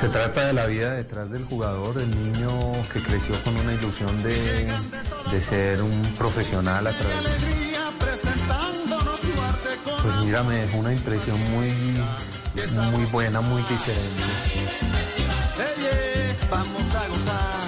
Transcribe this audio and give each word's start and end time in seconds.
Se 0.00 0.08
trata 0.08 0.46
de 0.46 0.54
la 0.54 0.64
vida 0.64 0.94
detrás 0.94 1.30
del 1.30 1.44
jugador, 1.44 1.98
el 1.98 2.08
niño 2.08 2.48
que 2.90 3.02
creció 3.02 3.34
con 3.44 3.54
una 3.54 3.74
ilusión 3.74 4.22
de, 4.22 4.66
de 5.30 5.40
ser 5.42 5.82
un 5.82 6.00
profesional 6.16 6.86
a 6.86 6.90
través 6.90 7.22
de... 7.22 7.76
Pues 10.02 10.16
mira, 10.24 10.42
me 10.42 10.54
dejó 10.54 10.78
una 10.78 10.94
impresión 10.94 11.38
muy, 11.50 11.70
muy 12.92 13.04
buena, 13.12 13.42
muy 13.42 13.60
diferente. 13.64 14.22
Eye, 15.58 16.34
vamos 16.50 16.94
a 16.94 17.08
gozar. 17.08 17.59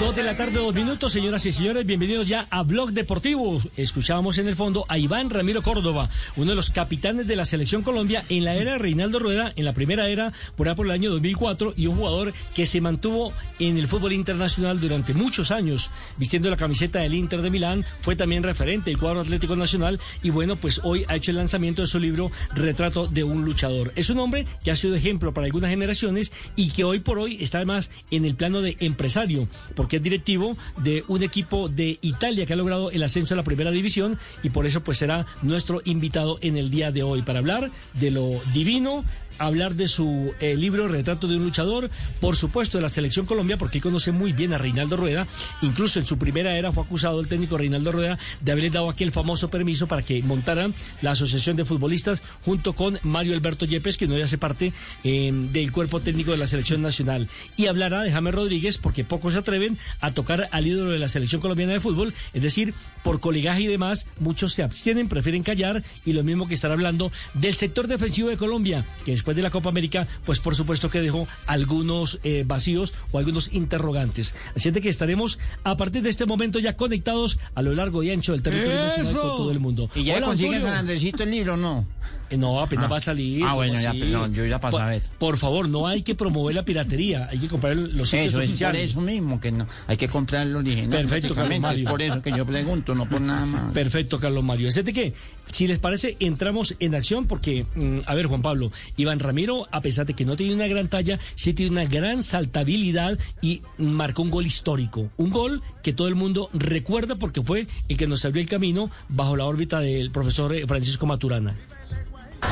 Dos 0.00 0.14
de 0.14 0.22
la 0.22 0.36
tarde, 0.36 0.60
dos 0.60 0.72
minutos, 0.72 1.12
señoras 1.12 1.44
y 1.44 1.50
señores, 1.50 1.84
bienvenidos 1.84 2.28
ya 2.28 2.46
a 2.50 2.62
Blog 2.62 2.92
Deportivo. 2.92 3.60
Escuchábamos 3.76 4.38
en 4.38 4.46
el 4.46 4.54
fondo 4.54 4.84
a 4.88 4.96
Iván 4.96 5.28
Ramiro 5.28 5.60
Córdoba, 5.60 6.08
uno 6.36 6.50
de 6.50 6.54
los 6.54 6.70
capitanes 6.70 7.26
de 7.26 7.34
la 7.34 7.44
Selección 7.44 7.82
Colombia 7.82 8.24
en 8.28 8.44
la 8.44 8.54
era 8.54 8.78
Reinaldo 8.78 9.18
Rueda, 9.18 9.52
en 9.56 9.64
la 9.64 9.72
primera 9.72 10.08
era, 10.08 10.32
por 10.54 10.68
allá 10.68 10.76
por 10.76 10.86
el 10.86 10.92
año 10.92 11.10
2004, 11.10 11.74
y 11.76 11.88
un 11.88 11.96
jugador 11.96 12.32
que 12.54 12.64
se 12.64 12.80
mantuvo 12.80 13.32
en 13.58 13.76
el 13.76 13.88
fútbol 13.88 14.12
internacional 14.12 14.78
durante 14.78 15.14
muchos 15.14 15.50
años, 15.50 15.90
vistiendo 16.16 16.48
la 16.48 16.56
camiseta 16.56 17.00
del 17.00 17.14
Inter 17.14 17.42
de 17.42 17.50
Milán, 17.50 17.84
fue 18.00 18.14
también 18.14 18.44
referente 18.44 18.90
del 18.90 19.00
cuadro 19.00 19.22
Atlético 19.22 19.56
Nacional, 19.56 19.98
y 20.22 20.30
bueno, 20.30 20.54
pues 20.54 20.80
hoy 20.84 21.06
ha 21.08 21.16
hecho 21.16 21.32
el 21.32 21.38
lanzamiento 21.38 21.82
de 21.82 21.88
su 21.88 21.98
libro 21.98 22.30
Retrato 22.54 23.08
de 23.08 23.24
un 23.24 23.44
luchador. 23.44 23.92
Es 23.96 24.10
un 24.10 24.20
hombre 24.20 24.46
que 24.62 24.70
ha 24.70 24.76
sido 24.76 24.94
ejemplo 24.94 25.34
para 25.34 25.46
algunas 25.46 25.70
generaciones 25.70 26.30
y 26.54 26.70
que 26.70 26.84
hoy 26.84 27.00
por 27.00 27.18
hoy 27.18 27.38
está 27.40 27.58
además 27.58 27.90
en 28.12 28.24
el 28.24 28.36
plano 28.36 28.60
de 28.60 28.76
empresario, 28.78 29.48
es 29.96 30.02
directivo 30.02 30.56
de 30.78 31.04
un 31.08 31.22
equipo 31.22 31.68
de 31.68 31.98
Italia 32.02 32.46
que 32.46 32.52
ha 32.52 32.56
logrado 32.56 32.90
el 32.90 33.02
ascenso 33.02 33.34
a 33.34 33.36
la 33.36 33.42
primera 33.42 33.70
división 33.70 34.18
y 34.42 34.50
por 34.50 34.66
eso 34.66 34.82
pues 34.82 34.98
será 34.98 35.26
nuestro 35.42 35.80
invitado 35.84 36.38
en 36.40 36.56
el 36.56 36.70
día 36.70 36.92
de 36.92 37.02
hoy 37.02 37.22
para 37.22 37.38
hablar 37.40 37.70
de 37.94 38.10
lo 38.10 38.40
divino 38.52 39.04
hablar 39.38 39.74
de 39.74 39.88
su 39.88 40.34
eh, 40.40 40.56
libro 40.56 40.88
Retrato 40.88 41.26
de 41.26 41.36
un 41.36 41.44
luchador, 41.44 41.90
por 42.20 42.36
supuesto 42.36 42.78
de 42.78 42.82
la 42.82 42.88
selección 42.88 43.26
Colombia, 43.26 43.58
porque 43.58 43.80
conoce 43.80 44.12
muy 44.12 44.32
bien 44.32 44.52
a 44.52 44.58
Reinaldo 44.58 44.96
Rueda, 44.96 45.26
incluso 45.62 45.98
en 45.98 46.06
su 46.06 46.18
primera 46.18 46.56
era 46.56 46.72
fue 46.72 46.84
acusado 46.84 47.20
el 47.20 47.28
técnico 47.28 47.58
Reinaldo 47.58 47.92
Rueda 47.92 48.18
de 48.40 48.52
haberle 48.52 48.70
dado 48.70 48.90
aquel 48.90 49.12
famoso 49.12 49.48
permiso 49.50 49.86
para 49.86 50.02
que 50.02 50.22
montaran 50.22 50.74
la 51.00 51.12
Asociación 51.12 51.56
de 51.56 51.64
Futbolistas 51.64 52.22
junto 52.44 52.72
con 52.72 52.98
Mario 53.02 53.34
Alberto 53.34 53.64
Yepes, 53.64 53.96
que 53.96 54.06
no 54.06 54.16
ya 54.16 54.24
hace 54.24 54.38
parte 54.38 54.72
eh, 55.04 55.30
del 55.52 55.72
cuerpo 55.72 56.00
técnico 56.00 56.32
de 56.32 56.38
la 56.38 56.46
selección 56.46 56.82
nacional. 56.82 57.28
Y 57.56 57.66
hablará 57.66 58.02
de 58.02 58.12
James 58.12 58.34
Rodríguez, 58.34 58.78
porque 58.78 59.04
pocos 59.04 59.34
se 59.34 59.40
atreven 59.40 59.78
a 60.00 60.12
tocar 60.12 60.48
al 60.52 60.66
ídolo 60.66 60.90
de 60.90 60.98
la 60.98 61.08
selección 61.08 61.40
colombiana 61.40 61.72
de 61.72 61.80
fútbol, 61.80 62.14
es 62.32 62.42
decir, 62.42 62.74
por 63.02 63.20
colegaje 63.20 63.62
y 63.62 63.66
demás, 63.66 64.06
muchos 64.18 64.52
se 64.52 64.62
abstienen, 64.62 65.08
prefieren 65.08 65.42
callar, 65.42 65.82
y 66.04 66.12
lo 66.12 66.22
mismo 66.22 66.48
que 66.48 66.54
estar 66.54 66.70
hablando 66.70 67.12
del 67.34 67.54
sector 67.54 67.86
defensivo 67.86 68.28
de 68.28 68.36
Colombia, 68.36 68.84
que 69.04 69.12
después 69.28 69.36
de 69.36 69.42
la 69.42 69.50
Copa 69.50 69.68
América, 69.68 70.08
pues 70.24 70.40
por 70.40 70.56
supuesto 70.56 70.88
que 70.88 71.02
dejó 71.02 71.28
algunos 71.46 72.18
eh, 72.22 72.44
vacíos 72.46 72.94
o 73.12 73.18
algunos 73.18 73.52
interrogantes. 73.52 74.34
Así 74.56 74.68
es 74.68 74.74
de 74.74 74.80
que 74.80 74.88
estaremos 74.88 75.38
a 75.64 75.76
partir 75.76 76.02
de 76.02 76.08
este 76.08 76.24
momento 76.24 76.58
ya 76.58 76.76
conectados 76.76 77.38
a 77.54 77.60
lo 77.60 77.74
largo 77.74 78.02
y 78.02 78.10
ancho 78.10 78.32
del 78.32 78.42
territorio 78.42 78.74
nacional 78.74 79.12
con 79.12 79.22
todo 79.22 79.50
el 79.50 79.60
mundo. 79.60 79.90
¿Y 79.94 80.04
ya 80.04 80.16
Hola, 80.16 80.26
consiguen 80.28 80.54
Antonio. 80.54 80.74
San 80.74 80.78
Andresito 80.78 81.24
el 81.24 81.30
libro 81.30 81.58
no? 81.58 81.86
Eh, 82.30 82.36
No, 82.36 82.60
apenas 82.60 82.86
Ah. 82.86 82.88
va 82.88 82.96
a 82.96 83.00
salir. 83.00 83.42
Ah, 83.44 83.54
bueno, 83.54 83.80
ya, 83.80 83.92
no, 83.92 84.26
yo 84.28 84.44
ya 84.46 84.58
para 84.60 84.70
por, 84.72 84.80
saber. 84.80 85.02
Por 85.18 85.36
favor, 85.38 85.68
no 85.68 85.86
hay 85.86 86.02
que 86.02 86.14
promover 86.14 86.54
la 86.54 86.64
piratería, 86.64 87.28
hay 87.30 87.38
que 87.38 87.48
comprar 87.48 87.76
los 87.76 88.10
sitios 88.10 88.34
Eso 88.34 88.40
es 88.42 88.62
por 88.62 88.76
eso 88.76 89.00
mismo, 89.00 89.40
que 89.40 89.50
no, 89.52 89.66
hay 89.86 89.96
que 89.96 90.08
comprar 90.08 90.46
el 90.46 90.56
original. 90.56 90.90
Perfecto, 90.90 91.34
Carlos 91.34 91.54
Es 91.54 91.60
Mario. 91.60 91.88
por 91.90 92.02
eso 92.02 92.22
que 92.22 92.30
yo 92.30 92.44
pregunto, 92.46 92.94
no 92.94 93.08
por 93.08 93.20
nada 93.20 93.46
más. 93.46 93.72
Perfecto, 93.72 94.18
Carlos 94.20 94.44
Mario. 94.44 94.70
De 94.70 94.92
que, 94.92 95.12
si 95.50 95.66
les 95.66 95.78
parece, 95.78 96.16
entramos 96.20 96.74
en 96.78 96.94
acción 96.94 97.26
porque, 97.26 97.66
mm, 97.74 98.00
a 98.06 98.14
ver, 98.14 98.26
Juan 98.26 98.42
Pablo, 98.42 98.70
Iván 98.96 99.18
Ramiro, 99.18 99.66
a 99.70 99.80
pesar 99.80 100.06
de 100.06 100.14
que 100.14 100.24
no 100.24 100.36
tiene 100.36 100.54
una 100.54 100.66
gran 100.66 100.88
talla, 100.88 101.18
sí 101.34 101.52
tiene 101.54 101.72
una 101.72 101.84
gran 101.84 102.22
saltabilidad 102.22 103.18
y 103.42 103.62
marcó 103.78 104.22
un 104.22 104.30
gol 104.30 104.46
histórico. 104.46 105.10
Un 105.16 105.30
gol 105.30 105.62
que 105.82 105.92
todo 105.92 106.08
el 106.08 106.14
mundo 106.14 106.50
recuerda 106.52 107.16
porque 107.16 107.42
fue 107.42 107.66
el 107.88 107.96
que 107.96 108.06
nos 108.06 108.24
abrió 108.24 108.42
el 108.42 108.48
camino 108.48 108.90
bajo 109.08 109.36
la 109.36 109.44
órbita 109.46 109.80
del 109.80 110.10
profesor 110.10 110.54
eh, 110.54 110.66
Francisco 110.66 111.06
Maturana. 111.06 111.56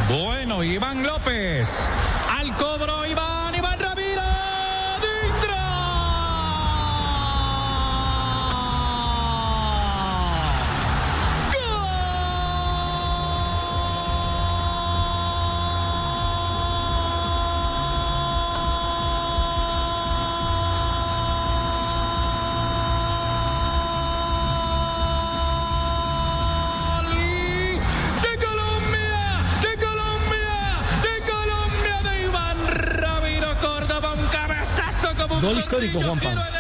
Bueno, 0.09 0.63
Iván 0.63 1.03
López. 1.03 1.69
Al 2.39 2.57
cobro, 2.57 3.07
Iván, 3.07 3.55
Iván. 3.55 3.96
Histórico, 35.59 36.01
Juanpa. 36.01 36.51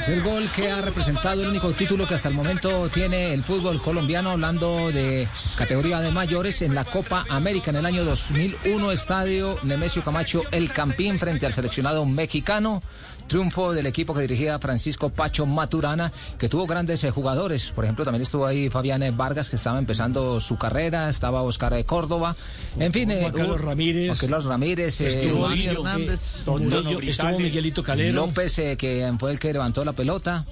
Es 0.00 0.08
el 0.08 0.22
gol 0.22 0.48
que 0.54 0.70
ha 0.70 0.80
representado 0.80 1.42
el 1.42 1.48
único 1.48 1.72
título 1.72 2.06
que 2.06 2.14
hasta 2.14 2.28
el 2.28 2.34
momento 2.34 2.88
tiene 2.88 3.34
el 3.34 3.42
fútbol 3.42 3.80
colombiano, 3.82 4.30
hablando 4.30 4.90
de 4.92 5.28
categoría 5.56 6.00
de 6.00 6.10
mayores 6.10 6.62
en 6.62 6.74
la 6.74 6.84
Copa 6.84 7.26
América 7.28 7.70
en 7.70 7.76
el 7.76 7.86
año 7.86 8.04
2001, 8.04 8.92
estadio 8.92 9.58
Nemesio 9.62 10.02
Camacho 10.02 10.42
El 10.52 10.72
Campín 10.72 11.18
frente 11.18 11.44
al 11.44 11.52
seleccionado 11.52 12.06
mexicano. 12.06 12.82
Triunfo 13.26 13.72
del 13.72 13.86
equipo 13.86 14.14
que 14.14 14.20
dirigía 14.22 14.58
Francisco 14.58 15.10
Pacho 15.10 15.46
Maturana, 15.46 16.12
que 16.38 16.48
tuvo 16.48 16.66
grandes 16.66 17.02
eh, 17.04 17.10
jugadores. 17.10 17.72
Por 17.74 17.84
ejemplo, 17.84 18.04
también 18.04 18.22
estuvo 18.22 18.46
ahí 18.46 18.70
Fabián 18.70 19.02
eh, 19.02 19.10
Vargas, 19.10 19.48
que 19.50 19.56
estaba 19.56 19.78
empezando 19.78 20.40
su 20.40 20.56
carrera. 20.56 21.08
Estaba 21.08 21.42
Oscar 21.42 21.72
eh, 21.74 21.84
Córdoba. 21.84 22.36
En 22.78 22.92
fin, 22.92 23.10
eh, 23.10 23.20
Juan 23.22 23.32
Carlos 23.32 23.60
Ramírez. 23.60 24.20
Carlos 24.20 24.44
Ramírez. 24.44 25.00
eh, 25.00 25.06
Estuvo, 25.08 25.50
Hernández. 25.50 26.42
Murillo, 26.46 27.00
estuvo 27.00 27.38
Miguelito 27.38 27.82
Calero. 27.82 28.14
López, 28.14 28.58
eh, 28.58 28.76
que 28.76 29.12
fue 29.18 29.32
el 29.32 29.38
que 29.38 29.52
levantó 29.52 29.84
la 29.84 29.92
pelota. 29.92 30.44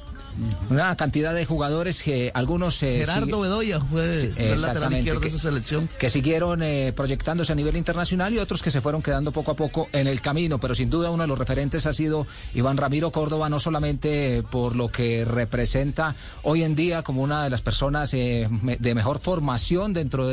Una 0.70 0.96
cantidad 0.96 1.32
de 1.34 1.44
jugadores 1.46 2.02
que 2.02 2.30
algunos... 2.34 2.82
eh, 2.82 2.98
Gerardo 2.98 3.40
Bedoya 3.40 3.80
fue 3.80 4.18
Sí, 4.18 4.32
el 4.36 4.60
lateral 4.60 4.90
de 4.90 5.28
esa 5.28 5.38
selección. 5.38 5.88
que 5.98 6.10
siguieron 6.10 6.62
eh, 6.62 6.92
proyectándose 6.94 7.52
a 7.52 7.54
nivel 7.54 7.76
internacional 7.76 8.32
y 8.34 8.38
otros 8.38 8.62
que 8.62 8.70
se 8.70 8.80
fueron 8.80 9.02
quedando 9.02 9.32
poco 9.32 9.52
a 9.52 9.56
poco 9.56 9.88
en 9.92 10.06
el 10.06 10.20
camino, 10.20 10.58
pero 10.58 10.74
sin 10.74 10.90
duda 10.90 11.10
uno 11.10 11.22
de 11.22 11.28
los 11.28 11.38
referentes 11.38 11.86
ha 11.86 11.94
sido 11.94 12.26
Iván 12.54 12.76
Ramiro 12.76 13.12
Córdoba, 13.12 13.48
no 13.48 13.60
solamente 13.60 14.42
por 14.50 14.74
lo 14.76 14.88
que 14.88 15.24
representa 15.24 16.16
hoy 16.42 16.62
en 16.62 16.74
día 16.74 17.02
como 17.02 17.22
una 17.22 17.44
de 17.44 17.50
las 17.50 17.62
personas 17.62 18.12
eh, 18.14 18.48
de 18.78 18.94
mejor 18.94 19.18
formación 19.20 19.92
dentro 19.92 20.26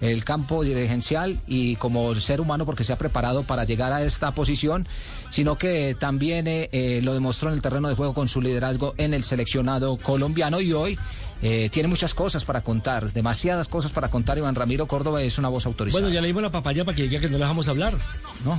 del 0.00 0.24
campo 0.24 0.62
dirigencial 0.62 1.40
y 1.46 1.76
como 1.76 2.14
ser 2.14 2.40
humano 2.40 2.66
porque 2.66 2.84
se 2.84 2.92
ha 2.92 2.98
preparado 2.98 3.44
para 3.44 3.64
llegar 3.64 3.92
a 3.92 4.02
esta 4.02 4.32
posición, 4.32 4.86
sino 5.28 5.56
que 5.56 5.94
también 5.98 6.46
eh, 6.46 6.68
eh, 6.72 7.00
lo 7.02 7.14
demostró 7.14 7.48
en 7.48 7.54
el 7.54 7.62
terreno 7.62 7.88
de 7.88 7.94
juego 7.94 8.14
con 8.14 8.28
su 8.28 8.40
liderazgo 8.40 8.94
en 8.96 9.14
el 9.14 9.24
seleccionado 9.24 9.96
colombiano. 9.96 10.60
Y 10.60 10.72
hoy 10.72 10.98
eh, 11.42 11.68
tiene 11.72 11.88
muchas 11.88 12.14
cosas 12.14 12.44
para 12.44 12.60
contar, 12.62 13.12
demasiadas 13.12 13.68
cosas 13.68 13.92
para 13.92 14.08
contar. 14.08 14.38
Iván 14.38 14.54
Ramiro 14.54 14.86
Córdoba 14.86 15.22
es 15.22 15.38
una 15.38 15.48
voz 15.48 15.66
autorizada. 15.66 16.00
Bueno, 16.02 16.14
ya 16.14 16.20
le 16.20 16.26
dimos 16.28 16.42
la 16.42 16.50
papaya 16.50 16.84
para 16.84 16.96
que 16.96 17.04
diga 17.04 17.20
que 17.20 17.26
no 17.28 17.32
le 17.38 17.44
dejamos 17.44 17.68
hablar. 17.68 17.94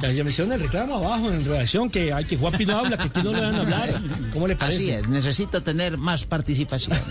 Ya, 0.01 0.12
ya 0.12 0.24
me 0.24 0.30
hicieron 0.30 0.51
el 0.54 0.60
reclamo 0.60 0.98
abajo 0.98 1.31
en 1.31 1.44
redacción 1.45 1.89
que, 1.89 2.13
ay, 2.13 2.25
que 2.25 2.38
Juanpi 2.38 2.66
no 2.66 2.78
habla, 2.80 2.98
que 2.98 3.04
aquí 3.07 3.22
no 3.24 3.31
le 3.33 3.42
dan 3.42 3.56
hablar. 3.56 4.01
¿Cómo 4.33 4.48
le 4.48 4.56
parece? 4.56 4.80
Así 4.81 4.89
es, 4.92 5.10
necesito 5.10 5.62
tener 5.63 5.98
más 5.98 6.25
participación. 6.25 6.98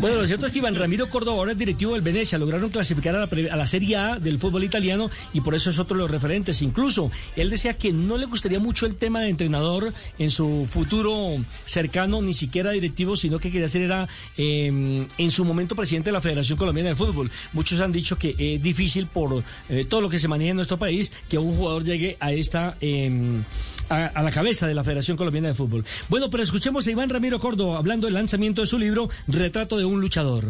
Bueno, 0.00 0.16
lo 0.16 0.26
cierto 0.26 0.46
es 0.46 0.52
que 0.52 0.58
Iván 0.58 0.74
Ramiro 0.74 1.08
Córdoba 1.08 1.38
ahora 1.38 1.52
es 1.52 1.58
directivo 1.58 1.92
del 1.94 2.02
Venecia. 2.02 2.38
Lograron 2.38 2.70
clasificar 2.70 3.14
a 3.16 3.20
la, 3.20 3.26
pre- 3.28 3.50
a 3.50 3.56
la 3.56 3.66
Serie 3.66 3.96
A 3.96 4.18
del 4.18 4.38
fútbol 4.38 4.64
italiano 4.64 5.10
y 5.32 5.40
por 5.40 5.54
eso 5.54 5.70
es 5.70 5.78
otro 5.78 5.96
de 5.96 6.02
los 6.02 6.10
referentes. 6.10 6.62
Incluso 6.62 7.10
él 7.36 7.50
decía 7.50 7.74
que 7.76 7.92
no 7.92 8.16
le 8.16 8.26
gustaría 8.26 8.58
mucho 8.58 8.86
el 8.86 8.96
tema 8.96 9.20
de 9.20 9.28
entrenador 9.30 9.92
en 10.18 10.30
su 10.30 10.66
futuro 10.68 11.36
cercano, 11.64 12.20
ni 12.22 12.34
siquiera 12.34 12.70
directivo, 12.72 13.16
sino 13.16 13.38
que 13.38 13.43
quería 13.50 13.68
ser 13.68 13.82
era 13.82 14.08
eh, 14.36 15.06
en 15.18 15.30
su 15.30 15.44
momento 15.44 15.74
presidente 15.74 16.08
de 16.08 16.12
la 16.12 16.20
Federación 16.20 16.58
Colombiana 16.58 16.90
de 16.90 16.94
Fútbol. 16.94 17.30
Muchos 17.52 17.80
han 17.80 17.92
dicho 17.92 18.16
que 18.16 18.34
es 18.38 18.62
difícil 18.62 19.06
por 19.06 19.42
eh, 19.68 19.84
todo 19.88 20.00
lo 20.00 20.08
que 20.08 20.18
se 20.18 20.28
maneja 20.28 20.50
en 20.50 20.56
nuestro 20.56 20.76
país 20.76 21.12
que 21.28 21.38
un 21.38 21.56
jugador 21.56 21.84
llegue 21.84 22.16
a 22.20 22.32
esta 22.32 22.76
eh, 22.80 23.40
a, 23.88 24.06
a 24.06 24.22
la 24.22 24.30
cabeza 24.30 24.66
de 24.66 24.74
la 24.74 24.84
Federación 24.84 25.16
Colombiana 25.16 25.48
de 25.48 25.54
Fútbol. 25.54 25.84
Bueno, 26.08 26.30
pero 26.30 26.42
escuchemos 26.42 26.86
a 26.86 26.90
Iván 26.90 27.10
Ramiro 27.10 27.38
Córdoba 27.38 27.78
hablando 27.78 28.06
del 28.06 28.14
lanzamiento 28.14 28.62
de 28.62 28.66
su 28.66 28.78
libro 28.78 29.08
Retrato 29.26 29.76
de 29.76 29.84
un 29.84 30.00
luchador. 30.00 30.44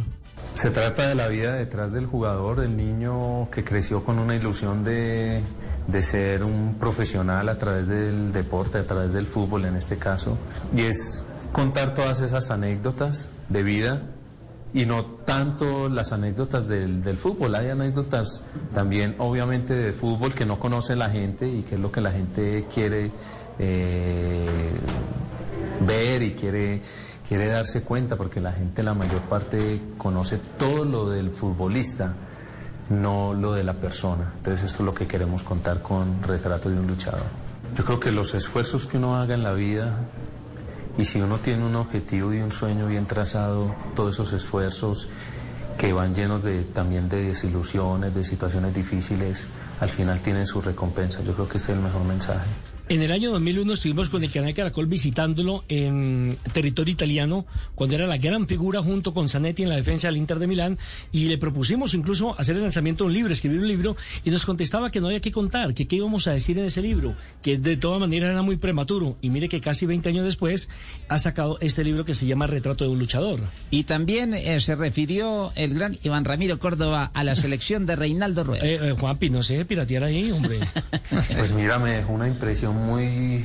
Se 0.55 0.71
trata 0.71 1.09
de 1.09 1.15
la 1.15 1.29
vida 1.29 1.53
detrás 1.53 1.93
del 1.93 2.07
jugador, 2.07 2.61
del 2.61 2.77
niño 2.77 3.51
que 3.51 3.65
creció 3.65 4.05
con 4.05 4.19
una 4.19 4.37
ilusión 4.37 4.85
de, 4.85 5.41
de 5.89 6.03
ser 6.03 6.45
un 6.45 6.77
profesional 6.79 7.49
a 7.49 7.59
través 7.59 7.89
del 7.89 8.33
deporte, 8.33 8.79
a 8.79 8.85
través 8.85 9.13
del 9.13 9.27
fútbol 9.27 9.65
en 9.65 9.77
este 9.77 9.97
caso. 9.97 10.39
Y 10.77 10.83
es 10.83 11.25
contar 11.55 11.95
todas 11.95 12.21
esas 12.21 12.51
anécdotas 12.51 13.31
de 13.49 13.63
vida 13.63 14.03
y 14.75 14.87
no 14.87 15.05
tanto 15.05 15.89
las 15.89 16.13
anécdotas 16.13 16.67
del, 16.67 17.01
del 17.03 17.17
fútbol. 17.17 17.55
Hay 17.55 17.71
anécdotas 17.71 18.45
también, 18.75 19.15
obviamente, 19.19 19.73
de 19.73 19.93
fútbol 19.93 20.35
que 20.35 20.45
no 20.45 20.59
conoce 20.59 20.97
la 20.97 21.09
gente 21.09 21.49
y 21.49 21.63
que 21.63 21.77
es 21.77 21.81
lo 21.81 21.93
que 21.93 22.01
la 22.01 22.11
gente 22.11 22.67
quiere 22.75 23.13
eh, 23.61 24.71
ver 25.87 26.23
y 26.25 26.33
quiere, 26.33 26.81
quiere 27.27 27.47
darse 27.47 27.85
cuenta, 27.85 28.17
porque 28.17 28.41
la 28.41 28.51
gente, 28.51 28.83
la 28.83 28.95
mayor 28.95 29.21
parte, 29.21 29.81
conoce 29.97 30.39
todo 30.59 30.85
lo 30.85 31.09
del 31.09 31.31
futbolista, 31.31 32.15
no 32.91 33.33
lo 33.33 33.53
de 33.53 33.63
la 33.63 33.75
persona. 33.75 34.33
Entonces, 34.39 34.65
esto 34.65 34.83
es 34.83 34.87
lo 34.87 34.93
que 34.93 35.07
queremos 35.07 35.45
contar 35.45 35.83
con 35.83 36.21
Retrato 36.21 36.69
de 36.69 36.81
un 36.81 36.89
luchador. 36.89 37.23
Yo 37.77 37.85
creo 37.85 38.01
que 38.01 38.11
los 38.11 38.35
esfuerzos 38.35 38.89
que 38.89 38.97
uno 38.97 39.17
haga 39.17 39.35
en 39.35 39.45
la 39.45 39.53
vida 39.53 40.01
y 40.97 41.05
si 41.05 41.21
uno 41.21 41.39
tiene 41.39 41.65
un 41.65 41.75
objetivo 41.77 42.33
y 42.33 42.41
un 42.41 42.53
sueño 42.53 42.87
bien 42.87 43.07
trazado, 43.07 43.75
todos 43.95 44.15
esos 44.15 44.33
esfuerzos 44.33 45.09
que 45.77 45.93
van 45.93 46.15
llenos 46.15 46.43
de, 46.45 46.63
también 46.63 47.09
de 47.09 47.23
desilusiones, 47.23 48.15
de 48.15 48.25
situaciones 48.25 48.75
difíciles, 48.75 49.47
al 49.81 49.89
final 49.89 50.21
tienen 50.21 50.47
su 50.47 50.61
recompensa. 50.61 51.23
Yo 51.23 51.35
creo 51.35 51.49
que 51.49 51.59
este 51.59 51.73
es 51.73 51.79
el 51.79 51.85
mejor 51.85 52.05
mensaje. 52.05 52.47
En 52.87 53.01
el 53.01 53.13
año 53.13 53.31
2001 53.31 53.73
estuvimos 53.73 54.11
con 54.11 54.23
el 54.25 54.31
canal 54.31 54.53
Caracol 54.53 54.87
visitándolo 54.87 55.65
en 55.71 56.37
territorio 56.53 56.93
italiano, 56.93 57.47
cuando 57.75 57.97
era 57.97 58.07
la 58.07 58.19
gran 58.19 58.47
figura 58.47 58.83
junto 58.83 59.15
con 59.15 59.31
Zanetti 59.31 59.63
en 59.63 59.71
la 59.71 59.77
defensa 59.77 60.09
del 60.09 60.19
Inter 60.19 60.39
de 60.39 60.47
Milán, 60.47 60.79
y 61.11 61.25
le 61.25 61.39
propusimos 61.39 61.95
incluso 61.95 62.39
hacer 62.39 62.57
el 62.57 62.63
lanzamiento 62.63 63.05
de 63.05 63.09
un 63.09 63.15
libro, 63.15 63.33
escribir 63.33 63.61
un 63.61 63.69
libro, 63.69 63.97
y 64.23 64.29
nos 64.29 64.45
contestaba 64.45 64.91
que 64.91 65.01
no 65.01 65.07
había 65.07 65.21
que 65.21 65.33
contar, 65.33 65.73
que 65.73 65.87
qué 65.87 65.97
íbamos 65.97 66.29
a 66.29 66.33
decir 66.33 66.59
en 66.59 66.67
ese 66.67 66.83
libro, 66.83 67.15
que 67.43 67.57
de 67.57 67.79
todas 67.79 68.01
maneras 68.01 68.33
era 68.33 68.43
muy 68.43 68.59
prematuro. 68.59 69.17
Y 69.23 69.31
mire 69.31 69.49
que 69.49 69.63
casi 69.63 69.87
20 69.87 70.11
años 70.11 70.27
después 70.27 70.69
ha 71.09 71.19
sacado 71.19 71.57
este 71.63 71.85
libro 71.85 72.05
que 72.05 72.15
se 72.15 72.27
llama 72.27 72.47
Retrato 72.47 72.85
de 72.85 72.91
un 72.91 72.99
luchador. 72.99 73.41
Y 73.71 73.85
también 73.85 74.35
eh, 74.35 74.61
se 74.61 74.77
refirió 74.77 75.53
el 75.55 75.73
gran 75.73 75.99
Iván 76.03 76.27
Ramiro 76.27 76.59
Córdoba 76.59 77.11
a 77.15 77.25
la 77.25 77.35
selección 77.35 77.87
de 77.87 77.97
Reinaldo 77.97 78.45
Rueda. 78.45 78.67
Eh, 78.67 78.91
eh, 78.91 78.93
Juanpi, 78.93 79.31
no 79.31 79.43
sé, 79.43 79.65
piratear 79.65 80.05
ahí, 80.05 80.31
hombre. 80.31 80.59
Pues 81.37 81.53
mira, 81.53 81.79
me 81.79 81.91
dejó 81.97 82.13
una 82.13 82.27
impresión 82.27 82.74
muy, 82.75 83.45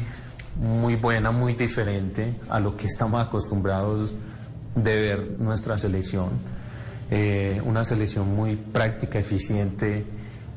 muy 0.59 0.95
buena, 0.95 1.31
muy 1.31 1.53
diferente 1.53 2.35
a 2.49 2.59
lo 2.59 2.75
que 2.75 2.87
estamos 2.87 3.25
acostumbrados 3.25 4.15
de 4.75 4.99
ver 4.99 5.39
nuestra 5.39 5.77
selección. 5.77 6.29
Eh, 7.11 7.61
una 7.65 7.83
selección 7.83 8.35
muy 8.35 8.55
práctica, 8.55 9.19
eficiente 9.19 10.05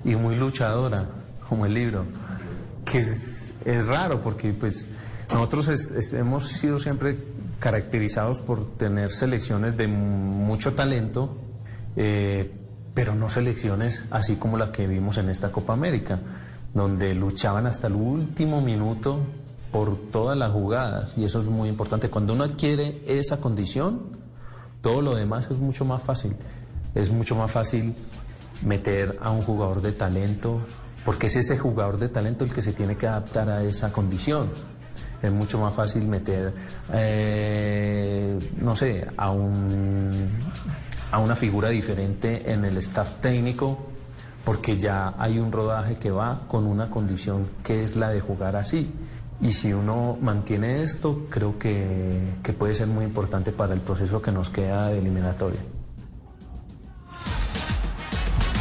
y 0.04 0.14
muy 0.16 0.36
luchadora, 0.36 1.08
como 1.48 1.66
el 1.66 1.74
libro. 1.74 2.04
Que 2.84 2.98
es, 2.98 3.52
raro 3.86 4.20
porque 4.22 4.52
pues 4.52 4.90
nosotros 5.30 6.12
hemos 6.12 6.48
sido 6.48 6.80
siempre 6.80 7.16
caracterizados 7.60 8.40
por 8.40 8.76
tener 8.76 9.12
selecciones 9.12 9.76
de 9.76 9.86
mucho 9.86 10.74
talento, 10.74 11.36
eh, 11.96 12.50
pero 12.92 13.14
no 13.14 13.30
selecciones 13.30 14.04
así 14.10 14.34
como 14.34 14.58
la 14.58 14.72
que 14.72 14.86
vimos 14.86 15.16
en 15.16 15.30
esta 15.30 15.52
Copa 15.52 15.72
América, 15.72 16.18
donde 16.74 17.14
luchaban 17.14 17.66
hasta 17.66 17.86
el 17.86 17.94
último 17.94 18.60
minuto 18.60 19.18
por 19.70 19.96
todas 20.10 20.36
las 20.36 20.50
jugadas, 20.50 21.16
y 21.16 21.24
eso 21.24 21.38
es 21.38 21.46
muy 21.46 21.68
importante. 21.68 22.10
Cuando 22.10 22.34
uno 22.34 22.44
adquiere 22.44 23.02
esa 23.06 23.38
condición, 23.38 24.18
todo 24.82 25.00
lo 25.00 25.14
demás 25.14 25.48
es 25.50 25.58
mucho 25.58 25.84
más 25.84 26.02
fácil. 26.02 26.36
Es 26.94 27.10
mucho 27.10 27.36
más 27.36 27.50
fácil 27.50 27.94
meter 28.64 29.18
a 29.22 29.30
un 29.30 29.42
jugador 29.42 29.80
de 29.80 29.92
talento, 29.92 30.60
porque 31.04 31.26
es 31.26 31.36
ese 31.36 31.58
jugador 31.58 31.98
de 31.98 32.08
talento 32.08 32.44
el 32.44 32.52
que 32.52 32.62
se 32.62 32.72
tiene 32.72 32.96
que 32.96 33.06
adaptar 33.06 33.48
a 33.48 33.62
esa 33.62 33.92
condición. 33.92 34.50
Es 35.22 35.32
mucho 35.32 35.58
más 35.58 35.72
fácil 35.72 36.06
meter, 36.06 36.52
eh, 36.92 38.38
no 38.60 38.76
sé, 38.76 39.06
a, 39.16 39.30
un, 39.30 40.30
a 41.12 41.18
una 41.18 41.36
figura 41.36 41.68
diferente 41.70 42.52
en 42.52 42.64
el 42.64 42.76
staff 42.78 43.20
técnico, 43.20 43.91
porque 44.44 44.76
ya 44.76 45.14
hay 45.18 45.38
un 45.38 45.52
rodaje 45.52 45.96
que 45.96 46.10
va 46.10 46.40
con 46.48 46.66
una 46.66 46.90
condición 46.90 47.46
que 47.62 47.84
es 47.84 47.96
la 47.96 48.10
de 48.10 48.20
jugar 48.20 48.56
así. 48.56 48.90
Y 49.40 49.52
si 49.52 49.72
uno 49.72 50.16
mantiene 50.20 50.82
esto, 50.82 51.26
creo 51.28 51.58
que, 51.58 52.34
que 52.42 52.52
puede 52.52 52.74
ser 52.74 52.86
muy 52.86 53.04
importante 53.04 53.50
para 53.50 53.74
el 53.74 53.80
proceso 53.80 54.22
que 54.22 54.30
nos 54.30 54.50
queda 54.50 54.88
de 54.88 54.98
eliminatoria. 54.98 55.60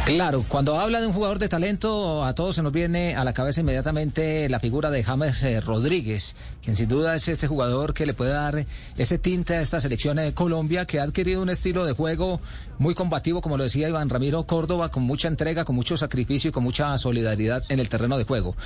Claro, 0.04 0.44
cuando 0.48 0.80
habla 0.80 1.00
de 1.00 1.06
un 1.06 1.12
jugador 1.12 1.38
de 1.38 1.48
talento, 1.48 2.24
a 2.24 2.34
todos 2.34 2.56
se 2.56 2.62
nos 2.62 2.72
viene 2.72 3.14
a 3.14 3.22
la 3.22 3.32
cabeza 3.32 3.60
inmediatamente 3.60 4.48
la 4.48 4.58
figura 4.58 4.90
de 4.90 5.04
James 5.04 5.40
eh, 5.44 5.60
Rodríguez, 5.60 6.34
quien 6.60 6.74
sin 6.74 6.88
duda 6.88 7.14
es 7.14 7.28
ese 7.28 7.46
jugador 7.46 7.94
que 7.94 8.04
le 8.04 8.12
puede 8.12 8.32
dar 8.32 8.66
ese 8.98 9.18
tinte 9.18 9.54
a 9.54 9.60
esta 9.60 9.80
selección 9.80 10.16
de 10.16 10.34
Colombia, 10.34 10.86
que 10.86 10.98
ha 10.98 11.04
adquirido 11.04 11.40
un 11.40 11.50
estilo 11.50 11.86
de 11.86 11.92
juego 11.92 12.40
muy 12.80 12.96
combativo, 12.96 13.40
como 13.40 13.56
lo 13.56 13.62
decía 13.62 13.88
Iván 13.88 14.10
Ramiro 14.10 14.44
Córdoba, 14.44 14.88
con 14.90 15.04
mucha 15.04 15.28
entrega, 15.28 15.64
con 15.64 15.76
mucho 15.76 15.96
sacrificio 15.96 16.48
y 16.48 16.52
con 16.52 16.64
mucha 16.64 16.98
solidaridad 16.98 17.62
en 17.68 17.78
el 17.78 17.88
terreno 17.88 18.18
de 18.18 18.24
juego. 18.24 18.56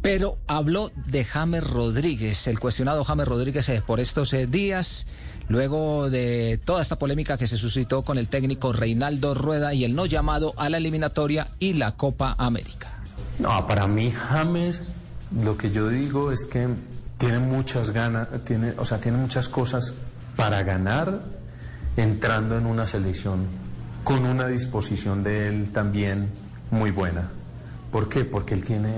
Pero 0.00 0.38
habló 0.46 0.92
de 0.94 1.26
James 1.26 1.62
Rodríguez, 1.62 2.46
el 2.46 2.58
cuestionado 2.58 3.04
James 3.04 3.28
Rodríguez 3.28 3.68
eh, 3.68 3.82
por 3.86 4.00
estos 4.00 4.32
eh, 4.32 4.46
días. 4.46 5.06
Luego 5.48 6.10
de 6.10 6.60
toda 6.64 6.82
esta 6.82 6.98
polémica 6.98 7.38
que 7.38 7.46
se 7.46 7.56
suscitó 7.56 8.02
con 8.02 8.18
el 8.18 8.28
técnico 8.28 8.72
Reinaldo 8.72 9.34
Rueda 9.34 9.74
y 9.74 9.84
el 9.84 9.94
no 9.94 10.06
llamado 10.06 10.54
a 10.56 10.68
la 10.68 10.78
eliminatoria 10.78 11.48
y 11.60 11.74
la 11.74 11.92
Copa 11.96 12.34
América. 12.38 12.92
No, 13.38 13.66
para 13.66 13.86
mí 13.86 14.10
James, 14.10 14.90
lo 15.40 15.56
que 15.56 15.70
yo 15.70 15.88
digo 15.88 16.32
es 16.32 16.46
que 16.46 16.66
tiene 17.18 17.38
muchas 17.38 17.92
ganas, 17.92 18.28
tiene, 18.44 18.72
o 18.76 18.84
sea, 18.84 18.98
tiene 18.98 19.18
muchas 19.18 19.48
cosas 19.48 19.94
para 20.34 20.62
ganar 20.64 21.20
entrando 21.96 22.58
en 22.58 22.66
una 22.66 22.86
selección 22.88 23.46
con 24.04 24.24
una 24.26 24.46
disposición 24.48 25.22
de 25.22 25.48
él 25.48 25.70
también 25.72 26.28
muy 26.70 26.90
buena. 26.90 27.30
¿Por 27.92 28.08
qué? 28.08 28.24
Porque 28.24 28.54
él 28.54 28.64
tiene 28.64 28.90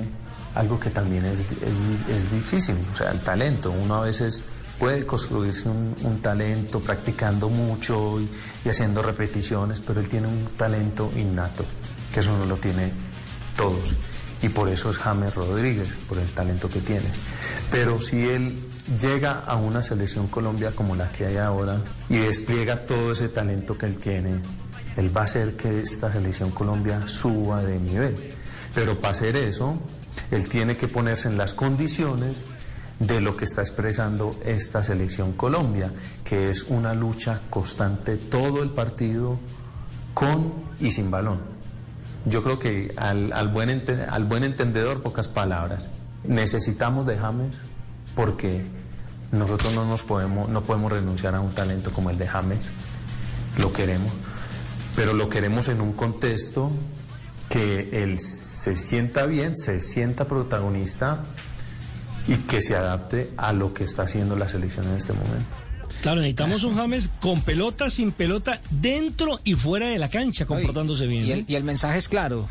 algo 0.55 0.81
que 0.81 0.91
también 0.91 1.25
es, 1.27 1.41
es- 1.41 2.15
es 2.17 2.33
difícil, 2.33 2.77
o 2.93 2.97
sea, 2.97 3.11
el 3.11 3.21
talento. 3.21 3.71
Uno 3.71 3.97
a 3.97 4.01
veces 4.03 4.45
puede 4.79 5.05
construirse 5.05 5.69
un, 5.69 6.21
talento 6.23 6.81
practicando 6.81 7.49
mucho 7.49 8.21
y, 8.21 8.29
y 8.65 8.69
haciendo 8.69 9.03
repeticiones, 9.03 9.81
pero 9.81 10.01
él 10.01 10.09
tiene 10.09 10.29
un 10.29 10.47
talento 10.57 11.11
innato, 11.17 11.65
que 12.13 12.21
eso 12.21 12.37
no 12.37 12.47
lo 12.47 12.57
tiene 12.57 12.91
todos. 13.57 13.95
Y 14.41 14.49
por 14.49 14.69
eso 14.69 14.91
es 14.91 14.99
James 14.99 15.35
Rodríguez, 15.35 15.89
por 16.09 16.19
el 16.19 16.29
talento 16.29 16.69
que 16.69 16.81
tiene. 16.81 17.07
Pero 17.71 18.01
si 18.01 18.29
él 18.29 18.57
llega 19.01 19.41
a 19.47 19.57
una 19.57 19.83
selección 19.83 20.29
Colombia 20.29 20.73
como 20.75 20.97
la 20.97 21.11
que 21.11 21.27
hay 21.27 21.37
ahora 21.37 21.79
y 22.09 22.17
despliega 22.17 22.87
todo 22.87 23.13
ese 23.13 23.29
talento 23.29 23.77
que 23.77 23.87
él 23.87 23.97
tiene, 23.99 24.41
él 24.97 25.17
va 25.17 25.23
a 25.23 25.25
hacer 25.25 25.57
que 25.57 25.81
esta 25.81 26.13
selección 26.13 26.51
Colombia 26.51 27.07
suba 27.07 27.63
de 27.63 27.79
nivel. 27.79 28.17
Pero 28.75 28.99
para 29.01 29.13
hacer 29.13 29.37
eso, 29.37 29.79
él 30.31 30.49
tiene 30.49 30.77
que 30.77 30.89
ponerse 30.89 31.29
en 31.29 31.37
las 31.37 31.55
condiciones 31.55 32.45
de 32.99 33.21
lo 33.21 33.37
que 33.37 33.45
está 33.45 33.63
expresando 33.63 34.39
esta 34.45 34.83
selección 34.83 35.33
Colombia, 35.33 35.93
que 36.25 36.51
es 36.51 36.65
una 36.65 36.95
lucha 36.95 37.41
constante 37.49 38.17
todo 38.17 38.63
el 38.63 38.71
partido 38.71 39.39
con 40.15 40.53
y 40.81 40.91
sin 40.91 41.11
balón. 41.11 41.41
Yo 42.25 42.43
creo 42.43 42.59
que 42.59 42.93
al, 42.97 43.33
al 43.33 43.49
buen, 43.49 43.83
al 44.11 44.25
buen 44.25 44.45
entendedor, 44.45 45.03
pocas 45.03 45.29
palabras. 45.29 45.89
Necesitamos 46.25 47.07
de 47.07 47.17
James 47.17 47.61
porque 48.17 48.65
nosotros 49.31 49.73
no, 49.73 49.85
nos 49.85 50.03
podemos, 50.03 50.49
no 50.49 50.63
podemos 50.63 50.91
renunciar 50.91 51.35
a 51.35 51.41
un 51.41 51.53
talento 51.53 51.93
como 51.93 52.11
el 52.11 52.19
de 52.19 52.27
James. 52.27 52.59
Lo 53.59 53.73
queremos. 53.73 54.13
Pero 54.97 55.13
lo 55.13 55.29
queremos 55.29 55.69
en 55.69 55.81
un 55.81 55.93
contexto 55.93 56.73
que 57.49 58.03
él 58.03 58.19
se 58.19 58.77
sienta 58.77 59.27
bien, 59.27 59.57
se 59.57 59.79
sienta 59.79 60.25
protagonista 60.25 61.25
y 62.29 62.37
que 62.37 62.63
se 62.63 62.77
adapte 62.77 63.31
a 63.37 63.53
lo 63.53 63.75
que 63.75 63.85
está 63.85 64.03
haciendo 64.03 64.37
la 64.37 64.49
selección 64.49 64.87
en 64.87 64.97
este 64.97 65.13
momento. 65.15 65.49
Claro, 66.03 66.21
necesitamos 66.21 66.63
un 66.63 66.77
James 66.77 67.11
con 67.21 67.41
pelota, 67.41 67.91
sin 67.91 68.13
pelota, 68.13 68.61
dentro 68.71 69.41
y 69.43 69.55
fuera 69.55 69.89
de 69.89 69.99
la 69.99 70.09
cancha, 70.09 70.47
comportándose 70.47 71.07
bien. 71.07 71.25
Y 71.25 71.31
¿eh? 71.31 71.35
el, 71.35 71.45
y 71.49 71.55
el 71.57 71.65
mensaje 71.65 71.99
es 71.99 72.09
claro, 72.09 72.49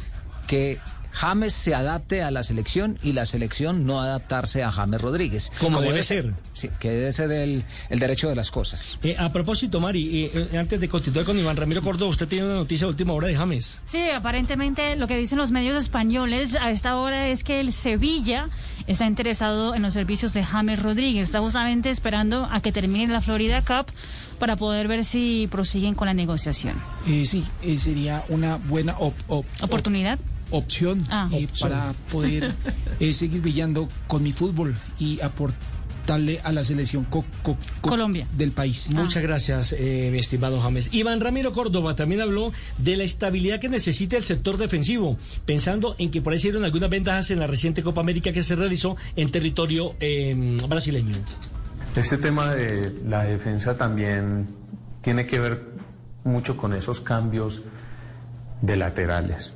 que 0.47 0.79
James 1.17 1.51
se 1.53 1.73
adapte 1.73 2.21
a 2.21 2.29
la 2.29 2.43
selección 2.43 2.99
y 3.01 3.13
la 3.13 3.25
selección 3.25 3.85
no 3.87 3.99
adaptarse 4.01 4.63
a 4.63 4.71
James 4.71 5.01
Rodríguez. 5.01 5.51
Como 5.59 5.81
debe 5.81 6.03
ser. 6.03 6.33
Sí, 6.53 6.69
que 6.79 6.91
debe 6.91 7.11
ser 7.11 7.31
el, 7.31 7.63
el 7.89 7.99
derecho 7.99 8.29
de 8.29 8.35
las 8.35 8.51
cosas. 8.51 8.99
Eh, 9.01 9.15
a 9.17 9.31
propósito, 9.31 9.79
Mari, 9.79 10.25
eh, 10.25 10.47
eh, 10.53 10.57
antes 10.57 10.79
de 10.79 10.87
continuar 10.87 11.25
con 11.25 11.37
Iván 11.39 11.57
Ramiro 11.57 11.81
Córdoba, 11.81 12.11
usted 12.11 12.27
tiene 12.27 12.45
una 12.45 12.55
noticia 12.55 12.85
de 12.85 12.91
última 12.91 13.13
hora 13.13 13.27
de 13.27 13.35
James. 13.35 13.81
Sí, 13.87 14.09
aparentemente 14.11 14.95
lo 14.95 15.07
que 15.07 15.17
dicen 15.17 15.39
los 15.39 15.49
medios 15.51 15.75
españoles 15.75 16.55
a 16.55 16.69
esta 16.69 16.95
hora 16.97 17.27
es 17.29 17.43
que 17.43 17.59
el 17.59 17.73
Sevilla 17.73 18.49
está 18.85 19.05
interesado 19.07 19.73
en 19.73 19.81
los 19.81 19.93
servicios 19.93 20.33
de 20.33 20.43
James 20.43 20.81
Rodríguez. 20.81 21.25
Está 21.27 21.39
justamente 21.39 21.89
esperando 21.89 22.47
a 22.51 22.61
que 22.61 22.71
termine 22.71 23.11
la 23.11 23.21
Florida 23.21 23.61
Cup 23.63 23.91
para 24.39 24.55
poder 24.55 24.87
ver 24.87 25.03
si 25.03 25.47
prosiguen 25.51 25.95
con 25.95 26.05
la 26.05 26.13
negociación. 26.13 26.75
Eh, 27.07 27.25
sí, 27.25 27.43
eh, 27.63 27.79
sería 27.79 28.23
una 28.29 28.57
buena 28.57 28.95
op- 28.99 29.15
op- 29.27 29.45
¿Oportunidad? 29.61 30.19
Opción 30.51 31.05
Ah. 31.09 31.29
eh, 31.31 31.45
Opción. 31.49 31.69
para 31.69 31.93
poder 32.11 32.53
eh, 32.99 33.13
seguir 33.13 33.41
brillando 33.41 33.87
con 34.07 34.23
mi 34.23 34.33
fútbol 34.33 34.75
y 34.99 35.19
aportarle 35.21 36.39
a 36.43 36.51
la 36.53 36.63
selección 36.63 37.03
co- 37.05 37.25
co- 37.43 37.57
co- 37.81 37.89
Colombia. 37.89 38.25
del 38.37 38.51
país. 38.51 38.89
Muchas 38.91 39.21
gracias, 39.23 39.75
eh, 39.77 40.09
mi 40.11 40.19
estimado 40.19 40.59
James. 40.61 40.87
Iván 40.93 41.19
Ramiro 41.19 41.51
Córdoba 41.51 41.95
también 41.97 42.21
habló 42.21 42.53
de 42.77 42.95
la 42.95 43.03
estabilidad 43.03 43.59
que 43.59 43.67
necesita 43.67 44.15
el 44.15 44.23
sector 44.23 44.57
defensivo, 44.57 45.17
pensando 45.45 45.95
en 45.97 46.09
que 46.09 46.21
por 46.21 46.31
ahí 46.31 46.39
se 46.39 46.47
dieron 46.47 46.63
algunas 46.63 46.89
ventajas 46.89 47.29
en 47.31 47.39
la 47.39 47.47
reciente 47.47 47.83
Copa 47.83 47.99
América 48.01 48.31
que 48.31 48.41
se 48.43 48.55
realizó 48.55 48.95
en 49.17 49.31
territorio 49.31 49.95
eh, 49.99 50.57
brasileño. 50.69 51.15
Este 51.95 52.17
tema 52.17 52.53
de 52.55 52.93
la 53.05 53.23
defensa 53.23 53.75
también 53.77 54.47
tiene 55.01 55.25
que 55.25 55.39
ver 55.39 55.63
mucho 56.23 56.55
con 56.55 56.73
esos 56.73 57.01
cambios 57.01 57.63
de 58.61 58.75
laterales. 58.77 59.53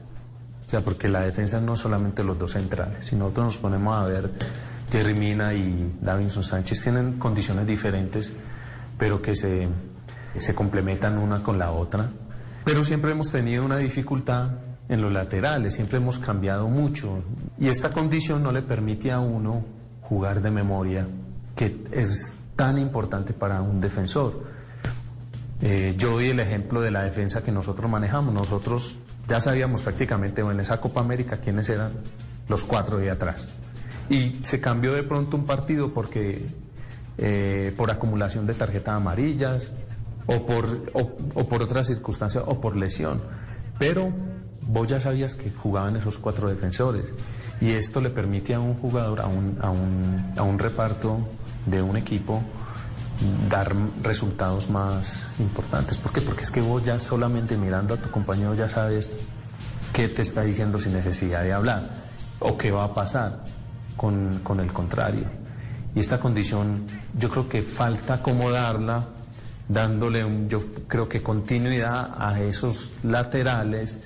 Sea, 0.72 0.80
porque 0.80 1.10
la 1.10 1.20
defensa 1.20 1.60
no 1.60 1.76
solamente 1.76 2.24
los 2.24 2.40
dos 2.40 2.54
centrales. 2.54 3.06
Si 3.06 3.18
nosotros 3.18 3.48
nos 3.48 3.58
ponemos 3.58 3.94
a 3.94 4.08
ver, 4.08 4.32
Jerry 4.90 5.14
Mina 5.14 5.54
y 5.54 5.98
Davinson 6.00 6.46
Sánchez 6.46 6.82
tienen 6.82 7.20
condiciones 7.20 7.68
diferentes, 7.68 8.32
pero 8.98 9.22
que 9.22 9.36
se, 9.36 9.68
se 10.38 10.56
complementan 10.56 11.18
una 11.18 11.44
con 11.44 11.60
la 11.60 11.72
otra. 11.72 12.10
Pero 12.64 12.86
siempre 12.86 13.12
hemos 13.12 13.30
tenido 13.30 13.66
una 13.66 13.76
dificultad 13.76 14.52
en 14.88 15.02
los 15.02 15.12
laterales, 15.12 15.76
siempre 15.76 15.98
hemos 15.98 16.20
cambiado 16.20 16.70
mucho. 16.70 17.22
Y 17.60 17.68
esta 17.68 17.90
condición 17.90 18.42
no 18.42 18.54
le 18.54 18.62
permite 18.62 19.12
a 19.12 19.20
uno 19.20 19.66
jugar 20.04 20.42
de 20.42 20.52
memoria, 20.52 21.06
que 21.54 21.84
es 21.92 22.38
tan 22.56 22.78
importante 22.78 23.34
para 23.34 23.62
un 23.62 23.82
defensor. 23.82 24.46
Eh, 25.62 25.96
yo 25.98 26.12
doy 26.12 26.30
el 26.30 26.40
ejemplo 26.40 26.80
de 26.80 26.92
la 26.92 27.04
defensa 27.04 27.44
que 27.44 27.52
nosotros 27.52 27.92
manejamos. 27.92 28.34
Nosotros 28.34 28.98
ya 29.28 29.42
sabíamos 29.42 29.82
prácticamente 29.82 30.42
en 30.42 30.60
esa 30.60 30.80
Copa 30.80 31.02
América 31.02 31.38
quiénes 31.38 31.70
eran 31.70 31.94
los 32.48 32.64
cuatro 32.64 32.98
de 32.98 33.10
atrás. 33.10 33.48
Y 34.10 34.28
se 34.44 34.60
cambió 34.60 34.94
de 34.94 35.04
pronto 35.04 35.38
un 35.38 35.46
partido 35.46 35.94
porque 35.94 36.46
eh, 37.18 37.74
por 37.78 37.92
acumulación 37.92 38.46
de 38.46 38.54
tarjetas 38.54 38.96
amarillas 38.96 39.72
o 40.28 40.46
por, 40.46 40.66
o, 40.94 41.12
o 41.34 41.48
por 41.48 41.64
otras 41.64 41.88
circunstancias 41.88 42.44
o 42.46 42.60
por 42.60 42.76
lesión. 42.76 43.22
Pero 43.80 44.12
vos 44.68 44.88
ya 44.88 45.00
sabías 45.00 45.36
que 45.36 45.52
jugaban 45.52 45.96
esos 45.96 46.18
cuatro 46.18 46.50
defensores 46.50 47.14
y 47.60 47.72
esto 47.72 48.02
le 48.02 48.10
permite 48.10 48.54
a 48.54 48.60
un 48.60 48.76
jugador, 48.76 49.22
a 49.22 49.28
un, 49.28 49.58
a 49.62 49.70
un, 49.70 50.34
a 50.36 50.44
un 50.44 50.60
reparto 50.60 51.20
de 51.66 51.82
un 51.82 51.96
equipo 51.96 52.42
dar 53.50 53.74
resultados 54.02 54.70
más 54.70 55.26
importantes. 55.40 55.98
¿Por 55.98 56.12
qué? 56.12 56.22
Porque 56.22 56.44
es 56.44 56.52
que 56.52 56.62
vos 56.62 56.84
ya 56.84 57.00
solamente 57.00 57.58
mirando 57.58 57.94
a 57.94 57.98
tu 57.98 58.10
compañero 58.10 58.56
ya 58.56 58.70
sabes 58.70 59.16
qué 59.94 60.08
te 60.08 60.22
está 60.22 60.42
diciendo 60.44 60.80
sin 60.80 60.94
necesidad 60.94 61.44
de 61.44 61.54
hablar 61.54 61.84
o 62.40 62.58
qué 62.58 62.72
va 62.72 62.86
a 62.86 62.94
pasar 62.94 63.44
con, 63.98 64.40
con 64.44 64.60
el 64.60 64.72
contrario. 64.72 65.26
Y 65.94 66.00
esta 66.00 66.20
condición 66.20 66.86
yo 67.18 67.30
creo 67.30 67.50
que 67.50 67.62
falta 67.62 68.16
acomodarla 68.16 69.06
dándole, 69.68 70.24
un, 70.24 70.50
yo 70.50 70.64
creo 70.88 71.08
que 71.08 71.22
continuidad 71.22 72.16
a 72.18 72.42
esos 72.42 72.92
laterales 73.04 74.00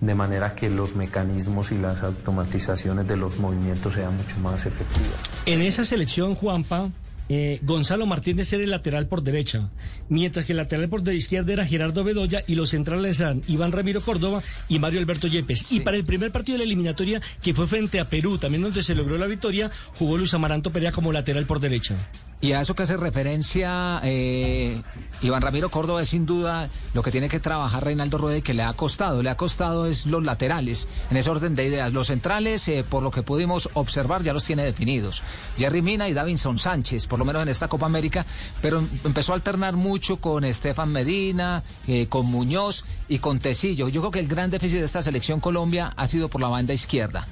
de 0.00 0.14
manera 0.16 0.54
que 0.54 0.68
los 0.68 0.96
mecanismos 0.96 1.70
y 1.70 1.78
las 1.78 2.02
automatizaciones 2.02 3.06
de 3.06 3.16
los 3.16 3.38
movimientos 3.38 3.94
sean 3.94 4.16
mucho 4.16 4.36
más 4.40 4.66
efectivas. 4.66 5.14
En 5.46 5.60
esa 5.60 5.84
selección, 5.84 6.34
Juanpa, 6.34 6.90
eh, 7.34 7.60
Gonzalo 7.62 8.04
Martínez 8.04 8.52
era 8.52 8.62
el 8.62 8.70
lateral 8.70 9.06
por 9.06 9.22
derecha, 9.22 9.70
mientras 10.10 10.44
que 10.44 10.52
el 10.52 10.58
lateral 10.58 10.90
por 10.90 11.02
de 11.02 11.14
izquierda 11.14 11.50
era 11.54 11.64
Gerardo 11.64 12.04
Bedoya 12.04 12.42
y 12.46 12.56
los 12.56 12.70
centrales 12.70 13.20
eran 13.20 13.40
Iván 13.48 13.72
Ramiro 13.72 14.02
Córdoba 14.02 14.42
y 14.68 14.78
Mario 14.78 15.00
Alberto 15.00 15.28
Yepes. 15.28 15.72
Y 15.72 15.80
para 15.80 15.96
el 15.96 16.04
primer 16.04 16.30
partido 16.30 16.54
de 16.54 16.58
la 16.58 16.64
eliminatoria, 16.64 17.22
que 17.40 17.54
fue 17.54 17.66
frente 17.66 18.00
a 18.00 18.10
Perú, 18.10 18.36
también 18.36 18.62
donde 18.62 18.82
se 18.82 18.94
logró 18.94 19.16
la 19.16 19.26
victoria, 19.26 19.70
jugó 19.98 20.18
Luis 20.18 20.34
Amaranto 20.34 20.72
Perea 20.72 20.92
como 20.92 21.10
lateral 21.10 21.46
por 21.46 21.58
derecha. 21.58 21.96
Y 22.42 22.54
a 22.54 22.60
eso 22.60 22.74
que 22.74 22.82
hace 22.82 22.96
referencia 22.96 24.00
eh, 24.02 24.82
Iván 25.20 25.42
Ramiro 25.42 25.70
Córdoba 25.70 26.02
es 26.02 26.08
sin 26.08 26.26
duda 26.26 26.68
lo 26.92 27.00
que 27.00 27.12
tiene 27.12 27.28
que 27.28 27.38
trabajar 27.38 27.84
Reinaldo 27.84 28.18
Rueda 28.18 28.38
y 28.38 28.42
que 28.42 28.52
le 28.52 28.64
ha 28.64 28.72
costado. 28.72 29.22
Le 29.22 29.30
ha 29.30 29.36
costado 29.36 29.86
es 29.86 30.06
los 30.06 30.24
laterales, 30.24 30.88
en 31.08 31.18
ese 31.18 31.30
orden 31.30 31.54
de 31.54 31.68
ideas. 31.68 31.92
Los 31.92 32.08
centrales, 32.08 32.66
eh, 32.66 32.84
por 32.88 33.04
lo 33.04 33.12
que 33.12 33.22
pudimos 33.22 33.70
observar, 33.74 34.24
ya 34.24 34.32
los 34.32 34.42
tiene 34.42 34.64
definidos. 34.64 35.22
Jerry 35.56 35.82
Mina 35.82 36.08
y 36.08 36.14
Davinson 36.14 36.58
Sánchez, 36.58 37.06
por 37.06 37.20
lo 37.20 37.24
menos 37.24 37.42
en 37.44 37.48
esta 37.48 37.68
Copa 37.68 37.86
América, 37.86 38.26
pero 38.60 38.84
empezó 39.04 39.30
a 39.30 39.36
alternar 39.36 39.76
mucho 39.76 40.16
con 40.16 40.44
Estefan 40.44 40.90
Medina, 40.90 41.62
eh, 41.86 42.08
con 42.08 42.26
Muñoz 42.26 42.84
y 43.08 43.20
con 43.20 43.38
Tecillo. 43.38 43.88
Yo 43.88 44.00
creo 44.00 44.10
que 44.10 44.18
el 44.18 44.26
gran 44.26 44.50
déficit 44.50 44.80
de 44.80 44.86
esta 44.86 45.00
selección 45.04 45.38
Colombia 45.38 45.92
ha 45.96 46.08
sido 46.08 46.28
por 46.28 46.40
la 46.40 46.48
banda 46.48 46.74
izquierda 46.74 47.28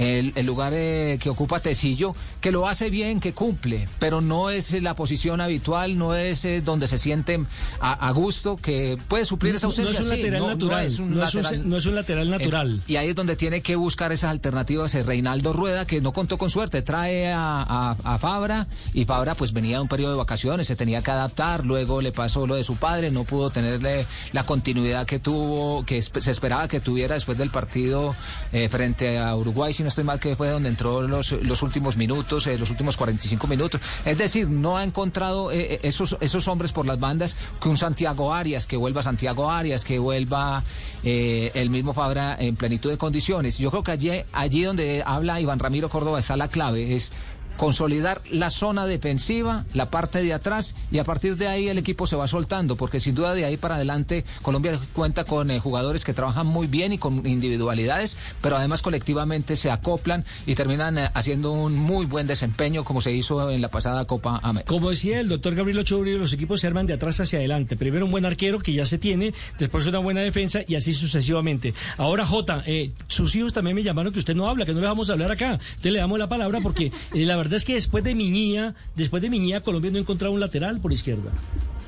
el, 0.00 0.32
el 0.34 0.46
lugar 0.46 0.72
eh, 0.74 1.18
que 1.20 1.30
ocupa 1.30 1.60
Tecillo, 1.60 2.14
que 2.40 2.50
lo 2.52 2.66
hace 2.68 2.90
bien, 2.90 3.20
que 3.20 3.32
cumple, 3.32 3.86
pero 3.98 4.20
no 4.20 4.50
es 4.50 4.72
eh, 4.72 4.80
la 4.80 4.94
posición 4.94 5.40
habitual, 5.40 5.98
no 5.98 6.14
es 6.14 6.44
eh, 6.44 6.62
donde 6.62 6.88
se 6.88 6.98
sienten 6.98 7.46
a, 7.80 7.92
a 8.08 8.10
gusto, 8.12 8.56
que 8.56 8.98
puede 9.08 9.24
suplir 9.24 9.54
esa 9.54 9.66
No- 9.66 9.72
no 9.74 9.82
ausencia. 9.82 10.00
es 10.00 10.06
un 10.06 10.10
sí, 10.10 10.16
lateral 10.16 10.40
no- 10.40 10.46
no 10.48 10.54
natural, 10.54 10.86
es 10.86 10.98
un 10.98 11.10
no 11.10 11.24
es 11.24 11.34
un 11.34 11.42
lateral- 11.42 11.60
ce- 11.62 11.68
no 11.68 11.76
es 11.76 11.86
un 11.86 11.94
lateral 11.94 12.30
natural. 12.30 12.76
Eh, 12.80 12.92
y 12.92 12.96
ahí 12.96 13.08
es 13.10 13.14
donde 13.14 13.36
tiene 13.36 13.60
que 13.60 13.76
buscar 13.76 14.10
esas 14.12 14.30
alternativas 14.30 14.94
eh, 14.94 15.02
Reinaldo 15.02 15.52
Rueda, 15.52 15.86
que 15.86 16.00
no 16.00 16.12
contó 16.12 16.38
con 16.38 16.50
suerte, 16.50 16.82
trae 16.82 17.30
a, 17.32 17.62
a- 17.62 17.96
a 18.02 18.18
Fabra, 18.18 18.66
y 18.94 19.04
Fabra 19.04 19.34
pues 19.34 19.52
venía 19.52 19.76
de 19.76 19.82
un 19.82 19.88
periodo 19.88 20.12
de 20.12 20.18
vacaciones, 20.18 20.66
se 20.66 20.76
tenía 20.76 21.02
que 21.02 21.10
adaptar, 21.10 21.66
luego 21.66 22.00
le 22.00 22.12
pasó 22.12 22.46
lo 22.46 22.54
de 22.56 22.64
su 22.64 22.76
padre, 22.76 23.10
no 23.10 23.24
pudo 23.24 23.50
tenerle 23.50 24.06
la 24.32 24.44
continuidad 24.44 25.06
que 25.06 25.18
tuvo, 25.18 25.84
que 25.84 26.00
se 26.00 26.30
esperaba 26.30 26.68
que 26.68 26.80
tuviera 26.80 27.14
después 27.14 27.36
del 27.36 27.50
partido 27.50 28.14
eh, 28.52 28.68
frente 28.70 29.18
a 29.18 29.36
Uruguay, 29.36 29.72
si 29.74 29.82
no 29.82 29.89
estoy 29.90 30.04
mal, 30.04 30.18
que 30.18 30.34
fue 30.36 30.48
donde 30.48 30.68
entró 30.68 31.02
los, 31.02 31.32
los 31.32 31.62
últimos 31.62 31.96
minutos, 31.96 32.46
eh, 32.46 32.56
los 32.58 32.70
últimos 32.70 32.96
45 32.96 33.46
minutos. 33.46 33.80
Es 34.04 34.18
decir, 34.18 34.48
no 34.48 34.76
ha 34.76 34.84
encontrado 34.84 35.52
eh, 35.52 35.74
eh, 35.74 35.80
esos, 35.82 36.16
esos 36.20 36.48
hombres 36.48 36.72
por 36.72 36.86
las 36.86 36.98
bandas 36.98 37.36
que 37.60 37.68
un 37.68 37.76
Santiago 37.76 38.32
Arias, 38.34 38.66
que 38.66 38.76
vuelva 38.76 39.02
Santiago 39.02 39.50
Arias, 39.50 39.84
que 39.84 39.98
vuelva 39.98 40.64
eh, 41.02 41.50
el 41.54 41.70
mismo 41.70 41.92
Fabra 41.92 42.36
en 42.38 42.56
plenitud 42.56 42.90
de 42.90 42.98
condiciones. 42.98 43.58
Yo 43.58 43.70
creo 43.70 43.82
que 43.82 43.92
allí, 43.92 44.10
allí 44.32 44.62
donde 44.62 45.02
habla 45.04 45.40
Iván 45.40 45.58
Ramiro 45.58 45.88
Córdoba 45.88 46.18
está 46.18 46.36
la 46.36 46.48
clave, 46.48 46.94
es 46.94 47.12
consolidar 47.60 48.22
la 48.30 48.50
zona 48.50 48.86
defensiva, 48.86 49.66
la 49.74 49.90
parte 49.90 50.22
de 50.22 50.32
atrás, 50.32 50.74
y 50.90 50.96
a 50.96 51.04
partir 51.04 51.36
de 51.36 51.46
ahí 51.46 51.68
el 51.68 51.76
equipo 51.76 52.06
se 52.06 52.16
va 52.16 52.26
soltando, 52.26 52.74
porque 52.74 53.00
sin 53.00 53.14
duda 53.14 53.34
de 53.34 53.44
ahí 53.44 53.58
para 53.58 53.74
adelante 53.74 54.24
Colombia 54.40 54.80
cuenta 54.94 55.24
con 55.24 55.50
eh, 55.50 55.60
jugadores 55.60 56.06
que 56.06 56.14
trabajan 56.14 56.46
muy 56.46 56.68
bien 56.68 56.94
y 56.94 56.98
con 56.98 57.26
individualidades, 57.26 58.16
pero 58.40 58.56
además 58.56 58.80
colectivamente 58.80 59.56
se 59.56 59.70
acoplan 59.70 60.24
y 60.46 60.54
terminan 60.54 60.96
eh, 60.96 61.10
haciendo 61.12 61.52
un 61.52 61.76
muy 61.76 62.06
buen 62.06 62.26
desempeño 62.26 62.82
como 62.82 63.02
se 63.02 63.12
hizo 63.12 63.50
en 63.50 63.60
la 63.60 63.68
pasada 63.68 64.06
Copa 64.06 64.40
América. 64.42 64.66
Como 64.66 64.88
decía 64.88 65.20
el 65.20 65.28
doctor 65.28 65.54
Gabriel 65.54 65.80
Ochoa 65.80 66.02
los 66.06 66.32
equipos 66.32 66.62
se 66.62 66.66
arman 66.66 66.86
de 66.86 66.94
atrás 66.94 67.20
hacia 67.20 67.40
adelante. 67.40 67.76
Primero 67.76 68.06
un 68.06 68.10
buen 68.10 68.24
arquero 68.24 68.60
que 68.60 68.72
ya 68.72 68.86
se 68.86 68.96
tiene, 68.96 69.34
después 69.58 69.86
una 69.86 69.98
buena 69.98 70.22
defensa 70.22 70.60
y 70.66 70.76
así 70.76 70.94
sucesivamente. 70.94 71.74
Ahora, 71.98 72.24
Jota, 72.24 72.62
eh, 72.64 72.90
sus 73.06 73.36
hijos 73.36 73.52
también 73.52 73.76
me 73.76 73.82
llamaron 73.82 74.14
que 74.14 74.18
usted 74.18 74.34
no 74.34 74.48
habla, 74.48 74.64
que 74.64 74.72
no 74.72 74.80
le 74.80 74.86
vamos 74.86 75.10
a 75.10 75.12
hablar 75.12 75.30
acá. 75.30 75.58
Entonces 75.60 75.92
le 75.92 75.98
damos 75.98 76.18
la 76.18 76.30
palabra 76.30 76.60
porque 76.62 76.86
eh, 77.12 77.26
la 77.26 77.36
verdad 77.36 77.49
es 77.56 77.64
que 77.64 77.74
después 77.74 78.04
de 78.04 78.14
Miñía, 78.14 78.74
después 78.96 79.22
de 79.22 79.30
Miñía, 79.30 79.62
Colombia 79.62 79.90
no 79.90 79.98
ha 79.98 80.00
encontrado 80.00 80.32
un 80.34 80.40
lateral 80.40 80.80
por 80.80 80.92
izquierda. 80.92 81.30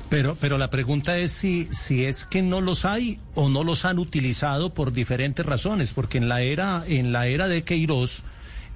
Pero, 0.09 0.37
pero 0.39 0.57
la 0.57 0.69
pregunta 0.69 1.17
es 1.17 1.31
si, 1.31 1.67
si 1.71 2.05
es 2.05 2.25
que 2.25 2.41
no 2.41 2.61
los 2.61 2.85
hay 2.85 3.19
o 3.33 3.49
no 3.49 3.63
los 3.63 3.83
han 3.85 3.97
utilizado 3.97 4.73
por 4.73 4.93
diferentes 4.93 5.45
razones, 5.45 5.93
porque 5.93 6.19
en 6.19 6.29
la 6.29 6.41
era, 6.41 6.83
en 6.87 7.11
la 7.11 7.27
era 7.27 7.47
de 7.47 7.63
Queiroz, 7.63 8.23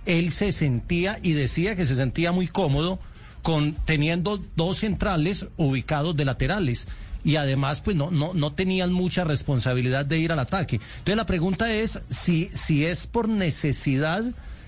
él 0.06 0.32
se 0.32 0.52
sentía 0.52 1.20
y 1.22 1.34
decía 1.34 1.76
que 1.76 1.86
se 1.86 1.96
sentía 1.96 2.32
muy 2.32 2.48
cómodo 2.48 3.00
con 3.44 3.74
teniendo 3.86 4.42
dos 4.56 4.78
centrales 4.78 5.48
ubicados 5.58 6.16
de 6.18 6.26
laterales 6.26 6.88
y 7.24 7.36
además 7.36 7.82
pues 7.82 7.96
no, 7.96 8.10
no, 8.10 8.34
no 8.34 8.54
tenían 8.54 8.92
mucha 8.92 9.26
responsabilidad 9.26 10.06
de 10.06 10.18
ir 10.18 10.32
al 10.32 10.40
ataque. 10.40 10.80
Entonces 11.00 11.18
la 11.18 11.26
pregunta 11.26 11.72
es 11.74 12.02
si, 12.10 12.50
si 12.54 12.86
es 12.86 13.06
por 13.06 13.28
necesidad, 13.28 14.24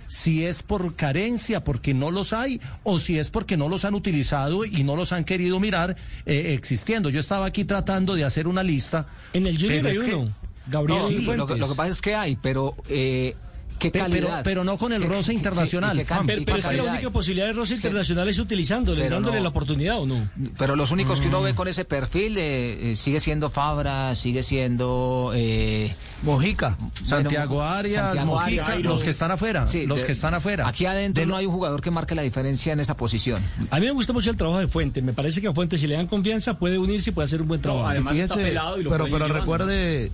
si 0.10 0.44
es 0.44 0.63
por 0.63 0.96
carencia, 0.96 1.63
porque 1.63 1.94
no 1.94 2.12
los 2.12 2.34
hay, 2.34 2.60
o 2.84 3.00
si 3.00 3.18
es 3.18 3.30
porque 3.30 3.56
no 3.56 3.70
los 3.70 3.86
han 3.86 3.94
utilizado 3.94 4.66
y 4.66 4.84
no 4.84 4.96
los 4.96 5.13
han 5.13 5.24
querido 5.24 5.60
mirar 5.60 5.96
eh, 6.25 6.54
existiendo. 6.54 7.10
Yo 7.10 7.20
estaba 7.20 7.46
aquí 7.46 7.63
tratando 7.63 8.16
de 8.16 8.25
hacer 8.25 8.48
una 8.48 8.63
lista. 8.63 9.08
En 9.32 9.48
el 9.48 9.58
Junior 9.58 9.88
hay 9.88 9.98
uno, 10.00 10.36
Gabriel 10.68 11.00
No, 11.00 11.08
sí, 11.08 11.22
lo, 11.22 11.38
lo 11.38 11.68
que 11.68 11.75
pasa 11.75 11.89
es 11.89 12.01
que 12.01 12.16
hay, 12.16 12.36
pero 12.36 12.75
eh, 12.89 13.36
qué 13.79 13.89
Pe- 13.91 14.00
pero- 14.00 14.12
calidad. 14.27 14.41
pero 14.43 14.63
no 14.63 14.77
con 14.77 14.93
el 14.93 15.01
roce 15.03 15.31
sí, 15.31 15.33
internacional, 15.38 15.95
Juan. 15.95 16.05
can- 16.05 16.27
Pero, 16.27 16.43
pero 16.45 16.57
es 16.57 16.65
que 16.65 16.71
la 16.74 16.77
calidad. 16.77 16.93
única 16.95 17.09
posibilidad 17.09 17.48
de 17.48 17.53
que- 17.53 17.74
Internacional 17.75 18.27
es 18.29 18.39
utilizándole, 18.39 19.01
Pero 19.03 19.15
dándole 19.15 19.38
no. 19.38 19.43
la 19.43 19.50
oportunidad 19.50 20.00
o 20.00 20.05
no. 20.05 20.29
Pero 20.57 20.75
los 20.75 20.91
únicos 20.91 21.19
que 21.21 21.27
Mm. 21.27 21.29
uno 21.29 21.41
ve 21.41 21.55
con 21.55 21.67
ese 21.67 21.86
perfil 21.86 22.38
eh, 22.38 22.91
eh, 22.91 22.95
sigue 22.95 23.19
siendo 23.19 23.50
Fabra, 23.50 24.13
sigue 24.15 24.43
siendo 24.43 25.31
eh, 25.33 25.95
Mojica. 26.24 26.77
Santiago 27.03 27.62
Arias, 27.63 28.03
Santiago 28.05 28.33
Mojica, 28.36 28.65
Arias. 28.67 28.83
los 28.83 29.03
que 29.03 29.09
están 29.12 29.31
afuera, 29.31 29.67
Sí, 29.67 29.86
los 29.88 30.01
de- 30.01 30.05
que 30.07 30.12
están 30.12 30.33
afuera. 30.33 30.67
Aquí 30.67 30.86
adentro 30.86 31.21
De 31.21 31.25
no 31.25 31.31
lo- 31.31 31.38
hay 31.38 31.45
un 31.45 31.53
jugador 31.53 31.81
que 31.81 31.91
marque 31.91 32.13
la 32.15 32.21
diferencia 32.21 32.74
en 32.74 32.79
esa 32.81 32.95
posición. 32.98 33.41
A 33.71 33.79
mí 33.79 33.86
me 33.86 33.91
gusta 33.91 34.12
mucho 34.13 34.29
el 34.29 34.38
trabajo 34.38 34.59
de 34.59 34.67
Fuente. 34.67 35.01
Me 35.01 35.13
parece 35.13 35.39
que 35.41 35.48
a 35.48 35.53
Fuente, 35.53 35.77
si 35.77 35.88
le 35.88 35.95
dan 35.95 36.07
confianza, 36.07 36.57
puede 36.59 36.77
unirse 36.77 37.12
y 37.12 37.13
puede 37.13 37.27
hacer 37.27 37.41
un 37.41 37.48
buen 37.48 37.62
trabajo. 37.62 37.93
Y 38.00 38.03
fíjese, 38.03 38.36
pero, 38.36 38.75
pero 39.07 39.27
recuerde, 39.27 40.12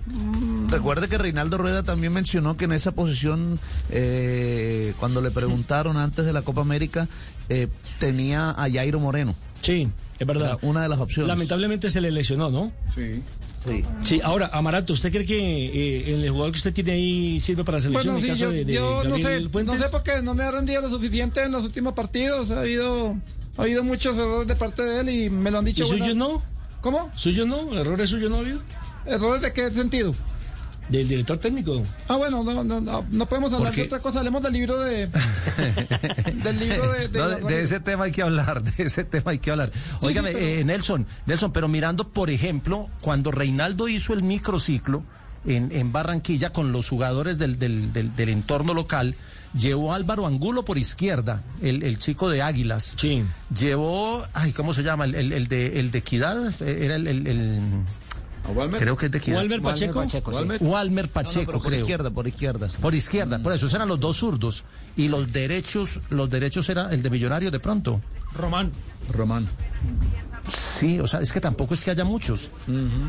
recuerde 0.68 1.08
que 1.08 1.18
Reinaldo 1.18 1.58
Rueda 1.58 1.82
también 1.82 2.12
mencionó 2.12 2.56
que 2.56 2.64
en 2.66 2.72
esa 2.72 2.92
posición, 2.92 3.55
eh, 3.90 4.94
cuando 4.98 5.20
le 5.22 5.30
preguntaron 5.30 5.96
antes 5.96 6.24
de 6.24 6.32
la 6.32 6.42
Copa 6.42 6.60
América, 6.60 7.08
eh, 7.48 7.68
tenía 7.98 8.50
a 8.50 8.70
Jairo 8.70 9.00
Moreno. 9.00 9.34
Sí, 9.62 9.88
es 10.18 10.26
verdad. 10.26 10.58
Era 10.60 10.68
una 10.68 10.82
de 10.82 10.88
las 10.88 11.00
opciones. 11.00 11.28
Lamentablemente 11.28 11.90
se 11.90 12.00
le 12.00 12.10
lesionó, 12.10 12.50
¿no? 12.50 12.72
Sí. 12.94 13.22
Sí. 13.64 13.84
Sí, 14.04 14.20
ahora, 14.22 14.48
Amaranto, 14.52 14.92
¿usted 14.92 15.10
cree 15.10 15.26
que 15.26 15.36
eh, 15.36 16.14
el 16.14 16.30
jugador 16.30 16.52
que 16.52 16.58
usted 16.58 16.72
tiene 16.72 16.92
ahí 16.92 17.40
sirve 17.40 17.64
para 17.64 17.78
la 17.78 17.82
selección 17.82 18.14
Bueno, 18.14 18.18
en 18.18 18.36
sí, 18.36 18.40
caso 18.40 18.52
yo, 18.52 18.56
de, 18.56 18.64
de 18.64 18.72
yo 18.72 19.02
no 19.04 19.18
sé, 19.18 19.40
no 19.64 19.76
sé 19.76 19.88
por 19.88 20.04
qué 20.04 20.22
no 20.22 20.34
me 20.34 20.44
ha 20.44 20.52
rendido 20.52 20.82
lo 20.82 20.88
suficiente 20.88 21.42
en 21.42 21.50
los 21.50 21.64
últimos 21.64 21.92
partidos. 21.94 22.52
Ha 22.52 22.60
habido, 22.60 23.16
ha 23.56 23.62
habido 23.62 23.82
muchos 23.82 24.16
errores 24.16 24.46
de 24.46 24.54
parte 24.54 24.82
de 24.82 25.00
él 25.00 25.08
y 25.08 25.30
me 25.30 25.50
lo 25.50 25.58
han 25.58 25.64
dicho. 25.64 25.82
¿Y 25.82 25.86
suyos 25.86 26.14
no? 26.14 26.42
¿Cómo? 26.80 27.10
¿Suyos 27.16 27.46
no? 27.48 27.76
¿Errores 27.76 28.08
suyos 28.08 28.30
no 28.30 28.36
ha 28.36 28.40
habido? 28.40 28.60
¿Errores 29.04 29.42
de 29.42 29.52
qué 29.52 29.68
sentido? 29.70 30.14
Del 30.88 31.08
director 31.08 31.36
técnico. 31.38 31.82
Ah, 32.06 32.14
bueno, 32.16 32.44
no, 32.44 32.62
no, 32.62 32.80
no, 32.80 33.04
no 33.10 33.26
podemos 33.26 33.52
hablar 33.52 33.74
de 33.74 33.82
otra 33.82 33.98
cosa. 33.98 34.18
Hablemos 34.20 34.40
del 34.42 34.52
libro 34.52 34.78
de. 34.78 35.08
del 36.44 36.60
libro 36.60 36.92
de. 36.92 37.08
de 37.08 37.18
No, 37.18 37.26
la- 37.28 37.36
de, 37.38 37.44
de 37.56 37.62
ese 37.62 37.80
tema 37.80 38.04
hay 38.04 38.12
que 38.12 38.22
hablar, 38.22 38.62
de 38.62 38.84
ese 38.84 39.02
tema 39.04 39.32
hay 39.32 39.38
que 39.38 39.50
hablar. 39.50 39.72
Óigame, 40.00 40.28
sí, 40.28 40.34
pero- 40.38 40.46
eh, 40.46 40.64
Nelson, 40.64 41.06
Nelson, 41.26 41.52
pero 41.52 41.66
mirando, 41.68 42.08
por 42.08 42.30
ejemplo, 42.30 42.88
cuando 43.00 43.32
Reinaldo 43.32 43.88
hizo 43.88 44.12
el 44.12 44.22
microciclo 44.22 45.02
en, 45.44 45.72
en 45.72 45.90
Barranquilla 45.92 46.52
con 46.52 46.70
los 46.70 46.88
jugadores 46.88 47.36
del, 47.38 47.58
del, 47.58 47.92
del, 47.92 48.14
del 48.14 48.28
entorno 48.28 48.72
local, 48.72 49.16
llevó 49.54 49.92
a 49.92 49.96
Álvaro 49.96 50.24
Angulo 50.26 50.64
por 50.64 50.78
izquierda, 50.78 51.42
el, 51.62 51.82
el 51.82 51.98
chico 51.98 52.28
de 52.30 52.42
Águilas. 52.42 52.94
Sí. 52.96 53.24
Llevó, 53.58 54.24
ay, 54.34 54.52
¿cómo 54.52 54.72
se 54.72 54.84
llama? 54.84 55.04
El, 55.06 55.16
el, 55.16 55.32
el 55.32 55.48
de, 55.48 55.80
el 55.80 55.90
de 55.90 55.98
Equidad, 55.98 56.36
eh, 56.62 56.84
era 56.84 56.94
el... 56.94 57.82
el- 58.48 58.70
Creo 58.78 58.96
que 58.96 59.06
es 59.06 59.12
de 59.12 59.18
Equidad. 59.18 59.36
Walmer 59.38 59.62
Pacheco. 59.62 60.00
Pacheco, 60.00 60.30
sí. 60.30 60.36
Walmer, 60.36 60.62
Walmer 60.62 61.04
No, 61.04 61.08
no, 61.08 61.12
Pacheco, 61.12 61.52
por 61.52 61.62
creo. 61.62 61.80
izquierda, 61.80 62.10
por 62.10 62.26
izquierda. 62.28 62.68
Por 62.80 62.94
izquierda, 62.94 63.38
por 63.38 63.52
eso, 63.52 63.66
esos 63.66 63.74
eran 63.74 63.88
los 63.88 63.98
dos 64.00 64.16
zurdos. 64.18 64.64
Y 64.96 65.08
los 65.08 65.32
derechos, 65.32 66.00
los 66.10 66.28
derechos 66.30 66.68
era 66.68 66.92
el 66.92 67.02
de 67.02 67.10
Millonario 67.10 67.50
de 67.50 67.60
pronto. 67.60 68.00
Román. 68.34 68.70
Román. 69.12 69.46
Sí, 70.52 71.00
o 71.00 71.06
sea, 71.08 71.20
es 71.20 71.32
que 71.32 71.40
tampoco 71.40 71.74
es 71.74 71.82
que 71.84 71.90
haya 71.90 72.04
muchos. 72.04 72.50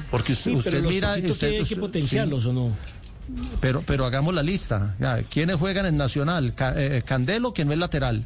Porque 0.09 0.31
usted, 0.33 0.51
Sí, 0.51 0.55
usted 0.57 0.71
pero 0.71 0.89
mira. 0.89 1.15
Usted, 1.15 1.37
que 1.51 1.57
hay 1.57 1.63
que 1.65 1.75
potenciarlos 1.75 2.43
sí, 2.43 2.49
o 2.49 2.53
no. 2.53 2.71
pero, 3.59 3.83
pero 3.85 4.05
hagamos 4.05 4.33
la 4.33 4.41
lista. 4.41 4.95
Ya, 4.99 5.21
¿Quiénes 5.23 5.57
juegan 5.57 5.85
en 5.85 5.97
Nacional? 5.97 6.55
Ca- 6.55 6.73
eh, 6.75 7.03
Candelo, 7.05 7.53
que 7.53 7.63
no 7.65 7.73
es 7.73 7.77
lateral, 7.77 8.25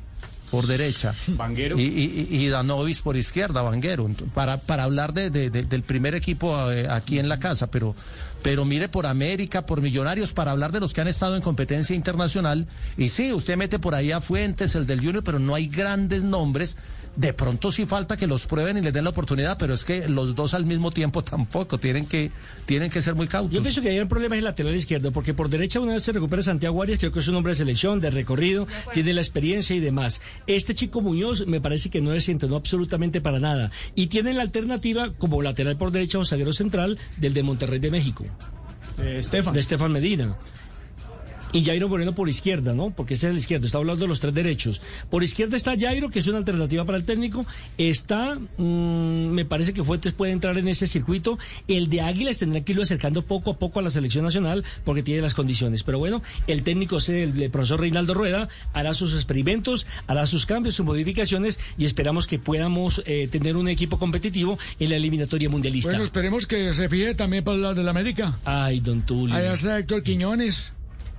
por 0.51 0.67
derecha. 0.67 1.15
Vanguero. 1.27 1.79
Y, 1.79 1.83
y, 1.83 2.27
y 2.29 2.47
Danovis 2.49 3.01
por 3.01 3.17
izquierda, 3.17 3.61
Vanguero. 3.63 4.07
Para, 4.35 4.57
para 4.57 4.83
hablar 4.83 5.13
de, 5.13 5.29
de- 5.31 5.49
de- 5.49 5.63
del 5.63 5.81
primer 5.83 6.13
equipo 6.13 6.69
eh, 6.71 6.87
aquí 6.89 7.17
en 7.17 7.29
la 7.29 7.39
casa, 7.39 7.67
pero, 7.71 7.95
pero 8.43 8.65
mire 8.65 8.89
por 8.89 9.05
América, 9.05 9.65
por 9.65 9.81
Millonarios, 9.81 10.33
para 10.33 10.51
hablar 10.51 10.71
de 10.71 10.79
los 10.81 10.93
que 10.93 11.01
han 11.01 11.07
estado 11.07 11.35
en 11.35 11.41
competencia 11.41 11.95
internacional. 11.95 12.67
Y 12.97 13.09
sí, 13.09 13.31
usted 13.33 13.57
mete 13.57 13.79
por 13.79 13.95
ahí 13.95 14.11
a 14.11 14.21
Fuentes, 14.21 14.75
el 14.75 14.85
del 14.85 14.99
Junior, 14.99 15.23
pero 15.23 15.39
no 15.39 15.55
hay 15.55 15.67
grandes 15.67 16.23
nombres. 16.23 16.77
De 17.15 17.33
pronto 17.33 17.71
sí 17.73 17.85
falta 17.85 18.15
que 18.15 18.25
los 18.25 18.47
prueben 18.47 18.77
y 18.77 18.81
les 18.81 18.93
den 18.93 19.03
la 19.03 19.09
oportunidad, 19.09 19.57
pero 19.57 19.73
es 19.73 19.83
que 19.83 20.07
los 20.07 20.33
dos 20.33 20.53
al 20.53 20.65
mismo 20.65 20.91
tiempo 20.91 21.23
tampoco. 21.23 21.77
Tienen 21.77 22.05
que, 22.05 22.31
tienen 22.65 22.89
que 22.89 23.01
ser 23.01 23.15
muy 23.15 23.27
cautos. 23.27 23.53
Yo 23.53 23.61
pienso 23.61 23.81
que 23.81 23.89
ahí 23.89 23.97
el 23.97 24.07
problema 24.07 24.35
es 24.35 24.39
el 24.39 24.45
lateral 24.45 24.75
izquierdo, 24.75 25.11
porque 25.11 25.33
por 25.33 25.49
derecha 25.49 25.79
una 25.79 25.93
vez 25.93 26.03
se 26.03 26.13
recupera 26.13 26.41
Santiago 26.41 26.81
Arias, 26.81 26.99
creo 26.99 27.11
que 27.11 27.19
es 27.19 27.27
un 27.27 27.35
hombre 27.35 27.51
de 27.51 27.57
selección, 27.57 27.99
de 27.99 28.11
recorrido, 28.11 28.67
tiene 28.93 29.13
la 29.13 29.21
experiencia 29.21 29.75
y 29.75 29.79
demás. 29.79 30.21
Este 30.47 30.73
chico 30.73 31.01
Muñoz 31.01 31.45
me 31.47 31.59
parece 31.59 31.89
que 31.89 32.01
no 32.01 32.11
desentonó 32.11 32.55
absolutamente 32.55 33.19
para 33.19 33.39
nada. 33.39 33.71
Y 33.93 34.07
tiene 34.07 34.33
la 34.33 34.43
alternativa 34.43 35.11
como 35.17 35.41
lateral 35.41 35.77
por 35.77 35.91
derecha 35.91 36.19
o 36.19 36.25
zaguero 36.25 36.53
central 36.53 36.97
del 37.17 37.33
de 37.33 37.43
Monterrey 37.43 37.79
de 37.79 37.91
México. 37.91 38.25
Eh, 38.99 39.17
Estefan. 39.19 39.53
De 39.53 39.59
Estefan 39.59 39.91
Medina. 39.91 40.37
Y 41.53 41.63
Jairo 41.65 41.89
Moreno 41.89 42.13
por 42.13 42.29
izquierda, 42.29 42.73
¿no? 42.73 42.91
Porque 42.91 43.15
ese 43.15 43.27
es 43.27 43.31
el 43.31 43.37
izquierdo, 43.37 43.65
está 43.65 43.77
hablando 43.77 44.03
de 44.03 44.07
los 44.07 44.19
tres 44.19 44.33
derechos. 44.33 44.81
Por 45.09 45.23
izquierda 45.23 45.57
está 45.57 45.77
Jairo, 45.77 46.09
que 46.09 46.19
es 46.19 46.27
una 46.27 46.37
alternativa 46.37 46.85
para 46.85 46.97
el 46.97 47.05
técnico. 47.05 47.45
Está, 47.77 48.35
mm, 48.35 49.27
me 49.27 49.45
parece 49.45 49.73
que 49.73 49.83
Fuentes 49.83 50.13
puede 50.13 50.31
entrar 50.31 50.57
en 50.57 50.67
ese 50.67 50.87
circuito. 50.87 51.37
El 51.67 51.89
de 51.89 52.01
Águilas 52.01 52.37
tendrá 52.37 52.61
que 52.61 52.71
irlo 52.71 52.83
acercando 52.83 53.23
poco 53.23 53.51
a 53.51 53.57
poco 53.57 53.79
a 53.79 53.81
la 53.81 53.89
selección 53.89 54.23
nacional 54.23 54.63
porque 54.85 55.03
tiene 55.03 55.21
las 55.21 55.33
condiciones. 55.33 55.83
Pero 55.83 55.99
bueno, 55.99 56.21
el 56.47 56.63
técnico 56.63 56.97
el 57.07 57.49
profesor 57.51 57.79
Reinaldo 57.79 58.13
Rueda, 58.13 58.47
hará 58.73 58.93
sus 58.93 59.13
experimentos, 59.13 59.85
hará 60.07 60.25
sus 60.25 60.45
cambios, 60.45 60.75
sus 60.75 60.85
modificaciones 60.85 61.59
y 61.77 61.85
esperamos 61.85 62.27
que 62.27 62.39
podamos 62.39 63.01
eh, 63.05 63.27
tener 63.31 63.57
un 63.57 63.67
equipo 63.67 63.97
competitivo 63.97 64.57
en 64.79 64.89
la 64.89 64.95
eliminatoria 64.95 65.49
mundialista. 65.49 65.91
Bueno, 65.91 66.03
esperemos 66.03 66.45
que 66.45 66.73
se 66.73 66.89
fije 66.89 67.15
también 67.15 67.43
para 67.43 67.55
hablar 67.55 67.75
de 67.75 67.83
la 67.83 67.91
América. 67.91 68.37
Ay, 68.45 68.79
don 68.79 69.01
Tulio. 69.01 69.35
Allá 69.35 69.53
está 69.53 69.79
Héctor 69.79 70.03
Quiñones. 70.03 70.73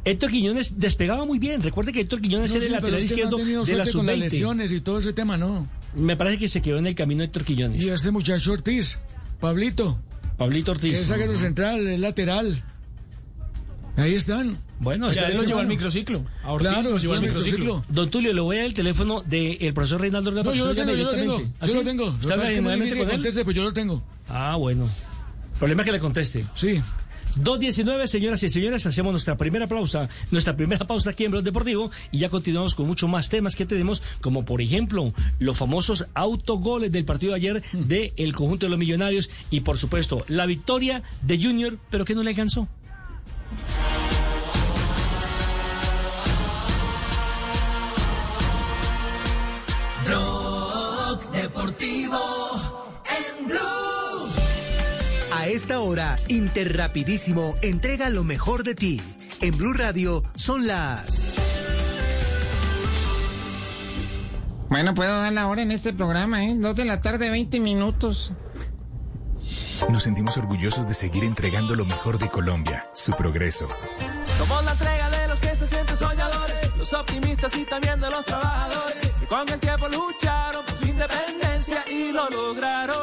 Héctor 0.05 0.31
Quiñones 0.31 0.79
despegaba 0.81 1.25
muy 1.25 1.39
bien. 1.39 1.63
Recuerde 1.63 1.93
que 1.93 2.01
Héctor 2.01 2.21
Quiñones 2.21 2.51
No, 2.51 2.57
era 2.57 2.61
sí, 2.63 2.67
el 2.67 2.73
lateral 2.73 2.99
no 2.99 3.05
izquierdo 3.05 3.37
ha 3.37 3.39
tenido 3.41 3.65
de 3.65 3.77
la 3.77 3.85
suerte 3.87 3.97
con 3.99 4.07
las 4.07 4.15
sub-20. 4.17 4.31
lesiones 4.31 4.73
y 4.73 4.81
todo 4.81 4.99
ese 4.99 5.13
tema, 5.13 5.37
¿no? 5.37 5.69
Me 5.95 6.17
parece 6.17 6.39
que 6.39 6.49
se 6.49 6.61
quedó 6.63 6.79
en 6.79 6.87
el 6.87 6.95
camino 6.95 7.23
Héctor 7.23 7.45
Quiñones. 7.45 7.83
Y 7.83 7.89
este 7.89 8.11
muchacho 8.11 8.53
Ortiz, 8.53 8.99
Pablito, 9.41 9.99
Pablito 10.37 10.73
que 10.73 10.79
Ortiz. 10.79 10.99
es 11.01 11.07
zaguero 11.07 11.37
central, 11.37 11.87
es 11.87 12.01
lateral. 12.01 12.63
Ahí 13.97 14.15
están. 14.15 14.59
Bueno, 14.81 15.07
Ya 15.13 15.13
está 15.13 15.27
él 15.29 15.35
lo 15.35 15.41
bien, 15.41 15.49
llevó 15.49 15.61
al 15.61 15.67
microciclo. 15.69 16.25
A 16.43 16.53
Ortiz 16.53 16.69
Claro, 16.71 16.91
lo 16.91 16.99
llevó 16.99 17.13
al 17.13 17.19
el 17.21 17.27
microciclo. 17.29 17.59
microciclo. 17.67 17.95
Don 17.95 18.11
Tulio, 18.11 18.33
le 18.33 18.41
voy 18.41 18.57
a 18.57 18.59
dar 18.61 18.67
el 18.67 18.75
teléfono 18.75 19.23
del 19.23 19.73
profesor 19.75 20.01
Reinaldo 20.01 20.31
Rueda 20.31 20.45
No, 20.45 20.55
yo 20.55 20.67
lo 20.67 20.75
tengo, 20.75 20.95
yo 20.95 21.05
lo 21.05 21.11
tengo. 21.13 21.43
¿Ah, 21.61 21.67
Yo 21.67 21.75
lo 21.75 21.85
tengo. 21.85 22.19
Lo 22.23 23.07
conteste, 23.09 23.45
pues 23.45 23.55
yo 23.55 23.63
lo 23.65 23.73
tengo. 23.73 24.03
Ah, 24.29 24.57
bueno. 24.57 24.89
Problema 25.59 25.83
es 25.83 25.87
que 25.87 25.93
le 25.93 26.01
conteste. 26.01 26.45
Sí. 26.57 26.81
2.19, 27.37 28.07
señoras 28.07 28.43
y 28.43 28.51
señores, 28.51 28.87
hacemos 28.87 29.13
nuestra 29.13 29.37
primera 29.37 29.67
pausa, 29.67 30.09
nuestra 30.31 30.57
primera 30.57 30.87
pausa 30.87 31.11
aquí 31.11 31.25
en 31.25 31.31
Blog 31.31 31.43
Deportivo 31.43 31.91
y 32.11 32.19
ya 32.19 32.29
continuamos 32.29 32.75
con 32.75 32.87
muchos 32.87 33.09
más 33.09 33.29
temas 33.29 33.57
que 33.57 33.67
tenemos, 33.67 34.03
como 34.21 34.45
por 34.45 34.61
ejemplo 34.61 35.13
los 35.39 35.57
famosos 35.57 36.07
autogoles 36.15 36.93
del 36.93 37.05
partido 37.05 37.33
de 37.33 37.37
ayer 37.37 37.63
del 37.73 38.13
el 38.17 38.35
conjunto 38.35 38.67
de 38.67 38.71
los 38.71 38.79
millonarios 38.79 39.31
y 39.51 39.61
por 39.61 39.79
supuesto 39.79 40.25
la 40.29 40.47
victoria 40.47 41.03
de 41.23 41.43
Junior, 41.43 41.79
pero 41.91 42.05
que 42.05 42.15
no 42.15 42.23
le 42.23 42.31
alcanzó. 42.31 42.69
Esta 55.47 55.81
hora, 55.81 56.19
Interrapidísimo 56.29 57.57
entrega 57.63 58.11
lo 58.11 58.25
mejor 58.25 58.65
de 58.65 58.75
ti. 58.75 59.01
En 59.41 59.57
Blue 59.57 59.73
Radio 59.73 60.23
son 60.35 60.67
las... 60.67 61.25
Bueno, 64.69 64.95
puedo 64.95 65.13
dar 65.19 65.33
la 65.33 65.49
hora 65.49 65.63
en 65.63 65.71
este 65.71 65.93
programa, 65.93 66.45
¿eh? 66.47 66.55
Dos 66.57 66.75
de 66.77 66.87
la 66.87 67.01
tarde, 67.01 67.29
20 67.29 67.61
minutos. 67.61 68.33
Nos 69.91 70.05
sentimos 70.05 70.37
orgullosos 70.39 70.89
de 70.89 70.95
seguir 70.95 71.25
entregando 71.25 71.75
lo 71.75 71.85
mejor 71.85 72.19
de 72.19 72.29
Colombia, 72.31 72.89
su 72.95 73.13
progreso. 73.13 73.69
Somos 74.39 74.65
la 74.65 74.73
entrega 74.73 75.11
de 75.11 75.29
los 75.29 75.41
que 75.41 75.49
se 75.49 75.67
sienten 75.67 75.97
soñadores, 75.97 76.77
los 76.77 76.93
optimistas 76.93 77.55
y 77.57 77.65
también 77.65 78.01
de 78.01 78.11
los 78.11 78.25
trabajadores, 78.25 78.97
que 79.21 79.27
con 79.27 79.49
el 79.49 79.61
tiempo 79.61 79.89
lucharon 79.89 80.65
por 80.65 80.77
su 80.77 80.87
independencia 80.87 81.85
y 81.91 82.13
lo 82.13 82.31
lograron. 82.31 82.97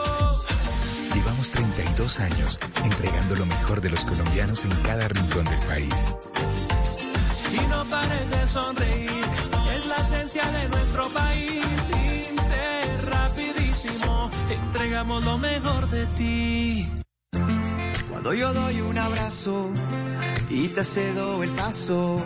Llevamos 1.13 1.49
32 2.09 2.19
años 2.19 2.59
entregando 2.83 3.35
lo 3.35 3.45
mejor 3.45 3.81
de 3.81 3.89
los 3.89 4.03
colombianos 4.03 4.65
en 4.65 4.71
cada 4.81 5.07
rincón 5.07 5.45
del 5.45 5.59
país. 5.59 6.13
Y 7.53 7.67
no 7.67 7.85
pares 7.85 8.29
de 8.29 8.47
sonreír, 8.47 9.25
es 9.75 9.85
la 9.85 9.97
esencia 9.97 10.45
de 10.51 10.69
nuestro 10.69 11.07
país. 11.09 11.65
Inter, 12.31 13.09
rapidísimo, 13.09 14.31
entregamos 14.49 15.23
lo 15.23 15.37
mejor 15.37 15.89
de 15.89 16.05
ti. 16.17 16.91
Cuando 18.09 18.33
yo 18.33 18.53
doy 18.53 18.81
un 18.81 18.97
abrazo 18.97 19.69
y 20.49 20.67
te 20.69 20.83
cedo 20.83 21.43
el 21.43 21.51
paso. 21.51 22.17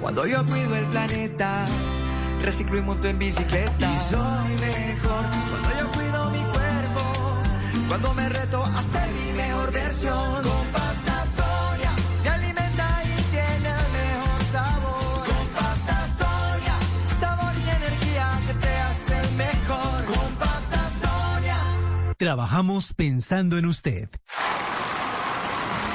Cuando 0.00 0.26
yo 0.26 0.44
cuido 0.46 0.76
el 0.76 0.86
planeta, 0.86 1.66
reciclo 2.42 2.78
y 2.78 2.82
monto 2.82 3.08
en 3.08 3.18
bicicleta. 3.18 3.92
Y 3.92 3.98
soy 4.10 4.54
mejor 4.60 5.24
cuando 5.50 5.68
yo. 5.78 5.89
Cuando 7.90 8.14
me 8.14 8.28
reto 8.28 8.64
a 8.64 8.82
ser 8.82 9.10
mi 9.10 9.32
mejor 9.32 9.72
versión. 9.72 10.44
Con 10.44 10.66
pasta 10.68 11.26
soya 11.26 11.92
me 12.22 12.28
alimenta 12.28 13.02
y 13.02 13.22
tiene 13.32 13.68
el 13.68 13.88
mejor 13.98 14.44
sabor. 14.44 15.26
Con 15.26 15.46
pasta 15.48 16.08
soya, 16.08 16.78
sabor 17.04 17.52
y 17.58 17.68
energía 17.68 18.42
que 18.46 18.54
te 18.54 18.76
hacen 18.76 19.36
mejor. 19.36 20.04
Con 20.04 20.34
pasta 20.36 20.90
soya. 21.02 22.14
Trabajamos 22.16 22.94
pensando 22.94 23.58
en 23.58 23.66
usted. 23.66 24.08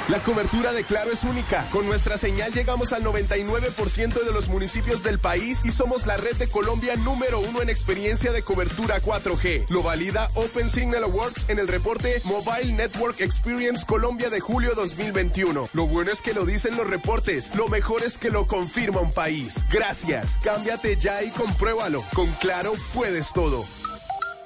La 0.08 0.20
cobertura 0.20 0.72
de 0.72 0.84
Claro 0.84 1.10
es 1.10 1.24
única. 1.24 1.66
Con 1.72 1.84
nuestra 1.84 2.16
señal 2.16 2.52
llegamos 2.52 2.92
al 2.92 3.02
99% 3.02 4.24
de 4.24 4.32
los 4.32 4.48
municipios 4.48 5.02
del 5.02 5.18
país 5.18 5.62
y 5.64 5.72
somos 5.72 6.06
la 6.06 6.16
red 6.16 6.36
de 6.36 6.46
Colombia 6.46 6.94
número 6.94 7.40
uno 7.40 7.60
en 7.60 7.68
experiencia 7.68 8.30
de 8.30 8.42
cobertura 8.42 9.02
4G. 9.02 9.68
Lo 9.68 9.82
valida 9.82 10.30
Open 10.34 10.70
Signal 10.70 11.02
Awards 11.02 11.46
en 11.48 11.58
el 11.58 11.66
reporte 11.66 12.20
Mobile 12.24 12.72
Network 12.74 13.20
Experience 13.20 13.84
Colombia 13.84 14.30
de 14.30 14.38
julio 14.38 14.76
2021. 14.76 15.70
Lo 15.72 15.86
bueno 15.88 16.12
es 16.12 16.22
que 16.22 16.34
lo 16.34 16.46
dicen 16.46 16.76
los 16.76 16.86
reportes. 16.86 17.52
Lo 17.56 17.66
mejor 17.66 18.04
es 18.04 18.16
que 18.16 18.30
lo 18.30 18.46
confirma 18.46 19.00
un 19.00 19.12
país. 19.12 19.64
Gracias. 19.72 20.38
Cámbiate 20.44 20.98
ya 21.00 21.24
y 21.24 21.30
compruébalo. 21.30 22.04
Con 22.14 22.30
Claro 22.34 22.74
puedes 22.94 23.32
todo. 23.32 23.64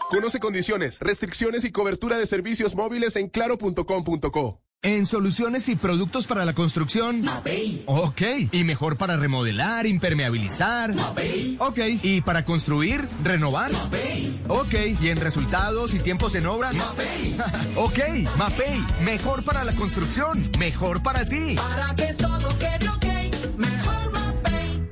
Conoce 0.09 0.41
condiciones, 0.41 0.99
restricciones 1.01 1.65
y 1.65 1.71
cobertura 1.71 2.17
de 2.17 2.27
servicios 2.27 2.75
móviles 2.75 3.15
en 3.17 3.29
claro.com.co. 3.29 4.61
En 4.83 5.05
soluciones 5.05 5.69
y 5.69 5.77
productos 5.77 6.27
para 6.27 6.47
la 6.47 6.55
construcción. 6.55 7.21
Mapei. 7.21 7.83
Ok. 7.85 8.23
Y 8.51 8.65
mejor 8.65 8.97
para 8.97 9.17
remodelar, 9.17 9.85
impermeabilizar. 9.85 10.95
Mapei. 10.95 11.59
Ok. 11.61 11.79
Y 12.03 12.23
para 12.23 12.47
construir, 12.47 13.07
renovar. 13.23 13.71
Mapei. 13.73 14.41
Ok. 14.49 14.73
Y 15.03 15.09
en 15.11 15.19
resultados 15.19 15.93
y 15.93 15.99
tiempos 15.99 16.35
en 16.35 16.47
obra. 16.47 16.73
Mapei. 16.73 17.37
ok. 17.77 17.99
Mapei. 18.39 18.83
Mejor 19.05 19.45
para 19.45 19.65
la 19.65 19.75
construcción. 19.75 20.51
Mejor 20.59 21.03
para 21.03 21.29
ti. 21.29 21.57
Para 21.57 21.95
que 21.95 22.15
todo 22.15 22.49
quede 22.59 22.89
ok. 22.89 23.59
Mejor 23.59 24.13
Mapei. 24.13 24.91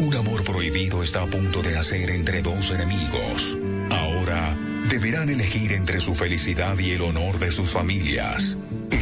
Un 0.00 0.14
amor 0.16 0.42
prohibido 0.42 1.04
está 1.04 1.22
a 1.22 1.26
punto 1.26 1.62
de 1.62 1.72
nacer 1.72 2.10
entre 2.10 2.42
dos 2.42 2.72
enemigos. 2.72 3.56
Ahora 3.90 4.58
deberán 4.90 5.28
elegir 5.28 5.72
entre 5.72 6.00
su 6.00 6.16
felicidad 6.16 6.76
y 6.78 6.90
el 6.90 7.02
honor 7.02 7.38
de 7.38 7.52
sus 7.52 7.70
familias. 7.70 8.56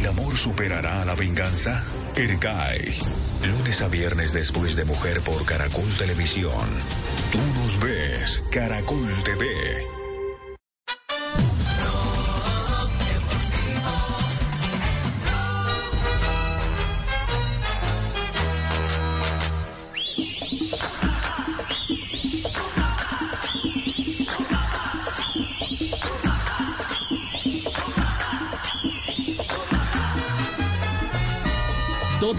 ¿El 0.07 0.13
amor 0.13 0.37
superará 0.37 1.01
a 1.01 1.05
la 1.05 1.15
venganza? 1.15 1.83
Ercai. 2.15 2.97
Lunes 3.45 3.81
a 3.81 3.89
viernes 3.89 4.31
después 4.31 4.77
de 4.77 4.85
Mujer 4.85 5.19
por 5.19 5.45
Caracol 5.45 5.93
Televisión. 5.97 6.69
Tú 7.29 7.39
nos 7.59 7.77
ves, 7.81 8.41
Caracol 8.49 9.11
TV. 9.25 9.96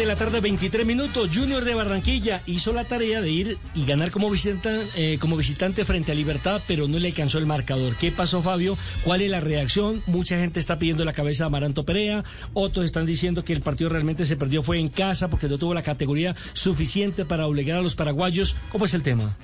La 0.09 0.17
tarde, 0.17 0.41
23 0.41 0.87
minutos. 0.87 1.29
Junior 1.35 1.67
de 1.67 1.75
Barranquilla 1.75 2.41
hizo 2.47 2.73
la 2.73 2.85
tarea 2.85 3.21
de 3.21 3.31
ir 3.31 3.59
y 3.75 3.85
ganar 3.85 4.11
como, 4.11 4.31
visita, 4.31 4.71
eh, 4.97 5.19
como 5.21 5.37
visitante 5.37 5.85
frente 5.85 6.13
a 6.13 6.15
Libertad, 6.15 6.63
pero 6.67 6.89
no 6.89 6.99
le 6.99 7.09
alcanzó 7.09 7.37
el 7.37 7.45
marcador. 7.45 7.95
¿Qué 7.95 8.11
pasó, 8.11 8.41
Fabio? 8.41 8.79
¿Cuál 9.05 9.21
es 9.21 9.31
la 9.31 9.41
reacción? 9.41 10.03
Mucha 10.07 10.39
gente 10.39 10.61
está 10.61 10.79
pidiendo 10.79 11.05
la 11.05 11.13
cabeza 11.13 11.45
de 11.45 11.49
Amaranto 11.49 11.85
Perea. 11.85 12.25
Otros 12.55 12.87
están 12.87 13.05
diciendo 13.05 13.45
que 13.45 13.53
el 13.53 13.61
partido 13.61 13.91
realmente 13.91 14.25
se 14.25 14.37
perdió 14.37 14.63
fue 14.63 14.79
en 14.79 14.89
casa 14.89 15.29
porque 15.29 15.47
no 15.47 15.59
tuvo 15.59 15.75
la 15.75 15.83
categoría 15.83 16.35
suficiente 16.55 17.27
para 17.27 17.47
obligar 17.47 17.77
a 17.77 17.83
los 17.83 17.95
paraguayos. 17.95 18.57
¿Cómo 18.73 18.87
es 18.87 18.95
el 18.95 19.03
tema? 19.03 19.37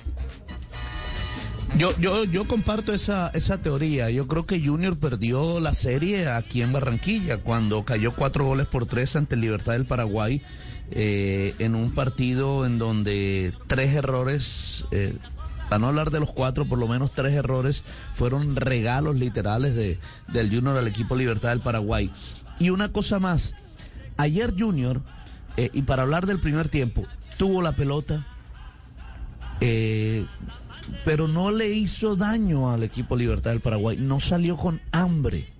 Yo, 1.77 1.91
yo, 1.99 2.23
yo 2.23 2.45
comparto 2.45 2.93
esa, 2.93 3.29
esa 3.33 3.57
teoría. 3.57 4.09
Yo 4.09 4.27
creo 4.27 4.45
que 4.45 4.65
Junior 4.65 4.97
perdió 4.97 5.59
la 5.59 5.73
serie 5.73 6.29
aquí 6.29 6.61
en 6.61 6.71
Barranquilla 6.71 7.39
cuando 7.39 7.83
cayó 7.83 8.15
cuatro 8.15 8.45
goles 8.45 8.65
por 8.65 8.85
tres 8.85 9.17
ante 9.17 9.35
Libertad 9.35 9.73
del 9.73 9.85
Paraguay 9.85 10.41
eh, 10.91 11.53
en 11.59 11.75
un 11.75 11.91
partido 11.91 12.65
en 12.65 12.77
donde 12.77 13.53
tres 13.67 13.93
errores, 13.93 14.85
eh, 14.91 15.17
para 15.67 15.79
no 15.79 15.87
hablar 15.87 16.11
de 16.11 16.21
los 16.21 16.31
cuatro, 16.31 16.65
por 16.65 16.79
lo 16.79 16.87
menos 16.87 17.11
tres 17.11 17.33
errores 17.33 17.83
fueron 18.13 18.55
regalos 18.55 19.17
literales 19.17 19.75
de, 19.75 19.99
del 20.29 20.49
Junior 20.49 20.77
al 20.77 20.87
equipo 20.87 21.17
Libertad 21.17 21.49
del 21.49 21.59
Paraguay. 21.59 22.09
Y 22.57 22.69
una 22.69 22.93
cosa 22.93 23.19
más, 23.19 23.53
ayer 24.15 24.53
Junior, 24.57 25.01
eh, 25.57 25.71
y 25.73 25.81
para 25.81 26.03
hablar 26.03 26.25
del 26.25 26.39
primer 26.39 26.69
tiempo, 26.69 27.05
tuvo 27.37 27.61
la 27.61 27.75
pelota. 27.75 28.25
Eh, 29.59 30.25
pero 31.03 31.27
no 31.27 31.51
le 31.51 31.69
hizo 31.69 32.15
daño 32.15 32.71
al 32.71 32.83
equipo 32.83 33.15
Libertad 33.15 33.51
del 33.51 33.59
Paraguay. 33.59 33.97
No 33.99 34.19
salió 34.19 34.57
con 34.57 34.81
hambre. 34.91 35.53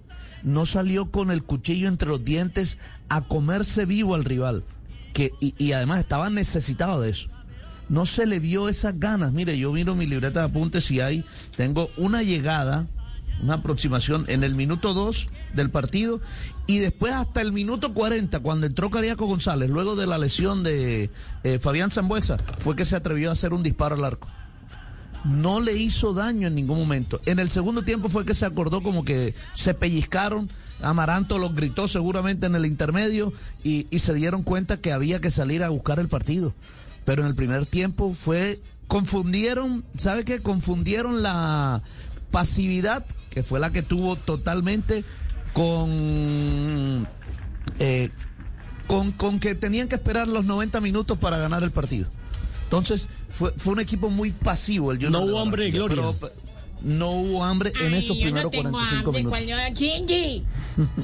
No 0.44 0.66
salió 0.66 1.12
con 1.12 1.32
el 1.32 1.44
cuchillo 1.44 1.88
entre 1.88 2.08
los 2.08 2.24
dientes 2.24 2.78
a 3.10 3.22
comerse 3.22 3.86
vivo 3.86 4.16
al 4.16 4.26
rival. 4.26 4.64
Que, 5.14 5.32
y, 5.40 5.72
además 5.72 6.00
estaba 6.00 6.30
necesitado 6.30 7.02
de 7.02 7.12
eso. 7.12 7.30
No 7.88 8.06
se 8.06 8.26
le 8.26 8.40
vio 8.40 8.68
esas 8.68 9.00
ganas. 9.00 9.32
Mire, 9.32 9.58
yo 9.58 9.72
miro 9.72 9.96
mi 9.96 10.06
libreta 10.06 10.42
de 10.42 10.46
apuntes 10.48 10.90
y 10.92 11.00
ahí 11.00 11.24
tengo 11.56 11.90
una 11.98 12.22
llegada, 12.22 12.86
una 13.42 13.56
aproximación 13.56 14.26
en 14.28 14.44
el 14.44 14.56
minuto 14.56 14.94
2 14.94 15.28
del 15.54 15.70
partido 15.70 16.20
y 16.68 16.80
después 16.80 17.14
hasta 17.14 17.42
el 17.42 17.52
minuto 17.52 17.94
40, 17.94 18.40
cuando 18.40 18.66
entró 18.66 18.90
Cariaco 18.90 19.28
González, 19.28 19.70
luego 19.70 19.96
de 19.96 20.08
la 20.08 20.18
lesión 20.18 20.64
de 20.64 21.12
eh, 21.44 21.60
Fabián 21.60 21.92
Zambuesa, 21.92 22.38
fue 22.58 22.76
que 22.76 22.86
se 22.86 22.96
atrevió 22.96 23.30
a 23.30 23.34
hacer 23.34 23.54
un 23.54 23.62
disparo 23.62 23.96
al 23.96 24.04
arco 24.04 24.28
no 25.26 25.60
le 25.60 25.74
hizo 25.74 26.14
daño 26.14 26.48
en 26.48 26.56
ningún 26.56 26.78
momento. 26.78 27.20
En 27.26 27.40
el 27.40 27.50
segundo 27.50 27.84
tiempo 27.84 28.10
fue 28.10 28.26
que 28.26 28.36
se 28.36 28.46
acordó 28.46 28.82
como 28.84 29.04
que 29.04 29.34
se 29.54 29.74
pellizcaron, 29.74 30.50
Amaranto 30.82 31.40
los 31.40 31.56
gritó 31.56 31.88
seguramente 31.88 32.46
en 32.48 32.56
el 32.56 32.66
intermedio 32.66 33.34
y, 33.64 33.88
se 33.98 34.14
dieron 34.14 34.44
cuenta 34.44 34.78
que 34.78 34.92
había 34.92 35.22
que 35.22 35.32
salir 35.32 35.64
a 35.64 35.70
buscar 35.70 36.00
el 36.00 36.08
partido. 36.08 36.54
Pero 37.06 37.22
en 37.24 37.28
el 37.28 37.36
primer 37.36 37.66
tiempo 37.66 38.14
fue, 38.14 38.62
confundieron, 38.88 39.84
¿sabe 39.96 40.26
qué? 40.26 40.42
Confundieron 40.42 41.24
la 41.24 41.82
pasividad, 42.32 43.06
que 43.30 43.44
fue 43.44 43.60
la 43.60 43.72
que 43.72 43.82
tuvo 43.82 44.16
totalmente, 44.16 45.06
con, 45.54 47.08
eh, 47.80 48.10
con, 48.88 49.12
con 49.12 49.40
que 49.40 49.56
tenían 49.56 49.88
que 49.88 49.96
esperar 49.96 50.28
los 50.28 50.46
90 50.46 50.82
minutos 50.82 51.18
para 51.18 51.38
ganar 51.38 51.64
el 51.64 51.72
partido. 51.72 52.10
Entonces, 52.66 53.08
fue, 53.36 53.52
fue 53.58 53.74
un 53.74 53.80
equipo 53.82 54.10
muy 54.10 54.32
pasivo 54.32 54.92
el 54.92 54.98
Junior 54.98 55.12
No 55.12 55.26
hubo 55.28 55.40
hambre 55.40 55.66
de 55.66 55.72
gloria. 55.72 56.02
Pero, 56.20 56.34
no 56.82 57.12
hubo 57.12 57.44
hambre 57.44 57.72
en 57.82 57.94
Ay, 57.94 58.00
esos 58.00 58.16
yo 58.16 58.24
primeros 58.24 58.44
no 58.44 58.50
tengo 58.52 58.72
45 58.72 59.10
hambre, 59.10 59.24
minutos. 59.24 59.40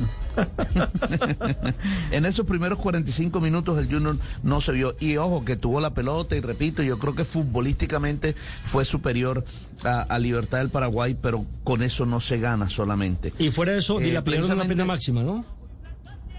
en 2.11 2.25
esos 2.25 2.45
primeros 2.45 2.79
45 2.79 3.41
minutos 3.41 3.77
el 3.77 3.91
Junior 3.91 4.17
no 4.43 4.61
se 4.61 4.71
vio. 4.73 4.95
Y 4.99 5.17
ojo, 5.17 5.43
que 5.45 5.55
tuvo 5.55 5.79
la 5.81 5.93
pelota, 5.93 6.35
y 6.35 6.41
repito, 6.41 6.83
yo 6.83 6.99
creo 6.99 7.15
que 7.15 7.25
futbolísticamente 7.25 8.35
fue 8.63 8.85
superior 8.85 9.43
a, 9.83 10.01
a 10.01 10.19
Libertad 10.19 10.59
del 10.59 10.69
Paraguay, 10.69 11.17
pero 11.19 11.45
con 11.63 11.81
eso 11.81 12.05
no 12.05 12.19
se 12.19 12.39
gana 12.39 12.69
solamente. 12.69 13.33
Y 13.39 13.51
fuera 13.51 13.73
de 13.73 13.79
eso, 13.79 13.99
Eh, 13.99 14.05
dilapidaron 14.05 14.45
precisamente- 14.47 14.73
pena 14.75 14.85
máxima, 14.85 15.23
¿no? 15.23 15.45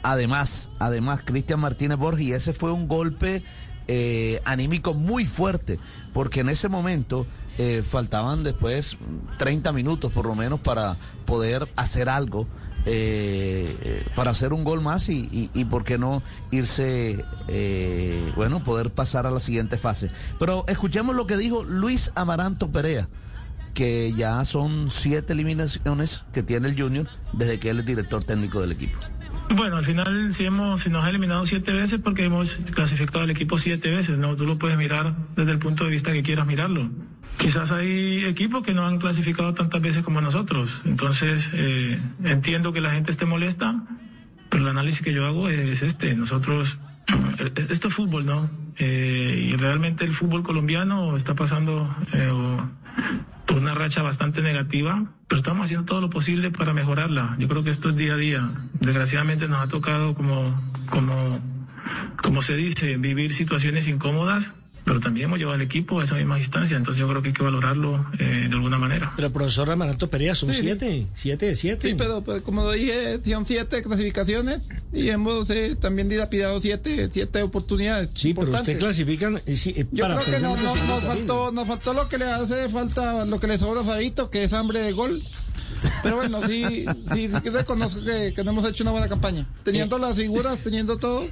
además, 0.05 0.69
además, 0.81 1.23
Cristian 1.25 1.61
Martínez 1.61 1.97
Borges, 1.99 2.27
y 2.27 2.33
ese 2.33 2.53
fue 2.53 2.73
un 2.73 2.89
golpe 2.89 3.43
eh, 3.95 4.41
anímico 4.45 4.95
muy 4.95 5.25
fuerte, 5.27 5.79
porque 6.15 6.41
en 6.41 6.49
ese 6.49 6.69
momento 6.69 7.27
eh, 7.59 7.83
faltaban 7.85 8.43
después 8.43 8.97
30 9.39 9.73
minutos 9.73 10.11
por 10.13 10.25
lo 10.27 10.35
menos 10.35 10.61
para 10.61 10.97
poder 11.27 11.69
hacer 11.77 12.09
algo. 12.09 12.47
eh, 12.85 13.77
eh, 13.85 14.05
para 14.17 14.33
hacer 14.33 14.53
un 14.53 14.65
gol 14.65 14.81
más 14.81 15.09
y, 15.09 15.29
y, 15.31 15.51
y 15.55 15.65
por 15.67 15.85
qué 15.85 15.99
no 15.99 16.21
irse, 16.51 17.25
eh, 17.47 18.33
bueno, 18.35 18.65
poder 18.65 18.91
pasar 18.91 19.25
a 19.25 19.31
la 19.31 19.39
siguiente 19.39 19.77
fase. 19.79 20.11
Pero 20.41 20.65
escuchemos 20.67 21.15
lo 21.15 21.25
que 21.29 21.37
dijo 21.37 21.63
Luis 21.63 22.11
Amaranto 22.17 22.73
Perea, 22.73 23.09
que 23.75 24.13
ya 24.15 24.45
son 24.45 24.89
siete 24.91 25.33
eliminaciones 25.33 26.25
que 26.33 26.43
tiene 26.43 26.69
el 26.71 26.81
Junior 26.81 27.07
desde 27.33 27.61
que 27.61 27.71
él 27.71 27.79
es 27.81 27.87
director 27.87 28.25
técnico 28.25 28.61
del 28.61 28.73
equipo. 28.73 28.99
Bueno, 29.55 29.77
al 29.77 29.85
final 29.85 30.33
sí 30.35 30.45
hemos, 30.45 30.83
si 30.83 30.89
nos 30.89 31.05
ha 31.05 31.11
eliminado 31.11 31.45
siete 31.45 31.73
veces 31.73 32.01
porque 32.01 32.25
hemos 32.25 32.55
clasificado 32.75 33.21
al 33.21 33.31
equipo 33.31 33.59
siete 33.59 33.91
veces, 33.91 34.17
¿no? 34.17 34.35
Tú 34.35 34.47
lo 34.47 34.59
puedes 34.59 34.79
mirar 34.79 35.15
desde 35.37 35.53
el 35.53 35.59
punto 35.59 35.85
de 35.85 35.91
vista 35.91 36.11
que 36.13 36.23
quieras 36.23 36.47
mirarlo. 36.47 36.91
Quizás 37.39 37.71
hay 37.71 38.25
equipos 38.25 38.65
que 38.65 38.73
no 38.73 38.87
han 38.87 38.99
clasificado 38.99 39.53
tantas 39.53 39.83
veces 39.83 40.03
como 40.03 40.21
nosotros. 40.21 40.81
Entonces, 40.87 41.51
eh, 41.53 42.01
entiendo 42.25 42.73
que 42.73 42.81
la 42.81 42.93
gente 42.93 43.11
esté 43.11 43.27
molesta, 43.27 43.75
pero 44.49 44.63
el 44.63 44.71
análisis 44.71 45.03
que 45.03 45.13
yo 45.13 45.27
hago 45.27 45.49
es 45.51 45.83
este. 45.83 46.15
Nosotros, 46.15 46.79
esto 47.69 47.89
es 47.89 47.95
fútbol, 47.95 48.27
¿no? 48.27 48.51
Eh, 48.79 49.51
y 49.53 49.57
realmente 49.57 50.05
el 50.05 50.13
fútbol 50.13 50.43
colombiano 50.43 51.17
está 51.17 51.35
pasando 51.35 51.95
eh, 52.13 52.31
por 53.47 53.59
una 53.59 53.75
racha 53.75 54.03
bastante 54.03 54.41
negativa, 54.43 55.05
pero 55.29 55.41
estamos 55.41 55.65
haciendo 55.65 55.87
todo 55.87 56.01
lo 56.01 56.11
posible 56.11 56.51
para 56.51 56.73
mejorarla. 56.73 57.37
Yo 57.39 57.49
creo 57.49 57.63
que 57.63 57.71
esto 57.71 57.91
es 57.91 57.97
día 57.97 58.15
a 58.15 58.17
día. 58.17 58.51
Desgraciadamente 58.81 59.49
nos 59.49 59.63
ha 59.63 59.69
tocado, 59.69 60.15
como, 60.15 60.61
como, 60.89 61.41
como 62.23 62.43
se 62.43 62.55
dice, 62.57 62.97
vivir 62.97 63.33
situaciones 63.33 63.89
incómodas, 63.89 64.53
pero 64.85 65.01
también 65.01 65.27
hemos 65.27 65.39
llevado 65.39 65.55
al 65.57 65.63
equipo 65.63 66.01
a 66.01 66.05
esa 66.05 66.15
misma 66.17 66.39
instancia, 66.39 66.77
entonces 66.77 67.01
yo 67.01 67.09
creo 67.09 67.23
que 67.23 67.29
hay 67.29 67.35
que 67.35 67.43
valorarlo 67.43 68.05
eh, 68.19 68.47
de 68.49 68.55
alguna 68.55 68.79
manera. 68.79 69.13
Pero 69.17 69.31
profesor 69.33 69.71
Amaranto 69.71 70.09
Perea, 70.11 70.35
son 70.35 70.53
Sí, 70.53 70.61
siete, 70.61 71.07
siete 71.15 71.47
de 71.47 71.55
siete. 71.57 71.89
Sí, 71.91 71.95
pero, 71.97 72.23
pero 72.25 72.43
como 72.43 72.63
lo 72.65 72.73
dije, 72.73 73.21
son 73.23 73.47
siete 73.47 73.83
clasificaciones 73.83 74.69
y 74.93 75.09
hemos 75.11 75.49
eh, 75.51 75.77
también 75.81 76.09
dilapidado 76.09 76.61
siete, 76.61 77.09
siete 77.13 77.43
oportunidades. 77.43 78.11
Sí, 78.15 78.35
pero 78.35 78.51
usted 78.53 78.79
clasifican. 78.79 79.41
eh, 79.47 79.57
sí, 79.57 79.73
eh, 79.77 79.87
Yo 79.93 80.05
para 80.09 80.21
creo 80.21 80.35
que 80.37 80.41
no, 80.43 80.57
no- 80.57 80.75
nos, 80.87 81.03
faltó, 81.05 81.53
nos 81.53 81.67
faltó 81.69 81.93
lo 81.95 82.09
que 82.09 82.19
le 82.19 82.25
hace 82.27 82.69
falta, 82.69 83.25
lo 83.25 83.39
que 83.39 83.47
le 83.47 83.59
sobra 83.59 83.83
a 83.83 83.85
Fabito, 83.85 84.31
que 84.31 84.45
es 84.45 84.53
hambre 84.53 84.81
de 84.81 84.93
gol. 84.93 85.23
Pero 86.03 86.17
bueno, 86.17 86.43
sí, 86.47 86.85
sí, 87.13 87.29
sí 87.43 87.49
reconozco 87.51 88.03
que, 88.05 88.33
que 88.35 88.45
no 88.45 88.51
hemos 88.53 88.65
hecho 88.65 88.85
una 88.85 88.91
buena 88.93 89.09
campaña. 89.09 89.47
Teniendo 89.65 89.99
las 89.99 90.17
figuras, 90.17 90.59
teniendo 90.63 90.97
todo, 90.99 91.27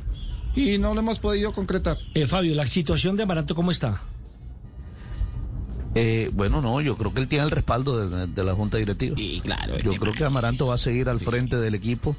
y 0.57 0.79
no 0.79 0.95
lo 0.95 1.01
hemos 1.01 1.19
podido 1.21 1.53
concretar. 1.53 1.97
Eh, 2.15 2.27
Fabio, 2.27 2.55
la 2.55 2.67
situación 2.67 3.17
de 3.17 3.23
Amaranto, 3.25 3.55
¿cómo 3.55 3.71
está? 3.71 4.01
Eh, 5.95 6.31
bueno, 6.33 6.61
no, 6.63 6.81
yo 6.81 6.97
creo 6.97 7.13
que 7.13 7.21
él 7.21 7.29
tiene 7.29 7.45
el 7.45 7.51
respaldo 7.51 8.09
de, 8.09 8.27
de 8.29 8.45
la 8.45 8.55
Junta 8.55 8.79
Directiva. 8.79 9.17
Y 9.19 9.41
claro. 9.41 9.77
Yo 9.79 9.93
creo 9.95 10.13
que 10.13 10.25
Amaranto 10.25 10.67
va 10.67 10.75
a 10.75 10.79
seguir 10.79 11.09
al 11.09 11.19
frente 11.21 11.57
del 11.57 11.75
equipo. 11.75 12.15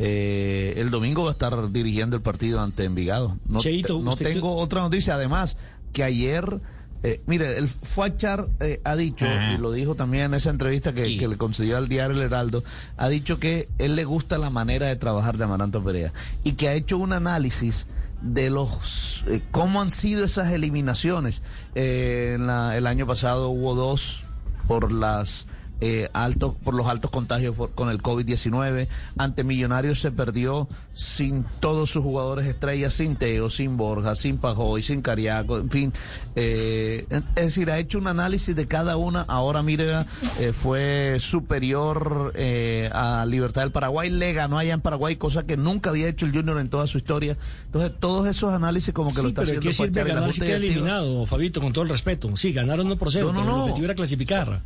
Eh, 0.00 0.74
el 0.78 0.90
domingo 0.90 1.22
va 1.22 1.28
a 1.28 1.32
estar 1.32 1.70
dirigiendo 1.70 2.16
el 2.16 2.22
partido 2.22 2.60
ante 2.60 2.84
Envigado. 2.84 3.38
No, 3.46 3.60
Cheito, 3.60 3.98
te- 3.98 4.02
no 4.04 4.12
usted- 4.14 4.32
tengo 4.32 4.56
otra 4.56 4.80
noticia. 4.80 5.14
Además, 5.14 5.56
que 5.92 6.02
ayer, 6.02 6.60
eh, 7.04 7.20
mire, 7.26 7.56
el 7.58 7.68
Fuachar 7.68 8.48
eh, 8.60 8.80
ha 8.82 8.96
dicho, 8.96 9.24
y 9.54 9.58
lo 9.58 9.70
dijo 9.70 9.94
también 9.94 10.24
en 10.24 10.34
esa 10.34 10.50
entrevista 10.50 10.92
que, 10.92 11.16
que 11.18 11.28
le 11.28 11.36
concedió 11.36 11.76
al 11.76 11.86
diario 11.88 12.16
El 12.16 12.22
Heraldo, 12.22 12.64
ha 12.96 13.08
dicho 13.08 13.38
que 13.38 13.68
él 13.78 13.94
le 13.94 14.04
gusta 14.04 14.38
la 14.38 14.50
manera 14.50 14.88
de 14.88 14.96
trabajar 14.96 15.36
de 15.36 15.44
Amaranto 15.44 15.84
Perea 15.84 16.12
y 16.42 16.52
que 16.52 16.68
ha 16.68 16.74
hecho 16.74 16.98
un 16.98 17.12
análisis 17.12 17.86
de 18.22 18.48
los 18.48 19.22
eh, 19.28 19.42
cómo 19.50 19.82
han 19.82 19.90
sido 19.90 20.24
esas 20.24 20.50
eliminaciones. 20.50 21.42
Eh, 21.74 22.32
en 22.36 22.46
la- 22.46 22.76
el 22.76 22.86
año 22.86 23.06
pasado 23.06 23.50
hubo 23.50 23.74
dos 23.74 24.24
por 24.66 24.90
las 24.92 25.46
eh, 25.80 26.08
altos 26.12 26.54
por 26.64 26.74
los 26.74 26.86
altos 26.86 27.10
contagios 27.10 27.54
por- 27.54 27.70
con 27.72 27.88
el 27.90 28.00
COVID-19. 28.02 28.88
Ante 29.18 29.44
Millonarios 29.44 29.98
se 30.00 30.10
perdió 30.12 30.68
sin 30.94 31.44
todos 31.60 31.90
sus 31.90 32.02
jugadores 32.02 32.46
estrellas, 32.46 32.94
sin 32.94 33.16
Teo, 33.16 33.50
sin 33.50 33.76
Borja, 33.76 34.16
sin 34.16 34.38
Pajoy, 34.38 34.82
sin 34.82 35.02
Cariaco, 35.02 35.58
en 35.58 35.70
fin. 35.70 35.92
Eh, 36.36 37.06
es 37.36 37.44
decir, 37.44 37.70
ha 37.70 37.78
hecho 37.78 37.98
un 37.98 38.06
análisis 38.06 38.54
de 38.56 38.66
cada 38.66 38.96
una. 38.96 39.22
Ahora 39.22 39.62
Mírega 39.62 40.06
eh, 40.40 40.52
fue 40.52 41.18
superior 41.20 42.32
eh, 42.34 42.90
a 42.92 43.26
Libertad 43.26 43.62
del 43.62 43.72
Paraguay, 43.72 44.10
le 44.10 44.32
ganó 44.32 44.58
allá 44.58 44.74
en 44.74 44.80
Paraguay, 44.80 45.16
cosa 45.16 45.46
que 45.46 45.56
nunca 45.56 45.90
había 45.90 46.08
hecho 46.08 46.26
el 46.26 46.32
Junior 46.32 46.58
en 46.60 46.68
toda 46.70 46.86
su 46.86 46.98
historia. 46.98 47.36
Entonces, 47.66 47.92
todos 48.00 48.26
esos 48.26 48.52
análisis 48.52 48.92
como 48.94 49.12
que 49.14 49.22
lo 49.22 49.28
está 49.28 49.42
pero 49.42 49.60
¿qué 49.60 49.68
haciendo 49.70 49.98
sirve 50.00 50.12
ganar 50.14 50.32
si 50.32 50.40
queda 50.40 50.58
Directiva. 50.58 50.80
eliminado, 50.98 51.26
Fabito, 51.26 51.60
con 51.60 51.72
todo 51.72 51.84
el 51.84 51.90
respeto? 51.90 52.34
Sí, 52.36 52.52
ganaron 52.52 52.88
no 52.88 52.96
por 52.96 53.10
cero, 53.12 53.32
No, 53.32 53.44
no, 53.44 53.66
pero 53.74 53.88
no. 53.88 53.94
clasificar. 53.94 54.62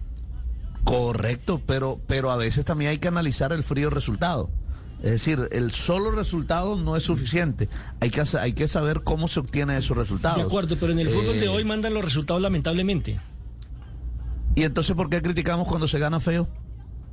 Correcto, 0.88 1.60
pero, 1.66 2.00
pero 2.06 2.30
a 2.30 2.36
veces 2.36 2.64
también 2.64 2.90
hay 2.90 2.98
que 2.98 3.08
analizar 3.08 3.52
el 3.52 3.62
frío 3.62 3.90
resultado. 3.90 4.50
Es 5.02 5.12
decir, 5.12 5.48
el 5.52 5.70
solo 5.70 6.10
resultado 6.10 6.76
no 6.76 6.96
es 6.96 7.04
suficiente. 7.04 7.68
Hay 8.00 8.10
que, 8.10 8.20
hacer- 8.20 8.40
hay 8.40 8.52
que 8.52 8.66
saber 8.66 9.02
cómo 9.04 9.28
se 9.28 9.38
obtiene 9.40 9.76
esos 9.76 9.96
resultados. 9.96 10.38
De 10.38 10.42
acuerdo, 10.44 10.76
pero 10.80 10.92
en 10.92 10.98
el 10.98 11.08
fútbol 11.08 11.36
Eh, 11.36 11.40
de 11.40 11.48
hoy 11.48 11.64
mandan 11.64 11.94
los 11.94 12.04
resultados 12.04 12.42
lamentablemente. 12.42 13.20
¿Y 14.56 14.62
entonces 14.64 14.96
por 14.96 15.08
qué 15.08 15.22
criticamos 15.22 15.68
cuando 15.68 15.86
se 15.86 15.98
gana 16.00 16.18
feo? 16.18 16.48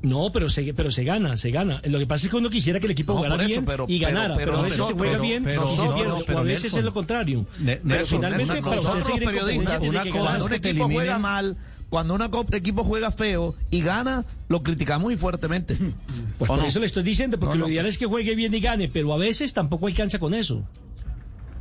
No, 0.01 0.31
pero 0.31 0.49
se, 0.49 0.73
pero 0.73 0.89
se 0.91 1.03
gana, 1.03 1.35
se 1.37 1.51
gana. 1.51 1.81
Lo 1.85 1.97
que 1.99 2.05
pasa 2.07 2.25
es 2.25 2.31
que 2.31 2.37
uno 2.37 2.49
quisiera 2.49 2.79
que 2.79 2.85
el 2.85 2.91
equipo 2.91 3.13
No, 3.13 3.17
jugara 3.19 3.35
eso, 3.37 3.47
bien 3.47 3.65
pero- 3.65 3.85
y 3.87 3.99
ganara, 3.99 4.35
pero, 4.35 4.51
pero 4.53 4.59
a 4.59 4.63
veces 4.63 4.77
se 4.85 4.93
juega 4.93 5.11
pero- 5.13 5.21
bien 5.21 5.43
pero- 5.43 5.63
y 5.63 5.67
se 5.67 5.85
no, 5.85 5.93
pierde, 5.95 6.09
no, 6.09 6.17
o 6.17 6.23
pero 6.25 6.39
a 6.39 6.43
veces 6.43 6.63
Nelson, 6.63 6.79
es 6.79 6.85
lo 6.85 6.93
contrario. 6.93 7.45
Ne- 7.59 7.81
pero 7.87 8.05
finalmente, 8.05 8.53
Nelson, 8.53 8.63
para 8.63 8.75
usted 8.77 8.89
nosotros 8.89 9.05
seguir 9.07 9.23
en 9.23 9.29
periodistas, 9.29 9.81
una 9.83 10.03
que 10.03 10.09
cosa, 10.09 10.25
ganar. 10.25 10.41
un 10.43 10.53
equipo 10.53 10.85
juega 10.89 11.19
mal, 11.19 11.57
cuando 11.95 12.13
una 12.13 12.29
co- 12.29 12.45
equipo 12.51 12.83
juega 12.83 13.09
feo 13.09 13.55
y 13.71 13.79
gana, 13.81 14.25
lo 14.49 14.61
criticamos 14.63 15.03
muy 15.05 15.15
fuertemente. 15.15 15.77
Pues 16.37 16.49
¿O 16.51 16.53
por 16.55 16.57
no? 16.63 16.65
eso 16.67 16.81
le 16.81 16.85
estoy 16.87 17.03
diciendo, 17.03 17.39
porque 17.39 17.57
No, 17.57 17.61
lo 17.63 17.69
ideal 17.71 17.85
es 17.85 17.97
que 17.97 18.05
juegue 18.05 18.35
bien 18.35 18.53
y 18.53 18.59
gane, 18.59 18.89
pero 18.89 19.13
a 19.13 19.17
veces 19.17 19.53
tampoco 19.53 19.87
alcanza 19.87 20.19
con 20.19 20.33
eso. 20.33 20.67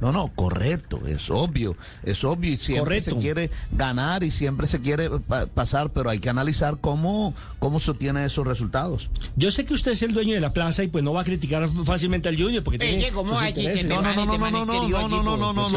No, 0.04 0.12
no, 0.12 0.28
correcto, 0.34 1.00
es 1.06 1.30
obvio, 1.30 1.76
es 2.02 2.24
obvio 2.24 2.52
y 2.52 2.58
siempre 2.58 2.84
Correcto. 2.84 3.10
se 3.12 3.16
quiere 3.16 3.50
ganar 3.72 4.22
y 4.22 4.30
siempre 4.30 4.66
se 4.66 4.82
quiere 4.82 5.08
pa- 5.08 5.46
pasar, 5.46 5.88
pero 5.94 6.10
hay 6.10 6.18
que 6.18 6.28
analizar 6.28 6.76
cómo, 6.78 7.32
cómo 7.58 7.80
se 7.80 7.92
obtienen 7.92 8.22
esos 8.24 8.46
resultados. 8.46 9.08
Yo 9.36 9.50
sé 9.50 9.64
que 9.64 9.72
usted 9.72 9.92
es 9.92 10.02
el 10.02 10.12
dueño 10.12 10.34
de 10.34 10.40
la 10.40 10.50
plaza 10.52 10.84
y 10.84 10.88
pues 10.88 11.02
no 11.02 11.14
va 11.14 11.22
a 11.22 11.24
criticar 11.24 11.66
fácilmente 11.86 12.28
al 12.28 12.36
Junior 12.36 12.62
porque 12.62 12.78
tiene 12.78 13.10
¿cómo 13.12 13.32
sus 13.32 13.40
hay 13.42 13.48
intereses. 13.48 13.80
chiste, 13.80 13.94
No, 13.94 14.02
no, 14.02 14.14
no, 14.14 14.26
no, 14.26 14.36
no, 14.36 14.50
no, 14.50 14.64
no, 14.66 14.74
no, 14.88 15.08
no, 15.08 15.22
no, 15.22 15.36
no, 15.36 15.52
no, 15.52 15.70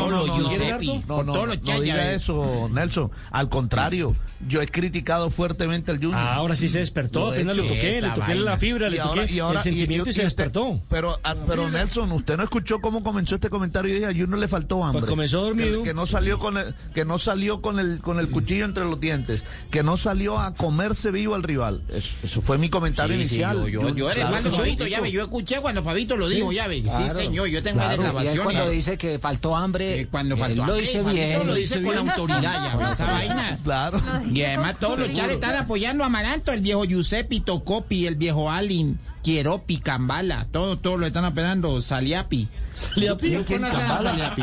no, 1.13 1.23
no, 1.23 1.45
no, 1.55 1.81
diga 1.81 2.11
eso, 2.11 2.67
Nelson. 2.69 3.09
Al 3.31 3.47
contrario, 3.47 4.13
yo 4.45 4.61
he 4.61 4.67
criticado 4.67 5.29
fuertemente 5.29 5.91
al 5.91 5.99
Junior. 5.99 6.15
Ah, 6.17 6.35
ahora 6.35 6.57
sí 6.57 6.67
se 6.67 6.79
despertó, 6.79 7.27
apenas 7.31 7.57
hecho. 7.57 7.67
toqué, 7.67 8.01
le 8.01 8.09
toqué 8.09 8.35
la 8.35 8.57
fibra, 8.57 8.87
Y 8.89 8.91
le 8.91 8.99
ahora- 8.99 9.21
toqué 9.21 9.33
y 9.35 9.39
ahora- 9.39 9.59
el 9.59 9.63
sentimiento 9.63 10.09
y, 10.09 10.11
y- 10.11 10.13
se 10.13 10.21
y 10.21 10.25
despertó. 10.25 10.81
Pero, 10.89 11.17
ah, 11.23 11.35
pero 11.47 11.69
Nelson, 11.69 12.11
usted 12.11 12.35
no 12.35 12.43
escuchó 12.43 12.81
cómo 12.81 13.03
comenzó 13.03 13.35
este 13.35 13.49
comentario. 13.49 13.93
Yo 13.93 14.07
dije, 14.09 14.16
Junior 14.19 14.39
le 14.39 14.47
faltó 14.47 14.83
hambre. 14.83 15.01
Pues 15.01 15.09
comenzó 15.09 15.41
dormido. 15.41 15.83
Que, 15.83 15.89
que 15.89 15.93
no 15.93 16.05
salió 16.05 16.39
con 16.39 16.57
el, 16.57 16.73
que 16.93 17.05
no 17.05 17.17
salió 17.19 17.61
con 17.61 17.79
el, 17.79 18.01
con 18.01 18.19
el 18.19 18.29
cuchillo 18.29 18.65
entre 18.65 18.83
los 18.85 18.99
dientes, 18.99 19.45
que 19.71 19.83
no 19.83 19.97
salió 19.97 20.39
a 20.39 20.53
comerse 20.55 21.11
vivo 21.11 21.35
al 21.35 21.43
rival. 21.43 21.81
Eso, 21.89 22.15
eso 22.23 22.41
fue 22.41 22.57
mi 22.57 22.69
comentario 22.69 23.15
Sí, 23.17 23.27
sí, 23.27 23.35
inicial. 23.35 23.57
yo, 23.69 23.81
yo, 23.81 23.95
yo 23.95 24.05
eres 24.11 24.25
claro 24.25 24.31
malo, 24.35 24.43
que 24.49 24.49
sí, 24.51 24.57
Fabito, 24.57 24.83
chico. 24.85 24.95
ya 24.95 25.01
ve, 25.01 25.11
yo 25.11 25.21
escuché 25.21 25.61
cuando 25.61 25.83
Fabito 25.83 26.17
lo 26.17 26.27
Sí, 26.27 26.35
dijo, 26.35 26.51
ya 26.51 26.67
ve, 26.67 26.83
sí 26.83 27.09
señor, 27.15 27.47
yo 27.47 27.61
tengo 27.63 27.79
Claro, 27.79 27.95
y 28.01 28.03
grabación. 28.03 28.43
cuando 28.43 28.63
ya. 28.65 28.69
dice 28.69 28.97
que 28.97 29.19
faltó 29.19 29.55
hambre, 29.55 30.01
Eh, 30.01 30.07
cuando 30.07 30.35
él 30.35 30.39
faltó 30.41 30.55
lo 30.55 30.63
hambre, 30.63 30.81
dice 30.81 31.03
Fabito 31.03 31.13
bien. 31.21 31.47
lo 31.47 31.53
dice 31.55 31.81
con 31.81 31.95
la 31.95 32.01
autoridad, 32.01 32.41
ya, 32.79 32.91
esa 32.91 33.05
vaina. 33.11 33.59
Claro. 33.63 34.01
Y 34.33 34.41
además 34.43 34.77
todos 34.79 34.99
los 34.99 35.11
chales 35.11 35.35
están 35.35 35.55
apoyando 35.55 36.03
a 36.03 36.07
Amaranto, 36.07 36.51
el 36.51 36.61
viejo 36.61 36.83
Giuseppe, 36.85 37.41
Tocopi, 37.41 38.07
el 38.07 38.15
viejo 38.15 38.49
Alin, 38.51 38.99
Quieropi, 39.23 39.77
Cambala, 39.79 40.47
todos, 40.51 40.81
todos 40.81 40.99
lo 40.99 41.05
están 41.05 41.25
apoyando, 41.25 41.81
Saliapi. 41.81 42.47
Saliapi. 42.77 43.33
¿Tú 43.35 43.43
¿Quién, 43.45 43.59
conoces 43.61 43.79
a 43.79 43.87
Cambala? 43.87 44.09
Saliapi? 44.11 44.41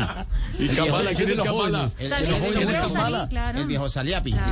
¿Y 0.59 0.67
viejo- 0.67 0.97
¿Quién 1.15 1.29
es 1.29 1.41
Cambala? 1.41 1.91
El, 1.97 2.11
el 2.13 2.25
viejo 2.67 3.27
claro. 3.29 3.59
El 3.59 3.65
viejo 3.65 3.89
Saliapi. 3.89 4.31
Claro. 4.33 4.45
¿y 4.47 4.51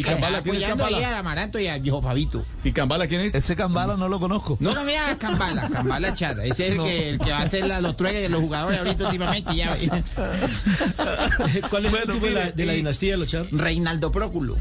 está 0.00 0.12
Cambala? 0.14 0.42
¿Quién 0.42 0.56
es 0.56 0.62
apoyando 0.64 0.84
Cambala? 0.84 0.96
ahí 0.98 1.04
al 1.04 1.14
Amaranto 1.14 1.58
y 1.58 1.66
al 1.68 1.80
viejo 1.80 2.00
Fabito. 2.02 2.44
¿Y 2.64 2.72
Cambala 2.72 3.06
quién 3.06 3.20
es? 3.20 3.34
Ese 3.34 3.54
Cambala 3.56 3.96
no 3.96 4.08
lo 4.08 4.18
conozco. 4.18 4.56
No, 4.60 4.74
no 4.74 4.82
me 4.84 4.96
hagas 4.98 5.16
Cambala, 5.16 5.68
Cambala 5.68 6.14
Chata. 6.14 6.44
Ese 6.44 6.66
es 6.66 6.70
el, 6.72 6.76
No. 6.78 6.84
que, 6.84 7.08
el 7.10 7.18
que 7.18 7.30
va 7.30 7.38
a 7.38 7.42
hacer 7.42 7.66
la- 7.66 7.80
los 7.80 7.96
trueques 7.96 8.22
de 8.22 8.28
los 8.28 8.40
jugadores 8.40 8.78
ahorita 8.78 9.04
últimamente. 9.06 9.54
Ya, 9.54 9.76
¿Cuál 11.70 11.86
es 11.86 11.90
Bueno, 11.92 12.04
el 12.04 12.10
último 12.10 12.26
de 12.26 12.32
la, 12.32 12.40
mire, 12.40 12.52
de 12.52 12.64
la 12.66 12.72
y- 12.72 12.76
dinastía 12.76 13.12
de 13.12 13.18
los 13.18 13.28
Char? 13.28 13.46
Reinaldo 13.52 14.10
Próculo. 14.12 14.56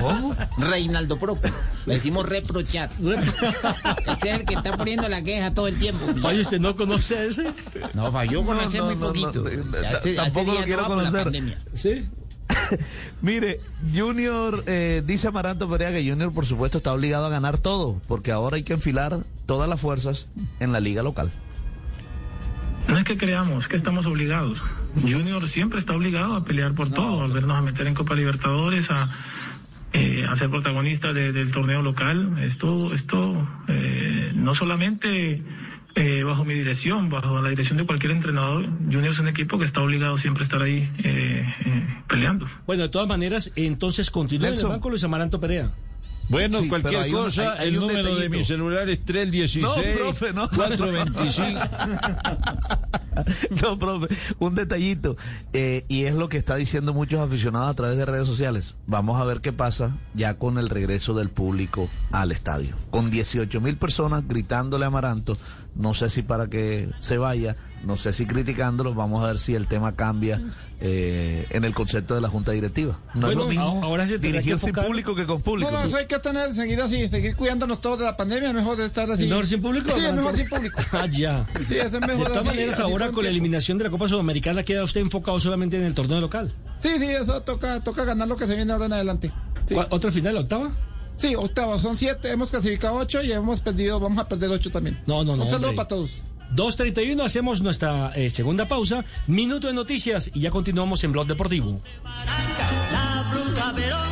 ¿Cómo? 0.00 0.34
Reinaldo 0.58 1.18
Próculo. 1.18 1.52
Le 1.86 1.94
decimos 1.94 2.26
reprochar. 2.28 2.88
Ese 2.90 4.28
es 4.28 4.34
el 4.40 4.44
que 4.44 4.54
está 4.54 4.72
poniendo 4.72 5.08
la 5.08 5.22
queja 5.22 5.52
todo 5.54 5.68
el 5.68 5.78
tiempo. 5.78 6.04
Fabio, 6.20 6.40
¿usted 6.42 6.58
no 6.58 6.74
conoce 6.86 7.26
ese? 7.26 7.52
No, 7.94 8.24
yo 8.24 8.44
conocí 8.44 8.78
No, 8.78 8.86
muy 8.86 8.96
poquito. 8.96 9.44
hace- 9.96 10.14
tampoco 10.14 10.54
lo 10.54 10.64
quiero 10.64 10.84
conocer. 10.86 11.30
Sí. 11.74 12.08
Mire, 13.22 13.60
Junior, 13.94 14.62
eh, 14.66 15.02
dice 15.04 15.28
Amaranto 15.28 15.68
Perea 15.68 15.90
que 15.92 16.08
Junior 16.08 16.32
por 16.32 16.46
supuesto 16.46 16.78
está 16.78 16.92
obligado 16.92 17.26
a 17.26 17.28
ganar 17.28 17.58
todo, 17.58 18.00
porque 18.06 18.30
ahora 18.32 18.56
hay 18.56 18.62
que 18.62 18.72
enfilar 18.72 19.24
todas 19.46 19.68
las 19.68 19.80
fuerzas 19.80 20.28
en 20.60 20.72
la 20.72 20.78
liga 20.80 21.02
local. 21.02 21.30
No 22.88 22.96
es 22.98 23.04
que 23.04 23.16
creamos, 23.18 23.64
es 23.64 23.68
que 23.68 23.76
estamos 23.76 24.06
obligados. 24.06 24.62
Junior 25.02 25.48
siempre 25.48 25.80
está 25.80 25.92
obligado 25.94 26.34
a 26.36 26.44
pelear 26.44 26.72
por 26.74 26.88
todo, 26.90 27.22
a 27.22 27.26
vernos 27.26 27.58
a 27.58 27.62
meter 27.62 27.86
en 27.88 27.94
Copa 27.94 28.14
Libertadores, 28.14 28.90
a, 28.92 29.10
eh, 29.92 30.24
a 30.28 30.36
ser 30.36 30.48
protagonista 30.48 31.12
de- 31.12 31.32
del 31.32 31.50
torneo 31.50 31.82
local. 31.82 32.38
Esto, 32.44 32.94
esto 32.94 33.46
eh, 33.66 34.30
no 34.36 34.54
solamente 34.54 35.42
eh, 35.96 36.22
bajo 36.22 36.44
mi 36.44 36.54
dirección, 36.54 37.08
bajo 37.10 37.40
la 37.40 37.48
dirección 37.50 37.78
de 37.78 37.86
cualquier 37.86 38.12
entrenador, 38.12 38.66
Junior 38.84 39.08
es 39.08 39.18
un 39.18 39.28
equipo 39.28 39.58
que 39.58 39.64
está 39.64 39.80
obligado 39.80 40.16
siempre 40.18 40.42
a 40.42 40.44
estar 40.44 40.62
ahí 40.62 40.88
eh, 41.02 41.44
eh, 41.64 41.86
peleando. 42.08 42.46
Bueno, 42.66 42.82
de 42.84 42.88
todas 42.90 43.08
maneras, 43.08 43.50
entonces 43.56 44.10
continúa 44.10 44.48
en 44.50 44.58
el 44.58 44.66
banco 44.66 44.90
Luis 44.90 45.02
Amaranto 45.04 45.40
Perea. 45.40 45.70
Bueno, 46.28 46.58
Sí, 46.58 46.68
cualquier 46.68 47.02
hay 47.02 47.14
un- 47.14 47.22
cosa, 47.22 47.52
hay- 47.52 47.58
hay 47.60 47.68
el 47.68 47.76
número 47.80 48.16
de 48.16 48.28
mi 48.28 48.42
celular 48.42 48.88
es 48.88 49.04
316 49.04 49.64
No, 49.64 49.74
profe, 50.00 50.32
no. 50.32 50.48
425. 50.50 51.60
No, 53.62 53.78
profe, 53.78 54.08
un 54.38 54.54
detallito. 54.54 55.16
eh, 55.54 55.84
y 55.88 56.02
es 56.04 56.14
lo 56.14 56.28
que 56.28 56.36
está 56.36 56.56
diciendo 56.56 56.92
muchos 56.92 57.18
aficionados 57.20 57.68
a 57.70 57.74
través 57.74 57.96
de 57.96 58.04
redes 58.04 58.26
sociales. 58.26 58.76
Vamos 58.86 59.18
a 59.20 59.24
ver 59.24 59.40
qué 59.40 59.52
pasa 59.52 59.96
ya 60.14 60.34
con 60.34 60.58
el 60.58 60.68
regreso 60.68 61.14
del 61.14 61.30
público 61.30 61.88
al 62.12 62.30
estadio. 62.32 62.76
Con 62.90 63.10
18 63.10 63.60
mil 63.62 63.76
personas 63.78 64.26
gritándole 64.28 64.84
a 64.84 64.88
Amaranto. 64.88 65.38
No 65.76 65.92
sé 65.94 66.08
si 66.10 66.22
para 66.22 66.48
que 66.48 66.88
se 67.00 67.18
vaya, 67.18 67.54
no 67.84 67.96
sé 67.98 68.12
si 68.12 68.24
criticándolo. 68.26 68.94
Vamos 68.94 69.22
a 69.22 69.28
ver 69.28 69.38
si 69.38 69.54
el 69.54 69.66
tema 69.68 69.94
cambia 69.94 70.40
eh, 70.80 71.46
en 71.50 71.64
el 71.64 71.74
concepto 71.74 72.14
de 72.14 72.20
la 72.22 72.28
junta 72.28 72.52
directiva. 72.52 72.98
No 73.14 73.26
Bueno, 73.26 73.30
es 73.30 73.36
lo 73.36 73.46
mismo 73.48 73.84
ahora 73.84 74.06
que 74.06 74.18
dirigir 74.18 74.58
sin 74.58 74.70
enfocar- 74.70 74.86
público 74.86 75.14
que 75.14 75.26
con 75.26 75.42
público. 75.42 75.70
No, 75.70 75.78
no, 75.78 75.84
eso 75.86 75.96
hay 75.96 76.06
que 76.06 76.18
tener, 76.18 76.54
seguir 76.54 76.80
así, 76.80 77.08
seguir 77.08 77.36
cuidándonos 77.36 77.80
todos 77.80 77.98
de 77.98 78.04
la 78.06 78.16
pandemia, 78.16 78.48
es 78.48 78.54
mejor 78.54 78.80
estar 78.80 79.10
así. 79.10 79.24
¿Es 79.24 79.28
mejor 79.28 79.46
sin 79.46 79.60
público? 79.62 79.90
Sí, 79.94 80.04
es 80.04 80.14
mejor 80.14 80.36
sin 80.36 80.48
público. 80.48 80.80
Ah, 80.92 81.06
ya. 81.12 81.46
Sí, 81.66 81.74
eso 81.76 81.98
es 81.98 82.06
mejor 82.06 82.18
De 82.18 82.24
todas 82.24 82.38
así, 82.38 82.46
maneras, 82.46 82.74
así 82.74 82.82
ahora 82.82 83.12
con 83.12 83.24
la 83.24 83.30
eliminación 83.30 83.76
de 83.78 83.84
la 83.84 83.90
Copa 83.90 84.08
Sudamericana 84.08 84.62
queda 84.62 84.82
usted 84.82 85.00
enfocado 85.02 85.38
solamente 85.40 85.76
en 85.76 85.84
el 85.84 85.94
torneo 85.94 86.20
local. 86.20 86.54
Sí, 86.82 86.90
sí, 86.98 87.04
eso 87.06 87.42
toca, 87.42 87.80
toca 87.84 88.04
ganar 88.04 88.28
lo 88.28 88.36
que 88.36 88.46
se 88.46 88.54
viene 88.56 88.72
ahora 88.72 88.86
en 88.86 88.92
adelante. 88.94 89.30
Sí. 89.68 89.74
¿Cuál- 89.74 89.88
¿Otra 89.90 90.10
final, 90.10 90.34
la 90.34 90.40
octava? 90.40 90.70
Sí, 91.16 91.34
octava, 91.34 91.78
son 91.78 91.96
siete, 91.96 92.30
hemos 92.30 92.50
clasificado 92.50 92.94
ocho 92.94 93.22
y 93.22 93.32
hemos 93.32 93.60
perdido, 93.60 93.98
vamos 93.98 94.18
a 94.18 94.28
perder 94.28 94.50
ocho 94.50 94.70
también. 94.70 95.00
No, 95.06 95.24
no, 95.24 95.36
no. 95.36 95.44
Un 95.44 95.48
saludo 95.48 95.68
hombre. 95.70 95.76
para 95.76 95.88
todos. 95.88 96.10
2.31, 96.54 97.24
hacemos 97.24 97.60
nuestra 97.60 98.12
eh, 98.14 98.30
segunda 98.30 98.68
pausa, 98.68 99.04
minuto 99.26 99.66
de 99.66 99.72
noticias 99.72 100.30
y 100.32 100.40
ya 100.40 100.50
continuamos 100.50 101.02
en 101.04 101.12
Blog 101.12 101.26
Deportivo. 101.26 101.80
La 102.92 103.30
Bruja 103.32 103.72
Verón, 103.72 104.08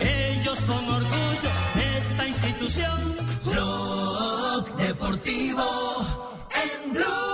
ellos 0.00 0.58
son 0.58 0.84
orgullo 0.88 1.50
de 1.74 1.98
esta 1.98 2.28
institución. 2.28 3.16
Blog 3.44 4.76
Deportivo 4.76 5.64
en 6.84 6.92
Blue. 6.92 7.33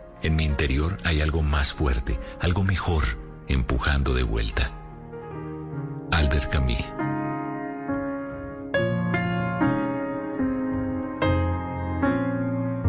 en 0.23 0.35
mi 0.35 0.45
interior 0.45 0.97
hay 1.03 1.21
algo 1.21 1.41
más 1.41 1.73
fuerte, 1.73 2.19
algo 2.39 2.63
mejor, 2.63 3.03
empujando 3.47 4.13
de 4.13 4.23
vuelta. 4.23 4.71
Albert 6.11 6.49
Camus. 6.49 6.77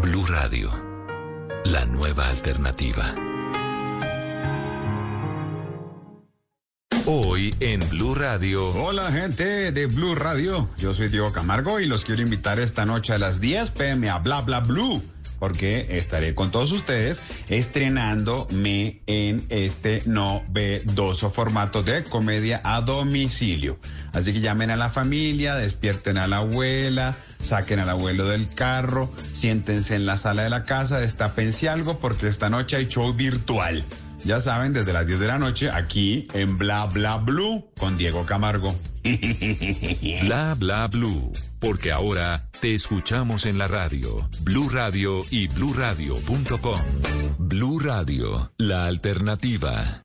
Blue 0.02 0.26
Radio, 0.26 0.70
la 1.64 1.84
nueva 1.86 2.28
alternativa. 2.28 3.14
Hoy 7.04 7.52
en 7.58 7.80
Blue 7.90 8.14
Radio. 8.14 8.68
Hola 8.68 9.10
gente 9.10 9.72
de 9.72 9.86
Blue 9.86 10.14
Radio, 10.14 10.68
yo 10.78 10.94
soy 10.94 11.08
Diego 11.08 11.32
Camargo 11.32 11.80
y 11.80 11.86
los 11.86 12.04
quiero 12.04 12.22
invitar 12.22 12.60
esta 12.60 12.86
noche 12.86 13.12
a 13.12 13.18
las 13.18 13.40
10 13.40 13.72
pm 13.72 14.08
a 14.08 14.18
Bla 14.18 14.42
Bla 14.42 14.60
Blue. 14.60 15.02
Porque 15.42 15.98
estaré 15.98 16.36
con 16.36 16.52
todos 16.52 16.70
ustedes 16.70 17.20
estrenándome 17.48 19.00
en 19.08 19.44
este 19.48 20.04
novedoso 20.06 21.32
formato 21.32 21.82
de 21.82 22.04
comedia 22.04 22.60
a 22.62 22.80
domicilio. 22.80 23.76
Así 24.12 24.32
que 24.32 24.40
llamen 24.40 24.70
a 24.70 24.76
la 24.76 24.88
familia, 24.88 25.56
despierten 25.56 26.16
a 26.16 26.28
la 26.28 26.36
abuela, 26.36 27.16
saquen 27.42 27.80
al 27.80 27.88
abuelo 27.88 28.28
del 28.28 28.54
carro, 28.54 29.12
siéntense 29.32 29.96
en 29.96 30.06
la 30.06 30.16
sala 30.16 30.44
de 30.44 30.50
la 30.50 30.62
casa, 30.62 31.00
destapense 31.00 31.68
algo 31.68 31.98
porque 31.98 32.28
esta 32.28 32.48
noche 32.48 32.76
hay 32.76 32.86
show 32.86 33.12
virtual. 33.12 33.84
Ya 34.24 34.40
saben, 34.40 34.72
desde 34.72 34.92
las 34.92 35.06
10 35.06 35.18
de 35.18 35.26
la 35.26 35.38
noche 35.38 35.70
aquí 35.70 36.28
en 36.32 36.56
Bla 36.56 36.86
Bla 36.86 37.16
Blue 37.16 37.72
con 37.78 37.98
Diego 37.98 38.24
Camargo. 38.24 38.74
Bla 40.22 40.54
bla 40.54 40.86
blue, 40.86 41.32
porque 41.58 41.90
ahora 41.90 42.48
te 42.60 42.72
escuchamos 42.74 43.46
en 43.46 43.58
la 43.58 43.66
radio, 43.66 44.28
Blue 44.42 44.68
Radio 44.68 45.24
y 45.28 45.48
bluradio.com. 45.48 46.80
Blue 47.38 47.80
Radio, 47.80 48.52
la 48.58 48.86
alternativa. 48.86 50.04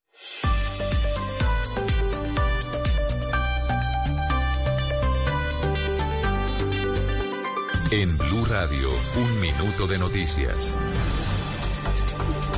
En 7.91 8.17
Blue 8.17 8.45
Radio, 8.49 8.89
un 9.15 9.41
minuto 9.41 9.88
de 9.88 9.97
noticias. 9.99 10.77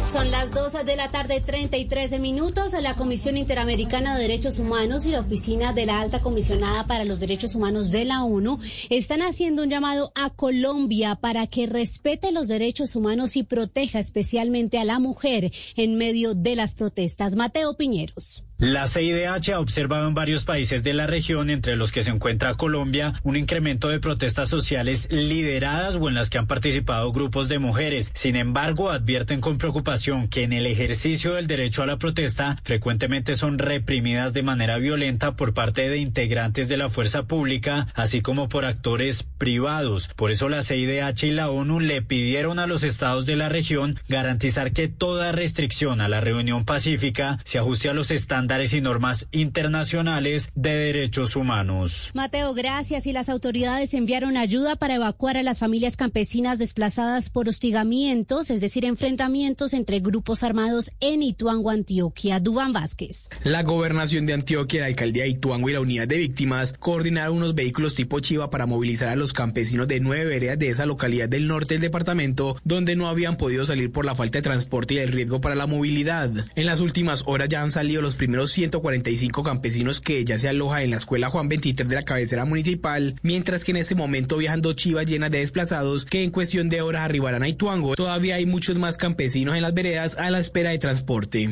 Son 0.05 0.31
las 0.31 0.51
12 0.51 0.83
de 0.83 0.95
la 0.95 1.11
tarde, 1.11 1.41
33 1.41 2.19
minutos. 2.19 2.73
La 2.81 2.95
Comisión 2.95 3.37
Interamericana 3.37 4.15
de 4.15 4.23
Derechos 4.23 4.57
Humanos 4.59 5.05
y 5.05 5.09
la 5.09 5.19
Oficina 5.19 5.73
de 5.73 5.85
la 5.85 5.99
Alta 5.99 6.19
Comisionada 6.19 6.87
para 6.87 7.05
los 7.05 7.19
Derechos 7.19 7.55
Humanos 7.55 7.91
de 7.91 8.05
la 8.05 8.23
ONU 8.23 8.59
están 8.89 9.21
haciendo 9.21 9.63
un 9.63 9.69
llamado 9.69 10.11
a 10.15 10.31
Colombia 10.31 11.15
para 11.15 11.45
que 11.47 11.67
respete 11.67 12.31
los 12.31 12.47
derechos 12.47 12.95
humanos 12.95 13.35
y 13.35 13.43
proteja 13.43 13.99
especialmente 13.99 14.79
a 14.79 14.83
la 14.83 14.99
mujer 14.99 15.51
en 15.75 15.95
medio 15.95 16.33
de 16.33 16.55
las 16.55 16.75
protestas. 16.75 17.35
Mateo 17.35 17.77
Piñeros. 17.77 18.43
La 18.59 18.87
CIDH 18.87 19.53
ha 19.53 19.61
observado 19.61 20.05
en 20.09 20.13
varios 20.13 20.43
países 20.43 20.83
de 20.83 20.93
la 20.93 21.07
región, 21.07 21.49
entre 21.49 21.77
los 21.77 21.93
que 21.93 22.03
se 22.03 22.09
encuentra 22.09 22.55
Colombia, 22.55 23.13
un 23.23 23.37
incremento 23.37 23.87
de 23.87 24.01
protestas 24.01 24.49
sociales 24.49 25.07
lideradas 25.09 25.95
o 25.95 26.09
en 26.09 26.15
las 26.15 26.29
que 26.29 26.39
han 26.39 26.47
participado 26.47 27.09
grupos 27.13 27.47
de 27.47 27.57
mujeres. 27.57 28.11
Sin 28.15 28.35
embargo, 28.35 28.89
advierten 28.89 29.39
con 29.39 29.57
preocupación 29.57 30.27
que 30.27 30.43
en 30.43 30.51
el 30.51 30.65
ejercicio 30.65 31.35
del 31.35 31.47
derecho 31.47 31.83
a 31.83 31.85
la 31.85 31.99
protesta 31.99 32.57
frecuentemente 32.65 33.35
son 33.35 33.59
reprimidas 33.59 34.33
de 34.33 34.43
manera 34.43 34.77
violenta 34.77 35.37
por 35.37 35.53
parte 35.53 35.87
de 35.87 35.99
integrantes 35.99 36.67
de 36.67 36.75
la 36.75 36.89
fuerza 36.89 37.23
pública, 37.23 37.87
así 37.95 38.19
como 38.19 38.49
por 38.49 38.65
actores 38.65 39.23
privados. 39.37 40.09
Por 40.17 40.31
eso 40.31 40.49
la 40.49 40.63
CIDH 40.63 41.23
y 41.23 41.31
la 41.31 41.49
ONU 41.49 41.79
le 41.79 42.01
pidieron 42.01 42.59
a 42.59 42.67
los 42.67 42.83
estados 42.83 43.25
de 43.25 43.37
la 43.37 43.47
región 43.47 43.97
garantizar 44.09 44.73
que 44.73 44.89
toda 44.89 45.31
restricción 45.31 46.01
a 46.01 46.09
la 46.09 46.19
reunión 46.19 46.65
pacífica 46.65 47.39
se 47.45 47.57
ajuste 47.57 47.87
a 47.87 47.93
los 47.93 48.11
estándares 48.11 48.48
y 48.49 48.81
normas 48.81 49.27
internacionales 49.31 50.49
de 50.55 50.73
derechos 50.73 51.35
humanos. 51.35 52.09
Mateo, 52.15 52.55
gracias. 52.55 53.05
Y 53.05 53.13
las 53.13 53.29
autoridades 53.29 53.93
enviaron 53.93 54.37
ayuda 54.37 54.75
para 54.75 54.95
evacuar 54.95 55.37
a 55.37 55.43
las 55.43 55.59
familias 55.59 55.95
campesinas 55.95 56.57
desplazadas 56.57 57.29
por 57.29 57.47
hostigamientos, 57.47 58.49
es 58.49 58.59
decir, 58.59 58.85
enfrentamientos 58.85 59.73
entre 59.73 59.99
grupos 59.99 60.41
armados 60.41 60.91
en 60.99 61.21
Ituango, 61.21 61.69
Antioquia. 61.69 62.39
Dubán 62.39 62.73
Vázquez. 62.73 63.29
La 63.43 63.61
gobernación 63.61 64.25
de 64.25 64.33
Antioquia, 64.33 64.81
la 64.81 64.87
alcaldía 64.87 65.23
de 65.23 65.29
Ituango 65.29 65.69
y 65.69 65.73
la 65.73 65.81
unidad 65.81 66.07
de 66.07 66.17
víctimas 66.17 66.73
coordinaron 66.73 67.37
unos 67.37 67.53
vehículos 67.53 67.93
tipo 67.93 68.19
Chiva 68.19 68.49
para 68.49 68.65
movilizar 68.65 69.09
a 69.09 69.15
los 69.15 69.31
campesinos 69.31 69.87
de 69.87 69.99
nueve 69.99 70.25
veredas 70.25 70.57
de 70.57 70.69
esa 70.69 70.87
localidad 70.87 71.29
del 71.29 71.45
norte 71.45 71.75
del 71.75 71.81
departamento, 71.81 72.57
donde 72.63 72.95
no 72.95 73.07
habían 73.07 73.37
podido 73.37 73.67
salir 73.67 73.91
por 73.91 74.05
la 74.05 74.15
falta 74.15 74.39
de 74.39 74.43
transporte 74.43 74.95
y 74.95 74.97
el 74.97 75.11
riesgo 75.11 75.39
para 75.39 75.53
la 75.53 75.67
movilidad. 75.67 76.31
En 76.55 76.65
las 76.65 76.81
últimas 76.81 77.23
horas 77.27 77.47
ya 77.47 77.61
han 77.61 77.71
salido 77.71 78.01
los 78.01 78.15
primeros 78.15 78.38
145 78.47 79.43
campesinos 79.43 80.01
que 80.01 80.25
ya 80.25 80.37
se 80.37 80.49
alojan 80.49 80.83
en 80.83 80.91
la 80.91 80.97
escuela 80.97 81.29
Juan 81.29 81.49
23 81.49 81.87
de 81.87 81.95
la 81.95 82.03
cabecera 82.03 82.45
municipal, 82.45 83.15
mientras 83.21 83.63
que 83.63 83.71
en 83.71 83.77
este 83.77 83.95
momento 83.95 84.37
viajan 84.37 84.61
dos 84.61 84.75
chivas 84.75 85.05
llenas 85.05 85.31
de 85.31 85.39
desplazados 85.39 86.05
que 86.05 86.23
en 86.23 86.31
cuestión 86.31 86.69
de 86.69 86.81
horas 86.81 87.03
arribarán 87.03 87.43
a 87.43 87.47
Ituango. 87.47 87.95
Todavía 87.95 88.35
hay 88.35 88.45
muchos 88.45 88.75
más 88.75 88.97
campesinos 88.97 89.55
en 89.55 89.61
las 89.61 89.73
veredas 89.73 90.17
a 90.17 90.29
la 90.29 90.39
espera 90.39 90.71
de 90.71 90.79
transporte. 90.79 91.49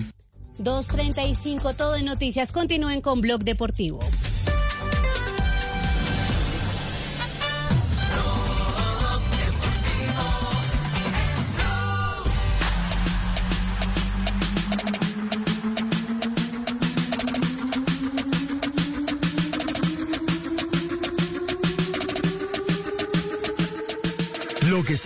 2.35, 0.60 1.76
todo 1.76 1.96
en 1.96 2.06
noticias. 2.06 2.52
Continúen 2.52 3.02
con 3.02 3.22
Blog 3.22 3.44
Deportivo. 3.44 4.00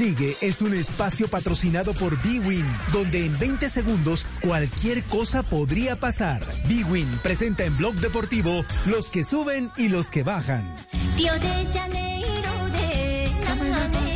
Sigue 0.01 0.35
es 0.41 0.63
un 0.63 0.73
espacio 0.73 1.27
patrocinado 1.27 1.93
por 1.93 2.19
B-Win, 2.23 2.65
donde 2.91 3.23
en 3.23 3.37
20 3.37 3.69
segundos 3.69 4.25
cualquier 4.41 5.03
cosa 5.03 5.43
podría 5.43 5.95
pasar. 5.95 6.43
B-Win 6.67 7.19
presenta 7.21 7.65
en 7.65 7.77
Blog 7.77 7.93
Deportivo 7.97 8.65
los 8.87 9.11
que 9.11 9.23
suben 9.23 9.69
y 9.77 9.89
los 9.89 10.09
que 10.09 10.23
bajan. 10.23 10.87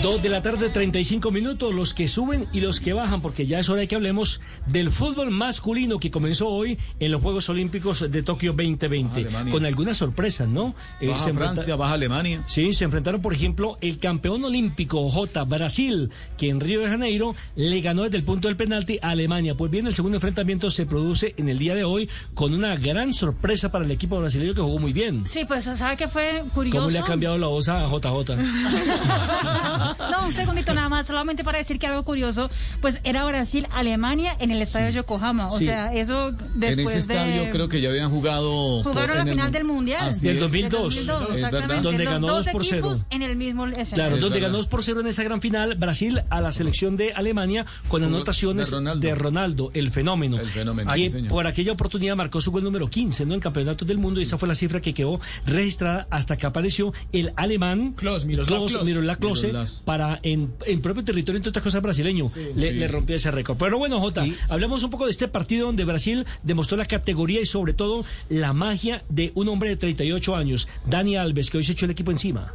Dos 0.01 0.21
de 0.21 0.29
la 0.29 0.41
tarde, 0.41 0.69
35 0.69 1.31
minutos, 1.31 1.73
los 1.73 1.93
que 1.95 2.07
suben 2.07 2.47
y 2.53 2.59
los 2.59 2.79
que 2.79 2.93
bajan, 2.93 3.21
porque 3.21 3.47
ya 3.47 3.59
es 3.59 3.69
hora 3.69 3.81
de 3.81 3.87
que 3.87 3.95
hablemos 3.95 4.39
del 4.67 4.91
fútbol 4.91 5.31
masculino 5.31 5.99
que 5.99 6.11
comenzó 6.11 6.47
hoy 6.47 6.77
en 6.99 7.11
los 7.11 7.21
Juegos 7.21 7.49
Olímpicos 7.49 8.11
de 8.11 8.21
Tokio 8.21 8.51
2020, 8.53 9.21
Alemania. 9.21 9.51
con 9.51 9.65
algunas 9.65 9.97
sorpresas, 9.97 10.47
¿no? 10.47 10.75
Eh, 11.01 11.07
Baja 11.07 11.23
se 11.23 11.33
Francia, 11.33 11.75
baja 11.75 11.93
Alemania. 11.93 12.43
Sí, 12.45 12.73
se 12.73 12.83
enfrentaron, 12.83 13.21
por 13.21 13.33
ejemplo, 13.33 13.79
el 13.81 13.97
campeón 13.97 14.43
olímpico 14.45 15.09
J, 15.09 15.43
Brasil, 15.45 16.11
que 16.37 16.49
en 16.49 16.59
Río 16.59 16.81
de 16.81 16.87
Janeiro 16.89 17.35
le 17.55 17.81
ganó 17.81 18.03
desde 18.03 18.17
el 18.17 18.23
punto 18.23 18.47
del 18.47 18.57
penalti 18.57 18.99
a 19.01 19.09
Alemania. 19.09 19.55
Pues 19.55 19.71
bien, 19.71 19.87
el 19.87 19.95
segundo 19.95 20.17
enfrentamiento 20.17 20.69
se 20.69 20.85
produce 20.85 21.33
en 21.37 21.49
el 21.49 21.57
día 21.57 21.73
de 21.73 21.83
hoy 21.83 22.09
con 22.35 22.53
una 22.53 22.75
gran 22.75 23.11
sorpresa 23.11 23.71
para 23.71 23.85
el 23.85 23.91
equipo 23.91 24.19
brasileño 24.19 24.53
que 24.53 24.61
jugó 24.61 24.77
muy 24.77 24.93
bien. 24.93 25.23
Sí, 25.25 25.45
pues 25.47 25.63
sabe 25.63 25.97
que 25.97 26.07
fue 26.07 26.43
curioso. 26.53 26.77
¿Cómo 26.77 26.91
le 26.91 26.99
ha 26.99 27.03
cambiado 27.03 27.37
la 27.39 27.47
voz 27.47 27.67
a 27.69 27.87
JJ? 27.87 28.35
no, 30.11 30.25
un 30.25 30.33
segundito 30.33 30.73
nada 30.73 30.89
más, 30.89 31.07
solamente 31.07 31.43
para 31.43 31.57
decir 31.57 31.79
que 31.79 31.87
algo 31.87 32.03
curioso, 32.03 32.49
pues 32.81 32.99
era 33.03 33.23
Brasil, 33.25 33.67
Alemania 33.71 34.35
en 34.39 34.51
el 34.51 34.61
estadio 34.61 34.89
sí. 34.89 34.95
Yokohama. 34.95 35.47
O 35.47 35.57
sea, 35.57 35.93
eso 35.93 36.31
después 36.31 36.59
de 36.59 36.71
En 36.71 36.79
ese 36.79 36.97
estadio 36.99 37.49
creo 37.51 37.69
que 37.69 37.81
ya 37.81 37.89
habían 37.89 38.09
jugado. 38.09 38.83
Jugaron 38.83 39.17
la 39.17 39.25
final 39.25 39.51
del 39.51 39.65
Mundial. 39.65 40.09
Así 40.09 40.27
del 40.27 40.39
2002. 40.39 40.95
Del 40.95 41.07
2002 41.07 41.35
exactamente. 41.35 41.81
Donde 41.81 42.05
ganó 42.05 42.27
2 42.27 42.47
por 42.47 42.65
0. 42.65 42.95
En 43.09 43.21
el 43.21 43.35
mismo. 43.35 43.65
Claro, 43.93 44.17
donde 44.17 44.39
ganó 44.39 44.57
2 44.57 44.67
por 44.67 44.83
0 44.83 45.01
en 45.01 45.07
esa 45.07 45.23
gran 45.23 45.41
final 45.41 45.75
Brasil 45.75 46.21
a 46.29 46.41
la 46.41 46.51
selección 46.51 46.97
de 46.97 47.13
Alemania 47.13 47.65
con 47.87 48.03
anotaciones 48.03 48.71
de 48.71 49.15
Ronaldo. 49.15 49.71
el 49.73 49.91
fenómeno. 49.91 50.39
El 50.39 50.49
fenómeno. 50.49 50.91
Por 51.29 51.47
aquella 51.47 51.71
oportunidad 51.71 52.15
marcó 52.15 52.41
su 52.41 52.51
gol 52.51 52.63
número 52.63 52.89
15 52.89 53.25
¿no? 53.25 53.33
en 53.33 53.39
Campeonatos 53.39 53.87
del 53.87 53.97
Mundo 53.97 54.19
y 54.19 54.23
esa 54.23 54.37
fue 54.37 54.47
la 54.47 54.55
cifra 54.55 54.81
que 54.81 54.93
quedó 54.93 55.19
registrada 55.45 56.07
hasta 56.09 56.37
que 56.37 56.45
apareció 56.45 56.93
el 57.11 57.33
alemán 57.35 57.93
Klaus 57.93 58.25
Miroslav 58.25 59.17
Klaus 59.19 59.34
para 59.83 60.19
en, 60.23 60.53
en, 60.65 60.81
propio 60.81 61.03
territorio, 61.03 61.37
entre 61.37 61.49
otras 61.49 61.63
cosas, 61.63 61.81
brasileño. 61.81 62.29
Le, 62.55 62.79
sí. 62.79 62.87
rompió 62.87 63.15
ese 63.15 63.31
récord. 63.31 63.57
Pero 63.57 63.77
bueno, 63.77 63.99
Jota, 63.99 64.25
y... 64.25 64.35
hablamos 64.49 64.83
un 64.83 64.89
poco 64.89 65.05
de 65.05 65.11
este 65.11 65.27
partido 65.27 65.67
donde 65.67 65.85
Brasil 65.85 66.25
demostró 66.43 66.77
la 66.77 66.85
categoría 66.85 67.41
y 67.41 67.45
sobre 67.45 67.73
todo 67.73 68.05
la 68.29 68.53
magia 68.53 69.03
de 69.09 69.31
un 69.35 69.47
hombre 69.49 69.69
de 69.69 69.77
38 69.77 70.35
años, 70.35 70.67
Dani 70.87 71.17
Alves, 71.17 71.49
que 71.49 71.57
hoy 71.57 71.63
se 71.63 71.73
echó 71.73 71.85
el 71.85 71.91
equipo 71.91 72.11
encima. 72.11 72.53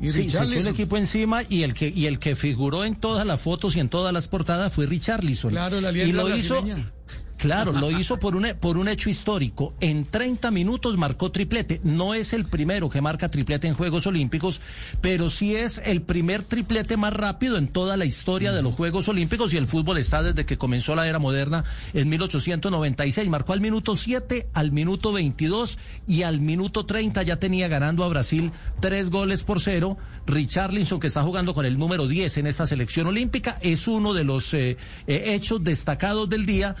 Sí, 0.00 0.10
se 0.10 0.22
echó 0.22 0.42
el 0.42 0.66
equipo 0.68 0.96
encima 0.96 1.42
y 1.48 1.64
el 1.64 1.74
que 1.74 1.92
y 1.94 2.06
el 2.06 2.20
que 2.20 2.36
figuró 2.36 2.84
en 2.84 2.94
todas 2.94 3.26
las 3.26 3.40
fotos 3.40 3.74
y 3.74 3.80
en 3.80 3.88
todas 3.88 4.12
las 4.12 4.28
portadas 4.28 4.72
fue 4.72 4.86
Richarlison. 4.86 5.50
Claro, 5.50 5.80
la 5.80 5.90
y 5.90 6.12
lo 6.12 6.34
hizo 6.34 6.64
Claro, 7.38 7.72
lo 7.72 7.90
hizo 7.90 8.18
por 8.18 8.34
un, 8.34 8.46
por 8.60 8.76
un 8.76 8.88
hecho 8.88 9.08
histórico. 9.08 9.72
En 9.80 10.04
30 10.04 10.50
minutos 10.50 10.96
marcó 10.96 11.30
triplete. 11.30 11.80
No 11.84 12.14
es 12.14 12.32
el 12.32 12.44
primero 12.44 12.90
que 12.90 13.00
marca 13.00 13.28
triplete 13.28 13.68
en 13.68 13.74
Juegos 13.74 14.06
Olímpicos, 14.06 14.60
pero 15.00 15.30
sí 15.30 15.54
es 15.54 15.80
el 15.84 16.02
primer 16.02 16.42
triplete 16.42 16.96
más 16.96 17.12
rápido 17.12 17.56
en 17.56 17.68
toda 17.68 17.96
la 17.96 18.04
historia 18.04 18.52
de 18.52 18.62
los 18.62 18.74
Juegos 18.74 19.08
Olímpicos 19.08 19.54
y 19.54 19.56
el 19.56 19.68
fútbol 19.68 19.98
está 19.98 20.22
desde 20.22 20.46
que 20.46 20.58
comenzó 20.58 20.96
la 20.96 21.08
era 21.08 21.20
moderna 21.20 21.64
en 21.94 22.08
1896. 22.08 23.28
Marcó 23.28 23.52
al 23.52 23.60
minuto 23.60 23.94
7, 23.94 24.48
al 24.52 24.72
minuto 24.72 25.12
22 25.12 25.78
y 26.06 26.22
al 26.22 26.40
minuto 26.40 26.86
30 26.86 27.22
ya 27.22 27.36
tenía 27.36 27.68
ganando 27.68 28.04
a 28.04 28.08
Brasil 28.08 28.52
tres 28.80 29.10
goles 29.10 29.44
por 29.44 29.60
cero. 29.60 29.96
Richarlison, 30.26 31.00
que 31.00 31.06
está 31.06 31.22
jugando 31.22 31.54
con 31.54 31.64
el 31.64 31.78
número 31.78 32.06
10 32.06 32.38
en 32.38 32.46
esta 32.46 32.66
selección 32.66 33.06
olímpica, 33.06 33.58
es 33.62 33.88
uno 33.88 34.12
de 34.12 34.24
los 34.24 34.52
eh, 34.52 34.76
eh, 35.06 35.22
hechos 35.34 35.64
destacados 35.64 36.28
del 36.28 36.44
día. 36.44 36.76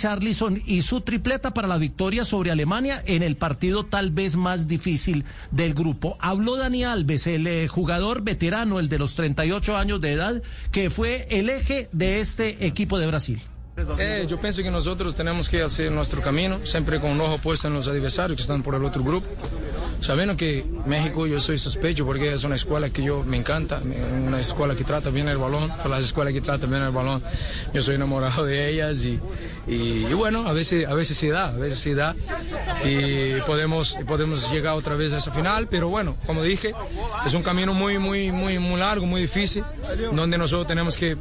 Richarlison 0.00 0.62
y 0.64 0.80
su 0.80 1.02
tripleta 1.02 1.52
para 1.52 1.68
la 1.68 1.76
victoria 1.76 2.24
sobre 2.24 2.50
Alemania 2.50 3.02
en 3.04 3.22
el 3.22 3.36
partido 3.36 3.84
tal 3.84 4.10
vez 4.10 4.36
más 4.38 4.66
difícil 4.66 5.26
del 5.50 5.74
grupo. 5.74 6.16
Habló 6.20 6.56
Dani 6.56 6.84
Alves, 6.84 7.26
el 7.26 7.46
eh, 7.46 7.68
jugador 7.68 8.22
veterano, 8.22 8.80
el 8.80 8.88
de 8.88 8.98
los 8.98 9.14
38 9.14 9.76
años 9.76 10.00
de 10.00 10.12
edad, 10.12 10.42
que 10.72 10.88
fue 10.88 11.26
el 11.28 11.50
eje 11.50 11.90
de 11.92 12.20
este 12.20 12.64
equipo 12.66 12.98
de 12.98 13.08
Brasil. 13.08 13.42
Eh, 13.98 14.26
yo 14.26 14.40
pienso 14.40 14.62
que 14.62 14.70
nosotros 14.70 15.14
tenemos 15.14 15.50
que 15.50 15.60
hacer 15.60 15.92
nuestro 15.92 16.22
camino, 16.22 16.60
siempre 16.64 16.98
con 16.98 17.10
un 17.10 17.20
ojo 17.20 17.36
puesto 17.36 17.68
en 17.68 17.74
los 17.74 17.86
adversarios 17.86 18.36
que 18.36 18.42
están 18.42 18.62
por 18.62 18.74
el 18.74 18.84
otro 18.84 19.04
grupo. 19.04 19.28
Sabiendo 20.00 20.36
que 20.36 20.64
México 20.86 21.26
yo 21.26 21.40
soy 21.40 21.58
sospecho 21.58 22.06
porque 22.06 22.32
es 22.32 22.44
una 22.44 22.54
escuela 22.54 22.90
que 22.90 23.02
yo 23.02 23.22
me 23.22 23.36
encanta, 23.36 23.80
una 24.26 24.40
escuela 24.40 24.74
que 24.74 24.82
trata 24.82 25.10
bien 25.10 25.28
el 25.28 25.36
balón, 25.36 25.70
las 25.88 26.04
escuelas 26.04 26.32
que 26.32 26.40
tratan 26.40 26.70
bien 26.70 26.82
el 26.82 26.90
balón, 26.90 27.22
yo 27.74 27.82
soy 27.82 27.96
enamorado 27.96 28.44
de 28.44 28.70
ellas 28.70 29.04
y, 29.04 29.20
y, 29.66 30.06
y 30.06 30.14
bueno, 30.14 30.48
a 30.48 30.52
veces, 30.52 30.86
a 30.88 30.94
veces 30.94 31.16
sí 31.16 31.28
da, 31.28 31.48
a 31.48 31.52
veces 31.52 31.78
sí 31.78 31.94
da 31.94 32.16
y 32.84 33.40
podemos, 33.42 33.98
podemos 34.06 34.50
llegar 34.50 34.74
otra 34.74 34.94
vez 34.96 35.12
a 35.12 35.18
esa 35.18 35.32
final, 35.32 35.68
pero 35.68 35.88
bueno, 35.88 36.16
como 36.26 36.42
dije, 36.42 36.74
es 37.26 37.34
un 37.34 37.42
camino 37.42 37.74
muy, 37.74 37.98
muy, 37.98 38.32
muy, 38.32 38.58
muy 38.58 38.80
largo, 38.80 39.06
muy 39.06 39.20
difícil, 39.20 39.64
donde 40.12 40.38
nosotros 40.38 40.66
tenemos 40.66 40.96
que 40.96 41.16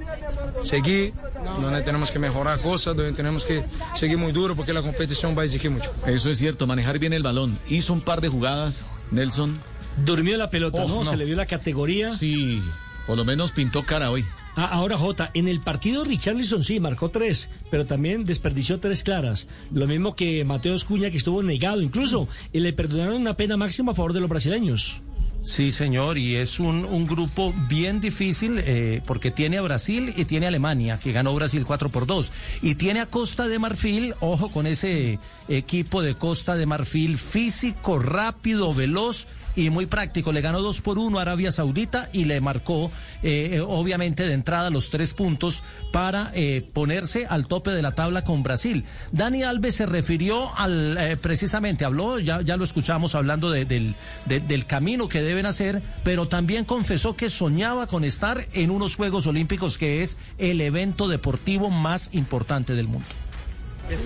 seguir, 0.64 1.14
donde 1.62 1.82
tenemos 1.82 2.12
que 2.12 2.20
mejorar 2.20 2.60
cosas, 2.60 2.96
donde 2.96 3.14
tenemos 3.14 3.46
que 3.46 3.64
seguir 3.96 4.18
muy 4.18 4.32
duro 4.32 4.56
porque 4.56 4.74
la 4.74 4.82
competición 4.82 5.38
va 5.38 5.44
a 5.44 5.46
exigir 5.46 5.72
mucho. 5.72 5.92
Eso 6.06 6.30
es 6.30 6.38
cierto, 6.38 6.66
manejar 6.68 7.00
bien 7.00 7.14
el 7.14 7.24
balón. 7.24 7.58
Hizo 7.68 7.94
un 7.94 8.02
par 8.02 8.22
de 8.22 8.30
jugadas, 8.30 8.69
Nelson. 9.12 9.60
Durmió 10.06 10.38
la 10.38 10.50
pelota, 10.50 10.84
Oh, 10.84 10.88
¿no? 10.88 11.04
no. 11.04 11.10
Se 11.10 11.18
le 11.18 11.26
vio 11.26 11.36
la 11.36 11.46
categoría. 11.46 12.16
Sí, 12.16 12.62
por 13.08 13.18
lo 13.18 13.26
menos 13.26 13.52
pintó 13.52 13.84
cara 13.84 14.12
hoy. 14.12 14.24
Ah, 14.56 14.66
ahora 14.72 14.98
Jota, 14.98 15.32
en 15.36 15.48
el 15.48 15.62
partido 15.62 16.04
Richarlison 16.04 16.64
sí 16.64 16.80
marcó 16.80 17.10
tres, 17.10 17.50
pero 17.72 17.86
también 17.86 18.26
desperdició 18.26 18.80
tres 18.80 19.04
claras. 19.04 19.48
Lo 19.72 19.88
mismo 19.88 20.16
que 20.16 20.44
Mateo 20.44 20.74
Escuña, 20.76 21.10
que 21.12 21.18
estuvo 21.18 21.42
negado 21.44 21.82
incluso, 21.82 22.28
y 22.52 22.60
le 22.60 22.74
perdonaron 22.74 23.16
una 23.22 23.36
pena 23.36 23.56
máxima 23.58 23.94
a 23.94 23.96
favor 23.96 24.12
de 24.14 24.20
los 24.20 24.30
brasileños. 24.30 25.02
Sí, 25.42 25.72
señor, 25.72 26.18
y 26.18 26.36
es 26.36 26.60
un, 26.60 26.84
un 26.84 27.08
grupo 27.08 27.54
bien 27.70 28.02
difícil 28.02 28.62
eh, 28.66 29.02
porque 29.06 29.32
tiene 29.32 29.58
a 29.58 29.62
Brasil 29.62 30.14
y 30.18 30.26
tiene 30.26 30.46
a 30.46 30.50
Alemania, 30.50 31.00
que 31.00 31.14
ganó 31.14 31.34
Brasil 31.34 31.64
4 31.66 31.90
por 31.90 32.06
2. 32.06 32.32
Y 32.62 32.76
tiene 32.76 33.00
a 33.00 33.06
Costa 33.06 33.48
de 33.48 33.58
Marfil, 33.58 34.16
ojo 34.20 34.50
con 34.50 34.68
ese 34.68 35.18
equipo 35.48 36.02
de 36.02 36.16
Costa 36.16 36.58
de 36.58 36.66
Marfil, 36.66 37.18
físico, 37.18 38.00
rápido, 38.00 38.74
veloz 38.74 39.28
y 39.66 39.70
muy 39.70 39.86
práctico. 39.86 40.32
Le 40.32 40.42
ganó 40.42 40.62
2 40.62 40.82
por 40.82 40.98
1 40.98 41.18
a 41.20 41.22
Arabia 41.22 41.52
Saudita 41.52 42.10
y 42.14 42.26
le 42.26 42.42
marcó, 42.42 42.92
eh, 43.24 43.52
eh, 43.54 43.60
obviamente, 43.62 44.26
de 44.26 44.34
entrada 44.34 44.70
los 44.70 44.90
tres 44.90 45.14
puntos 45.14 45.64
para 45.92 46.32
eh, 46.34 46.68
ponerse 46.74 47.26
al 47.28 47.48
tope 47.48 47.72
de 47.72 47.82
la 47.82 47.92
tabla 47.94 48.24
con 48.24 48.44
Brasil. 48.44 48.86
Dani 49.12 49.44
Alves 49.44 49.76
se 49.76 49.86
refirió 49.86 50.56
al, 50.58 51.18
precisamente, 51.22 51.86
habló, 51.86 52.20
ya, 52.20 52.42
ya 52.42 52.58
lo 52.58 52.64
escuchamos 52.64 53.16
hablando 53.16 53.50
de- 53.52 53.66
del, 53.66 53.96
de- 54.26 54.40
del 54.40 54.66
camino 54.66 55.10
que 55.10 55.22
deben 55.22 55.46
hacer, 55.46 55.82
pero 56.04 56.28
también 56.28 56.66
confesó 56.66 57.16
que 57.16 57.30
soñaba 57.30 57.88
con 57.88 58.04
estar 58.04 58.46
en 58.54 58.72
unos 58.72 58.96
Juegos 58.96 59.28
Olímpicos 59.28 59.78
que 59.78 60.02
es 60.02 60.18
el 60.38 60.62
evento 60.62 61.08
deportivo 61.08 61.70
más 61.70 62.10
importante 62.14 62.76
del 62.76 62.88
mundo. 62.88 63.08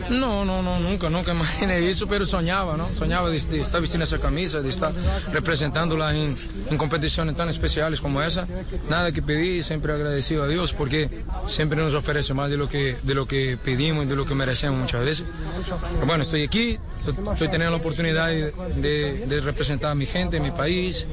No, 0.10 0.46
no, 0.46 0.62
no, 0.62 0.80
nunca, 0.80 1.10
nunca 1.10 1.34
imaginé 1.34 1.90
eso, 1.90 2.08
pero 2.08 2.26
soñaba, 2.26 2.78
¿no? 2.78 2.88
Soñaba 2.90 3.30
de, 3.30 3.40
de 3.40 3.60
estar 3.60 3.82
vestindo 3.82 4.04
esa 4.06 4.20
camisa, 4.20 4.62
de 4.62 4.70
estar 4.70 4.94
representándola 5.32 6.16
en, 6.16 6.36
en 6.70 6.78
competiciones 6.78 7.36
tan 7.36 7.50
especiales 7.50 8.00
como 8.00 8.22
esa. 8.22 8.48
Nada 8.90 9.12
que 9.12 9.22
pedí, 9.22 9.64
siempre 9.64 9.94
agradecido 9.94 10.44
a 10.44 10.48
Dios 10.48 10.74
porque 10.74 11.24
siempre 11.48 11.78
nos 11.78 11.94
ofrece 11.94 12.34
más 12.34 12.50
de 12.50 12.58
lo 12.58 12.68
que, 12.70 12.96
de 13.04 13.14
lo 13.14 13.26
que 13.28 13.58
pedimos 13.64 14.06
y 14.06 14.08
de 14.08 14.16
lo 14.16 14.26
que 14.26 14.36
merecemos 14.36 14.80
muchas 14.80 15.04
veces. 15.04 15.26
Pero 15.94 16.06
bueno, 16.06 16.24
estoy 16.24 16.44
aquí, 16.44 16.78
estoy, 17.00 17.16
estoy 17.34 17.48
teniendo 17.50 17.72
la 17.72 17.78
oportunidad 17.78 18.28
de, 18.28 18.54
de- 18.78 19.26
de 19.28 19.40
representar 19.42 19.92
a 19.92 19.96
mi 19.96 20.06
gente, 20.06 20.40
mi 20.40 20.52
país 20.52 21.08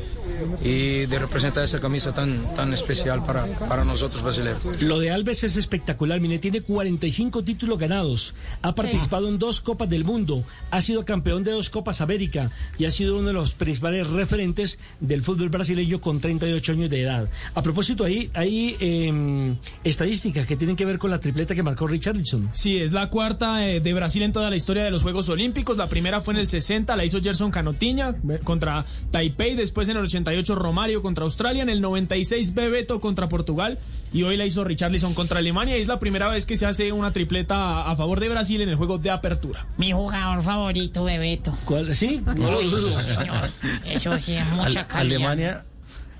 y 0.62 1.06
de 1.06 1.18
representar 1.18 1.64
esa 1.64 1.80
camisa 1.80 2.12
tan, 2.12 2.54
tan 2.54 2.72
especial 2.72 3.24
para, 3.24 3.46
para 3.46 3.84
nosotros 3.84 4.22
brasileños. 4.22 4.60
Lo 4.80 4.98
de 4.98 5.10
Alves 5.10 5.44
es 5.44 5.56
espectacular, 5.56 6.18
mire, 6.20 6.38
tiene 6.38 6.62
45 6.62 7.44
títulos 7.44 7.78
ganados, 7.78 8.34
ha 8.62 8.74
participado 8.74 9.28
en 9.28 9.38
dos 9.38 9.60
Copas 9.60 9.88
del 9.88 10.04
Mundo, 10.04 10.44
ha 10.70 10.82
sido 10.82 11.04
campeón 11.04 11.44
de 11.44 11.52
dos 11.52 11.70
Copas 11.70 12.00
América 12.00 12.50
y 12.78 12.84
ha 12.84 12.90
sido 12.90 13.18
uno 13.18 13.28
de 13.28 13.32
los 13.32 13.54
principales 13.54 14.10
referentes 14.10 14.78
del 15.00 15.22
fútbol 15.22 15.48
brasileño 15.48 16.00
con 16.00 16.20
38 16.20 16.72
años 16.72 16.90
de 16.90 17.02
edad. 17.02 17.28
A 17.54 17.62
propósito, 17.62 18.04
ahí 18.04 18.30
hay 18.34 18.76
eh, 18.80 19.56
estadísticas 19.84 20.46
que 20.46 20.56
tienen 20.56 20.76
que 20.76 20.84
ver 20.84 20.98
con 20.98 21.10
la 21.10 21.20
tripleta 21.20 21.54
que 21.54 21.62
marcó 21.62 21.86
Richardson. 21.86 22.50
Sí, 22.52 22.78
es 22.78 22.92
la 22.92 23.08
cuarta 23.08 23.66
eh, 23.66 23.80
de 23.80 23.94
Brasil 23.94 24.22
en 24.22 24.32
toda 24.32 24.50
la 24.50 24.56
historia 24.56 24.84
de 24.84 24.90
los 24.90 25.02
Juegos 25.02 25.28
Olímpicos. 25.28 25.76
La 25.76 25.88
primera 25.88 26.20
fue 26.20 26.34
en 26.34 26.40
el 26.40 26.48
60, 26.48 26.94
la 26.96 27.04
hizo 27.04 27.20
Gerson 27.20 27.50
Canotiña 27.50 28.16
eh, 28.28 28.40
contra 28.42 28.84
Taipei. 29.10 29.54
Después 29.54 29.88
en 29.88 29.96
el 29.96 30.04
88 30.04 30.54
Romario 30.54 31.02
contra 31.02 31.24
Australia. 31.24 31.62
En 31.62 31.68
el 31.68 31.80
96 31.80 32.54
Bebeto 32.54 33.00
contra 33.00 33.28
Portugal. 33.28 33.78
Y 34.12 34.22
hoy 34.24 34.36
la 34.36 34.44
hizo 34.44 34.64
Richarlison 34.64 35.14
contra 35.14 35.38
Alemania. 35.38 35.78
Y 35.78 35.80
es 35.80 35.86
la 35.86 35.98
primera 36.00 36.28
vez 36.28 36.44
que 36.46 36.56
se 36.56 36.66
hace 36.66 36.90
una 36.92 37.12
tripleta 37.12 37.54
a, 37.56 37.90
a 37.92 37.96
favor 37.96 38.18
de 38.20 38.28
Brasil 38.28 38.60
en 38.60 38.68
el 38.68 38.76
juego 38.76 38.98
de 38.98 39.10
apertura. 39.10 39.66
Mi 39.78 39.92
jugador 39.92 40.42
favorito, 40.42 41.04
Bebeto. 41.04 41.56
¿Cuál? 41.64 41.94
¿Sí? 41.94 42.20
No 42.36 42.50
lo 42.50 42.60
dudo. 42.62 43.00
señor. 43.00 43.50
Eso 43.84 44.18
sí, 44.20 44.34
es 44.34 44.46
mucha 44.48 44.86
calidad. 44.86 45.16
Alemania. 45.16 45.64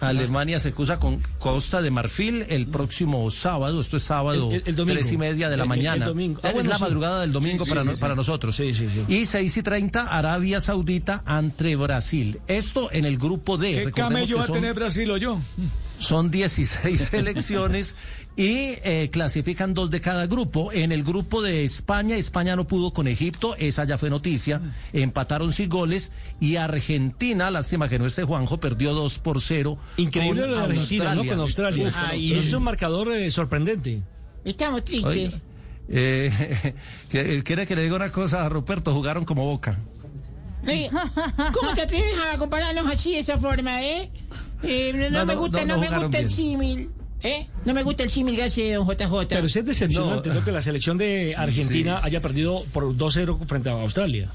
Alemania 0.00 0.58
se 0.60 0.72
cruza 0.72 0.98
con 0.98 1.22
Costa 1.38 1.82
de 1.82 1.90
Marfil 1.90 2.46
el 2.48 2.66
próximo 2.66 3.30
sábado. 3.30 3.82
Esto 3.82 3.98
es 3.98 4.02
sábado, 4.02 4.48
El- 4.48 4.56
el- 4.56 4.62
el 4.68 4.74
domingo. 4.76 4.98
tres 4.98 5.12
y 5.12 5.18
media 5.18 5.50
de 5.50 5.58
la 5.58 5.64
El- 5.64 5.70
el- 5.72 5.78
el 5.78 5.84
mañana. 5.84 6.06
domingo. 6.06 6.40
Ah, 6.42 6.52
es 6.56 6.64
la 6.66 6.76
sí. 6.76 6.82
madrugada 6.82 7.20
del 7.20 7.32
domingo 7.32 7.64
Sí, 7.64 7.68
sí, 7.68 7.70
para, 7.70 7.82
sí, 7.82 7.88
no- 7.88 7.94
sí. 7.96 8.00
para 8.00 8.14
nosotros. 8.14 8.56
Sí, 8.56 8.72
sí, 8.72 8.88
sí. 8.88 9.04
Y 9.14 9.26
6 9.26 9.54
y 9.58 9.62
30, 9.62 10.06
Arabia 10.06 10.62
Saudita 10.62 11.22
ante 11.26 11.76
Brasil. 11.76 12.40
Esto 12.46 12.88
en 12.92 13.04
el 13.04 13.18
grupo 13.18 13.58
D. 13.58 13.84
¿Qué 13.84 13.92
camello 13.92 14.26
que 14.28 14.34
va 14.36 14.42
a 14.44 14.46
son- 14.46 14.54
tener 14.54 14.72
Brasil 14.72 15.10
o 15.10 15.16
yo? 15.18 15.38
Son 16.00 16.30
16 16.30 17.00
selecciones 17.10 17.94
y 18.36 18.74
eh, 18.84 19.10
clasifican 19.12 19.74
dos 19.74 19.90
de 19.90 20.00
cada 20.00 20.26
grupo. 20.26 20.72
En 20.72 20.92
el 20.92 21.04
grupo 21.04 21.42
de 21.42 21.64
España, 21.64 22.16
España 22.16 22.56
no 22.56 22.66
pudo 22.66 22.92
con 22.92 23.06
Egipto, 23.06 23.54
esa 23.56 23.84
ya 23.84 23.98
fue 23.98 24.08
noticia. 24.10 24.60
Empataron 24.92 25.52
sin 25.52 25.68
goles 25.68 26.10
y 26.40 26.56
Argentina, 26.56 27.50
lástima 27.50 27.88
que 27.88 27.98
no 27.98 28.06
esté 28.06 28.24
Juanjo, 28.24 28.58
perdió 28.58 28.94
2 28.94 29.18
por 29.18 29.40
0. 29.40 29.78
Increíble 29.98 30.40
con 30.42 30.50
lo 30.50 30.56
de 30.56 30.62
Argentina, 30.64 31.14
¿no? 31.14 31.24
Con 31.24 31.40
Australia. 31.40 31.88
Uf, 31.88 31.96
Ay, 31.96 32.32
es 32.34 32.52
un 32.52 32.62
marcador 32.64 33.12
eh, 33.12 33.30
sorprendente. 33.30 34.02
Estamos 34.44 34.84
tristes. 34.84 35.34
Oiga, 35.34 35.40
eh, 35.90 36.74
que- 37.10 37.42
¿Quiere 37.42 37.66
que 37.66 37.76
le 37.76 37.82
diga 37.82 37.96
una 37.96 38.10
cosa 38.10 38.46
a 38.46 38.48
Ruperto? 38.48 38.94
Jugaron 38.94 39.24
como 39.24 39.44
boca. 39.44 39.78
¿Cómo 41.54 41.72
te 41.74 41.82
atreves 41.82 42.14
a 42.32 42.36
compararnos 42.38 42.86
así 42.86 43.12
de 43.14 43.20
esa 43.20 43.38
forma, 43.38 43.82
eh? 43.82 44.10
Eh, 44.62 44.92
no, 44.94 45.10
No, 45.10 45.26
me 45.26 45.34
gusta, 45.34 45.64
no, 45.64 45.78
me 45.78 45.88
gusta 45.88 46.18
el 46.18 46.30
símil. 46.30 46.90
¿Eh? 47.22 47.48
No 47.66 47.74
me 47.74 47.82
gusta 47.82 48.02
el 48.02 48.10
símil 48.10 48.34
que 48.34 48.44
hace 48.44 48.72
don 48.72 48.88
JJ. 48.88 49.28
Pero 49.28 49.48
sí 49.48 49.58
es 49.58 49.64
decepcionante, 49.66 50.30
¿no? 50.30 50.42
Que 50.42 50.52
la 50.52 50.62
selección 50.62 50.96
de 50.96 51.34
Argentina 51.36 51.98
sí, 51.98 52.06
haya 52.06 52.20
perdido 52.20 52.64
por 52.72 52.84
2-0 52.96 53.46
frente 53.46 53.68
a 53.68 53.72
Australia. 53.74 54.30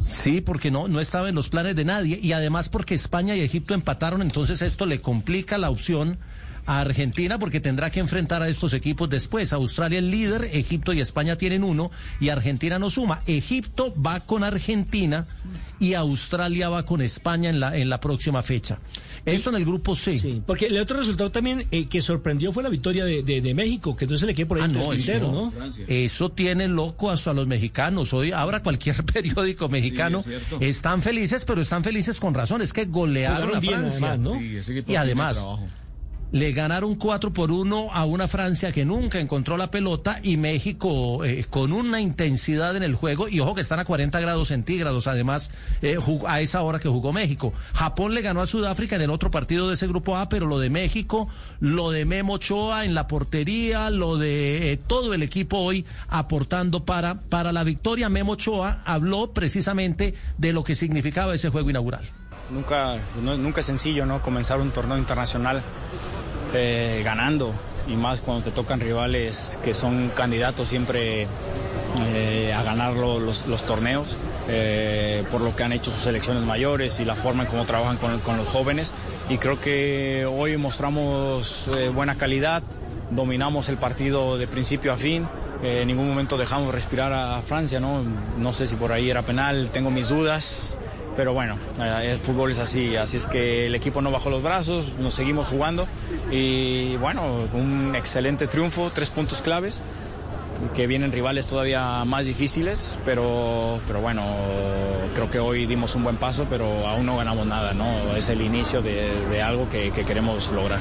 Sí, 0.00 0.40
porque 0.40 0.70
no, 0.70 0.88
no 0.88 1.00
estaba 1.00 1.28
en 1.28 1.34
los 1.34 1.48
planes 1.48 1.76
de 1.76 1.84
nadie 1.84 2.18
y 2.20 2.32
además 2.32 2.68
porque 2.68 2.94
España 2.94 3.36
y 3.36 3.40
Egipto 3.40 3.74
empataron, 3.74 4.20
entonces 4.22 4.60
esto 4.60 4.86
le 4.86 5.00
complica 5.00 5.56
la 5.56 5.70
opción 5.70 6.18
a 6.66 6.80
Argentina 6.80 7.38
porque 7.38 7.60
tendrá 7.60 7.90
que 7.90 8.00
enfrentar 8.00 8.42
a 8.42 8.48
estos 8.48 8.74
equipos 8.74 9.08
después. 9.08 9.52
Australia 9.52 9.98
es 9.98 10.04
líder, 10.04 10.50
Egipto 10.52 10.92
y 10.92 11.00
España 11.00 11.36
tienen 11.36 11.64
uno 11.64 11.90
y 12.20 12.28
Argentina 12.28 12.78
no 12.78 12.90
suma. 12.90 13.22
Egipto 13.26 13.94
va 14.00 14.20
con 14.20 14.44
Argentina 14.44 15.26
y 15.78 15.94
Australia 15.94 16.68
va 16.68 16.84
con 16.84 17.02
España 17.02 17.50
en 17.50 17.60
la, 17.60 17.76
en 17.76 17.88
la 17.88 18.00
próxima 18.00 18.42
fecha. 18.42 18.78
Esto 19.26 19.50
en 19.50 19.56
el 19.56 19.64
grupo 19.64 19.96
C. 19.96 20.14
Sí, 20.18 20.42
porque 20.46 20.66
el 20.66 20.78
otro 20.78 20.98
resultado 20.98 21.30
también 21.30 21.66
eh, 21.70 21.86
que 21.86 22.02
sorprendió 22.02 22.52
fue 22.52 22.62
la 22.62 22.68
victoria 22.68 23.04
de, 23.04 23.22
de- 23.22 23.40
de 23.40 23.54
México, 23.54 23.96
que 23.96 24.04
entonces 24.04 24.26
le 24.26 24.34
quedó 24.34 24.48
por 24.48 24.58
ahí 24.58 24.64
Ah, 24.64 24.68
no, 24.68 24.90
Quintero, 24.90 25.26
eso, 25.26 25.32
¿no? 25.32 25.84
eso 25.88 26.32
tiene 26.32 26.68
loco 26.68 27.10
hasta 27.10 27.30
a 27.30 27.34
los 27.34 27.46
mexicanos. 27.46 28.12
Hoy 28.12 28.32
abra 28.32 28.62
cualquier 28.62 29.02
periódico 29.12 29.68
mexicano. 29.68 30.18
es 30.18 30.28
están 30.60 31.02
felices, 31.02 31.44
pero 31.44 31.62
están 31.62 31.82
felices 31.84 32.20
con 32.20 32.34
razón. 32.34 32.60
Es 32.62 32.72
que 32.72 32.84
golearon 32.84 33.56
a 33.56 33.60
Francia. 33.60 34.12
además, 34.12 34.18
¿no? 34.18 34.38
Sí, 34.38 34.82
Y 34.86 34.96
además, 34.96 35.36
trabajo. 35.38 35.66
Le 36.34 36.50
ganaron 36.50 36.96
4 36.96 37.32
por 37.32 37.52
1 37.52 37.90
a 37.92 38.04
una 38.04 38.26
Francia 38.26 38.72
que 38.72 38.84
nunca 38.84 39.20
encontró 39.20 39.56
la 39.56 39.70
pelota 39.70 40.18
y 40.20 40.36
México 40.36 41.24
eh, 41.24 41.46
con 41.48 41.72
una 41.72 42.00
intensidad 42.00 42.74
en 42.74 42.82
el 42.82 42.96
juego. 42.96 43.28
Y 43.28 43.38
ojo 43.38 43.54
que 43.54 43.60
están 43.60 43.78
a 43.78 43.84
40 43.84 44.18
grados 44.18 44.48
centígrados, 44.48 45.06
además, 45.06 45.52
eh, 45.80 45.96
a 46.26 46.40
esa 46.40 46.62
hora 46.62 46.80
que 46.80 46.88
jugó 46.88 47.12
México. 47.12 47.52
Japón 47.72 48.14
le 48.14 48.22
ganó 48.22 48.40
a 48.40 48.48
Sudáfrica 48.48 48.96
en 48.96 49.02
el 49.02 49.10
otro 49.10 49.30
partido 49.30 49.68
de 49.68 49.74
ese 49.74 49.86
grupo 49.86 50.16
A, 50.16 50.28
pero 50.28 50.46
lo 50.46 50.58
de 50.58 50.70
México, 50.70 51.28
lo 51.60 51.92
de 51.92 52.04
Memo 52.04 52.32
Ochoa 52.32 52.84
en 52.84 52.94
la 52.94 53.06
portería, 53.06 53.88
lo 53.90 54.16
de 54.16 54.72
eh, 54.72 54.76
todo 54.76 55.14
el 55.14 55.22
equipo 55.22 55.58
hoy 55.58 55.86
aportando 56.08 56.84
para, 56.84 57.14
para 57.14 57.52
la 57.52 57.62
victoria. 57.62 58.08
Memo 58.08 58.32
Ochoa 58.32 58.82
habló 58.84 59.32
precisamente 59.32 60.14
de 60.36 60.52
lo 60.52 60.64
que 60.64 60.74
significaba 60.74 61.32
ese 61.32 61.50
juego 61.50 61.70
inaugural. 61.70 62.02
Nunca, 62.50 62.98
nunca 63.22 63.60
es 63.60 63.66
sencillo, 63.66 64.04
¿no? 64.04 64.20
Comenzar 64.20 64.60
un 64.60 64.72
torneo 64.72 64.98
internacional 64.98 65.62
eh, 66.54 67.02
ganando 67.04 67.52
y 67.88 67.96
más 67.96 68.20
cuando 68.20 68.44
te 68.44 68.50
tocan 68.50 68.80
rivales 68.80 69.58
que 69.62 69.74
son 69.74 70.10
candidatos 70.16 70.68
siempre 70.68 71.26
eh, 72.14 72.52
a 72.56 72.62
ganar 72.62 72.94
lo- 72.96 73.20
los, 73.20 73.46
los 73.46 73.64
torneos 73.64 74.16
eh, 74.48 75.22
por 75.30 75.40
lo 75.40 75.54
que 75.54 75.62
han 75.64 75.72
hecho 75.72 75.90
sus 75.90 76.02
selecciones 76.02 76.42
mayores 76.42 76.98
y 77.00 77.04
la 77.04 77.14
forma 77.14 77.44
en 77.44 77.48
cómo 77.50 77.64
trabajan 77.64 77.96
con, 77.96 78.18
con 78.20 78.36
los 78.36 78.46
jóvenes. 78.48 78.92
Y 79.30 79.38
creo 79.38 79.58
que 79.60 80.26
hoy 80.30 80.56
mostramos 80.58 81.68
eh, 81.76 81.88
buena 81.88 82.16
calidad, 82.16 82.62
dominamos 83.10 83.68
el 83.70 83.76
partido 83.78 84.36
de 84.36 84.46
principio 84.46 84.92
a 84.92 84.96
fin. 84.96 85.26
eh, 85.62 85.80
en 85.82 85.88
ningún 85.88 86.08
momento 86.08 86.36
dejamos 86.36 86.74
respirar 86.74 87.12
a 87.12 87.40
Francia, 87.42 87.80
¿no? 87.80 88.02
No 88.38 88.52
sé 88.52 88.66
si 88.66 88.76
por 88.76 88.92
ahí 88.92 89.08
era 89.08 89.22
penal, 89.22 89.70
tengo 89.72 89.90
mis 89.90 90.08
dudas. 90.08 90.76
Pero 91.16 91.32
bueno, 91.32 91.56
eh, 91.78 92.12
el 92.12 92.18
fútbol 92.18 92.50
es 92.50 92.58
así, 92.58 92.96
así 92.96 93.16
es 93.16 93.26
que 93.26 93.66
el 93.66 93.74
equipo 93.74 94.02
no 94.02 94.10
bajó 94.10 94.30
los 94.30 94.42
brazos, 94.42 94.92
nos 94.98 95.14
seguimos 95.14 95.48
jugando 95.48 95.86
y 96.30 96.96
bueno, 96.96 97.22
un 97.52 97.94
excelente 97.94 98.46
triunfo, 98.46 98.90
tres 98.92 99.10
puntos 99.10 99.40
claves, 99.40 99.82
que 100.74 100.86
vienen 100.86 101.12
rivales 101.12 101.46
todavía 101.46 102.04
más 102.04 102.26
difíciles, 102.26 102.98
pero, 103.04 103.80
pero 103.86 104.00
bueno, 104.00 104.24
creo 105.14 105.30
que 105.30 105.38
hoy 105.38 105.66
dimos 105.66 105.94
un 105.94 106.04
buen 106.04 106.16
paso, 106.16 106.46
pero 106.48 106.86
aún 106.86 107.06
no 107.06 107.16
ganamos 107.16 107.46
nada, 107.46 107.74
¿no? 107.74 107.86
Es 108.16 108.28
el 108.28 108.40
inicio 108.40 108.82
de, 108.82 109.42
algo 109.42 109.68
que, 109.68 109.90
que 109.90 110.04
queremos 110.04 110.50
lograr. 110.52 110.80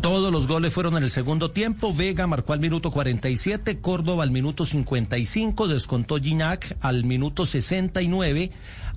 Todos 0.00 0.32
los 0.32 0.46
goles 0.46 0.72
fueron 0.72 0.96
en 0.96 1.02
el 1.02 1.10
segundo 1.10 1.50
tiempo. 1.50 1.92
Vega 1.92 2.26
marcó 2.26 2.54
al 2.54 2.60
minuto 2.60 2.90
47, 2.90 3.80
Córdoba 3.80 4.22
al 4.22 4.30
minuto 4.30 4.64
55, 4.64 5.68
descontó 5.68 6.16
Ginac 6.16 6.76
al 6.80 7.04
minuto 7.04 7.44
69. 7.44 8.50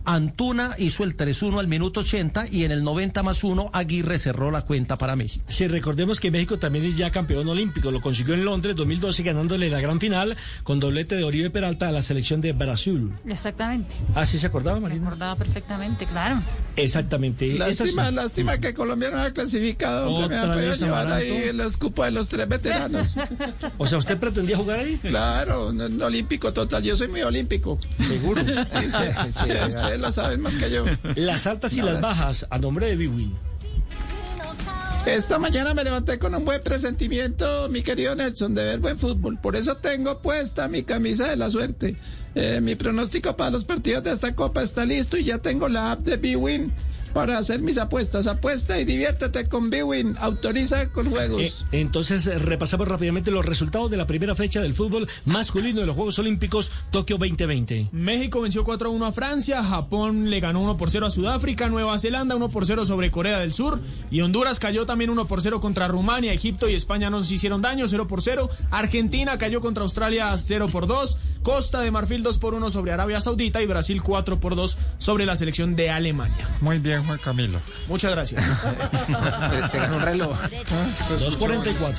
Antuna 0.06 0.76
hizo 0.78 1.04
el 1.04 1.16
3-1 1.16 1.60
al 1.60 1.68
minuto 1.68 2.01
80 2.01 2.47
y 2.51 2.66
en 2.66 2.72
el 2.72 2.84
90 2.84 3.24
más 3.24 3.43
1 3.43 3.70
Aguirre 3.74 4.18
cerró 4.18 4.51
la 4.51 4.64
cuenta 4.64 4.97
para 4.97 5.16
México. 5.16 5.45
Sí, 5.47 5.68
recordemos 5.68 6.20
que 6.20 6.32
México 6.32 6.58
también 6.58 6.86
es 6.86 6.97
ya 6.97 7.12
campeón 7.12 7.47
olímpico. 7.47 7.91
Lo 7.91 8.01
consiguió 8.01 8.34
en 8.34 8.45
Londres 8.45 8.76
2012 8.76 9.24
ganándole 9.24 9.70
la 9.70 9.80
gran 9.82 9.99
final 9.99 10.36
con 10.64 10.80
doblete 10.80 11.16
de 11.16 11.24
Oribe 11.24 11.49
Peralta 11.49 11.88
a 11.89 11.91
la 11.91 12.01
selección 12.01 12.41
de 12.41 12.54
Brasil. 12.54 13.12
Exactamente. 13.28 13.95
¿Ah, 14.16 14.26
sí 14.26 14.38
se 14.39 14.47
acordaba, 14.47 14.80
Marina? 14.80 15.04
Recordaba 15.06 15.36
perfectamente, 15.36 16.06
claro. 16.06 16.41
Exactamente. 16.76 17.58
Lástima, 17.58 18.10
Estas- 18.10 18.14
lástima 18.14 18.58
que 18.60 18.74
Colombia 18.74 19.12
no 19.12 19.20
ha 19.22 19.32
clasificado. 19.32 20.18
me 20.20 20.26
Otra 20.26 20.41
podido 20.41 20.56
vez 20.70 20.80
llevar 20.82 21.12
ahí 21.12 21.32
el 21.49 21.60
escupo 21.62 22.04
de 22.04 22.12
los 22.12 22.28
tres 22.30 22.47
veteranos. 22.47 23.16
O 23.78 23.86
sea, 23.88 23.97
¿usted 23.97 24.18
pretendía 24.18 24.58
jugar 24.58 24.80
ahí? 24.80 24.97
Claro, 24.97 25.72
no- 25.74 25.89
no 25.89 26.06
olímpico 26.06 26.54
total. 26.54 26.84
Yo 26.84 26.95
soy 26.97 27.08
muy 27.08 27.22
olímpico. 27.22 27.78
Seguro. 28.08 28.41
Sí, 28.66 28.78
sí, 28.80 28.88
sí, 29.34 29.49
ustedes 29.95 29.99
lo 30.01 30.11
saben 30.11 30.41
más 30.41 30.57
que 30.57 30.69
yo. 30.71 30.85
Las 31.15 31.45
altas 31.47 31.75
y 31.77 31.81
No, 31.81 31.87
las- 31.91 32.01
bajas 32.01 32.47
a 32.49 32.57
nombre 32.59 32.87
de 32.87 32.95
Biwin. 32.95 33.33
Esta 35.05 35.37
mañana 35.37 35.73
me 35.73 35.83
levanté 35.83 36.17
con 36.17 36.33
un 36.33 36.45
buen 36.45 36.63
presentimiento, 36.63 37.67
mi 37.69 37.83
querido 37.83 38.15
Nelson, 38.15 38.53
de 38.55 38.63
ver 38.63 38.79
buen 38.79 38.97
fútbol. 38.97 39.37
Por 39.37 39.57
eso 39.57 39.75
tengo 39.75 40.21
puesta 40.21 40.69
mi 40.69 40.83
camisa 40.83 41.27
de 41.27 41.35
la 41.35 41.49
suerte. 41.49 41.97
Eh, 42.35 42.61
mi 42.61 42.75
pronóstico 42.75 43.35
para 43.35 43.49
los 43.51 43.65
partidos 43.65 44.03
de 44.03 44.13
esta 44.13 44.33
copa 44.33 44.63
está 44.63 44.85
listo 44.85 45.17
y 45.17 45.25
ya 45.25 45.39
tengo 45.39 45.67
la 45.67 45.91
app 45.91 45.99
de 45.99 46.15
BWin 46.17 46.71
para 47.14 47.38
hacer 47.38 47.61
mis 47.61 47.78
apuestas. 47.78 48.28
Apuesta 48.28 48.80
y 48.80 48.86
diviértete 48.86 49.47
con 49.47 49.70
BWin. 49.70 50.16
Autoriza 50.20 50.89
con 50.89 51.09
juegos. 51.09 51.41
Eh, 51.72 51.80
entonces, 51.80 52.28
eh, 52.28 52.39
repasamos 52.39 52.88
rápidamente 52.88 53.32
los 53.32 53.45
resultados 53.45 53.89
de 53.91 53.97
la 53.97 54.07
primera 54.07 54.36
fecha 54.36 54.61
del 54.61 54.74
fútbol 54.74 55.07
masculino 55.26 55.82
de 55.82 55.86
los 55.86 55.95
Juegos 55.95 56.20
Olímpicos 56.20 56.72
Tokio 56.91 57.18
2020. 57.18 57.89
México 57.91 58.41
venció 58.41 58.64
4 58.64 58.89
a 58.89 58.91
1 58.91 59.05
a 59.05 59.11
Francia, 59.11 59.64
Japón 59.64 60.30
le 60.30 60.39
ganó 60.39 60.61
1 60.61 60.78
por 60.78 60.89
0 60.89 61.07
a 61.07 61.11
Sudáfrica, 61.11 61.70
Nueva 61.70 61.97
Zelanda 61.99 62.36
1 62.36 62.49
por 62.49 62.66
0 62.66 62.86
sobre 62.86 63.11
Corea 63.11 63.39
del 63.39 63.53
Sur 63.53 63.82
y 64.11 64.22
Honduras 64.22 64.59
cayó 64.59 64.86
también 64.86 65.09
1 65.09 65.28
por 65.28 65.41
0 65.41 65.59
contra 65.59 65.88
Rumania, 65.88 66.34
Egipto 66.34 66.70
y 66.70 66.76
España 66.76 67.09
no 67.09 67.24
se 67.24 67.36
hicieron 67.36 67.61
daño 67.61 67.88
0 67.88 68.07
por 68.07 68.22
0, 68.22 68.49
Argentina 68.72 69.38
cayó 69.38 69.61
contra 69.61 69.84
Australia 69.84 70.36
0 70.38 70.68
por 70.72 70.88
2, 70.88 71.18
Costa 71.43 71.82
de 71.82 71.91
Marfil 71.91 72.24
2 72.24 72.38
por 72.39 72.53
1 72.53 72.72
sobre 72.72 72.91
Arabia 72.91 73.20
Saudita 73.20 73.61
y 73.61 73.66
Brasil 73.66 74.01
4 74.01 74.39
por 74.39 74.55
2 74.55 74.78
sobre 74.97 75.26
la 75.26 75.36
selección 75.36 75.76
de 75.76 75.89
Alemania. 75.89 76.49
Muy 76.61 76.80
bien, 76.80 77.03
Juan 77.06 77.20
Camilo. 77.20 77.60
Muchas 77.88 78.12
gracias. 78.12 78.45
Se 79.72 79.78
ganó 79.78 79.97
un 79.97 80.01
reloj. 80.01 80.38
2.44. 81.10 81.95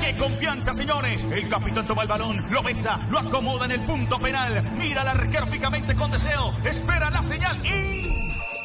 ¡Qué 0.00 0.16
confianza, 0.16 0.74
señores! 0.74 1.24
El 1.30 1.48
capitán 1.48 1.86
toma 1.86 2.02
el 2.02 2.08
balón, 2.08 2.44
lo 2.50 2.62
besa, 2.62 2.98
lo 3.10 3.20
acomoda 3.20 3.66
en 3.66 3.72
el 3.72 3.80
punto 3.82 4.18
penal. 4.18 4.62
Mira 4.76 5.02
al 5.02 5.08
arquero 5.08 5.46
fijamente 5.46 5.94
con 5.94 6.10
deseo. 6.10 6.52
Espera 6.64 7.08
la 7.10 7.22
señal 7.22 7.64
y... 7.64 8.02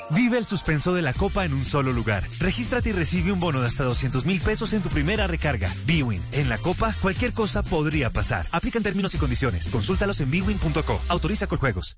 Vive 0.10 0.38
el 0.38 0.46
suspenso 0.46 0.94
de 0.94 1.02
la 1.02 1.14
Copa 1.14 1.46
en 1.46 1.54
un 1.54 1.66
solo 1.66 1.92
lugar. 1.92 2.24
Regístrate 2.40 2.90
y 2.90 2.94
recibe 2.94 3.32
un 3.32 3.40
bono 3.40 3.62
de 3.62 3.68
hasta 3.68 3.84
200 3.84 4.26
mil 4.26 4.42
pesos 4.42 4.74
en 4.74 4.82
tu 4.82 4.90
primera 4.90 5.28
recarga. 5.28 5.72
Bwin. 5.86 6.22
En 6.32 6.50
la 6.50 6.58
Copa, 6.58 6.94
cualquier 7.02 7.34
cosa 7.34 7.62
podría 7.62 8.10
pasar. 8.10 8.48
Aplican 8.52 8.84
términos 8.84 9.14
y 9.16 9.18
condiciones. 9.18 9.70
Consúltalos 9.70 10.22
en 10.22 10.32
bwin.co. 10.32 11.02
Autoriza 11.10 11.48
con 11.48 11.60
juegos. 11.60 11.98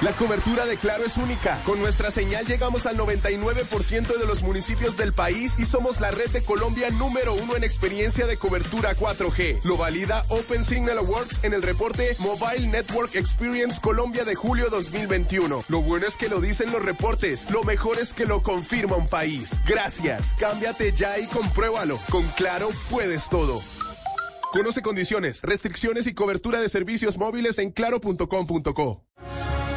La 0.00 0.12
cobertura 0.12 0.64
de 0.64 0.76
Claro 0.76 1.04
es 1.04 1.16
única. 1.16 1.60
Con 1.64 1.80
nuestra 1.80 2.12
señal 2.12 2.46
llegamos 2.46 2.86
al 2.86 2.96
99% 2.96 4.16
de 4.16 4.26
los 4.26 4.44
municipios 4.44 4.96
del 4.96 5.12
país 5.12 5.58
y 5.58 5.64
somos 5.64 6.00
la 6.00 6.12
red 6.12 6.30
de 6.30 6.42
Colombia 6.42 6.88
número 6.90 7.34
uno 7.34 7.56
en 7.56 7.64
experiencia 7.64 8.28
de 8.28 8.36
cobertura 8.36 8.94
4G. 8.94 9.64
Lo 9.64 9.76
valida 9.76 10.24
Open 10.28 10.64
Signal 10.64 10.98
Awards 10.98 11.42
en 11.42 11.52
el 11.52 11.62
reporte 11.62 12.14
Mobile 12.20 12.68
Network 12.68 13.16
Experience 13.16 13.80
Colombia 13.80 14.24
de 14.24 14.36
julio 14.36 14.70
2021. 14.70 15.64
Lo 15.66 15.82
bueno 15.82 16.06
es 16.06 16.16
que 16.16 16.28
lo 16.28 16.40
dicen 16.40 16.70
los 16.70 16.84
reportes. 16.84 17.50
Lo 17.50 17.64
mejor 17.64 17.98
es 17.98 18.12
que 18.12 18.24
lo 18.24 18.40
confirma 18.40 18.94
un 18.94 19.08
país. 19.08 19.58
Gracias. 19.66 20.32
Cámbiate 20.38 20.92
ya 20.92 21.18
y 21.18 21.26
compruébalo. 21.26 21.98
Con 22.08 22.24
Claro 22.28 22.68
puedes 22.88 23.28
todo. 23.28 23.60
Conoce 24.52 24.80
condiciones, 24.80 25.42
restricciones 25.42 26.06
y 26.06 26.14
cobertura 26.14 26.60
de 26.60 26.68
servicios 26.68 27.18
móviles 27.18 27.58
en 27.58 27.72
claro.com.co. 27.72 29.07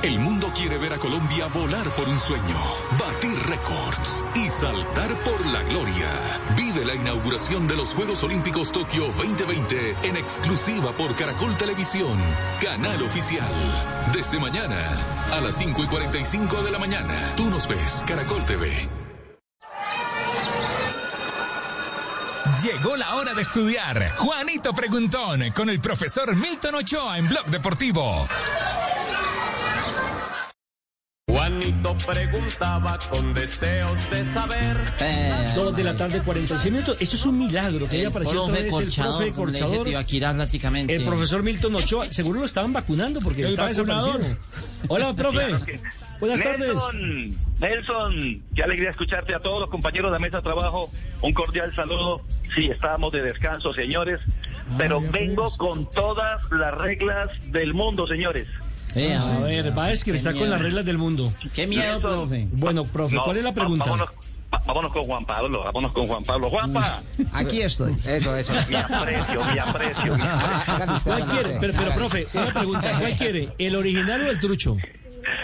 El 0.03 0.17
mundo 0.17 0.51
quiere 0.55 0.79
ver 0.79 0.93
a 0.93 0.97
Colombia 0.97 1.45
volar 1.45 1.87
por 1.91 2.09
un 2.09 2.17
sueño, 2.17 2.57
batir 2.99 3.37
récords 3.43 4.23
y 4.33 4.49
saltar 4.49 5.15
por 5.23 5.45
la 5.45 5.61
gloria. 5.61 6.41
Vive 6.57 6.83
la 6.83 6.95
inauguración 6.95 7.67
de 7.67 7.75
los 7.75 7.93
Juegos 7.93 8.23
Olímpicos 8.23 8.71
Tokio 8.71 9.09
2020 9.11 9.95
en 10.01 10.17
exclusiva 10.17 10.91
por 10.93 11.15
Caracol 11.15 11.55
Televisión, 11.55 12.17
canal 12.59 12.99
oficial. 13.03 13.47
Desde 14.11 14.39
mañana 14.39 14.97
a 15.31 15.39
las 15.39 15.55
5 15.57 15.83
y 15.83 15.87
45 15.87 16.63
de 16.63 16.71
la 16.71 16.79
mañana, 16.79 17.33
tú 17.37 17.47
nos 17.51 17.67
ves, 17.67 18.03
Caracol 18.07 18.43
TV. 18.45 18.89
Llegó 22.63 22.97
la 22.97 23.15
hora 23.15 23.35
de 23.35 23.43
estudiar. 23.43 24.15
Juanito 24.15 24.73
Preguntón 24.73 25.51
con 25.51 25.69
el 25.69 25.79
profesor 25.79 26.35
Milton 26.35 26.75
Ochoa 26.75 27.19
en 27.19 27.27
Blog 27.27 27.45
Deportivo. 27.45 28.27
Juanito 31.27 31.95
preguntaba 32.05 32.97
con 33.09 33.33
deseos 33.33 34.09
de 34.09 34.25
saber. 34.25 34.77
Dos 35.55 35.75
de 35.75 35.83
la 35.83 35.95
tarde, 35.95 36.21
46 36.23 36.71
minutos. 36.73 36.97
Esto 36.99 37.15
es 37.15 37.25
un 37.25 37.37
milagro 37.39 37.87
que 37.87 37.97
haya 37.97 38.07
aparecido 38.09 38.43
otra 38.43 38.55
profe 38.55 38.63
vez 38.63 38.71
Corchador, 38.73 39.23
el 39.23 39.33
profe 39.33 39.59
Corchador. 39.59 39.87
Prácticamente. 40.35 40.95
El 40.95 41.05
profesor 41.05 41.43
Milton 41.43 41.75
Ochoa, 41.75 42.09
seguro 42.11 42.39
lo 42.41 42.45
estaban 42.45 42.73
vacunando 42.73 43.19
porque 43.21 43.43
El 43.43 43.49
estaba 43.51 43.69
vacunador. 43.69 44.17
desaparecido. 44.19 44.87
Hola, 44.89 45.15
profe. 45.15 45.79
Buenas 46.19 46.41
tardes. 46.41 46.73
Nelson, 47.59 48.43
qué 48.55 48.63
alegría 48.63 48.89
escucharte 48.89 49.33
a 49.35 49.39
todos 49.39 49.61
los 49.61 49.69
compañeros 49.69 50.11
de 50.11 50.13
la 50.13 50.19
mesa 50.19 50.37
de 50.37 50.43
trabajo. 50.43 50.91
Un 51.21 51.33
cordial 51.33 51.73
saludo. 51.75 52.21
Sí, 52.55 52.65
estábamos 52.65 53.13
de 53.13 53.21
descanso, 53.21 53.71
señores, 53.73 54.19
pero 54.77 54.99
vengo 54.99 55.49
con 55.57 55.89
todas 55.91 56.41
las 56.51 56.73
reglas 56.73 57.29
del 57.51 57.73
mundo, 57.73 58.05
señores. 58.07 58.47
Eh, 58.95 59.15
a 59.15 59.39
ver, 59.39 59.77
va 59.77 59.85
a 59.85 59.91
está 59.91 60.33
con 60.33 60.49
las 60.49 60.61
reglas 60.61 60.85
del 60.85 60.97
mundo. 60.97 61.33
Qué 61.53 61.67
miedo, 61.67 62.01
profe. 62.01 62.47
Bueno, 62.51 62.83
profe, 62.85 63.15
No, 63.15 63.23
¿cuál 63.23 63.37
es 63.37 63.43
la 63.43 63.53
pregunta? 63.53 63.85
Vámonos, 64.65 64.91
con 64.91 65.05
Juan 65.05 65.25
Pablo, 65.25 65.63
vámonos 65.63 65.93
con 65.93 66.07
Juan 66.07 66.23
Pablo. 66.25 66.49
Juanpa, 66.49 67.01
Aquí 67.31 67.61
estoy. 67.61 67.95
Eso, 68.05 68.35
eso. 68.35 68.51
mi 68.67 68.75
aprecio, 68.75 69.45
mi 69.45 69.59
aprecio. 69.59 70.15
mi 70.17 70.21
aprecio. 70.21 71.13
¿Cuál 71.13 71.25
quiere? 71.25 71.57
Pero, 71.59 71.73
pero, 71.77 71.93
profe, 71.93 72.27
una 72.33 72.53
pregunta. 72.53 72.91
¿Cuál 72.99 73.15
quiere? 73.15 73.49
¿El 73.57 73.75
original 73.77 74.21
o 74.27 74.29
el 74.29 74.39
trucho? 74.39 74.75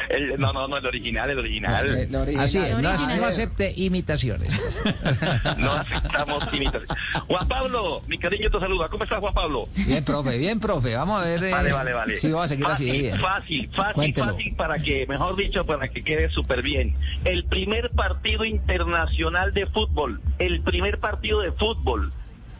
El- 0.09 0.39
no, 0.39 0.53
no, 0.53 0.67
no, 0.67 0.77
el 0.77 0.85
original, 0.85 1.29
el 1.29 1.39
original. 1.39 2.07
Así 2.39 2.57
es, 2.59 2.77
no, 2.77 2.81
no 3.17 3.25
acepte 3.25 3.73
imitaciones. 3.75 4.53
No 5.57 5.71
aceptamos 5.73 6.43
imitaciones. 6.53 6.89
Juan 7.27 7.47
Pablo, 7.47 8.01
mi 8.07 8.17
cariño 8.17 8.49
te 8.49 8.59
saluda. 8.59 8.87
¿Cómo 8.89 9.03
estás, 9.03 9.19
Juan 9.19 9.33
Pablo? 9.33 9.67
Bien, 9.75 10.03
profe, 10.03 10.37
bien, 10.37 10.59
profe. 10.59 10.95
Vamos 10.95 11.21
a 11.21 11.25
ver 11.25 11.43
eh, 11.43 11.51
Vale, 11.51 11.71
vale, 11.73 11.93
vale. 11.93 12.17
si 12.17 12.27
vamos 12.29 12.45
a 12.45 12.47
seguir 12.49 12.65
así. 12.67 12.85
fácil, 12.87 13.01
Bien. 13.01 13.19
Fácil, 13.19 13.69
fácil, 13.75 13.93
Cuéntelo. 13.93 14.33
fácil 14.33 14.55
para 14.55 14.79
que, 14.79 15.05
mejor 15.07 15.35
dicho, 15.35 15.65
para 15.65 15.87
que 15.87 16.03
quede 16.03 16.29
súper 16.29 16.61
bien. 16.61 16.95
El 17.25 17.45
primer 17.45 17.89
partido 17.91 18.45
internacional 18.45 19.53
de 19.53 19.65
fútbol, 19.67 20.21
el 20.39 20.61
primer 20.61 20.99
partido 20.99 21.41
de 21.41 21.51
fútbol 21.51 22.11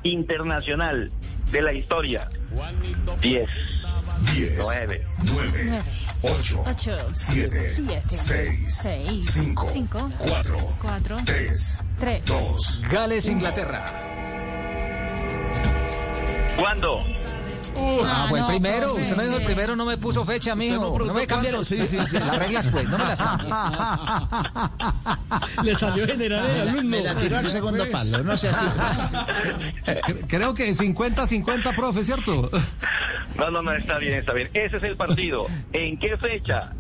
internacional 0.04 1.12
de 1.52 1.62
la 1.62 1.74
historia. 1.74 2.28
10, 3.22 3.50
9, 4.26 5.06
9, 5.24 5.84
8, 6.22 6.64
8, 6.66 7.10
7, 7.14 7.74
6, 8.10 9.32
5, 9.32 10.12
4, 10.18 10.78
4, 10.82 11.18
3, 11.26 11.84
3. 12.00 12.26
2. 12.26 12.84
Gales, 12.90 13.28
Inglaterra. 13.28 13.94
¿Cuándo? 16.58 17.04
Ah, 18.06 18.24
Ah, 18.24 18.26
pues 18.30 18.42
no, 18.42 18.48
primero. 18.48 18.88
profe. 18.88 19.02
Usted 19.04 19.16
me 19.18 19.24
dijo 19.26 19.38
el 19.38 19.44
primero, 19.44 19.76
no 19.76 19.86
me 19.86 19.98
puso 19.98 20.26
fecha, 20.26 20.56
mijo. 20.56 21.00
No 21.06 21.14
me 21.14 21.28
cambie 21.28 21.52
los- 21.52 21.68
Sí, 21.68 21.86
sí, 21.88 21.98
sí. 22.08 22.18
las 22.20 22.38
reglas, 22.38 22.68
pues. 22.68 22.90
No 22.90 22.98
me 22.98 23.06
las 23.06 23.20
cambie. 23.20 23.50
Le 25.64 25.76
salió 25.76 26.06
general 26.08 26.50
el 26.50 26.70
alumno. 26.70 26.90
Me 26.98 27.04
la 27.04 27.16
tiró 27.16 27.38
al 27.38 27.48
segundo 27.48 27.84
palo, 27.92 28.24
no 28.24 28.38
sé 28.38 28.50
así. 28.50 28.66
Cre- 29.86 30.26
Creo 30.28 30.54
que 30.54 30.74
50-50, 30.74 31.76
profe, 31.76 32.04
¿cierto? 32.04 32.50
No, 33.38 33.52
no, 33.52 33.62
no, 33.62 33.74
está 33.74 33.98
bien, 34.00 34.14
está 34.20 34.34
bien. 34.34 34.50
Ese 34.54 34.78
es 34.78 34.84
el 34.84 34.96
partido. 34.96 35.46
¿En 35.74 35.98
qué 36.00 36.18
fecha? 36.18 36.72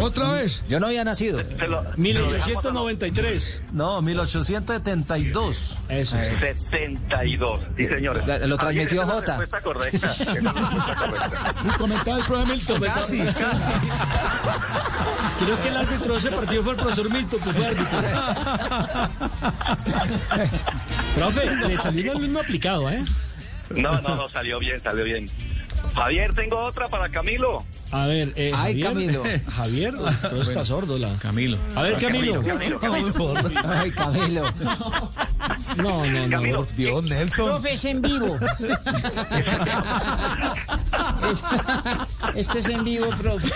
¿Otra 0.00 0.30
vez? 0.32 0.62
Yo 0.68 0.80
no 0.80 0.86
había 0.86 1.04
nacido. 1.04 1.40
Se 1.42 1.66
lo- 1.68 1.84
1893. 1.96 3.60
No, 3.72 4.00
1872. 4.02 5.78
Eso. 5.88 6.16
72. 6.16 7.60
Sí, 7.76 7.86
señor. 7.86 8.22
Lo- 8.26 8.46
lo 8.46 8.56
transmitió 8.56 9.02
es 9.02 9.08
Jota. 9.08 9.38
respuesta 9.38 9.60
correcta. 9.60 10.12
Esa 10.18 10.32
es 10.32 10.42
la 10.42 10.52
respuesta 10.52 10.94
correcta. 10.94 11.54
Y 11.64 11.68
comentaba 11.78 12.18
el 12.18 12.24
Milton. 12.46 12.80
Casi, 12.80 13.18
casi. 13.18 13.72
Creo 15.44 15.62
que 15.62 15.68
el 15.68 15.76
árbitro 15.76 16.12
de 16.14 16.18
ese 16.18 16.30
partido 16.30 16.62
fue 16.62 16.72
el 16.72 16.78
profesor 16.78 17.10
Milton, 17.10 17.40
que 17.40 17.52
fue 17.52 17.66
árbitro. 17.66 17.98
profe, 21.16 21.56
le 21.68 21.78
salió 21.78 22.12
un 22.12 22.16
alumno 22.18 22.40
aplicado, 22.40 22.90
¿eh? 22.90 23.04
No, 23.70 24.00
no, 24.00 24.16
no, 24.16 24.28
salió 24.28 24.58
bien, 24.58 24.80
salió 24.82 25.04
bien. 25.04 25.30
Javier, 25.94 26.34
tengo 26.34 26.58
otra 26.58 26.88
para 26.88 27.08
Camilo. 27.10 27.64
A 27.90 28.06
ver, 28.06 28.32
eh, 28.36 28.50
Ay, 28.54 28.80
Javier, 28.80 28.86
Camilo. 28.86 29.22
Javier, 29.54 29.94
todo 30.22 30.40
está 30.42 30.64
sordo 30.64 30.96
la. 30.98 31.14
Camilo. 31.18 31.58
A 31.76 31.82
ver, 31.82 31.98
Camilo. 31.98 32.42
Camilo, 32.42 32.80
Camilo. 32.80 33.34
Ay, 33.64 33.90
Camilo. 33.90 34.52
No, 35.76 36.06
no, 36.06 36.26
no. 36.26 36.30
Camilo. 36.30 36.66
Dios, 36.76 37.02
Nelson. 37.04 37.46
Profe, 37.50 37.74
es 37.74 37.84
en 37.84 38.00
vivo. 38.02 38.38
Es- 41.30 41.44
Esto 42.34 42.58
es 42.58 42.66
en 42.68 42.84
vivo, 42.84 43.06
profe. 43.20 43.48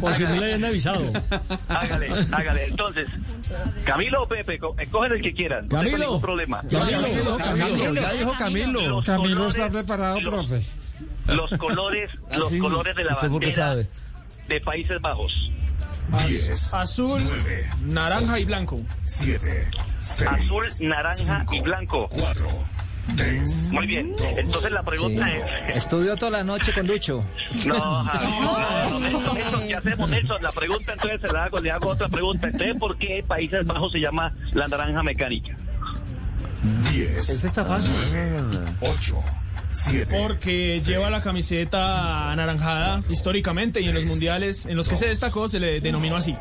Por 0.00 0.14
si 0.14 0.22
no 0.24 0.30
le 0.30 0.44
habían 0.44 0.64
avisado. 0.64 1.12
Hágale, 1.68 2.08
hágale. 2.32 2.64
Entonces, 2.66 3.08
Camilo 3.84 4.22
o 4.22 4.28
Pepe, 4.28 4.58
co- 4.58 4.74
escogen 4.78 5.12
el 5.12 5.22
que 5.22 5.34
quieran. 5.34 5.60
No 5.62 5.68
tengo 5.68 5.82
Camilo. 5.82 5.98
ningún 5.98 6.20
problema. 6.20 6.62
Camilo, 6.70 7.36
Camilo, 7.38 7.94
ya 7.94 8.12
dijo 8.12 8.32
Camilo. 8.38 9.02
Camilo 9.04 9.34
colores- 9.40 9.54
está 9.56 9.70
preparado, 9.70 10.20
los- 10.20 10.28
profe. 10.48 10.62
Los 11.26 11.50
colores, 11.58 12.10
los 12.36 12.48
sí. 12.48 12.58
colores 12.58 12.94
de 12.96 13.04
la 13.04 13.12
¿Usted 13.14 13.28
por 13.30 13.40
qué 13.40 13.46
bandera 13.56 13.88
de 14.48 14.60
Países 14.60 15.00
Bajos. 15.00 15.50
Az- 16.12 16.74
Azul, 16.74 17.22
naranja 17.86 18.38
y 18.38 18.44
blanco. 18.44 18.80
7, 19.04 19.68
Azul, 20.28 20.64
naranja 20.80 21.46
y 21.50 21.60
blanco. 21.62 22.08
4, 22.10 22.46
3. 23.16 23.70
Muy 23.72 23.86
bien. 23.86 24.14
Entonces 24.36 24.70
la 24.70 24.82
pregunta 24.82 25.32
es... 25.32 25.76
Estudió 25.76 26.14
toda 26.16 26.30
la 26.32 26.44
noche 26.44 26.72
con 26.74 26.86
Lucho. 26.86 27.24
No, 27.66 28.04
Javi, 28.04 28.26
no, 28.40 28.98
Nelson, 29.00 29.34
Nelson, 29.34 29.66
¿qué 29.66 29.74
hacemos, 29.76 30.10
Nelson? 30.10 30.42
La 30.42 30.52
pregunta 30.52 30.92
entonces 30.92 31.20
se 31.22 31.32
la 31.32 31.44
hago, 31.44 31.58
le 31.60 31.70
hago 31.70 31.88
otra 31.88 32.08
pregunta. 32.08 32.46
Entonces, 32.48 32.76
¿por 32.78 32.98
qué 32.98 33.24
Países 33.26 33.64
Bajos 33.66 33.90
se 33.92 34.00
llama 34.00 34.32
la 34.52 34.68
naranja 34.68 35.02
mecánica? 35.02 35.56
10. 36.92 37.28
Eso 37.30 37.46
está 37.46 37.64
fácil. 37.64 37.92
8, 38.80 39.22
7. 39.70 40.16
Porque 40.18 40.80
lleva 40.80 41.10
la 41.10 41.20
camiseta 41.20 42.30
anaranjada 42.30 43.00
históricamente 43.08 43.80
y 43.80 43.88
en 43.88 43.94
los 43.94 44.04
mundiales 44.04 44.66
en 44.66 44.76
los 44.76 44.88
que 44.88 44.96
se 44.96 45.08
destacó 45.08 45.48
se 45.48 45.58
le 45.58 45.80
denominó 45.80 46.16
así. 46.16 46.36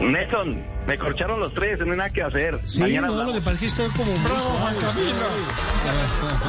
Nelson, 0.00 0.56
me 0.86 0.96
corcharon 0.98 1.40
los 1.40 1.52
tres, 1.54 1.78
no 1.80 1.90
hay 1.92 1.98
nada 1.98 2.10
que 2.10 2.22
hacer. 2.22 2.58
Sí, 2.64 2.80
Mañana 2.80 3.06
no, 3.08 3.14
lo 3.14 3.20
hablamos. 3.22 3.42
que 3.42 3.44
pasa 3.44 3.54
es 3.54 3.58
que 3.60 3.66
estoy 3.66 3.88
como 3.96 4.12
muy 4.16 4.30
suave. 4.30 4.76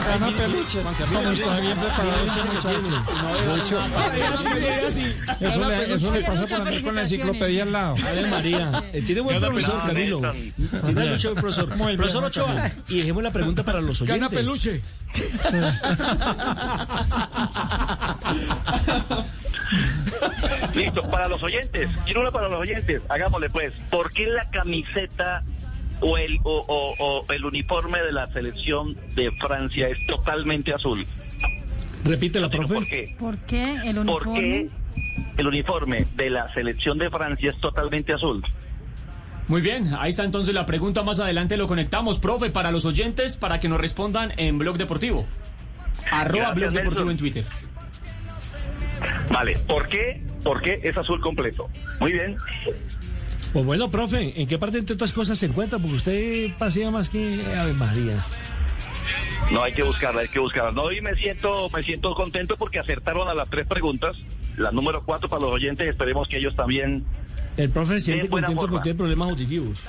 Gana 0.07 0.31
peluche. 0.37 0.81
Como 0.81 0.91
está 1.31 1.59
bien 1.59 1.77
preparado 1.77 2.25
este. 2.25 2.49
Eso 5.45 5.69
le, 5.69 5.93
eso 5.95 6.13
le 6.13 6.21
pasa 6.23 6.45
por 6.45 6.53
andar 6.59 6.81
con 6.81 6.95
la 6.95 7.01
enciclopedia 7.01 7.63
al 7.63 7.71
lado. 7.71 7.95
Ave 8.05 8.27
María. 8.27 8.83
Eh, 8.93 9.01
tiene 9.01 9.21
buen 9.21 9.39
profesor, 9.39 9.81
Camilo. 9.85 10.21
Tiene 10.85 11.09
mucho 11.11 11.29
buen 11.31 11.41
profesor. 11.41 11.67
Profesor 11.69 12.21
Juan 12.21 12.25
Ochoa, 12.25 12.45
Camilo. 12.47 12.69
y 12.89 12.97
dejemos 12.99 13.23
la 13.23 13.31
pregunta 13.31 13.63
para 13.63 13.81
los 13.81 14.01
oyentes. 14.01 14.19
Gana 14.21 14.29
peluche. 14.29 14.81
Listo, 20.75 21.03
para 21.09 21.27
los 21.27 21.41
oyentes, 21.43 21.89
quiero 22.05 22.21
una 22.21 22.31
para 22.31 22.47
los 22.49 22.59
oyentes, 22.61 23.01
hagámosle 23.09 23.49
pues, 23.49 23.73
¿por 23.89 24.11
qué 24.11 24.27
la 24.27 24.49
camiseta 24.49 25.43
o 26.01 26.17
el, 26.17 26.37
o, 26.43 26.63
o- 26.67 26.95
o 26.99 27.25
el 27.33 27.45
uniforme 27.45 27.99
de 28.01 28.11
la 28.11 28.27
selección 28.27 28.95
de 29.15 29.31
Francia 29.31 29.87
es 29.89 29.97
totalmente 30.07 30.73
azul? 30.73 31.05
Repítelo, 32.03 32.47
Digo, 32.49 32.65
profe. 32.67 32.75
¿Por 32.75 32.87
qué? 32.87 33.15
¿Por 33.19 33.37
qué 33.39 33.75
el 33.89 33.95
¿Por 33.95 34.27
uniforme? 34.27 34.39
qué 34.39 34.69
el 35.37 35.47
uniforme 35.47 36.05
de 36.15 36.29
la 36.29 36.53
selección 36.53 36.97
de 36.97 37.09
Francia 37.09 37.49
es 37.51 37.59
totalmente 37.59 38.13
azul? 38.13 38.43
Muy 39.47 39.61
bien, 39.61 39.93
ahí 39.97 40.09
está 40.09 40.23
entonces 40.23 40.53
la 40.53 40.65
pregunta. 40.65 41.03
Más 41.03 41.19
adelante 41.19 41.57
lo 41.57 41.67
conectamos, 41.67 42.19
profe, 42.19 42.49
para 42.49 42.69
los 42.71 42.85
oyentes, 42.85 43.35
para 43.37 43.59
que 43.59 43.69
nos 43.69 43.79
respondan 43.79 44.33
en 44.37 44.57
Blog 44.57 44.77
Deportivo. 44.77 45.25
Arroba 46.11 46.53
Gracias, 46.53 46.55
Blog 46.55 46.73
Deportivo 46.73 47.05
Nelson. 47.05 47.09
en 47.11 47.17
Twitter. 47.17 47.45
Vale, 49.31 49.57
¿por 49.67 49.87
qué? 49.87 50.21
¿Por 50.43 50.61
qué 50.61 50.79
es 50.83 50.95
azul 50.97 51.19
completo? 51.19 51.69
Muy 51.99 52.13
bien. 52.13 52.37
Pues 53.53 53.65
bueno, 53.65 53.89
profe, 53.89 54.39
¿en 54.39 54.47
qué 54.47 54.57
parte 54.57 54.77
entre 54.77 54.95
otras 54.95 55.11
cosas 55.13 55.37
se 55.37 55.47
encuentra? 55.47 55.79
Porque 55.79 55.95
usted 55.95 56.57
pasea 56.57 56.91
más 56.91 57.09
que 57.09 57.43
Ave 57.57 57.73
María. 57.73 58.23
No 59.51 59.63
hay 59.63 59.71
que 59.71 59.83
buscarla, 59.83 60.21
hay 60.21 60.27
que 60.27 60.39
buscarla. 60.39 60.71
No, 60.71 60.91
y 60.91 61.01
me 61.01 61.15
siento, 61.15 61.69
me 61.69 61.81
siento 61.83 62.13
contento 62.13 62.57
porque 62.57 62.79
acertaron 62.79 63.29
a 63.29 63.33
las 63.33 63.49
tres 63.49 63.65
preguntas. 63.65 64.17
La 64.57 64.71
número 64.71 65.03
cuatro 65.05 65.29
para 65.29 65.41
los 65.41 65.51
oyentes, 65.51 65.87
esperemos 65.87 66.27
que 66.27 66.37
ellos 66.37 66.55
también 66.55 67.05
El 67.57 67.69
profe 67.69 67.95
se 67.95 68.07
siente 68.07 68.27
contento 68.27 68.67
porque 68.67 68.83
tiene 68.83 68.97
problemas 68.97 69.29
auditivos. 69.29 69.79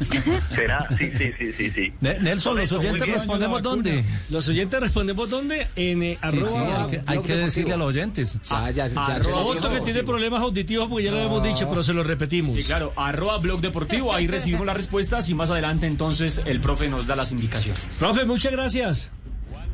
será. 0.54 0.86
Sí, 0.98 1.10
sí, 1.16 1.32
sí, 1.38 1.52
sí, 1.52 1.70
sí. 1.70 1.92
Ne- 2.00 2.18
Nelson, 2.20 2.56
los 2.58 2.72
oyentes 2.72 3.02
bien. 3.02 3.14
respondemos 3.14 3.62
dónde. 3.62 4.04
Los 4.30 4.48
oyentes 4.48 4.80
respondemos 4.80 5.30
dónde? 5.30 5.68
En 5.76 6.02
eh, 6.02 6.18
Sí, 6.30 6.44
sí, 6.44 6.56
arroba... 6.56 6.84
hay 6.84 6.90
que, 6.90 7.02
hay 7.06 7.22
que 7.22 7.36
decirle 7.36 7.74
a 7.74 7.76
los 7.76 7.88
oyentes. 7.88 8.38
Ya, 8.48 8.70
ya, 8.70 8.86
ya, 8.86 8.94
ya, 8.94 9.14
Arroba 9.16 9.40
Otro 9.42 9.70
que 9.70 9.80
tiene 9.80 10.02
problemas 10.02 10.40
auditivos 10.42 10.88
porque 10.88 11.04
ya 11.04 11.10
lo 11.12 11.18
hemos 11.18 11.42
dicho, 11.42 11.68
pero 11.68 11.82
se 11.82 11.92
lo 11.92 12.02
repetimos. 12.02 12.54
Sí, 12.54 12.64
claro, 12.64 12.92
arroba 12.96 13.38
Blog 13.38 13.60
Deportivo, 13.60 14.14
ahí 14.14 14.26
recibimos 14.26 14.66
las 14.66 14.76
respuestas 14.76 15.28
y 15.28 15.34
más 15.34 15.50
adelante 15.50 15.86
entonces 15.86 16.42
el 16.44 16.60
profe 16.60 16.88
nos 16.88 17.06
da 17.06 17.16
las 17.16 17.32
indicaciones. 17.32 17.82
Profe, 17.98 18.24
muchas 18.24 18.52
gracias. 18.52 19.10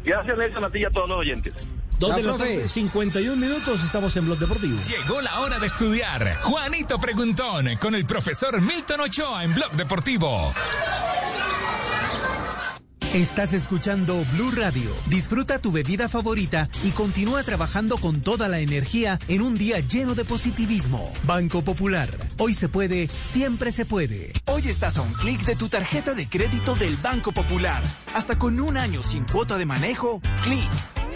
Gracias, 0.04 0.38
Nelson, 0.38 0.64
a 0.64 0.70
ti 0.70 0.78
y 0.80 0.84
a 0.84 0.90
todos 0.90 1.08
los 1.08 1.18
oyentes. 1.18 1.52
Dos 1.98 2.14
de 2.14 2.22
la 2.22 2.28
profe. 2.34 2.54
tarde, 2.54 2.68
51 2.68 3.36
minutos, 3.36 3.82
estamos 3.82 4.16
en 4.16 4.24
Blog 4.24 4.38
Deportivo. 4.38 4.78
Llegó 4.86 5.20
la 5.20 5.40
hora 5.40 5.58
de 5.58 5.66
estudiar. 5.66 6.38
Juanito 6.42 6.98
Preguntón 6.98 7.66
con 7.80 7.94
el 7.94 8.06
profesor 8.06 8.60
Milton 8.60 9.00
Ochoa 9.00 9.42
en 9.42 9.54
Blog 9.54 9.72
Deportivo. 9.72 10.52
Estás 13.14 13.54
escuchando 13.54 14.22
Blue 14.34 14.50
Radio. 14.52 14.90
Disfruta 15.06 15.58
tu 15.58 15.72
bebida 15.72 16.10
favorita 16.10 16.68
y 16.84 16.90
continúa 16.90 17.42
trabajando 17.42 17.96
con 17.96 18.20
toda 18.20 18.48
la 18.48 18.60
energía 18.60 19.18
en 19.28 19.40
un 19.40 19.56
día 19.56 19.80
lleno 19.80 20.14
de 20.14 20.26
positivismo. 20.26 21.10
Banco 21.24 21.62
Popular. 21.62 22.10
Hoy 22.38 22.52
se 22.52 22.68
puede, 22.68 23.08
siempre 23.08 23.72
se 23.72 23.86
puede. 23.86 24.34
Hoy 24.44 24.68
estás 24.68 24.98
a 24.98 25.02
un 25.02 25.14
clic 25.14 25.40
de 25.46 25.56
tu 25.56 25.68
tarjeta 25.70 26.12
de 26.12 26.28
crédito 26.28 26.74
del 26.74 26.96
Banco 26.96 27.32
Popular. 27.32 27.82
Hasta 28.14 28.38
con 28.38 28.60
un 28.60 28.76
año 28.76 29.02
sin 29.02 29.24
cuota 29.24 29.56
de 29.56 29.64
manejo, 29.64 30.20
clic. 30.42 30.70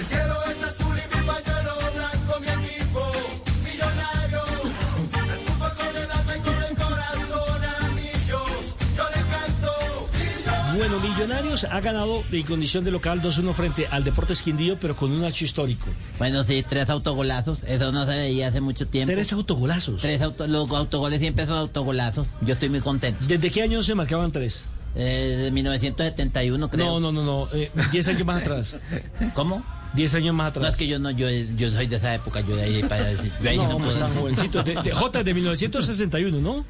El 0.00 0.06
cielo 0.06 0.34
es 0.50 0.62
azul 0.62 0.96
y 0.96 1.14
mi 1.14 1.26
pañuelo 1.26 1.72
blanco, 1.94 2.40
mi 2.40 2.48
equipo, 2.66 3.02
millonarios. 3.62 4.70
El 5.12 5.38
fútbol 5.40 5.70
con 5.76 5.96
el 5.96 6.10
alma 6.10 6.36
y 6.36 6.40
con 6.40 6.62
el 6.62 6.74
corazón 6.74 7.64
a 7.64 7.88
millos. 7.90 8.76
Yo 8.96 9.04
le 9.14 9.22
canto. 9.30 10.78
Bueno, 10.78 11.00
Millonarios 11.00 11.64
ha 11.64 11.80
ganado 11.80 12.22
en 12.32 12.42
condición 12.44 12.82
de 12.84 12.90
local 12.92 13.20
2-1 13.20 13.52
frente 13.52 13.86
al 13.90 14.02
Deportes 14.02 14.40
Quindío, 14.40 14.78
pero 14.80 14.96
con 14.96 15.12
un 15.12 15.22
hecho 15.26 15.44
histórico. 15.44 15.86
Bueno, 16.18 16.44
sí, 16.44 16.64
tres 16.66 16.88
autogolazos. 16.88 17.62
Eso 17.64 17.92
no 17.92 18.06
se 18.06 18.12
veía 18.14 18.48
hace 18.48 18.62
mucho 18.62 18.86
tiempo. 18.88 19.12
Tres 19.12 19.30
autogolazos. 19.34 20.00
Tres 20.00 20.22
auto, 20.22 20.46
los 20.46 20.70
autogoles 20.70 21.20
siempre 21.20 21.44
son 21.46 21.58
autogolazos. 21.58 22.26
Yo 22.40 22.54
estoy 22.54 22.70
muy 22.70 22.80
contento. 22.80 23.22
¿Desde 23.26 23.50
qué 23.50 23.62
año 23.62 23.82
se 23.82 23.94
marcaban 23.94 24.32
tres? 24.32 24.62
Eh, 24.96 25.36
de 25.42 25.50
1971, 25.50 26.70
creo. 26.70 26.86
No, 26.98 27.00
no, 27.00 27.12
no, 27.12 27.22
no. 27.22 27.48
eh, 27.52 27.70
diez 27.92 28.08
años 28.08 28.24
más 28.24 28.40
atrás. 28.42 28.78
¿Cómo? 29.34 29.62
Diez 29.94 30.14
años 30.14 30.34
más 30.34 30.48
atrás. 30.50 30.62
No, 30.62 30.68
es 30.70 30.76
que 30.76 30.86
yo 30.86 30.98
no, 30.98 31.10
yo, 31.10 31.28
yo 31.30 31.70
soy 31.72 31.86
de 31.86 31.96
esa 31.96 32.14
época, 32.14 32.40
yo 32.42 32.54
de 32.56 32.62
ahí 32.62 32.82
para 32.82 33.12
yo 33.12 33.50
ahí 33.50 33.56
no, 33.56 33.68
no 33.68 33.78
pues 33.78 33.96
tan 33.98 34.14
jovencito. 34.14 34.62
De, 34.62 34.74
de- 34.82 34.92
J, 34.92 35.22
de 35.24 35.34
1961, 35.34 36.40
¿no? 36.40 36.64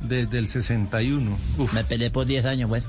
Desde 0.00 0.38
el 0.38 0.46
61. 0.46 1.38
Uf. 1.58 1.72
Me 1.72 1.84
peleé 1.84 2.10
por 2.10 2.26
10 2.26 2.44
años, 2.44 2.68
pues. 2.68 2.86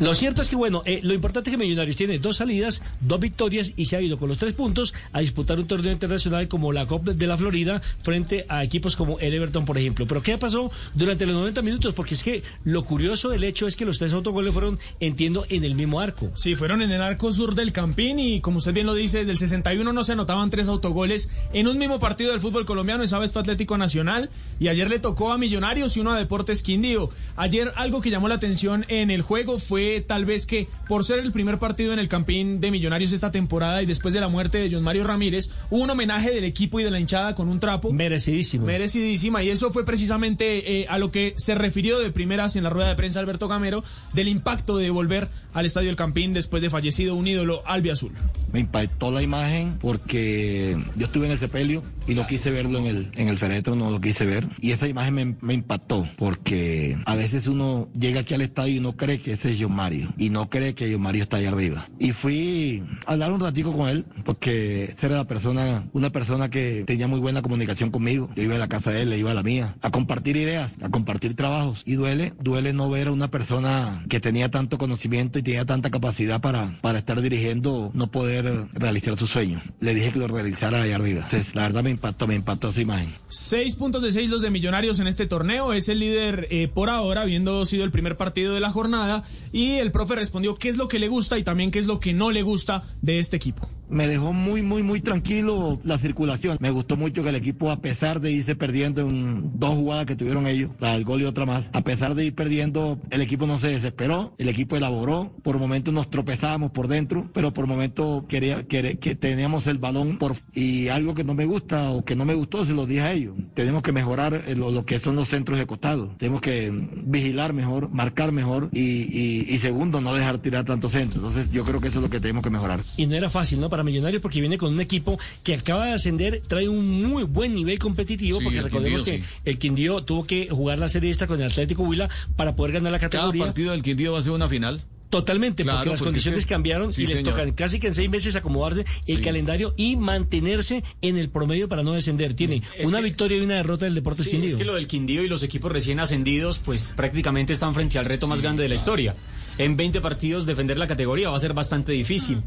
Lo 0.00 0.14
cierto 0.14 0.42
es 0.42 0.48
que, 0.48 0.56
bueno, 0.56 0.82
eh, 0.84 1.00
lo 1.02 1.14
importante 1.14 1.50
es 1.50 1.56
que 1.56 1.62
Millonarios 1.62 1.96
tiene 1.96 2.18
dos 2.18 2.36
salidas, 2.36 2.82
dos 3.00 3.20
victorias 3.20 3.72
y 3.76 3.86
se 3.86 3.96
ha 3.96 4.00
ido 4.00 4.18
con 4.18 4.28
los 4.28 4.38
tres 4.38 4.54
puntos 4.54 4.92
a 5.12 5.20
disputar 5.20 5.58
un 5.58 5.66
torneo 5.66 5.92
internacional 5.92 6.48
como 6.48 6.72
la 6.72 6.86
Copa 6.86 7.12
de 7.12 7.26
la 7.26 7.36
Florida 7.36 7.80
frente 8.02 8.44
a 8.48 8.64
equipos 8.64 8.96
como 8.96 9.18
el 9.20 9.32
Everton, 9.32 9.64
por 9.64 9.78
ejemplo. 9.78 10.06
Pero 10.06 10.22
¿qué 10.22 10.36
pasó 10.36 10.70
durante 10.94 11.24
los 11.24 11.36
90 11.36 11.62
minutos? 11.62 11.94
Porque 11.94 12.14
es 12.14 12.22
que 12.22 12.42
lo 12.64 12.84
curioso 12.84 13.30
del 13.30 13.44
hecho 13.44 13.66
es 13.66 13.76
que 13.76 13.84
los 13.84 13.98
tres 13.98 14.12
autogoles 14.12 14.52
fueron, 14.52 14.78
entiendo, 15.00 15.46
en 15.48 15.64
el 15.64 15.74
mismo 15.74 16.00
arco. 16.00 16.30
Sí, 16.34 16.56
fueron 16.56 16.82
en 16.82 16.90
el 16.90 17.00
arco 17.00 17.32
sur 17.32 17.54
del 17.54 17.72
Campín 17.72 18.18
y 18.18 18.40
como 18.40 18.58
usted 18.58 18.74
bien 18.74 18.86
lo 18.86 18.94
dice, 18.94 19.18
desde 19.18 19.32
el 19.32 19.38
61 19.38 19.92
no 19.92 20.04
se 20.04 20.12
anotaban 20.12 20.50
tres 20.50 20.68
autogoles 20.68 21.30
en 21.52 21.68
un 21.68 21.78
mismo 21.78 22.00
partido 22.00 22.32
del 22.32 22.40
fútbol 22.40 22.66
colombiano, 22.66 23.02
esa 23.02 23.18
vez 23.18 23.36
Atlético 23.36 23.78
Nacional 23.78 24.30
y 24.58 24.68
ayer 24.68 24.88
le 24.88 24.98
tocó 24.98 25.32
a 25.32 25.38
Millonarios 25.38 25.96
y 25.96 26.00
uno 26.00 26.12
a 26.12 26.18
Deportes 26.18 26.62
Quindío. 26.62 27.10
Ayer 27.36 27.72
algo 27.76 28.00
que 28.00 28.10
llamó 28.10 28.28
la 28.28 28.36
atención 28.36 28.84
en 28.88 29.10
el 29.10 29.22
juego 29.22 29.58
fue 29.58 29.85
tal 30.06 30.24
vez 30.24 30.46
que 30.46 30.68
por 30.88 31.04
ser 31.04 31.18
el 31.18 31.32
primer 31.32 31.58
partido 31.58 31.92
en 31.92 31.98
el 31.98 32.08
Campín 32.08 32.60
de 32.60 32.70
Millonarios 32.70 33.12
esta 33.12 33.30
temporada 33.30 33.82
y 33.82 33.86
después 33.86 34.14
de 34.14 34.20
la 34.20 34.28
muerte 34.28 34.58
de 34.58 34.70
John 34.70 34.82
Mario 34.82 35.04
Ramírez, 35.04 35.50
hubo 35.70 35.82
un 35.82 35.90
homenaje 35.90 36.30
del 36.30 36.44
equipo 36.44 36.80
y 36.80 36.84
de 36.84 36.90
la 36.90 37.00
hinchada 37.00 37.34
con 37.34 37.48
un 37.48 37.60
trapo. 37.60 37.92
Merecidísimo. 37.92 38.66
Merecidísima. 38.66 39.42
Y 39.42 39.50
eso 39.50 39.70
fue 39.70 39.84
precisamente 39.84 40.80
eh, 40.80 40.86
a 40.88 40.98
lo 40.98 41.10
que 41.10 41.34
se 41.36 41.54
refirió 41.54 41.98
de 41.98 42.10
primeras 42.10 42.56
en 42.56 42.64
la 42.64 42.70
rueda 42.70 42.88
de 42.88 42.94
prensa 42.94 43.20
Alberto 43.20 43.48
Gamero 43.48 43.84
del 44.12 44.28
impacto 44.28 44.76
de 44.76 44.90
volver 44.90 45.28
al 45.52 45.66
Estadio 45.66 45.90
El 45.90 45.96
Campín 45.96 46.32
después 46.32 46.62
de 46.62 46.70
fallecido 46.70 47.14
un 47.14 47.26
ídolo 47.26 47.62
albiazul. 47.66 48.12
Me 48.52 48.60
impactó 48.60 49.10
la 49.10 49.22
imagen 49.22 49.78
porque 49.80 50.76
yo 50.96 51.06
estuve 51.06 51.26
en 51.26 51.32
el 51.32 51.38
sepelio 51.38 51.82
y 52.06 52.14
no 52.14 52.26
quise 52.26 52.50
verlo 52.50 52.78
en 52.78 52.86
el, 52.86 53.10
en 53.14 53.28
el 53.28 53.36
féretro, 53.36 53.74
no 53.74 53.90
lo 53.90 54.00
quise 54.00 54.26
ver. 54.26 54.46
Y 54.60 54.72
esa 54.72 54.86
imagen 54.88 55.14
me, 55.14 55.36
me 55.40 55.54
impactó 55.54 56.08
porque 56.16 56.98
a 57.04 57.14
veces 57.14 57.46
uno 57.46 57.88
llega 57.98 58.20
aquí 58.20 58.34
al 58.34 58.42
estadio 58.42 58.76
y 58.76 58.80
no 58.80 58.96
cree 58.96 59.20
que 59.20 59.32
ese 59.32 59.52
es 59.52 59.58
John 59.60 59.74
Mario 59.76 60.12
y 60.18 60.30
no 60.30 60.50
cree 60.50 60.74
que 60.74 60.92
John 60.92 61.02
Mario 61.02 61.22
está 61.22 61.36
ahí 61.38 61.46
arriba. 61.46 61.88
Y 61.98 62.12
fui 62.12 62.82
a 63.06 63.12
hablar 63.12 63.32
un 63.32 63.40
ratico 63.40 63.72
con 63.72 63.88
él 63.88 64.04
porque 64.24 64.94
era 65.06 65.16
la 65.16 65.24
persona, 65.24 65.84
una 65.92 66.10
persona 66.10 66.50
que 66.50 66.84
tenía 66.86 67.06
muy 67.06 67.20
buena 67.20 67.42
comunicación 67.42 67.90
conmigo. 67.90 68.28
Yo 68.36 68.42
iba 68.42 68.56
a 68.56 68.58
la 68.58 68.68
casa 68.68 68.90
de 68.90 69.02
él, 69.02 69.10
le 69.10 69.18
iba 69.18 69.30
a 69.30 69.34
la 69.34 69.42
mía, 69.42 69.76
a 69.82 69.90
compartir 69.90 70.36
ideas, 70.36 70.72
a 70.82 70.88
compartir 70.88 71.34
trabajos. 71.34 71.82
Y 71.86 71.94
duele, 71.94 72.34
duele 72.40 72.72
no 72.72 72.90
ver 72.90 73.08
a 73.08 73.12
una 73.12 73.30
persona 73.30 74.04
que 74.08 74.20
tenía 74.20 74.50
tanto 74.50 74.78
conocimiento 74.78 75.38
y 75.38 75.42
tenía 75.42 75.64
tanta 75.64 75.90
capacidad 75.90 76.40
para, 76.40 76.78
para 76.80 76.98
estar 76.98 77.20
dirigiendo, 77.20 77.90
no 77.94 78.10
poder 78.10 78.66
realizar 78.72 79.16
su 79.16 79.26
sueño. 79.26 79.62
Le 79.80 79.94
dije 79.94 80.12
que 80.12 80.18
lo 80.18 80.28
realizara 80.28 80.82
allá 80.82 80.96
arriba. 80.96 81.22
Entonces, 81.22 81.54
la 81.54 81.62
verdad 81.62 81.84
me 81.84 81.90
impactó, 81.90 82.26
me 82.26 82.34
impactó 82.34 82.68
esa 82.68 82.80
imagen. 82.80 83.14
Seis 83.28 83.76
puntos 83.76 84.02
de 84.02 84.12
seis 84.12 84.28
los 84.28 84.42
de 84.42 84.50
Millonarios 84.50 84.98
en 84.98 85.06
este 85.06 85.26
torneo. 85.26 85.72
Es 85.72 85.88
el 85.88 86.00
líder 86.00 86.48
eh, 86.50 86.68
por 86.68 86.90
ahora, 86.90 87.22
habiendo 87.22 87.64
sido 87.66 87.84
el 87.84 87.90
primer 87.90 88.16
partido 88.16 88.54
de 88.54 88.60
la 88.60 88.70
jornada. 88.70 89.22
Y 89.52 89.65
el 89.74 89.92
profe 89.92 90.14
respondió 90.14 90.56
qué 90.56 90.68
es 90.68 90.76
lo 90.76 90.88
que 90.88 90.98
le 90.98 91.08
gusta 91.08 91.38
y 91.38 91.44
también 91.44 91.70
qué 91.70 91.78
es 91.78 91.86
lo 91.86 92.00
que 92.00 92.12
no 92.12 92.30
le 92.30 92.42
gusta 92.42 92.84
de 93.02 93.18
este 93.18 93.36
equipo. 93.36 93.68
Me 93.88 94.06
dejó 94.06 94.32
muy, 94.32 94.62
muy, 94.62 94.82
muy 94.82 95.00
tranquilo 95.00 95.80
la 95.84 95.98
circulación. 95.98 96.58
Me 96.60 96.70
gustó 96.70 96.96
mucho 96.96 97.22
que 97.22 97.28
el 97.28 97.36
equipo, 97.36 97.70
a 97.70 97.80
pesar 97.80 98.20
de 98.20 98.32
irse 98.32 98.56
perdiendo 98.56 99.02
en 99.02 99.58
dos 99.58 99.74
jugadas 99.74 100.06
que 100.06 100.16
tuvieron 100.16 100.46
ellos, 100.46 100.70
la 100.80 100.92
del 100.92 101.04
gol 101.04 101.22
y 101.22 101.24
otra 101.24 101.46
más, 101.46 101.64
a 101.72 101.82
pesar 101.82 102.14
de 102.14 102.26
ir 102.26 102.34
perdiendo, 102.34 103.00
el 103.10 103.20
equipo 103.20 103.46
no 103.46 103.58
se 103.58 103.68
desesperó, 103.68 104.34
el 104.38 104.48
equipo 104.48 104.76
elaboró. 104.76 105.32
Por 105.42 105.58
momentos 105.58 105.92
nos 105.94 106.10
tropezábamos 106.10 106.72
por 106.72 106.88
dentro, 106.88 107.30
pero 107.32 107.52
por 107.52 107.66
momentos 107.66 108.24
quería, 108.28 108.64
que, 108.64 108.96
teníamos 109.14 109.66
el 109.66 109.78
balón 109.78 110.18
por 110.18 110.34
y 110.52 110.88
algo 110.88 111.14
que 111.14 111.24
no 111.24 111.34
me 111.34 111.46
gusta 111.46 111.90
o 111.90 112.04
que 112.04 112.16
no 112.16 112.24
me 112.24 112.34
gustó, 112.34 112.64
se 112.64 112.72
lo 112.72 112.86
dije 112.86 113.00
a 113.00 113.12
ellos. 113.12 113.34
Tenemos 113.54 113.82
que 113.82 113.92
mejorar 113.92 114.44
eh, 114.46 114.54
lo, 114.54 114.70
lo 114.70 114.84
que 114.84 114.98
son 114.98 115.16
los 115.16 115.28
centros 115.28 115.58
de 115.58 115.66
costado. 115.66 116.14
Tenemos 116.18 116.40
que 116.40 116.72
vigilar 117.04 117.52
mejor, 117.52 117.90
marcar 117.90 118.32
mejor 118.32 118.68
y, 118.72 118.80
y, 118.80 119.46
y 119.48 119.58
segundo, 119.58 120.00
no 120.00 120.14
dejar 120.14 120.38
tirar 120.38 120.64
tantos 120.64 120.92
centros. 120.92 121.16
Entonces 121.16 121.52
yo 121.52 121.64
creo 121.64 121.80
que 121.80 121.88
eso 121.88 121.98
es 121.98 122.02
lo 122.02 122.10
que 122.10 122.20
tenemos 122.20 122.42
que 122.42 122.50
mejorar. 122.50 122.80
Y 122.96 123.06
no 123.06 123.14
era 123.14 123.30
fácil, 123.30 123.60
¿no? 123.60 123.70
Para 123.76 123.84
Millonarios 123.84 124.22
porque 124.22 124.40
viene 124.40 124.56
con 124.56 124.72
un 124.72 124.80
equipo 124.80 125.18
que 125.42 125.52
acaba 125.52 125.84
de 125.84 125.92
ascender, 125.92 126.40
trae 126.48 126.66
un 126.66 127.04
muy 127.04 127.24
buen 127.24 127.52
nivel 127.52 127.78
competitivo, 127.78 128.38
Sí, 128.38 128.44
porque 128.44 128.62
recordemos 128.62 129.02
Quindío, 129.02 129.20
que 129.22 129.28
sí. 129.28 129.34
el 129.44 129.58
Quindío 129.58 130.02
tuvo 130.02 130.26
que 130.26 130.48
jugar 130.48 130.78
la 130.78 130.88
serie 130.88 131.10
esta 131.10 131.26
con 131.26 131.38
el 131.42 131.50
Atlético 131.50 131.82
Huila 131.82 132.08
para 132.36 132.56
poder 132.56 132.72
ganar 132.72 132.90
la 132.90 132.98
Cada 132.98 133.10
categoría. 133.10 133.44
partido 133.44 133.72
del 133.72 133.82
Quindío 133.82 134.14
va 134.14 134.20
a 134.20 134.22
ser 134.22 134.32
una 134.32 134.48
final. 134.48 134.80
Totalmente, 135.10 135.62
Claro, 135.62 135.78
porque 135.78 135.90
las 135.90 135.98
porque 136.00 136.08
condiciones 136.10 136.46
cambiaron 136.46 136.92
sí, 136.92 137.02
y 137.04 137.06
les 137.06 137.18
señor. 137.18 137.34
tocan 137.34 137.52
casi 137.52 137.78
que 137.78 137.86
en 137.86 137.94
seis 137.94 138.10
meses 138.10 138.34
acomodarse 138.34 138.84
el 139.06 139.16
Sí. 139.18 139.22
calendario 139.22 139.72
y 139.76 139.94
mantenerse 139.96 140.82
en 141.00 141.16
el 141.16 141.28
promedio 141.28 141.68
para 141.68 141.82
no 141.84 141.92
descender. 141.92 142.34
Tiene 142.34 142.62
Es 142.76 142.88
una 142.88 142.98
que- 142.98 143.04
victoria 143.04 143.38
y 143.38 143.40
una 143.40 143.54
derrota 143.54 143.84
del 143.84 143.94
Deportes 143.94 144.24
Sí, 144.24 144.32
Quindío. 144.32 144.50
es 144.50 144.56
que 144.56 144.64
lo 144.64 144.74
del 144.74 144.88
Quindío 144.88 145.22
y 145.24 145.28
los 145.28 145.42
equipos 145.44 145.70
recién 145.70 146.00
ascendidos, 146.00 146.58
pues 146.58 146.92
prácticamente 146.96 147.52
están 147.52 147.72
frente 147.74 147.98
al 147.98 148.04
reto 148.04 148.26
más 148.26 148.40
grande 148.42 148.64
de 148.64 148.68
la 148.68 148.74
historia. 148.74 149.14
En 149.58 149.76
20 149.76 150.00
partidos 150.02 150.44
defender 150.44 150.76
la 150.76 150.86
categoría 150.86 151.30
va 151.30 151.36
a 151.36 151.40
ser 151.40 151.54
bastante 151.54 151.92
difícil. 151.92 152.42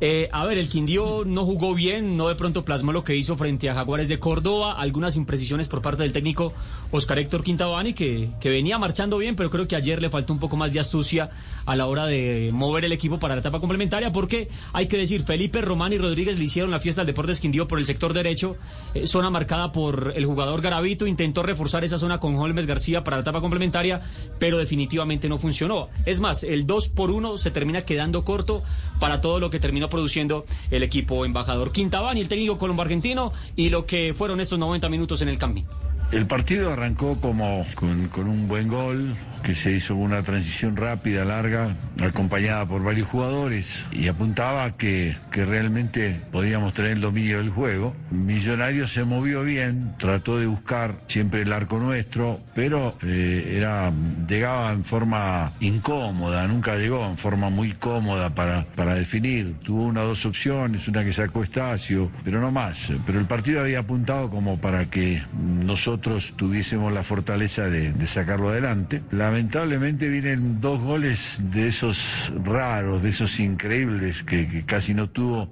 Eh, 0.00 0.28
a 0.32 0.44
ver, 0.44 0.58
el 0.58 0.68
Quindío 0.68 1.24
no 1.24 1.44
jugó 1.44 1.74
bien, 1.74 2.16
no 2.16 2.28
de 2.28 2.34
pronto 2.36 2.64
plasmó 2.64 2.92
lo 2.92 3.04
que 3.04 3.16
hizo 3.16 3.36
frente 3.36 3.68
a 3.68 3.74
Jaguares 3.74 4.08
de 4.08 4.18
Córdoba, 4.18 4.72
algunas 4.80 5.14
imprecisiones 5.16 5.68
por 5.68 5.82
parte 5.82 6.02
del 6.04 6.12
técnico 6.12 6.52
Oscar 6.90 7.18
Héctor 7.18 7.42
Quintabani, 7.44 7.92
que, 7.94 8.28
que 8.40 8.48
venía 8.50 8.78
marchando 8.78 9.18
bien, 9.18 9.36
pero 9.36 9.50
creo 9.50 9.68
que 9.68 9.76
ayer 9.76 10.00
le 10.02 10.08
faltó 10.10 10.32
un 10.32 10.38
poco 10.40 10.56
más 10.56 10.72
de 10.72 10.80
astucia 10.80 11.30
a 11.66 11.76
la 11.76 11.86
hora 11.86 11.97
de 12.06 12.50
mover 12.52 12.84
el 12.84 12.92
equipo 12.92 13.18
para 13.18 13.34
la 13.34 13.40
etapa 13.40 13.60
complementaria, 13.60 14.12
porque 14.12 14.48
hay 14.72 14.86
que 14.86 14.96
decir, 14.96 15.22
Felipe 15.22 15.60
Román 15.60 15.92
y 15.92 15.98
Rodríguez 15.98 16.38
le 16.38 16.44
hicieron 16.44 16.70
la 16.70 16.80
fiesta 16.80 17.02
al 17.02 17.06
Deportes 17.06 17.40
Quindío 17.40 17.68
por 17.68 17.78
el 17.78 17.86
sector 17.86 18.12
derecho, 18.12 18.56
eh, 18.94 19.06
zona 19.06 19.30
marcada 19.30 19.72
por 19.72 20.12
el 20.14 20.26
jugador 20.26 20.60
Garavito, 20.60 21.06
intentó 21.06 21.42
reforzar 21.42 21.84
esa 21.84 21.98
zona 21.98 22.18
con 22.20 22.36
Holmes 22.36 22.66
García 22.66 23.04
para 23.04 23.16
la 23.16 23.22
etapa 23.22 23.40
complementaria, 23.40 24.00
pero 24.38 24.58
definitivamente 24.58 25.28
no 25.28 25.38
funcionó. 25.38 25.88
Es 26.04 26.20
más, 26.20 26.42
el 26.42 26.66
2 26.66 26.88
por 26.90 27.10
1 27.10 27.38
se 27.38 27.50
termina 27.50 27.82
quedando 27.82 28.24
corto 28.24 28.62
para 29.00 29.20
todo 29.20 29.40
lo 29.40 29.50
que 29.50 29.60
terminó 29.60 29.88
produciendo 29.88 30.44
el 30.70 30.82
equipo 30.82 31.24
embajador 31.24 31.72
Quintabani, 31.72 32.20
el 32.20 32.28
técnico 32.28 32.58
colombo-argentino, 32.58 33.32
y 33.56 33.70
lo 33.70 33.86
que 33.86 34.14
fueron 34.14 34.40
estos 34.40 34.58
90 34.58 34.88
minutos 34.88 35.22
en 35.22 35.28
el 35.28 35.38
camping. 35.38 35.64
El 36.10 36.26
partido 36.26 36.72
arrancó 36.72 37.20
como 37.20 37.66
con, 37.74 38.08
con 38.08 38.28
un 38.28 38.48
buen 38.48 38.68
gol, 38.68 39.14
que 39.42 39.54
se 39.54 39.72
hizo 39.72 39.94
una 39.94 40.22
transición 40.22 40.74
rápida, 40.74 41.24
larga, 41.26 41.76
acompañada 42.02 42.66
por 42.66 42.82
varios 42.82 43.06
jugadores, 43.08 43.84
y 43.92 44.08
apuntaba 44.08 44.70
que, 44.76 45.16
que 45.30 45.44
realmente 45.44 46.18
podíamos 46.32 46.72
tener 46.72 46.92
el 46.92 47.02
dominio 47.02 47.38
del 47.38 47.50
juego. 47.50 47.94
Millonario 48.10 48.88
se 48.88 49.04
movió 49.04 49.42
bien, 49.42 49.94
trató 49.98 50.38
de 50.38 50.46
buscar 50.46 50.94
siempre 51.08 51.42
el 51.42 51.52
arco 51.52 51.78
nuestro, 51.78 52.40
pero 52.54 52.96
eh, 53.02 53.54
era, 53.56 53.92
llegaba 54.26 54.72
en 54.72 54.84
forma 54.84 55.52
incómoda, 55.60 56.46
nunca 56.46 56.76
llegó 56.76 57.06
en 57.06 57.18
forma 57.18 57.50
muy 57.50 57.72
cómoda 57.74 58.34
para, 58.34 58.64
para 58.64 58.94
definir. 58.94 59.56
Tuvo 59.62 59.84
una 59.84 60.02
o 60.02 60.08
dos 60.08 60.24
opciones, 60.24 60.88
una 60.88 61.04
que 61.04 61.12
sacó 61.12 61.44
Estacio, 61.44 62.10
pero 62.24 62.40
no 62.40 62.50
más. 62.50 62.90
Pero 63.04 63.20
el 63.20 63.26
partido 63.26 63.60
había 63.60 63.80
apuntado 63.80 64.30
como 64.30 64.58
para 64.58 64.88
que 64.88 65.22
nosotros 65.64 65.97
tuviésemos 66.00 66.92
la 66.92 67.02
fortaleza 67.02 67.68
de, 67.68 68.06
sacarlo 68.06 68.48
adelante. 68.48 69.02
Lamentablemente 69.10 70.08
vienen 70.08 70.60
dos 70.60 70.80
goles 70.80 71.38
de 71.52 71.68
esos 71.68 72.32
raros, 72.44 73.02
de 73.02 73.10
esos 73.10 73.38
increíbles, 73.40 74.22
que, 74.22 74.48
que 74.48 74.64
casi 74.64 74.94
no 74.94 75.10
tuvo 75.10 75.50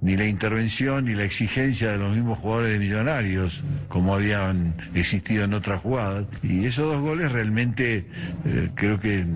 ni 0.00 0.16
la 0.16 0.26
intervención 0.26 1.04
ni 1.04 1.14
la 1.14 1.24
exigencia 1.24 1.92
de 1.92 1.98
los 1.98 2.14
mismos 2.14 2.38
jugadores 2.38 2.72
de 2.72 2.78
Millonarios, 2.78 3.62
como 3.88 4.14
habían 4.14 4.74
existido 4.94 5.44
en 5.44 5.54
otras 5.54 5.80
jugadas. 5.82 6.26
Y 6.42 6.64
esos 6.64 6.92
dos 6.92 7.00
goles 7.00 7.32
realmente 7.32 8.06
eh, 8.44 8.70
creo 8.74 8.98
que 9.00 9.26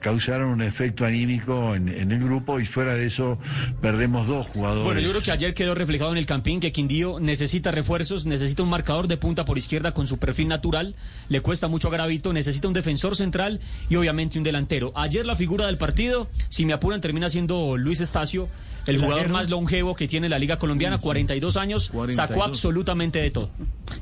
causaron 0.00 0.50
un 0.50 0.62
efecto 0.62 1.04
anímico 1.04 1.74
en, 1.74 1.88
en 1.88 2.12
el 2.12 2.22
grupo 2.22 2.60
y 2.60 2.66
fuera 2.66 2.94
de 2.94 3.06
eso 3.06 3.38
perdemos 3.80 4.26
dos 4.26 4.46
jugadores. 4.48 4.84
Bueno, 4.84 5.00
yo 5.00 5.10
creo 5.10 5.22
que 5.22 5.32
ayer 5.32 5.54
quedó 5.54 5.74
reflejado 5.74 6.12
en 6.12 6.18
el 6.18 6.26
campín 6.26 6.60
que 6.60 6.72
Quindío 6.72 7.20
necesita 7.20 7.70
refuerzos, 7.70 8.26
necesita 8.26 8.62
un 8.62 8.68
marcador 8.68 9.08
de 9.08 9.16
punta 9.16 9.44
por 9.44 9.58
izquierda 9.58 9.91
con 9.94 10.06
su 10.06 10.18
perfil 10.18 10.48
natural, 10.48 10.94
le 11.28 11.40
cuesta 11.40 11.68
mucho 11.68 11.88
a 11.88 11.90
Garavito, 11.90 12.32
necesita 12.32 12.68
un 12.68 12.74
defensor 12.74 13.16
central 13.16 13.60
y 13.88 13.96
obviamente 13.96 14.38
un 14.38 14.44
delantero. 14.44 14.92
Ayer 14.94 15.24
la 15.26 15.36
figura 15.36 15.66
del 15.66 15.78
partido, 15.78 16.28
si 16.48 16.64
me 16.66 16.72
apuran, 16.72 17.00
termina 17.00 17.28
siendo 17.30 17.76
Luis 17.76 18.00
Estacio, 18.00 18.48
el, 18.86 18.96
El 18.96 19.00
jugador 19.02 19.28
más 19.28 19.48
longevo 19.48 19.94
que 19.94 20.08
tiene 20.08 20.28
la 20.28 20.38
Liga 20.40 20.56
Colombiana, 20.58 20.98
42 20.98 21.56
años, 21.56 21.84
sacó 21.84 21.94
42. 21.98 22.48
absolutamente 22.48 23.20
de 23.20 23.30
todo. 23.30 23.50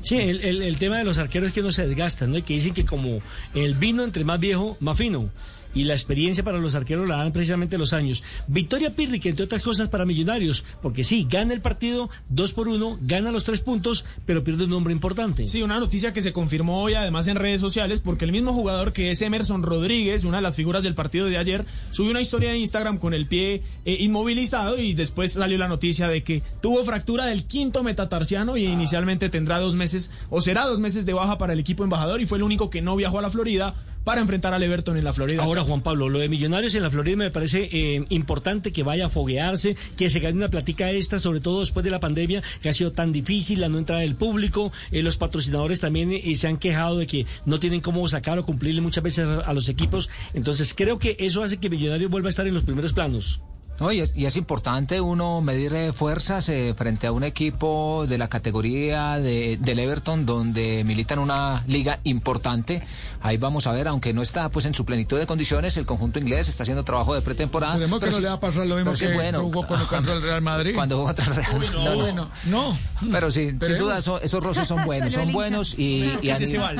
Sí, 0.01 0.17
el, 0.17 0.41
el- 0.41 0.61
el 0.63 0.77
tema 0.79 0.97
de 0.97 1.03
los 1.03 1.17
arqueros 1.19 1.49
es 1.49 1.53
que 1.53 1.61
no 1.61 1.71
se 1.71 1.85
desgastan, 1.85 2.31
¿no? 2.31 2.37
Y 2.37 2.41
que 2.41 2.53
dicen 2.55 2.73
que 2.73 2.83
como 2.85 3.19
el 3.53 3.75
vino 3.75 4.03
entre 4.03 4.23
más 4.23 4.39
viejo, 4.39 4.77
más 4.79 4.97
fino. 4.97 5.29
Y 5.73 5.85
la 5.85 5.93
experiencia 5.93 6.43
para 6.43 6.59
los 6.59 6.75
arqueros 6.75 7.07
la 7.07 7.17
dan 7.17 7.31
precisamente 7.31 7.77
los 7.77 7.93
años. 7.93 8.23
Victoria 8.47 8.95
Pirri, 8.95 9.19
que 9.19 9.29
entre 9.29 9.45
otras 9.45 9.61
cosas 9.61 9.89
para 9.89 10.05
Millonarios, 10.05 10.65
porque 10.81 11.03
sí, 11.03 11.27
gana 11.29 11.53
el 11.53 11.61
partido 11.61 12.09
dos 12.29 12.53
por 12.53 12.67
uno, 12.67 12.97
gana 13.01 13.31
los 13.31 13.43
tres 13.43 13.61
puntos, 13.61 14.05
pero 14.25 14.43
pierde 14.43 14.65
un 14.65 14.69
nombre 14.69 14.93
importante. 14.93 15.45
Sí, 15.45 15.61
una 15.61 15.79
noticia 15.79 16.13
que 16.13 16.21
se 16.21 16.33
confirmó 16.33 16.81
hoy 16.81 16.93
además 16.93 17.27
en 17.27 17.35
redes 17.35 17.61
sociales 17.61 18.01
porque 18.01 18.25
el 18.25 18.31
mismo 18.31 18.53
jugador 18.53 18.93
que 18.93 19.11
es 19.11 19.21
Emerson 19.21 19.63
Rodríguez, 19.63 20.23
una 20.23 20.37
de 20.37 20.43
las 20.43 20.55
figuras 20.55 20.83
del 20.83 20.95
partido 20.95 21.27
de 21.27 21.37
ayer, 21.37 21.65
subió 21.91 22.11
una 22.11 22.21
historia 22.21 22.51
de 22.51 22.57
Instagram 22.57 22.97
con 22.97 23.13
el 23.13 23.27
pie 23.27 23.63
eh, 23.85 23.97
inmovilizado 23.99 24.77
y 24.77 24.93
después 24.93 25.33
salió 25.33 25.57
la 25.57 25.67
noticia 25.67 26.07
de 26.07 26.23
que 26.23 26.43
tuvo 26.61 26.83
fractura 26.83 27.25
del 27.25 27.45
quinto 27.45 27.83
metatarsiano 27.83 28.57
y 28.57 28.65
inicialmente 28.65 29.29
tendrá 29.29 29.59
dos 29.59 29.75
meses 29.75 30.11
o 30.29 30.41
será 30.41 30.65
dos 30.65 30.79
meses 30.79 31.05
de 31.05 31.13
baja 31.13 31.37
para 31.37 31.53
el 31.53 31.59
equipo 31.59 31.83
embajador 31.83 32.21
y 32.21 32.25
fue 32.25 32.37
el 32.37 32.43
único 32.43 32.69
que 32.69 32.81
no 32.81 32.95
viajó 32.95 33.19
a 33.19 33.21
la 33.21 33.29
Florida 33.29 33.75
para 34.03 34.21
enfrentar 34.21 34.53
al 34.53 34.63
Everton 34.63 34.97
en 34.97 35.03
la 35.03 35.13
Florida. 35.13 35.43
Ahora, 35.43 35.63
Juan 35.63 35.81
Pablo, 35.81 36.09
lo 36.09 36.19
de 36.19 36.29
Millonarios 36.29 36.75
en 36.75 36.83
la 36.83 36.89
Florida 36.89 37.17
me 37.17 37.31
parece 37.31 37.69
eh, 37.71 38.05
importante 38.09 38.71
que 38.71 38.83
vaya 38.83 39.07
a 39.07 39.09
foguearse, 39.09 39.75
que 39.97 40.09
se 40.09 40.19
gane 40.19 40.37
una 40.37 40.49
platica 40.49 40.91
extra, 40.91 41.19
sobre 41.19 41.39
todo 41.39 41.59
después 41.59 41.83
de 41.83 41.91
la 41.91 41.99
pandemia, 41.99 42.41
que 42.61 42.69
ha 42.69 42.73
sido 42.73 42.91
tan 42.91 43.11
difícil 43.11 43.61
la 43.61 43.69
no 43.69 43.77
entrada 43.77 44.01
del 44.01 44.15
público. 44.15 44.71
Eh, 44.91 45.03
los 45.03 45.17
patrocinadores 45.17 45.79
también 45.79 46.11
eh, 46.11 46.35
se 46.35 46.47
han 46.47 46.57
quejado 46.57 46.97
de 46.97 47.07
que 47.07 47.25
no 47.45 47.59
tienen 47.59 47.81
cómo 47.81 48.07
sacar 48.07 48.37
o 48.39 48.45
cumplirle 48.45 48.81
muchas 48.81 49.03
veces 49.03 49.27
a 49.27 49.53
los 49.53 49.69
equipos. 49.69 50.09
Entonces, 50.33 50.73
creo 50.73 50.99
que 50.99 51.15
eso 51.19 51.43
hace 51.43 51.57
que 51.57 51.69
Millonarios 51.69 52.09
vuelva 52.09 52.29
a 52.29 52.31
estar 52.31 52.47
en 52.47 52.53
los 52.53 52.63
primeros 52.63 52.93
planos. 52.93 53.41
No, 53.81 53.91
y, 53.91 53.99
es, 53.99 54.13
y 54.15 54.25
es 54.27 54.37
importante 54.37 55.01
uno 55.01 55.41
medir 55.41 55.73
eh, 55.73 55.91
fuerzas 55.91 56.47
eh, 56.49 56.73
frente 56.77 57.07
a 57.07 57.11
un 57.11 57.23
equipo 57.23 58.05
de 58.07 58.17
la 58.19 58.27
categoría 58.29 59.17
de, 59.19 59.57
del 59.59 59.79
Everton 59.79 60.25
donde 60.27 60.83
milita 60.85 61.15
en 61.15 61.19
una 61.19 61.63
liga 61.67 61.99
importante. 62.03 62.83
Ahí 63.23 63.37
vamos 63.37 63.65
a 63.65 63.71
ver, 63.71 63.87
aunque 63.87 64.13
no 64.13 64.21
está 64.21 64.49
pues 64.49 64.65
en 64.65 64.75
su 64.75 64.85
plenitud 64.85 65.17
de 65.17 65.25
condiciones, 65.25 65.77
el 65.77 65.87
conjunto 65.87 66.19
inglés 66.19 66.47
está 66.47 66.61
haciendo 66.61 66.83
trabajo 66.83 67.15
de 67.15 67.21
pretemporada. 67.21 67.73
Esperemos 67.73 67.99
que 67.99 68.05
no 68.05 68.11
sí- 68.11 68.21
le 68.21 68.27
va 68.27 68.33
a 68.35 68.39
pasar 68.39 68.67
lo 68.67 68.75
mismo 68.75 68.93
que 68.93 69.13
bueno, 69.15 69.41
jugó 69.41 69.65
con- 69.65 69.83
contra 69.85 70.13
el 70.13 70.21
Real 70.21 70.41
Madrid. 70.43 70.75
Cuando 70.75 70.95
jugó 70.97 71.07
contra 71.07 71.25
el 71.25 71.35
Real 71.35 71.53
Madrid. 71.53 71.69
no, 71.73 71.95
bueno, 71.95 72.29
no. 72.45 72.77
Pero 73.11 73.31
sí, 73.31 73.49
sin 73.61 73.77
duda 73.79 73.97
eso- 73.97 74.21
esos 74.21 74.43
roces 74.43 74.67
son 74.67 74.85
buenos, 74.85 75.11
son 75.11 75.31
buenos 75.31 75.77
y, 75.79 76.03
a, 76.29 76.37
nivel- 76.37 76.79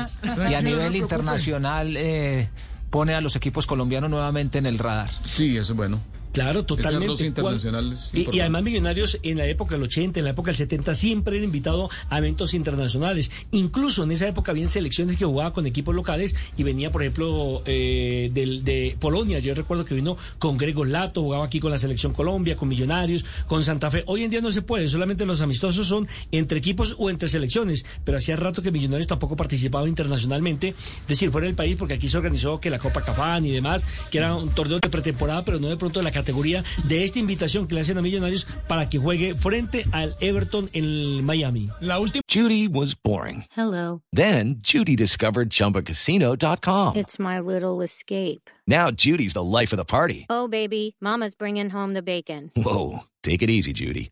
y 0.50 0.54
a 0.54 0.62
no 0.62 0.68
nivel 0.68 0.94
internacional 0.96 1.96
eh, 1.96 2.48
pone 2.90 3.14
a 3.14 3.20
los 3.20 3.34
equipos 3.34 3.66
colombianos 3.66 4.08
nuevamente 4.08 4.58
en 4.58 4.66
el 4.66 4.78
radar. 4.78 5.08
Sí, 5.32 5.56
eso 5.56 5.72
es 5.72 5.76
bueno. 5.76 5.98
Claro, 6.32 6.64
totalmente. 6.64 7.06
internacionales 7.26 8.10
Y- 8.12 8.40
además 8.40 8.62
Millonarios 8.62 9.18
en 9.22 9.38
la 9.38 9.46
época 9.46 9.74
del 9.74 9.82
80, 9.84 10.18
en 10.20 10.24
la 10.24 10.30
época 10.30 10.50
del 10.50 10.56
70 10.56 10.94
siempre 10.94 11.36
era 11.36 11.44
invitado 11.44 11.90
a 12.08 12.18
eventos 12.18 12.54
internacionales. 12.54 13.30
Incluso 13.50 14.04
en 14.04 14.12
esa 14.12 14.26
época 14.28 14.52
habían 14.52 14.68
selecciones 14.70 15.16
que 15.16 15.24
jugaba 15.24 15.52
con 15.52 15.66
equipos 15.66 15.94
locales 15.94 16.34
y 16.56 16.62
venía, 16.62 16.90
por 16.90 17.02
ejemplo, 17.02 17.62
eh, 17.66 18.30
del- 18.32 18.64
de 18.64 18.96
Polonia. 18.98 19.38
Yo 19.40 19.54
recuerdo 19.54 19.84
que 19.84 19.94
vino 19.94 20.16
con 20.38 20.56
Grego 20.56 20.84
Lato, 20.84 21.20
jugaba 21.22 21.44
aquí 21.44 21.60
con 21.60 21.70
la 21.70 21.78
selección 21.78 22.12
Colombia, 22.14 22.56
con 22.56 22.68
Millonarios, 22.68 23.24
con 23.46 23.62
Santa 23.62 23.90
Fe. 23.90 24.02
Hoy 24.06 24.24
en 24.24 24.30
día 24.30 24.40
no 24.40 24.52
se 24.52 24.62
puede, 24.62 24.88
solamente 24.88 25.26
los 25.26 25.40
amistosos 25.40 25.86
son 25.86 26.08
entre 26.30 26.58
equipos 26.58 26.94
o 26.98 27.10
entre 27.10 27.28
selecciones. 27.28 27.84
Pero 28.04 28.18
hacía 28.18 28.36
rato 28.36 28.62
que 28.62 28.70
Millonarios 28.70 29.06
tampoco 29.06 29.36
participaba 29.36 29.88
internacionalmente, 29.88 30.68
es 30.68 31.06
decir, 31.08 31.30
fuera 31.30 31.46
del 31.46 31.56
país, 31.56 31.76
porque 31.76 31.94
aquí 31.94 32.08
se 32.08 32.16
organizó 32.16 32.60
que 32.60 32.70
la 32.70 32.78
Copa 32.78 33.02
Cafán 33.02 33.44
y 33.44 33.50
demás, 33.50 33.86
que 34.10 34.18
era 34.18 34.34
un 34.34 34.48
torneo 34.50 34.78
de 34.80 34.88
pretemporada, 34.88 35.44
pero 35.44 35.58
no 35.58 35.68
de 35.68 35.76
pronto 35.76 36.00
de 36.00 36.04
la 36.04 36.10
categoría 36.22 36.64
de 36.84 37.04
esta 37.04 37.18
invitación 37.18 37.66
que 37.66 37.74
le 37.74 37.80
hacen 37.80 37.98
a 37.98 38.02
Millonarios 38.02 38.46
para 38.68 38.88
que 38.88 38.98
juegue 38.98 39.34
frente 39.34 39.84
al 39.92 40.16
Everton 40.20 40.70
en 40.72 41.24
Miami. 41.24 41.68
La 41.80 41.98
última. 41.98 42.22
Judy 42.28 42.68
was 42.68 42.94
boring. 42.94 43.44
Hello. 43.56 44.02
Then 44.12 44.60
Judy 44.62 44.96
discovered 44.96 45.50
ChumbaCasino.com. 45.50 46.96
It's 46.96 47.18
my 47.18 47.40
little 47.40 47.82
escape. 47.82 48.48
Now 48.66 48.90
Judy's 48.90 49.34
the 49.34 49.42
life 49.42 49.72
of 49.72 49.78
the 49.78 49.84
party. 49.84 50.26
Oh, 50.30 50.48
baby, 50.48 50.96
Mama's 51.00 51.34
bringing 51.34 51.70
home 51.70 51.94
the 51.94 52.02
bacon. 52.02 52.50
Whoa, 52.56 53.00
take 53.22 53.42
it 53.42 53.50
easy, 53.50 53.72
Judy. 53.72 54.10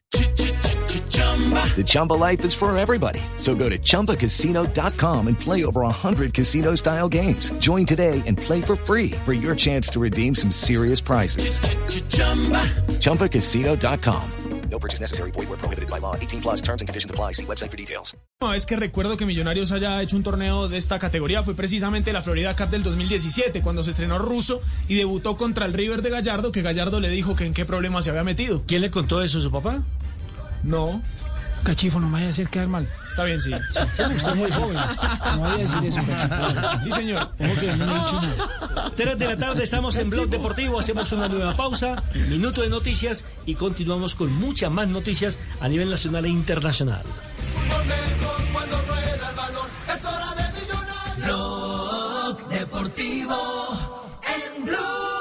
The 1.51 1.85
Chumba 1.85 2.15
life 2.15 2.45
is 2.45 2.53
for 2.53 2.77
everybody. 2.77 3.21
So 3.39 3.55
go 3.55 3.71
to 3.71 3.79
ChumbaCasino.com 3.79 5.29
and 5.29 5.41
play 5.41 5.65
over 5.65 5.81
100 5.83 6.35
casino-style 6.35 7.09
games. 7.09 7.53
Join 7.53 7.87
today 7.87 8.23
and 8.27 8.37
play 8.37 8.61
for 8.61 8.77
free 8.77 9.13
for 9.25 9.33
your 9.33 9.57
chance 9.57 9.89
to 9.93 10.01
redeem 10.01 10.35
some 10.35 10.51
serious 10.51 11.01
prizes. 11.01 11.61
ChumbaCasino.com. 12.99 14.31
No 14.71 14.79
purchase 14.79 15.01
necessary. 15.01 15.33
Void 15.33 15.49
where 15.49 15.59
prohibited 15.59 15.91
by 15.91 15.99
law. 15.99 16.15
18 16.15 16.41
plus 16.41 16.63
terms 16.63 16.81
and 16.81 16.89
conditions 16.89 17.11
apply. 17.11 17.33
See 17.33 17.45
website 17.45 17.71
for 17.71 17.77
details. 17.77 18.17
última 18.41 18.53
vez 18.53 18.65
que 18.65 18.77
recuerdo 18.77 19.17
que 19.17 19.27
Millonarios 19.27 19.71
haya 19.73 20.01
hecho 20.01 20.17
un 20.17 20.23
torneo 20.23 20.69
de 20.69 20.79
esta 20.79 20.99
categoría 20.99 21.43
fue 21.43 21.55
precisamente 21.55 22.13
la 22.13 22.23
Florida 22.23 22.57
Cup 22.57 22.71
del 22.71 22.83
2017, 22.83 23.61
cuando 23.61 23.83
se 23.83 23.91
estrenó 23.91 24.19
Russo 24.19 24.63
y 24.89 24.95
debutó 24.95 25.37
contra 25.37 25.67
el 25.67 25.75
River 25.75 26.01
de 26.01 26.11
Gallardo, 26.11 26.51
que 26.53 26.63
Gallardo 26.63 27.01
le 27.01 27.11
dijo 27.11 27.37
que 27.37 27.45
en 27.45 27.53
qué 27.53 27.67
problema 27.67 28.01
se 28.01 28.11
había 28.11 28.25
metido. 28.25 28.63
¿Quién 28.67 28.81
le 28.81 28.91
contó 28.91 29.21
eso, 29.21 29.41
su 29.41 29.51
papá? 29.51 29.83
No. 30.63 31.03
Cachifo, 31.63 32.01
no 32.01 32.07
me 32.07 32.15
vaya 32.15 32.27
a 32.27 32.31
hacer 32.31 32.49
quedar 32.49 32.69
mal. 32.69 32.89
Está 33.09 33.25
bien, 33.25 33.41
sí. 33.41 33.53
Usted 33.55 34.11
es 34.11 34.35
muy 34.37 34.51
joven. 34.51 34.77
No 35.35 35.41
vaya 35.41 35.55
a 35.55 35.59
decir 35.59 35.85
eso, 35.85 36.01
Cachifo. 36.07 36.35
Sí, 36.83 36.93
señor. 36.93 37.31
Que 37.37 37.77
no 37.77 37.87
me 37.87 37.93
he 37.93 37.99
dicho 37.99 38.21
nada. 38.21 38.91
Tres 38.97 39.19
de 39.19 39.27
la 39.27 39.37
tarde 39.37 39.65
estamos 39.65 39.97
en 39.97 40.11
Blog 40.11 40.29
Deportivo, 40.29 40.81
hacemos 40.81 41.13
una 41.13 41.29
nueva 41.29 41.57
pausa, 41.57 42.03
minuto 42.29 42.63
de 42.63 42.69
noticias 42.69 43.25
y 43.47 43.55
continuamos 43.55 44.15
con 44.15 44.33
muchas 44.33 44.71
más 44.71 44.89
noticias 44.89 45.39
a 45.61 45.69
nivel 45.69 45.91
nacional 45.91 46.25
e 46.25 46.29
internacional. 46.29 47.03
Cuando 48.53 48.77
rueda 48.83 49.31
el 49.31 49.37
balón, 49.37 49.69
es 49.89 50.05
hora 50.05 50.35
de 50.35 50.45
millonario. 50.61 51.25
Blog 51.25 52.49
Deportivo 52.49 54.13
en 54.23 54.65
Blue. 54.65 55.20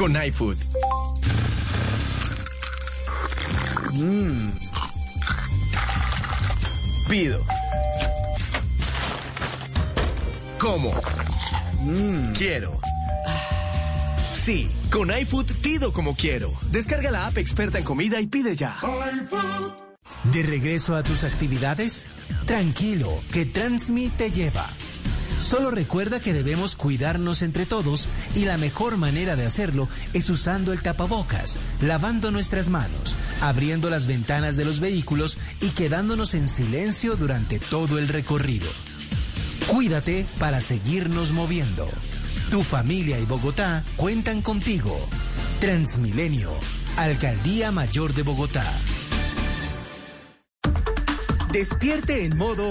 Con 0.00 0.16
iFood. 0.16 0.56
Mm. 3.92 4.50
Pido. 7.06 7.44
Como. 10.58 10.94
Mm, 11.82 12.32
quiero. 12.32 12.80
Sí, 14.32 14.70
con 14.90 15.10
iFood 15.10 15.52
pido 15.60 15.92
como 15.92 16.16
quiero. 16.16 16.54
Descarga 16.70 17.10
la 17.10 17.26
app 17.26 17.36
experta 17.36 17.76
en 17.76 17.84
comida 17.84 18.22
y 18.22 18.26
pide 18.26 18.56
ya. 18.56 18.74
¿De 20.32 20.42
regreso 20.44 20.96
a 20.96 21.02
tus 21.02 21.24
actividades? 21.24 22.06
Tranquilo, 22.46 23.20
que 23.32 23.44
Transmi 23.44 24.08
te 24.08 24.30
lleva. 24.30 24.66
Solo 25.40 25.70
recuerda 25.70 26.20
que 26.20 26.34
debemos 26.34 26.76
cuidarnos 26.76 27.42
entre 27.42 27.66
todos 27.66 28.08
y 28.34 28.44
la 28.44 28.58
mejor 28.58 28.98
manera 28.98 29.36
de 29.36 29.46
hacerlo 29.46 29.88
es 30.12 30.28
usando 30.28 30.72
el 30.72 30.82
tapabocas, 30.82 31.58
lavando 31.80 32.30
nuestras 32.30 32.68
manos, 32.68 33.16
abriendo 33.40 33.88
las 33.90 34.06
ventanas 34.06 34.56
de 34.56 34.64
los 34.64 34.80
vehículos 34.80 35.38
y 35.60 35.70
quedándonos 35.70 36.34
en 36.34 36.46
silencio 36.46 37.16
durante 37.16 37.58
todo 37.58 37.98
el 37.98 38.08
recorrido. 38.08 38.68
Cuídate 39.66 40.26
para 40.38 40.60
seguirnos 40.60 41.32
moviendo. 41.32 41.88
Tu 42.50 42.62
familia 42.62 43.18
y 43.18 43.24
Bogotá 43.24 43.84
cuentan 43.96 44.42
contigo. 44.42 44.98
Transmilenio, 45.60 46.52
Alcaldía 46.96 47.70
Mayor 47.70 48.12
de 48.14 48.22
Bogotá. 48.22 48.64
Despierte 51.52 52.24
en 52.24 52.36
modo. 52.36 52.70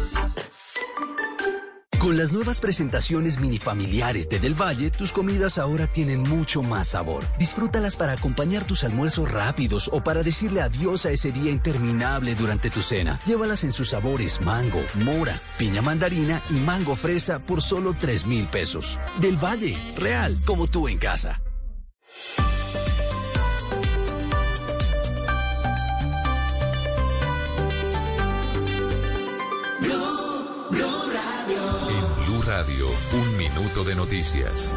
Con 2.01 2.17
las 2.17 2.31
nuevas 2.31 2.59
presentaciones 2.59 3.39
minifamiliares 3.39 4.27
de 4.27 4.39
Del 4.39 4.59
Valle, 4.59 4.89
tus 4.89 5.11
comidas 5.11 5.59
ahora 5.59 5.85
tienen 5.85 6.23
mucho 6.23 6.63
más 6.63 6.87
sabor. 6.87 7.23
Disfrútalas 7.37 7.95
para 7.95 8.13
acompañar 8.13 8.63
tus 8.63 8.83
almuerzos 8.83 9.29
rápidos 9.29 9.87
o 9.93 10.03
para 10.03 10.23
decirle 10.23 10.63
adiós 10.63 11.05
a 11.05 11.11
ese 11.11 11.31
día 11.31 11.51
interminable 11.51 12.33
durante 12.33 12.71
tu 12.71 12.81
cena. 12.81 13.19
Llévalas 13.27 13.63
en 13.65 13.71
sus 13.71 13.89
sabores 13.89 14.41
mango, 14.41 14.81
mora, 14.95 15.39
piña 15.59 15.83
mandarina 15.83 16.41
y 16.49 16.53
mango 16.53 16.95
fresa 16.95 17.37
por 17.37 17.61
solo 17.61 17.93
3 17.93 18.25
mil 18.25 18.47
pesos. 18.47 18.97
Del 19.19 19.37
Valle, 19.37 19.77
real, 19.95 20.41
como 20.43 20.65
tú 20.65 20.87
en 20.87 20.97
casa. 20.97 21.39
Un 32.87 33.37
minuto 33.37 33.83
de 33.83 33.95
noticias. 33.95 34.75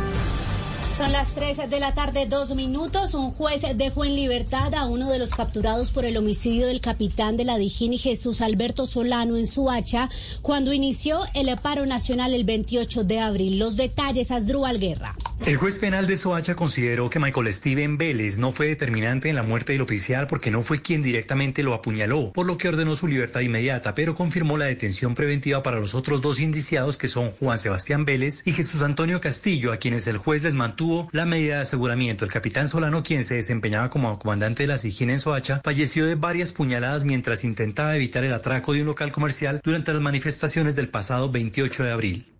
Son 0.96 1.10
las 1.10 1.32
3 1.34 1.70
de 1.70 1.80
la 1.80 1.94
tarde, 1.94 2.26
dos 2.26 2.54
minutos. 2.54 3.14
Un 3.14 3.32
juez 3.32 3.62
dejó 3.74 4.04
en 4.04 4.14
libertad 4.14 4.74
a 4.74 4.84
uno 4.84 5.10
de 5.10 5.18
los 5.18 5.30
capturados 5.30 5.90
por 5.90 6.04
el 6.04 6.16
homicidio 6.16 6.66
del 6.66 6.80
capitán 6.80 7.36
de 7.36 7.44
la 7.44 7.56
Dijini, 7.56 7.98
Jesús 7.98 8.42
Alberto 8.42 8.86
Solano, 8.86 9.36
en 9.36 9.46
Suacha, 9.46 10.08
cuando 10.42 10.72
inició 10.72 11.22
el 11.34 11.56
paro 11.56 11.86
nacional 11.86 12.34
el 12.34 12.44
28 12.44 13.04
de 13.04 13.20
abril. 13.20 13.58
Los 13.58 13.76
detalles, 13.76 14.30
Asdrúbal 14.30 14.78
Guerra. 14.78 15.16
El 15.40 15.56
juez 15.58 15.78
penal 15.78 16.06
de 16.06 16.16
Soacha 16.16 16.54
consideró 16.54 17.10
que 17.10 17.18
Michael 17.18 17.52
Steven 17.52 17.98
Vélez 17.98 18.38
no 18.38 18.50
fue 18.50 18.68
determinante 18.68 19.28
en 19.28 19.36
la 19.36 19.42
muerte 19.42 19.72
del 19.72 19.82
oficial 19.82 20.26
porque 20.26 20.50
no 20.50 20.62
fue 20.62 20.80
quien 20.80 21.02
directamente 21.02 21.62
lo 21.62 21.74
apuñaló, 21.74 22.32
por 22.32 22.46
lo 22.46 22.56
que 22.56 22.68
ordenó 22.68 22.96
su 22.96 23.08
libertad 23.08 23.40
inmediata, 23.40 23.94
pero 23.94 24.14
confirmó 24.14 24.56
la 24.56 24.64
detención 24.64 25.14
preventiva 25.14 25.62
para 25.62 25.80
los 25.80 25.94
otros 25.94 26.22
dos 26.22 26.40
indiciados 26.40 26.96
que 26.96 27.08
son 27.08 27.32
Juan 27.32 27.58
Sebastián 27.58 28.06
Vélez 28.06 28.40
y 28.46 28.52
Jesús 28.52 28.80
Antonio 28.80 29.20
Castillo, 29.20 29.72
a 29.72 29.76
quienes 29.76 30.06
el 30.06 30.16
juez 30.16 30.42
les 30.44 30.54
mantuvo 30.54 31.10
la 31.12 31.26
medida 31.26 31.56
de 31.56 31.62
aseguramiento. 31.62 32.24
El 32.24 32.32
capitán 32.32 32.68
Solano, 32.68 33.02
quien 33.02 33.22
se 33.22 33.34
desempeñaba 33.34 33.90
como 33.90 34.18
comandante 34.18 34.62
de 34.62 34.68
la 34.68 34.78
SIGIN 34.78 35.10
en 35.10 35.18
Soacha, 35.18 35.60
falleció 35.62 36.06
de 36.06 36.14
varias 36.14 36.52
puñaladas 36.52 37.04
mientras 37.04 37.44
intentaba 37.44 37.96
evitar 37.96 38.24
el 38.24 38.32
atraco 38.32 38.72
de 38.72 38.80
un 38.80 38.86
local 38.86 39.12
comercial 39.12 39.60
durante 39.62 39.92
las 39.92 40.00
manifestaciones 40.00 40.74
del 40.74 40.88
pasado 40.88 41.30
28 41.30 41.84
de 41.84 41.90
abril. 41.90 42.33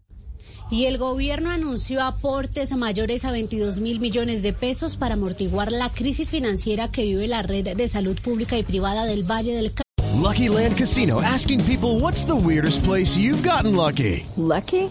Y 0.70 0.86
el 0.86 0.98
gobierno 0.98 1.50
anunció 1.50 2.02
aportes 2.02 2.74
mayores 2.76 3.24
a 3.24 3.32
22 3.32 3.80
mil 3.80 4.00
millones 4.00 4.42
de 4.42 4.52
pesos 4.52 4.96
para 4.96 5.14
amortiguar 5.14 5.70
la 5.70 5.90
crisis 5.90 6.30
financiera 6.30 6.90
que 6.90 7.04
vive 7.04 7.26
la 7.26 7.42
red 7.42 7.76
de 7.76 7.88
salud 7.88 8.18
pública 8.20 8.56
y 8.56 8.62
privada 8.62 9.04
del 9.04 9.24
Valle 9.24 9.54
del 9.54 9.72
Cauca. 9.72 9.84
Lucky 10.20 10.48
Land 10.48 10.76
Casino 10.76 11.20
asking 11.20 11.62
people 11.64 12.00
what's 12.00 12.24
the 12.24 12.34
weirdest 12.34 12.82
place 12.82 13.16
you've 13.16 13.46
gotten 13.46 13.76
lucky? 13.76 14.26
Lucky? 14.36 14.90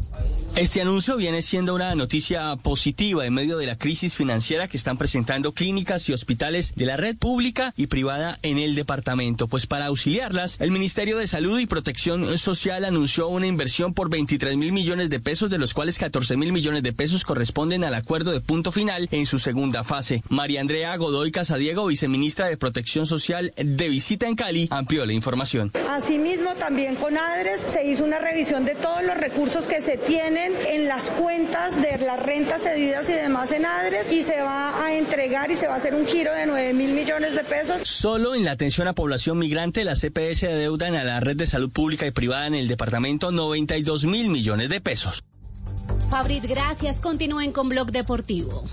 Este 0.57 0.81
anuncio 0.81 1.15
viene 1.15 1.41
siendo 1.41 1.73
una 1.73 1.95
noticia 1.95 2.57
positiva 2.57 3.25
en 3.25 3.33
medio 3.33 3.57
de 3.57 3.65
la 3.65 3.77
crisis 3.77 4.15
financiera 4.15 4.67
que 4.67 4.75
están 4.75 4.97
presentando 4.97 5.53
clínicas 5.53 6.09
y 6.09 6.13
hospitales 6.13 6.75
de 6.75 6.85
la 6.85 6.97
red 6.97 7.15
pública 7.15 7.73
y 7.77 7.87
privada 7.87 8.37
en 8.43 8.59
el 8.59 8.75
departamento. 8.75 9.47
Pues 9.47 9.65
para 9.65 9.85
auxiliarlas, 9.85 10.57
el 10.59 10.71
Ministerio 10.71 11.17
de 11.17 11.27
Salud 11.27 11.57
y 11.57 11.67
Protección 11.67 12.37
Social 12.37 12.83
anunció 12.83 13.29
una 13.29 13.47
inversión 13.47 13.93
por 13.93 14.09
23 14.09 14.57
mil 14.57 14.73
millones 14.73 15.09
de 15.09 15.21
pesos, 15.21 15.49
de 15.49 15.57
los 15.57 15.73
cuales 15.73 15.97
14 15.97 16.35
mil 16.35 16.51
millones 16.51 16.83
de 16.83 16.91
pesos 16.91 17.23
corresponden 17.23 17.85
al 17.85 17.95
acuerdo 17.95 18.31
de 18.31 18.41
punto 18.41 18.73
final 18.73 19.07
en 19.11 19.25
su 19.25 19.39
segunda 19.39 19.85
fase. 19.85 20.21
María 20.27 20.59
Andrea 20.59 20.95
Godoy 20.97 21.31
Casadiego, 21.31 21.87
viceministra 21.87 22.47
de 22.47 22.57
Protección 22.57 23.07
Social 23.07 23.53
de 23.55 23.87
visita 23.87 24.27
en 24.27 24.35
Cali, 24.35 24.67
amplió 24.69 25.05
la 25.05 25.13
información. 25.13 25.71
Asimismo, 25.89 26.55
también 26.55 26.95
con 26.95 27.17
ADRES 27.17 27.61
se 27.61 27.87
hizo 27.87 28.03
una 28.03 28.19
revisión 28.19 28.65
de 28.65 28.75
todos 28.75 29.03
los 29.03 29.17
recursos 29.17 29.65
que 29.65 29.81
se 29.81 29.97
tienen 29.97 30.40
en 30.45 30.87
las 30.87 31.09
cuentas 31.11 31.81
de 31.81 31.97
las 32.05 32.19
rentas 32.19 32.63
cedidas 32.63 33.09
y 33.09 33.13
demás 33.13 33.51
en 33.51 33.65
ADRES 33.65 34.11
y 34.11 34.23
se 34.23 34.41
va 34.41 34.85
a 34.85 34.93
entregar 34.93 35.51
y 35.51 35.55
se 35.55 35.67
va 35.67 35.75
a 35.75 35.77
hacer 35.77 35.95
un 35.95 36.05
giro 36.05 36.33
de 36.33 36.45
9 36.45 36.73
mil 36.73 36.93
millones 36.93 37.35
de 37.35 37.43
pesos. 37.43 37.81
Solo 37.81 38.35
en 38.35 38.45
la 38.45 38.51
atención 38.51 38.87
a 38.87 38.93
población 38.93 39.37
migrante, 39.37 39.83
la 39.83 39.95
CPS 39.95 40.43
adeudan 40.43 40.95
a 40.95 41.03
la 41.03 41.19
red 41.19 41.35
de 41.35 41.47
salud 41.47 41.69
pública 41.69 42.05
y 42.05 42.11
privada 42.11 42.47
en 42.47 42.55
el 42.55 42.67
departamento 42.67 43.31
92 43.31 44.05
mil 44.05 44.29
millones 44.29 44.69
de 44.69 44.81
pesos. 44.81 45.23
Fabrit, 46.09 46.43
gracias. 46.45 46.99
Continúen 46.99 47.51
con 47.51 47.69
Blog 47.69 47.91
Deportivo. 47.91 48.63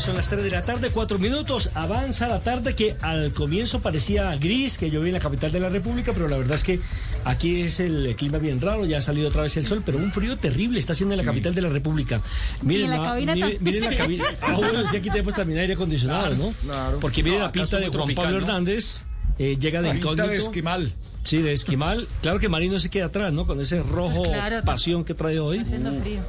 Son 0.00 0.16
las 0.16 0.28
3 0.30 0.42
de 0.42 0.50
la 0.50 0.64
tarde, 0.64 0.90
4 0.92 1.18
minutos. 1.18 1.70
Avanza 1.74 2.26
la 2.28 2.40
tarde 2.40 2.74
que 2.74 2.96
al 3.02 3.32
comienzo 3.32 3.80
parecía 3.80 4.34
gris, 4.36 4.78
que 4.78 4.90
llovía 4.90 5.08
en 5.08 5.14
la 5.14 5.20
capital 5.20 5.52
de 5.52 5.60
la 5.60 5.68
República, 5.68 6.12
pero 6.12 6.28
la 6.28 6.36
verdad 6.38 6.56
es 6.56 6.64
que 6.64 6.80
aquí 7.24 7.60
es 7.62 7.80
el 7.80 8.14
clima 8.16 8.38
bien 8.38 8.60
raro, 8.60 8.86
ya 8.86 8.98
ha 8.98 9.02
salido 9.02 9.28
otra 9.28 9.42
vez 9.42 9.56
el 9.56 9.66
sol, 9.66 9.82
pero 9.84 9.98
un 9.98 10.12
frío 10.12 10.36
terrible 10.36 10.78
está 10.78 10.92
haciendo 10.94 11.14
en 11.14 11.18
la 11.18 11.24
capital 11.24 11.54
de 11.54 11.62
la 11.62 11.68
República. 11.68 12.20
Miren, 12.62 12.82
Y 12.82 12.84
en 12.84 12.90
la 12.90 13.02
cabina 13.04 13.34
miren 13.34 13.84
la 13.84 13.96
cabina. 13.96 14.24
Ah, 14.42 14.54
bueno, 14.56 14.86
sí, 14.86 14.96
aquí 14.96 15.10
tenemos 15.10 15.34
también 15.34 15.58
aire 15.60 15.74
acondicionado, 15.74 16.34
¿no? 16.34 16.54
Porque 17.00 17.22
miren 17.22 17.38
No, 17.38 17.44
la 17.44 17.48
acá 17.50 17.60
pinta 17.60 17.76
de 17.76 17.82
Juan 17.84 17.92
tropical, 17.92 18.24
Pablo 18.24 18.40
¿no? 18.40 18.46
Hernández, 18.46 19.04
eh, 19.38 19.56
llega 19.60 19.80
de 19.82 19.88
La 19.88 19.92
pinta 19.94 20.08
incógnito. 20.12 20.28
de 20.28 20.36
esquimal. 20.36 20.92
Sí, 21.22 21.42
de 21.42 21.52
esquimal. 21.52 22.08
Claro 22.22 22.38
que 22.38 22.48
Marino 22.48 22.78
se 22.78 22.88
queda 22.90 23.06
atrás, 23.06 23.32
¿no? 23.32 23.46
Con 23.46 23.60
ese 23.60 23.82
rojo 23.82 24.22
Pues 24.22 24.30
claro. 24.30 24.62
pasión 24.64 25.04
que 25.04 25.14
trae 25.14 25.38
hoy. 25.38 25.58
Haciendo 25.58 25.90
frío. 26.00 26.20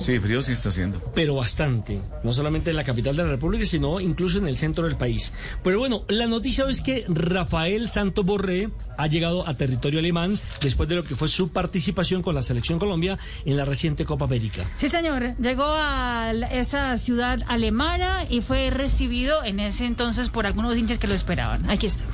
Sí, 0.00 0.18
frío 0.18 0.42
sí 0.42 0.52
está 0.52 0.70
haciendo. 0.70 0.98
pero 1.14 1.34
bastante. 1.34 2.00
No 2.22 2.32
solamente 2.32 2.70
en 2.70 2.76
la 2.76 2.84
capital 2.84 3.16
de 3.16 3.22
la 3.24 3.28
República, 3.30 3.66
sino 3.66 4.00
incluso 4.00 4.38
en 4.38 4.48
el 4.48 4.56
centro 4.56 4.84
del 4.84 4.96
país. 4.96 5.32
Pero 5.62 5.78
bueno, 5.78 6.04
la 6.08 6.26
noticia 6.26 6.64
es 6.68 6.80
que 6.80 7.04
Rafael 7.08 7.88
Santos 7.88 8.24
Borré 8.24 8.70
ha 8.96 9.06
llegado 9.08 9.46
a 9.46 9.54
territorio 9.56 9.98
alemán 9.98 10.38
después 10.62 10.88
de 10.88 10.94
lo 10.94 11.04
que 11.04 11.16
fue 11.16 11.28
su 11.28 11.50
participación 11.50 12.22
con 12.22 12.34
la 12.34 12.42
selección 12.42 12.78
Colombia 12.78 13.18
en 13.44 13.56
la 13.56 13.64
reciente 13.64 14.04
Copa 14.04 14.24
América. 14.26 14.62
Sí, 14.78 14.88
señor. 14.88 15.36
Llegó 15.38 15.64
a 15.66 16.32
esa 16.52 16.96
ciudad 16.98 17.40
alemana 17.48 18.24
y 18.30 18.40
fue 18.40 18.70
recibido 18.70 19.44
en 19.44 19.60
ese 19.60 19.84
entonces 19.86 20.28
por 20.30 20.46
algunos 20.46 20.76
hinchas 20.78 20.98
que 20.98 21.06
lo 21.08 21.14
esperaban. 21.14 21.68
Aquí 21.68 21.86
está. 21.86 22.04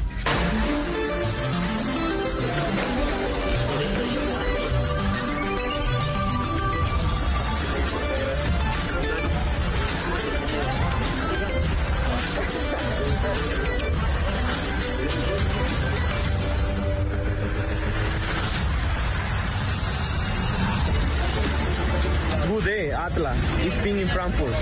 Atlas. 23.21 23.37
It's 23.65 23.79
been 23.83 23.99
in 23.99 24.09
Frankfurt. 24.09 24.55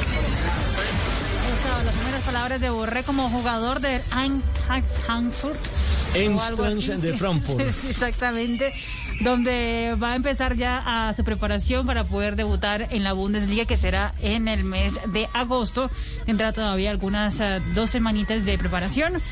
Las 1.84 1.94
primeras 1.94 2.22
palabras 2.24 2.61
de 2.61 2.70
Borré 2.70 3.04
como 3.04 3.28
jugador 3.30 3.80
Eintracht 3.84 4.86
Frankfurt. 5.04 5.61
Einstein 6.14 7.00
de 7.00 7.12
Frankfurt. 7.18 7.72
Sí, 7.72 7.88
exactamente. 7.90 8.72
Donde 9.20 9.96
va 10.02 10.12
a 10.12 10.16
empezar 10.16 10.56
ya 10.56 11.09
a 11.09 11.14
su 11.14 11.24
preparación 11.24 11.86
para 11.86 12.04
poder 12.04 12.36
debutar 12.36 12.88
en 12.90 13.04
la 13.04 13.12
Bundesliga, 13.12 13.64
que 13.64 13.76
será 13.76 14.14
en 14.20 14.48
el 14.48 14.64
mes 14.64 14.98
de 15.06 15.28
agosto. 15.32 15.90
Tendrá 16.26 16.52
todavía 16.52 16.90
algunas 16.90 17.38
eh, 17.40 17.61
dos 17.74 17.90
semanitas 17.90 18.44
de 18.44 18.59
preparación. 18.59 19.22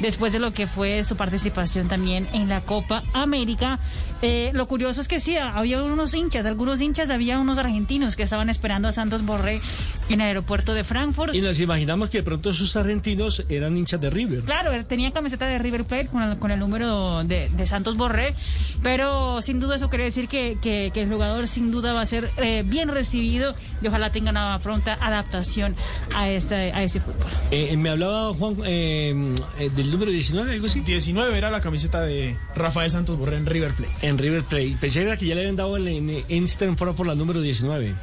Después 0.00 0.32
de 0.32 0.38
lo 0.38 0.52
que 0.52 0.66
fue 0.66 1.04
su 1.04 1.16
participación 1.16 1.88
también 1.88 2.28
en 2.32 2.48
la 2.48 2.60
Copa 2.60 3.02
América. 3.12 3.78
Eh, 4.22 4.50
lo 4.52 4.66
curioso 4.66 5.00
es 5.00 5.08
que 5.08 5.20
sí, 5.20 5.36
había 5.36 5.82
unos 5.82 6.14
hinchas, 6.14 6.46
algunos 6.46 6.80
hinchas, 6.80 7.10
había 7.10 7.38
unos 7.38 7.58
argentinos 7.58 8.16
que 8.16 8.22
estaban 8.22 8.50
esperando 8.50 8.88
a 8.88 8.92
Santos 8.92 9.24
Borré 9.24 9.60
en 10.08 10.20
el 10.20 10.26
aeropuerto 10.28 10.72
de 10.74 10.84
Frankfurt. 10.84 11.34
Y 11.34 11.40
nos 11.40 11.58
imaginamos 11.60 12.10
que 12.10 12.18
de 12.18 12.22
pronto 12.22 12.50
esos 12.50 12.76
argentinos 12.76 13.44
eran 13.48 13.76
hinchas 13.76 14.00
de 14.00 14.10
River. 14.10 14.40
Claro, 14.44 14.72
él 14.72 14.86
tenía 14.86 15.10
camiseta 15.12 15.46
de 15.46 15.58
River 15.58 15.84
Plate 15.84 16.06
con 16.08 16.22
el, 16.22 16.38
con 16.38 16.50
el 16.50 16.58
número 16.60 17.24
de, 17.24 17.48
de 17.48 17.66
Santos 17.66 17.96
Borré, 17.96 18.34
pero 18.82 19.42
sin 19.42 19.60
duda 19.60 19.76
eso 19.76 19.88
quiere 19.88 20.04
decir 20.04 20.28
que, 20.28 20.58
que- 20.62 20.90
que 20.92 21.02
el 21.02 21.08
jugador 21.08 21.48
sin 21.48 21.70
duda 21.70 21.92
va 21.92 22.02
a 22.02 22.06
ser 22.06 22.30
eh, 22.36 22.62
bien 22.64 22.88
recibido 22.88 23.54
y 23.82 23.86
ojalá 23.88 24.10
tenga 24.10 24.30
una 24.30 24.58
pronta 24.60 24.96
adaptación 25.00 25.74
a 26.14 26.28
ese, 26.28 26.72
a 26.72 26.82
ese 26.82 27.00
fútbol. 27.00 27.26
Eh, 27.50 27.76
me 27.76 27.90
hablaba 27.90 28.32
Juan 28.34 28.56
eh, 28.64 29.34
eh, 29.58 29.70
del 29.74 29.90
número 29.90 30.10
19, 30.10 30.52
algo 30.52 30.66
así. 30.66 30.80
19 30.80 31.36
era 31.36 31.50
la 31.50 31.60
camiseta 31.60 32.00
de 32.02 32.36
Rafael 32.54 32.90
Santos 32.90 33.16
Borré 33.18 33.36
en 33.36 33.46
River 33.46 33.72
Plate. 33.74 34.06
En 34.06 34.18
River 34.18 34.42
Plate. 34.44 34.76
Pensé 34.80 35.04
que 35.16 35.26
ya 35.26 35.34
le 35.34 35.40
habían 35.42 35.56
dado 35.56 35.76
el 35.76 35.88
en 35.88 36.24
Einstein 36.28 36.76
fuera 36.76 36.92
por 36.92 37.06
la 37.06 37.14
número 37.14 37.40
19. 37.40 37.94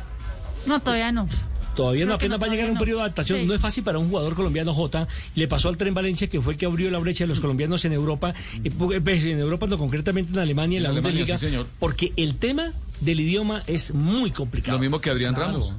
No, 0.66 0.80
todavía 0.80 1.12
no. 1.12 1.28
Todavía 1.76 2.06
no, 2.06 2.14
apenas 2.16 2.38
no, 2.40 2.46
va 2.46 2.52
a 2.52 2.56
llegar 2.56 2.70
un 2.70 2.78
periodo 2.78 3.00
de 3.00 3.04
adaptación. 3.06 3.40
Sí. 3.42 3.46
No 3.46 3.54
es 3.54 3.62
fácil 3.62 3.84
para 3.84 3.98
un 4.00 4.10
jugador 4.10 4.36
colombiano 4.36 4.74
J. 4.74 5.08
Le 5.36 5.48
pasó 5.48 5.70
al 5.70 5.78
Tren 5.78 5.94
Valencia, 5.94 6.28
que 6.28 6.40
fue 6.42 6.54
el 6.54 6.60
que 6.60 6.66
abrió 6.66 6.90
la 6.92 7.00
brecha 7.00 7.24
de 7.24 7.28
los 7.30 7.40
colombianos 7.40 7.84
en 7.86 7.94
Europa. 7.94 8.34
y 8.64 8.70
pu- 8.70 9.02
pues, 9.04 9.24
en 9.26 9.40
Europa, 9.40 9.66
no, 9.68 9.78
concretamente 9.78 10.32
en 10.34 10.40
Alemania, 10.40 10.78
en 10.78 10.84
la 10.84 10.90
Alemania, 10.90 11.12
Bundesliga. 11.26 11.38
sí, 11.38 11.46
señor. 11.48 11.68
Porque 11.80 12.14
el 12.16 12.36
tema 12.38 12.72
del 13.02 13.20
idioma 13.20 13.64
es 13.68 13.94
muy 13.94 14.32
complicado. 14.32 14.78
Lo 14.78 14.82
mismo 14.82 15.02
que 15.02 15.10
Adrián 15.10 15.34
Claro. 15.34 15.52
Ramos. 15.52 15.76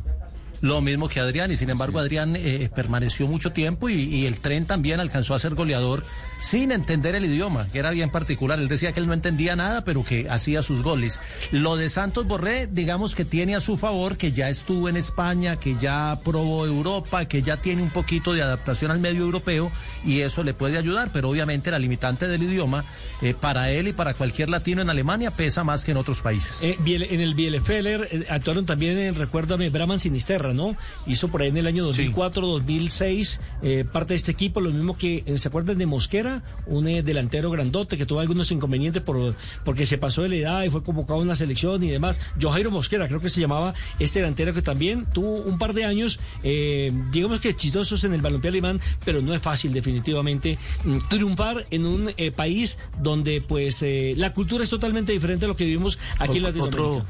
Lo 0.65 0.81
mismo 0.81 1.11
que 1.11 1.21
Adrián, 1.21 1.53
y 1.53 1.59
sin 1.59 1.69
embargo 1.69 1.99
Adrián 1.99 2.37
eh, 2.37 2.71
permaneció 2.75 3.27
mucho 3.27 3.53
tiempo 3.53 3.91
y, 3.91 4.03
y 4.05 4.25
el 4.25 4.41
tren 4.41 4.65
también 4.65 4.99
alcanzó 4.99 5.35
a 5.35 5.39
ser 5.39 5.55
goleador 5.55 6.07
sin 6.39 6.73
entender 6.73 7.15
el 7.15 7.25
idioma, 7.25 7.69
que 7.69 7.79
era 7.79 7.91
bien 7.91 8.11
particular. 8.11 8.59
Él 8.59 8.69
decía 8.69 8.93
que 8.93 9.01
él 9.01 9.07
no 9.07 9.13
entendía 9.13 9.57
nada, 9.57 9.85
pero 9.85 10.05
que 10.05 10.29
hacía 10.31 10.63
sus 10.63 10.83
goles. 10.83 11.21
Lo 11.51 11.77
de 11.77 11.89
Santos 11.89 12.27
Borré, 12.27 12.67
digamos 12.67 13.15
que 13.15 13.25
tiene 13.25 13.55
a 13.55 13.61
su 13.61 13.77
favor 13.77 14.17
que 14.17 14.33
ya 14.33 14.49
estuvo 14.49 14.89
en 14.89 14.97
España, 14.97 15.57
que 15.57 15.77
ya 15.79 16.19
probó 16.25 16.65
Europa, 16.65 17.27
que 17.27 17.43
ya 17.43 17.59
tiene 17.59 17.83
un 17.83 17.91
poquito 17.91 18.33
de 18.33 18.43
adaptación 18.43 18.91
al 18.91 19.01
medio 19.01 19.23
europeo 19.23 19.71
y 20.05 20.21
eso 20.21 20.45
le 20.45 20.55
puede 20.55 20.79
ayudar, 20.79 21.11
pero 21.13 21.31
obviamente 21.31 21.71
la 21.71 21.79
limitante 21.79 22.27
del 22.27 22.43
idioma 22.43 22.85
eh, 23.23 23.35
para 23.35 23.71
él 23.71 23.89
y 23.89 23.93
para 23.93 24.15
cualquier 24.15 24.51
latino 24.51 24.83
en 24.83 24.91
Alemania 24.91 25.31
pesa 25.31 25.65
más 25.65 25.85
que 25.85 25.91
en 25.91 25.99
otros 25.99 26.23
países. 26.23 26.63
Eh, 26.63 26.79
en 26.85 27.21
el 27.21 27.35
Bielefeller 27.35 28.09
eh, 28.11 28.27
actuaron 28.31 28.67
también, 28.67 28.99
en, 28.99 29.15
recuérdame, 29.15 29.71
Braman 29.71 30.01
Sinisterra, 30.01 30.53
¿no? 30.55 30.77
Hizo 31.07 31.29
por 31.29 31.43
ahí 31.43 31.49
en 31.49 31.57
el 31.57 31.67
año 31.67 31.85
2004, 31.85 32.47
2006 32.47 33.41
eh, 33.63 33.85
parte 33.91 34.15
de 34.15 34.17
este 34.17 34.33
equipo, 34.33 34.61
lo 34.61 34.71
mismo 34.71 34.97
que, 34.97 35.23
eh, 35.27 35.39
¿se 35.39 35.49
acuerdan 35.49 35.79
de 35.79 35.87
Mosquera? 35.87 36.43
Un 36.67 36.89
eh, 36.89 37.03
delantero 37.03 37.51
grandote 37.51 37.97
que 37.97 38.07
tuvo 38.07 38.21
algunos 38.21 38.51
inconvenientes 38.51 39.03
por, 39.03 39.35
porque 39.65 39.87
se 39.87 39.99
pasó 39.99 40.23
de 40.23 40.29
la 40.29 40.37
edad 40.37 40.63
y 40.65 40.71
fue 40.71 40.83
convocado 40.83 41.21
a 41.21 41.23
una 41.23 41.37
selección 41.37 41.83
y 41.83 41.91
demás. 41.91 42.21
Johairo 42.41 42.71
Mosquera, 42.71 43.09
creo 43.09 43.21
que 43.21 43.29
se 43.29 43.41
llamaba 43.41 43.75
este 43.99 44.21
delantero 44.21 44.55
que 44.55 44.63
también 44.63 45.07
tuvo 45.13 45.37
un 45.37 45.59
par 45.59 45.75
de 45.75 45.85
años, 45.85 46.21
eh, 46.43 46.93
digamos 47.13 47.41
que 47.41 47.55
chistosos 47.55 48.05
en 48.05 48.15
el 48.15 48.23
balompié 48.23 48.51
alemán, 48.51 48.81
pero 49.05 49.23
no 49.23 49.35
es 49.35 49.43
fácil 49.43 49.73
definitivamente 49.73 50.59
mm, 50.85 50.99
triunfar 51.09 51.67
en 51.71 51.87
un 51.87 52.11
eh, 52.17 52.31
país 52.31 52.79
donde 53.03 53.41
pues 53.41 53.83
eh, 53.83 54.15
la 54.17 54.33
cultura 54.33 54.65
es 54.65 54.71
totalmente 54.71 55.13
diferente 55.13 55.45
a 55.45 55.49
lo 55.49 55.57
que 55.57 55.65
vivimos 55.65 55.99
aquí 56.19 56.39
en 56.39 56.45
Latinoamérica. 56.45 56.83
Otro, 56.83 57.07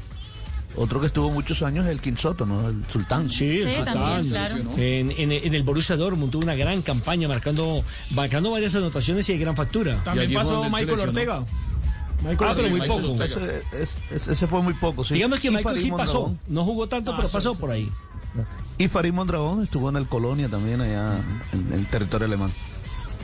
Otro 0.77 0.99
que 0.99 1.07
estuvo 1.07 1.29
muchos 1.31 1.61
años 1.63 1.85
es 1.85 1.91
el 1.91 2.01
Quinsoto, 2.01 2.45
¿no? 2.45 2.67
El 2.69 2.83
Sultán. 2.89 3.29
Sí, 3.31 3.59
el 3.61 3.69
Sí, 3.69 3.75
Sultán. 3.75 3.93
también, 3.93 4.29
claro. 4.29 4.55
En, 4.77 5.11
en- 5.11 5.31
en 5.31 5.53
el 5.55 5.63
Borussia 5.63 5.95
Dortmund 5.95 6.31
tuvo 6.31 6.43
una 6.43 6.55
gran 6.55 6.81
campaña 6.81 7.27
marcando, 7.27 7.83
marcando 8.11 8.51
varias 8.51 8.75
anotaciones 8.75 9.27
y 9.29 9.33
de 9.33 9.39
gran 9.39 9.55
factura. 9.55 10.03
También 10.03 10.33
pasó 10.33 10.63
Michael 10.69 10.99
Ortega. 10.99 11.45
Michael 12.23 12.49
Ah, 12.51 12.53
pero 12.55 12.69
muy 12.69 12.81
poco. 12.87 13.23
Ese, 13.23 13.63
ese- 13.73 13.99
ese- 14.31 14.47
fue 14.47 14.61
muy 14.63 14.73
poco, 14.73 15.03
sí. 15.03 15.13
Digamos 15.13 15.39
que 15.39 15.47
Y 15.47 15.51
Michael 15.51 15.63
Farid 15.63 15.81
sí 15.83 15.91
pasó. 15.91 16.21
Mondragón. 16.21 16.39
No 16.47 16.63
jugó 16.63 16.87
tanto, 16.87 17.11
Ah, 17.11 17.15
pero 17.17 17.27
sí, 17.27 17.33
pasó 17.33 17.53
sí. 17.53 17.59
por 17.61 17.71
ahí. 17.71 17.89
Y 18.77 18.87
Farid 18.89 19.13
Mondragón 19.13 19.63
estuvo 19.63 19.89
en 19.89 19.95
el 19.95 20.07
Colonia 20.07 20.49
también, 20.49 20.81
allá 20.81 21.19
en, 21.53 21.73
en 21.73 21.85
territorio 21.85 22.25
alemán. 22.27 22.51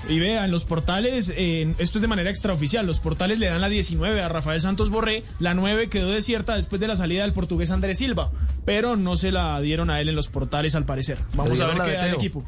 Y 0.09 0.19
vea, 0.19 0.45
en 0.45 0.51
los 0.51 0.65
portales, 0.65 1.31
eh, 1.35 1.73
esto 1.77 1.97
es 1.97 2.01
de 2.01 2.07
manera 2.07 2.29
extraoficial, 2.29 2.85
los 2.85 2.99
portales 2.99 3.39
le 3.39 3.47
dan 3.47 3.61
la 3.61 3.69
19 3.69 4.21
a 4.21 4.29
Rafael 4.29 4.59
Santos 4.59 4.89
Borré, 4.89 5.23
la 5.39 5.53
9 5.53 5.89
quedó 5.89 6.09
desierta 6.09 6.55
después 6.55 6.79
de 6.79 6.87
la 6.87 6.95
salida 6.95 7.21
del 7.21 7.33
portugués 7.33 7.71
Andrés 7.71 7.99
Silva, 7.99 8.31
pero 8.65 8.95
no 8.95 9.15
se 9.15 9.31
la 9.31 9.59
dieron 9.61 9.89
a 9.89 10.01
él 10.01 10.09
en 10.09 10.15
los 10.15 10.27
portales 10.27 10.75
al 10.75 10.85
parecer. 10.85 11.19
Vamos 11.33 11.59
a 11.59 11.67
ver 11.67 11.77
qué 11.77 11.93
da 11.93 12.09
el 12.09 12.15
equipo. 12.15 12.43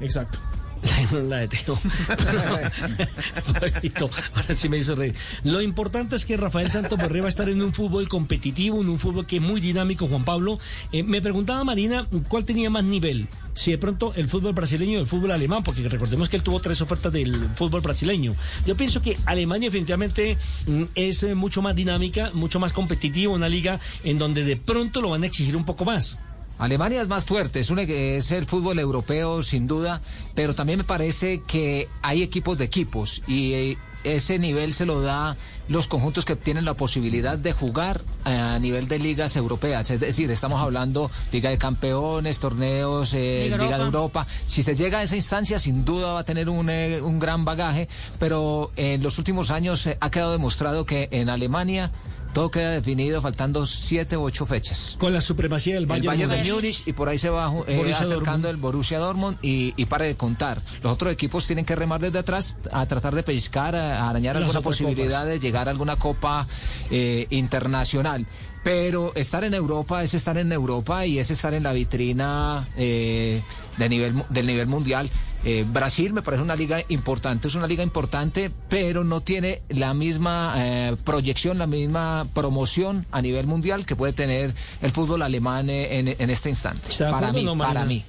Exacto. 0.00 0.38
la 1.12 1.38
de 1.38 1.48
Teo. 1.48 1.78
Pobrecito, 3.46 4.10
Ahora 4.34 4.54
sí 4.54 4.68
me 4.68 4.78
hizo 4.78 4.94
reír. 4.94 5.14
Lo 5.44 5.60
importante 5.60 6.16
es 6.16 6.24
que 6.24 6.36
Rafael 6.36 6.70
Santos 6.70 6.98
Borré 6.98 7.20
va 7.20 7.26
a 7.26 7.28
estar 7.30 7.48
en 7.48 7.62
un 7.62 7.72
fútbol 7.72 8.08
competitivo, 8.08 8.80
en 8.80 8.88
un 8.88 8.98
fútbol 8.98 9.26
que 9.26 9.36
es 9.36 9.42
muy 9.42 9.60
dinámico, 9.60 10.06
Juan 10.06 10.24
Pablo. 10.24 10.58
Eh, 10.92 11.02
me 11.02 11.20
preguntaba 11.20 11.64
Marina, 11.64 12.06
¿cuál 12.28 12.44
tenía 12.44 12.70
más 12.70 12.84
nivel? 12.84 13.28
Si 13.54 13.72
de 13.72 13.78
pronto 13.78 14.12
el 14.14 14.28
fútbol 14.28 14.52
brasileño 14.52 14.98
o 14.98 15.00
el 15.00 15.06
fútbol 15.06 15.32
alemán, 15.32 15.64
porque 15.64 15.86
recordemos 15.88 16.28
que 16.28 16.36
él 16.36 16.42
tuvo 16.42 16.60
tres 16.60 16.80
ofertas 16.80 17.12
del 17.12 17.48
fútbol 17.54 17.80
brasileño. 17.80 18.34
Yo 18.66 18.76
pienso 18.76 19.02
que 19.02 19.16
Alemania 19.24 19.68
definitivamente 19.68 20.38
mm, 20.66 20.84
es 20.94 21.22
eh, 21.24 21.34
mucho 21.34 21.62
más 21.62 21.74
dinámica, 21.74 22.30
mucho 22.34 22.60
más 22.60 22.72
competitiva, 22.72 23.32
una 23.32 23.48
liga 23.48 23.80
en 24.04 24.18
donde 24.18 24.44
de 24.44 24.56
pronto 24.56 25.00
lo 25.00 25.10
van 25.10 25.24
a 25.24 25.26
exigir 25.26 25.56
un 25.56 25.64
poco 25.64 25.84
más. 25.84 26.18
Alemania 26.58 27.02
es 27.02 27.08
más 27.08 27.24
fuerte, 27.24 27.60
es, 27.60 27.70
un, 27.70 27.78
es 27.78 28.32
el 28.32 28.46
fútbol 28.46 28.78
europeo 28.78 29.42
sin 29.42 29.66
duda, 29.66 30.00
pero 30.34 30.54
también 30.54 30.78
me 30.78 30.84
parece 30.84 31.42
que 31.46 31.88
hay 32.02 32.22
equipos 32.22 32.58
de 32.58 32.64
equipos 32.64 33.22
y 33.26 33.52
eh, 33.52 33.78
ese 34.04 34.38
nivel 34.38 34.74
se 34.74 34.86
lo 34.86 35.00
da 35.00 35.36
los 35.68 35.86
conjuntos 35.86 36.24
que 36.24 36.34
tienen 36.34 36.64
la 36.64 36.74
posibilidad 36.74 37.36
de 37.36 37.52
jugar 37.52 38.00
eh, 38.24 38.30
a 38.30 38.58
nivel 38.58 38.88
de 38.88 38.98
ligas 38.98 39.36
europeas, 39.36 39.90
es 39.90 40.00
decir, 40.00 40.30
estamos 40.30 40.60
hablando 40.60 41.10
Liga 41.30 41.50
de 41.50 41.58
Campeones, 41.58 42.38
torneos, 42.38 43.12
eh, 43.12 43.42
Liga 43.44 43.56
Liga, 43.58 43.78
de 43.78 43.84
Europa. 43.84 44.20
Europa. 44.20 44.26
Si 44.46 44.62
se 44.62 44.74
llega 44.74 44.98
a 44.98 45.02
esa 45.02 45.16
instancia, 45.16 45.58
sin 45.58 45.84
duda 45.84 46.14
va 46.14 46.20
a 46.20 46.24
tener 46.24 46.48
un, 46.48 46.70
eh, 46.70 47.00
un 47.02 47.18
gran 47.18 47.44
bagaje, 47.44 47.88
pero 48.18 48.72
en 48.76 49.02
los 49.02 49.18
últimos 49.18 49.50
años 49.50 49.86
eh, 49.86 49.98
ha 50.00 50.10
quedado 50.10 50.32
demostrado 50.32 50.86
que 50.86 51.08
en 51.10 51.28
Alemania 51.28 51.90
todo 52.32 52.50
queda 52.50 52.70
definido 52.70 53.20
faltando 53.20 53.66
siete 53.66 54.16
u 54.16 54.22
ocho 54.22 54.46
fechas. 54.46 54.96
Con 54.98 55.12
la 55.12 55.20
supremacía 55.20 55.74
del 55.74 55.84
El 55.84 55.88
Bayern, 55.88 56.06
Bayern 56.28 56.42
de 56.42 56.52
Múnich. 56.52 56.82
Y 56.86 56.92
por 56.92 57.08
ahí 57.08 57.18
se 57.18 57.30
va 57.30 57.52
eh, 57.66 57.90
acercando 57.90 58.16
Dortmund. 58.18 58.46
el 58.46 58.56
Borussia 58.56 58.98
Dortmund 58.98 59.38
y, 59.42 59.74
y 59.76 59.86
pare 59.86 60.06
de 60.06 60.16
contar. 60.16 60.62
Los 60.82 60.92
otros 60.92 61.12
equipos 61.12 61.46
tienen 61.46 61.64
que 61.64 61.74
remar 61.74 62.00
desde 62.00 62.18
atrás 62.18 62.56
a 62.72 62.86
tratar 62.86 63.14
de 63.14 63.22
pescar, 63.22 63.74
a, 63.74 64.08
arañar 64.08 64.34
Las 64.34 64.44
alguna 64.44 64.60
posibilidad 64.60 65.20
copas. 65.20 65.26
de 65.26 65.40
llegar 65.40 65.68
a 65.68 65.70
alguna 65.70 65.96
copa 65.96 66.46
eh, 66.90 67.26
internacional. 67.30 68.26
Pero 68.64 69.12
estar 69.14 69.44
en 69.44 69.54
Europa 69.54 70.02
es 70.02 70.14
estar 70.14 70.36
en 70.36 70.52
Europa 70.52 71.06
y 71.06 71.18
es 71.18 71.30
estar 71.30 71.54
en 71.54 71.62
la 71.62 71.72
vitrina 71.72 72.68
eh, 72.76 73.40
de 73.78 73.88
nivel, 73.88 74.22
del 74.28 74.46
nivel 74.46 74.66
mundial. 74.66 75.08
Eh, 75.44 75.64
Brasil 75.66 76.12
me 76.12 76.22
parece 76.22 76.42
una 76.42 76.56
liga 76.56 76.82
importante, 76.88 77.48
es 77.48 77.54
una 77.54 77.66
liga 77.66 77.82
importante, 77.82 78.50
pero 78.68 79.04
no 79.04 79.20
tiene 79.20 79.62
la 79.68 79.94
misma 79.94 80.54
eh, 80.56 80.96
proyección, 81.04 81.58
la 81.58 81.66
misma 81.66 82.26
promoción 82.34 83.06
a 83.12 83.22
nivel 83.22 83.46
mundial 83.46 83.86
que 83.86 83.94
puede 83.94 84.12
tener 84.12 84.54
el 84.82 84.90
fútbol 84.90 85.22
alemán 85.22 85.70
eh, 85.70 85.98
en, 85.98 86.08
en 86.08 86.30
este 86.30 86.50
instante. 86.50 86.90
¿Está 86.90 87.06
de 87.06 87.12
Para 87.12 87.32
mí, 87.32 87.44
no, 87.44 87.56
para 87.56 87.84
mí. 87.84 88.04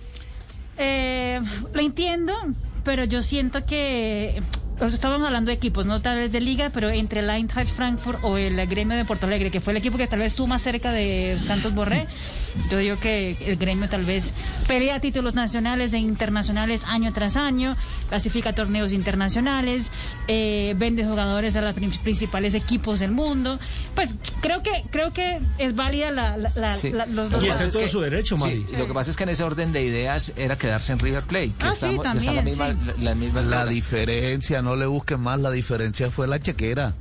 Eh, 0.77 1.41
lo 1.73 1.81
entiendo, 1.81 2.34
pero 2.84 3.03
yo 3.03 3.22
siento 3.22 3.65
que 3.65 4.41
pues, 4.80 4.93
estábamos 4.93 5.27
hablando 5.27 5.49
de 5.49 5.56
equipos, 5.56 5.85
no 5.85 6.01
tal 6.01 6.18
vez 6.18 6.31
de 6.31 6.39
liga, 6.39 6.72
pero 6.73 6.89
entre 6.89 7.19
el 7.19 7.30
Eintracht 7.30 7.72
Frankfurt 7.72 8.23
o 8.23 8.38
el 8.38 8.65
gremio 8.65 8.95
de 8.95 9.03
Porto 9.03 9.27
Alegre, 9.27 9.51
que 9.51 9.60
fue 9.60 9.73
el 9.73 9.77
equipo 9.77 9.97
que 9.97 10.07
tal 10.07 10.19
vez 10.19 10.31
estuvo 10.31 10.47
más 10.47 10.61
cerca 10.61 10.93
de 10.93 11.38
Santos 11.45 11.76
Borré, 11.76 12.07
yo 12.72 12.77
digo 12.77 12.99
que 12.99 13.38
el 13.45 13.56
gremio 13.57 13.90
tal 13.90 14.06
vez 14.06 14.34
pelea 14.68 14.99
títulos 14.99 15.34
nacionales 15.36 15.94
e 15.94 15.98
internacionales 15.99 16.81
año 16.86 17.11
tras 17.14 17.36
año, 17.36 17.76
clasifica 18.10 18.53
torneos 18.53 18.91
internacionales, 18.91 19.88
eh, 20.27 20.73
vende 20.77 21.06
jugadores 21.06 21.56
a 21.56 21.61
los 21.61 21.73
principales 21.76 22.53
equipos 22.53 22.99
del 22.99 23.11
mundo. 23.11 23.60
Pues 23.95 24.14
creo 24.41 24.61
que 24.64 24.84
creo 24.91 25.14
que 25.14 25.40
es 25.57 25.76
válida 25.76 26.11
la, 26.11 26.38
la- 26.38 26.52
la- 26.56 26.73
Sí. 26.73 26.91
la- 26.91 27.06
los 27.06 27.31
Lo 27.31 27.38
dos. 27.38 27.41
que 27.44 27.48
pasa 27.52 27.64
es 27.65 27.73
que- 27.94 27.99
derecho, 27.99 28.38
sí, 28.38 28.65
lo 28.77 28.88
que 28.88 28.94
pasa 28.94 29.11
es 29.11 29.18
que 29.18 29.23
en 29.23 29.30
ese 29.30 29.44
orden 29.44 29.72
de 29.72 29.84
ideas 29.84 30.31
era 30.38 30.57
quedarse 30.57 30.94
en 30.94 30.99
River 30.99 31.23
Plate, 31.23 31.52
que 31.57 31.65
Ah, 31.65 31.69
está, 31.72 31.88
sí, 31.90 31.95
está 31.95 32.03
también, 32.03 32.36
la 32.36 32.41
misma, 32.41 32.72
sí. 32.72 32.77
la, 32.86 32.94
la 33.10 33.15
misma 33.15 33.41
La 33.41 33.65
diferencia, 33.65 34.61
no 34.61 34.76
le 34.76 34.86
busquen 34.86 35.19
más, 35.19 35.40
la 35.40 35.52
diferencia 35.52 36.10
fue 36.11 36.27
la 36.27 36.40
chequera. 36.40 36.94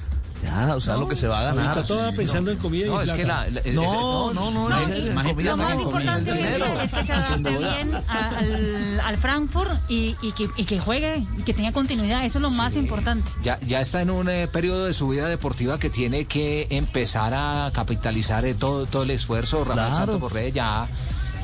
Ya, 0.43 0.77
o 0.77 0.81
sea, 0.81 0.97
lo 0.97 1.09
que 1.09 1.16
se 1.16 1.27
va 1.27 1.40
a 1.40 1.43
ganar. 1.52 1.82
Toda 1.82 2.12
pensando 2.12 2.51
en 2.52 2.59
comida 2.59 2.86
y 2.86 2.89
No, 2.89 3.01
es 3.02 3.12
que 3.12 3.24
la- 3.24 3.48
la- 3.48 3.60
No, 3.73 4.32
no, 4.32 4.51
no, 4.52 4.65
en 4.66 4.70
No, 4.70 4.82
serio, 4.82 5.06
y 5.06 5.09
en 5.09 5.15
comida 5.24 5.51
lo 5.51 5.56
más 5.56 5.74
no, 5.74 5.81
importante 5.82 6.31
hoy 6.32 6.39
día 6.39 6.82
es 6.85 6.93
que 6.93 7.05
se 7.05 7.12
adapte 7.12 7.51
bien 7.59 7.94
a- 8.06 8.28
al, 8.39 9.01
al 9.01 9.16
Frankfurt 9.19 9.70
y, 9.89 10.16
y 10.23 10.32
que, 10.32 10.48
y 10.56 10.65
que 10.65 10.78
juegue 10.78 11.24
y 11.39 11.43
que 11.43 11.55
tenga 11.55 11.73
continuidad. 11.73 12.24
Eso 12.24 12.39
es 12.39 12.43
lo 12.43 12.51
más 12.51 12.77
importante. 12.77 13.31
Ya, 13.43 13.59
ya 13.66 13.81
está 13.81 14.01
en 14.01 14.10
un 14.10 14.28
eh, 14.31 14.47
periodo 14.47 14.85
de 14.85 14.93
su 14.93 15.09
vida 15.09 15.27
deportiva 15.27 15.78
que 15.78 15.90
tiene 15.90 16.27
que 16.27 16.69
empezar 16.70 17.35
a 17.35 17.70
capitalizar 17.74 18.44
eh, 18.44 18.55
todo, 18.55 18.86
todo 18.86 19.02
el 19.02 19.10
esfuerzo. 19.10 19.65
Rafael 19.65 19.78
Claro. 19.89 19.94
Santos 19.97 20.20
Borré 20.20 20.52
ya, 20.52 20.86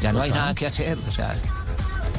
ya 0.02 0.12
no 0.12 0.22
hay 0.22 0.30
nada 0.30 0.54
que 0.54 0.66
hacer. 0.66 0.98
O 1.08 1.12
sea, 1.12 1.34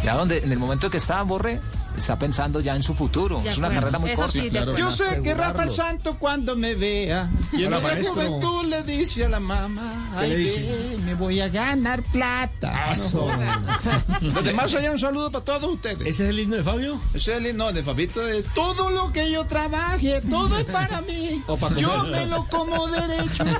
ya 0.04 0.16
donde, 0.16 0.40
en 0.40 0.52
el 0.52 0.60
momento 0.60 0.90
que 0.90 0.98
está 0.98 1.22
Borré, 1.24 1.62
está 1.98 2.18
pensando 2.18 2.60
ya 2.60 2.76
en 2.76 2.84
su 2.84 2.94
futuro. 2.94 3.42
Es 3.46 3.58
una 3.58 3.70
carrera 3.70 4.00
muy 4.00 4.14
corta. 4.14 4.32
sí. 4.32 4.50
Yo 4.78 4.92
sé 4.92 5.04
que 5.06 5.32
asegurarlo. 5.32 5.44
Rafael 5.44 5.72
Santo 5.72 6.18
cuando 6.20 6.56
me 6.56 6.76
vea 6.76 7.30
Hola, 7.54 7.78
de 7.78 7.84
maestro. 7.84 8.14
juventud 8.14 8.66
le 8.66 8.84
dice 8.84 9.26
a 9.26 9.30
la 9.30 9.40
mamá, 9.40 10.18
¿Qué 10.20 10.28
le 10.28 10.36
ay, 10.36 11.02
me 11.06 11.14
voy 11.14 11.40
a 11.42 11.50
ganar 11.50 12.02
plata. 12.04 12.92
Eso. 12.92 13.28
Los 14.22 14.44
demás 14.44 14.74
allá 14.76 14.92
un 14.92 15.00
saludo 15.00 15.32
para 15.32 15.46
todos 15.46 15.74
ustedes. 15.74 16.02
¿Ese 16.08 16.24
es 16.24 16.30
el 16.30 16.40
himno 16.40 16.56
de 16.58 16.64
Fabio? 16.64 17.00
Ese 17.14 17.34
es 17.34 17.38
el 17.40 17.48
himno 17.48 17.72
de 17.72 17.84
Fabito 17.84 18.26
es 18.28 18.46
todo 18.54 18.90
lo 18.92 19.12
que 19.12 19.32
yo 19.32 19.46
trabaje, 19.46 20.22
todo 20.30 20.58
es 20.58 20.66
para 20.66 21.02
mí. 21.02 21.42
Para 21.60 21.76
Yo 21.78 21.98
comer. 21.98 22.12
me 22.12 22.26
lo 22.28 22.46
como 22.48 22.88
derecho. 22.88 23.44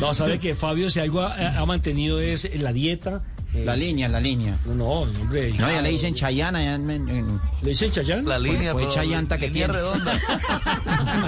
No, 0.00 0.14
sabe 0.14 0.38
que 0.38 0.54
Fabio 0.54 0.90
si 0.90 1.00
algo 1.00 1.20
ha, 1.22 1.58
ha 1.58 1.66
mantenido 1.66 2.20
es 2.20 2.48
la 2.60 2.72
dieta. 2.72 3.22
Eh, 3.54 3.64
La 3.64 3.76
línea, 3.76 4.08
la 4.08 4.20
línea. 4.20 4.56
No, 4.66 4.74
no, 4.74 4.84
hombre. 4.84 5.52
No, 5.52 5.70
ya 5.70 5.80
le 5.82 5.90
dicen 5.90 6.14
Chayana. 6.14 6.62
Ya 6.62 6.74
en, 6.74 6.90
en- 6.90 7.40
¿Le 7.62 7.68
dicen 7.70 7.90
Chayán? 7.92 8.24
La 8.26 8.38
línea, 8.38 8.72
Fue 8.72 8.84
esa 8.86 9.04
llanta 9.04 9.38
que 9.38 9.48
línea 9.48 9.66
tiene. 9.68 9.80
redonda. 9.80 10.18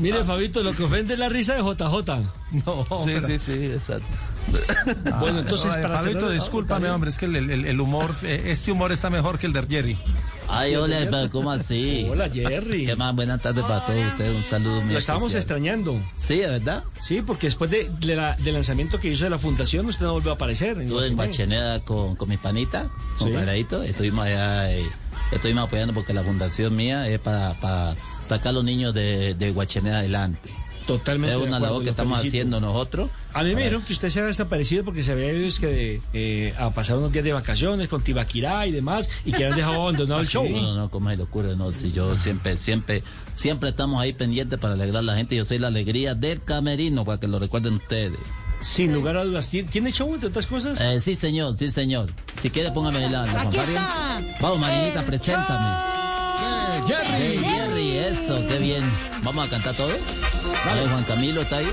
Mire, 0.00 0.24
Fabito, 0.24 0.62
lo 0.62 0.72
que 0.74 0.84
ofende 0.84 1.12
es 1.14 1.18
la 1.18 1.28
risa 1.28 1.54
de 1.54 1.62
JJ. 1.62 2.08
No, 2.66 2.86
sí, 3.02 3.12
sí, 3.26 3.38
sí, 3.38 3.64
exacto. 3.66 4.06
Bueno, 5.20 5.40
entonces, 5.40 5.72
Ay, 5.74 5.82
para 5.82 5.98
Fabito, 5.98 6.30
discúlpame, 6.30 6.90
hombre, 6.90 7.10
es 7.10 7.18
que 7.18 7.26
el, 7.26 7.36
el- 7.36 7.64
el 7.66 7.80
humor, 7.80 8.12
eh, 8.22 8.42
este 8.46 8.72
humor 8.72 8.92
está 8.92 9.10
mejor 9.10 9.38
que 9.38 9.46
el 9.46 9.52
de 9.52 9.62
Jerry. 9.68 9.98
Ay, 10.48 10.74
hola, 10.76 10.98
pero 11.10 11.30
¿cómo 11.30 11.50
así? 11.50 12.06
Hola, 12.10 12.28
Jerry. 12.28 12.84
¿Qué 12.84 12.94
más? 12.94 13.14
Buenas 13.14 13.40
tardes 13.40 13.62
para 13.64 13.86
todos 13.86 14.04
ustedes. 14.06 14.36
Un 14.36 14.42
saludo 14.42 14.82
muy 14.82 14.92
Lo 14.92 14.98
estábamos 14.98 15.34
especial. 15.34 15.58
extrañando. 15.58 16.00
Sí, 16.14 16.36
¿de 16.38 16.46
verdad? 16.46 16.84
Sí, 17.00 17.22
porque 17.22 17.46
después 17.46 17.70
de, 17.70 17.90
de 18.00 18.16
la- 18.16 18.36
del 18.36 18.54
lanzamiento 18.54 19.00
que 19.00 19.08
hizo 19.08 19.24
de 19.24 19.30
la 19.30 19.38
fundación, 19.38 19.86
usted 19.86 20.04
no 20.04 20.12
volvió 20.12 20.32
a 20.32 20.34
aparecer. 20.34 20.78
Estuve 20.80 21.06
en 21.06 21.16
Guacheneda 21.16 21.80
con, 21.84 22.16
con 22.16 22.28
mi 22.28 22.36
panita, 22.36 22.90
con 23.18 23.28
Sí. 23.28 23.32
Garadito. 23.34 23.82
Estuvimos 23.82 24.26
allá, 24.26 24.70
eh, 24.72 24.84
estuvimos 25.30 25.64
apoyando 25.64 25.94
porque 25.94 26.12
la 26.12 26.22
fundación 26.22 26.76
mía 26.76 27.08
es 27.08 27.18
para, 27.18 27.58
para 27.58 27.96
sacar 28.26 28.48
a 28.50 28.52
los 28.52 28.64
niños 28.64 28.92
de, 28.92 29.34
de 29.34 29.52
Guacheneda 29.52 30.00
adelante. 30.00 30.50
Totalmente. 30.86 31.34
Es 31.34 31.40
de 31.42 31.48
una 31.48 31.60
labor 31.60 31.82
que 31.82 31.90
estamos 31.90 32.18
felicito. 32.18 32.40
haciendo 32.40 32.60
nosotros. 32.60 33.10
A 33.32 33.42
mí 33.42 33.54
me 33.54 33.62
dijeron 33.62 33.82
que 33.82 33.92
usted 33.92 34.08
se 34.10 34.18
había 34.20 34.28
desaparecido 34.28 34.84
porque 34.84 35.02
se 35.02 35.12
había 35.12 35.32
ido 35.32 35.46
es 35.46 35.58
que, 35.58 36.00
eh, 36.12 36.54
a 36.58 36.70
pasar 36.70 36.98
unos 36.98 37.12
días 37.12 37.24
de 37.24 37.32
vacaciones 37.32 37.88
con 37.88 38.02
Tibaquirá 38.02 38.66
y 38.66 38.72
demás 38.72 39.08
y 39.24 39.32
que 39.32 39.44
habían 39.44 39.56
dejado 39.56 39.82
abandonado 39.82 40.20
el 40.20 40.26
show. 40.28 40.48
No, 40.48 40.60
no, 40.60 40.74
no, 40.74 40.90
como 40.90 41.10
es 41.10 41.18
locura, 41.18 41.54
no, 41.54 41.72
si 41.72 41.92
yo 41.92 42.16
siempre, 42.16 42.56
siempre, 42.56 43.02
siempre 43.34 43.70
estamos 43.70 44.00
ahí 44.00 44.12
pendientes 44.12 44.58
para 44.58 44.74
alegrar 44.74 44.98
a 44.98 45.02
la 45.02 45.16
gente. 45.16 45.36
Yo 45.36 45.44
soy 45.44 45.58
la 45.58 45.68
alegría 45.68 46.14
del 46.14 46.42
camerino, 46.42 47.04
para 47.04 47.18
que 47.18 47.28
lo 47.28 47.38
recuerden 47.38 47.74
ustedes. 47.74 48.20
Sin 48.60 48.92
lugar 48.94 49.16
a 49.16 49.24
dudas. 49.24 49.48
¿Tiene, 49.48 49.90
show 49.90 50.12
entre 50.14 50.28
otras 50.28 50.46
cosas? 50.46 50.80
Eh, 50.80 51.00
sí, 51.00 51.16
señor, 51.16 51.56
sí, 51.56 51.68
señor. 51.68 52.12
Si 52.40 52.48
quiere, 52.50 52.70
póngame 52.70 53.10
la, 53.10 53.26
la 53.26 53.40
Aquí 53.42 53.56
está. 53.58 54.20
Vamos, 54.40 54.58
Marinita, 54.60 55.00
El 55.00 55.06
preséntame. 55.06 55.92
Jerry. 56.86 57.38
Jerry, 57.38 57.96
eso, 57.98 58.46
qué 58.48 58.58
bien. 58.58 58.92
¿Vamos 59.22 59.46
a 59.46 59.50
cantar 59.50 59.76
todo? 59.76 59.92
A 60.64 60.74
ver, 60.74 60.88
Juan 60.88 61.04
Camilo 61.04 61.42
está 61.42 61.58
ahí. 61.58 61.66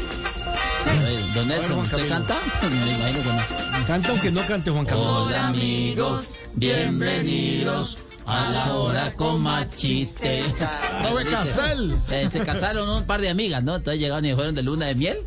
A 0.85 0.93
ver, 1.01 1.33
don 1.33 1.47
Nelson, 1.47 1.75
Juan 1.75 1.85
¿usted 1.85 1.97
Camilo. 2.07 2.15
canta? 2.27 2.41
Me 2.69 2.91
imagino 2.91 3.23
que 3.23 3.29
no. 3.29 3.85
Canta 3.87 4.09
aunque 4.09 4.31
no 4.31 4.45
cante 4.45 4.71
Juan 4.71 4.85
Camilo. 4.85 5.23
Hola 5.25 5.47
amigos, 5.47 6.39
bienvenidos 6.55 7.97
a 8.25 8.49
la 8.51 8.73
hora 8.73 9.13
con 9.13 9.41
más 9.41 9.73
chistes. 9.75 10.55
Nove 11.03 11.25
Castel. 11.25 11.99
Eh, 12.09 12.27
se 12.29 12.41
casaron 12.41 12.89
un 12.89 13.03
par 13.05 13.21
de 13.21 13.29
amigas, 13.29 13.63
¿no? 13.63 13.75
Entonces 13.75 13.99
llegaron 13.99 14.25
y 14.25 14.33
fueron 14.33 14.55
de 14.55 14.63
luna 14.63 14.87
de 14.87 14.95
miel. 14.95 15.19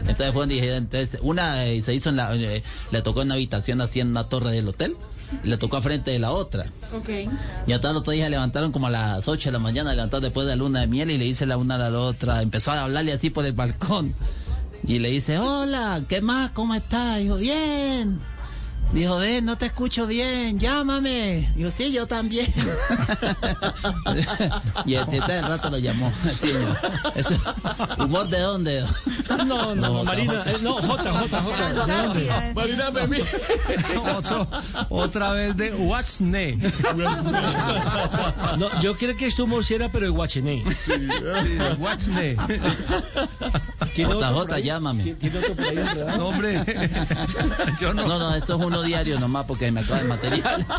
Entonces 0.00 0.32
fueron 0.32 0.50
y 0.50 0.54
dijeron, 0.54 0.78
entonces 0.78 1.20
una 1.22 1.64
eh, 1.66 1.80
se 1.80 1.94
hizo 1.94 2.10
en 2.10 2.16
la, 2.16 2.34
eh, 2.34 2.62
le 2.90 3.02
tocó 3.02 3.22
en 3.22 3.28
una 3.28 3.34
habitación 3.34 3.80
así 3.80 4.00
en 4.00 4.08
una 4.08 4.28
torre 4.28 4.50
del 4.50 4.68
hotel. 4.68 4.96
Y 5.44 5.48
Le 5.48 5.56
tocó 5.56 5.76
a 5.76 5.82
frente 5.82 6.10
de 6.10 6.18
la 6.18 6.32
otra. 6.32 6.66
Ok. 6.94 7.08
Y 7.66 7.72
a 7.72 7.80
todos 7.80 7.94
los 7.94 8.00
otros 8.00 8.14
días 8.14 8.30
levantaron 8.30 8.72
como 8.72 8.88
a 8.88 8.90
las 8.90 9.28
8 9.28 9.48
de 9.48 9.52
la 9.52 9.58
mañana, 9.58 9.94
levantaron 9.94 10.22
después 10.22 10.46
de 10.46 10.52
la 10.52 10.56
luna 10.56 10.80
de 10.80 10.86
miel 10.86 11.10
y 11.10 11.18
le 11.18 11.24
dice 11.24 11.46
la 11.46 11.56
una 11.56 11.76
a 11.76 11.90
la 11.90 11.98
otra, 11.98 12.42
empezó 12.42 12.72
a 12.72 12.82
hablarle 12.82 13.12
así 13.12 13.30
por 13.30 13.44
el 13.44 13.52
balcón. 13.52 14.14
Y 14.86 14.98
le 14.98 15.10
dice, 15.10 15.38
hola, 15.38 16.02
¿qué 16.08 16.20
más? 16.20 16.52
¿Cómo 16.52 16.74
estás? 16.74 17.18
Dijo, 17.18 17.36
bien. 17.36 18.20
Dijo, 18.92 19.18
ven, 19.18 19.44
no 19.44 19.56
te 19.56 19.66
escucho 19.66 20.06
bien, 20.08 20.58
llámame. 20.58 21.48
Dijo, 21.54 21.70
sí, 21.70 21.92
yo 21.92 22.08
también. 22.08 22.46
y 24.84 24.94
el 24.94 25.06
rato 25.42 25.70
lo 25.70 25.78
llamó. 25.78 26.12
Sí. 26.40 26.50
Eso, 27.14 27.34
¿Humor 27.98 28.28
de 28.28 28.40
dónde? 28.40 28.84
No, 29.46 29.74
no, 29.74 29.88
Jota, 29.94 30.04
Marina, 30.04 30.32
Jota. 30.38 30.50
eh, 30.50 30.56
no, 30.62 30.74
J, 30.74 31.12
J, 31.12 31.40
J. 31.42 31.68
¿de 31.68 31.74
dónde? 31.74 32.52
Marina 32.54 32.90
Memí. 32.90 33.18
Otro- 34.16 34.46
otra 34.88 35.32
vez 35.32 35.56
de 35.56 35.72
Watchne. 35.72 36.58
No, 38.58 38.80
yo 38.80 38.96
creo 38.96 39.16
que 39.16 39.26
este 39.26 39.42
humor 39.42 39.64
sí 39.64 39.74
era, 39.74 39.90
pero 39.90 40.06
de 40.06 40.10
Guachené. 40.10 40.64
Sí, 40.74 40.92
Watchne. 41.78 42.36
¿Tiene 43.94 44.12
Jota, 44.12 44.26
otro 44.28 44.36
por 44.38 44.42
Jota, 44.44 44.54
ahí? 44.56 44.62
llámame. 44.64 45.16
No, 46.16 46.28
hombre. 46.28 46.64
Yo 47.80 47.94
no. 47.94 48.06
No, 48.06 48.18
no, 48.18 48.34
eso 48.34 48.56
es 48.56 48.64
uno 48.64 48.82
diario 48.82 49.18
nomás 49.20 49.44
porque 49.46 49.70
me 49.72 49.80
acaba 49.80 50.00
el 50.00 50.08
material. 50.08 50.66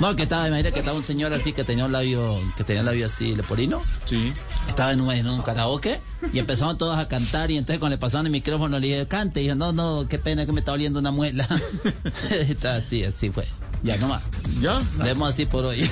No, 0.00 0.16
que 0.16 0.22
estaba, 0.22 0.46
imagínate 0.48 0.72
que 0.72 0.78
estaba 0.80 0.96
un 0.96 1.02
señor 1.02 1.32
así 1.32 1.52
que 1.52 1.64
tenía 1.64 1.84
un 1.84 1.92
labio, 1.92 2.40
que 2.56 2.64
tenía 2.64 2.80
un 2.80 2.86
labio 2.86 3.06
así 3.06 3.34
leporino. 3.34 3.82
Sí. 4.04 4.32
Estaba 4.68 4.92
en 4.92 5.00
un, 5.00 5.10
en 5.12 5.28
un 5.28 5.42
karaoke 5.42 6.00
y 6.32 6.38
empezaron 6.38 6.78
todos 6.78 6.96
a 6.96 7.06
cantar 7.08 7.50
y 7.50 7.58
entonces 7.58 7.78
cuando 7.80 7.96
le 7.96 7.98
pasaron 8.00 8.26
el 8.26 8.32
micrófono 8.32 8.78
le 8.78 8.86
dije, 8.86 9.06
cante. 9.06 9.40
Y 9.40 9.44
dijo, 9.44 9.56
no, 9.56 9.72
no, 9.72 10.06
qué 10.08 10.18
pena 10.18 10.46
que 10.46 10.52
me 10.52 10.60
está 10.60 10.72
oliendo 10.72 10.98
una 11.00 11.10
muela. 11.10 11.46
Está 12.30 12.76
así, 12.76 13.02
así 13.04 13.30
fue. 13.30 13.46
Ya 13.82 13.96
nomás. 13.96 14.22
¿Ya? 14.60 14.80
Demos 15.02 15.30
así 15.32 15.46
por 15.46 15.64
hoy. 15.64 15.88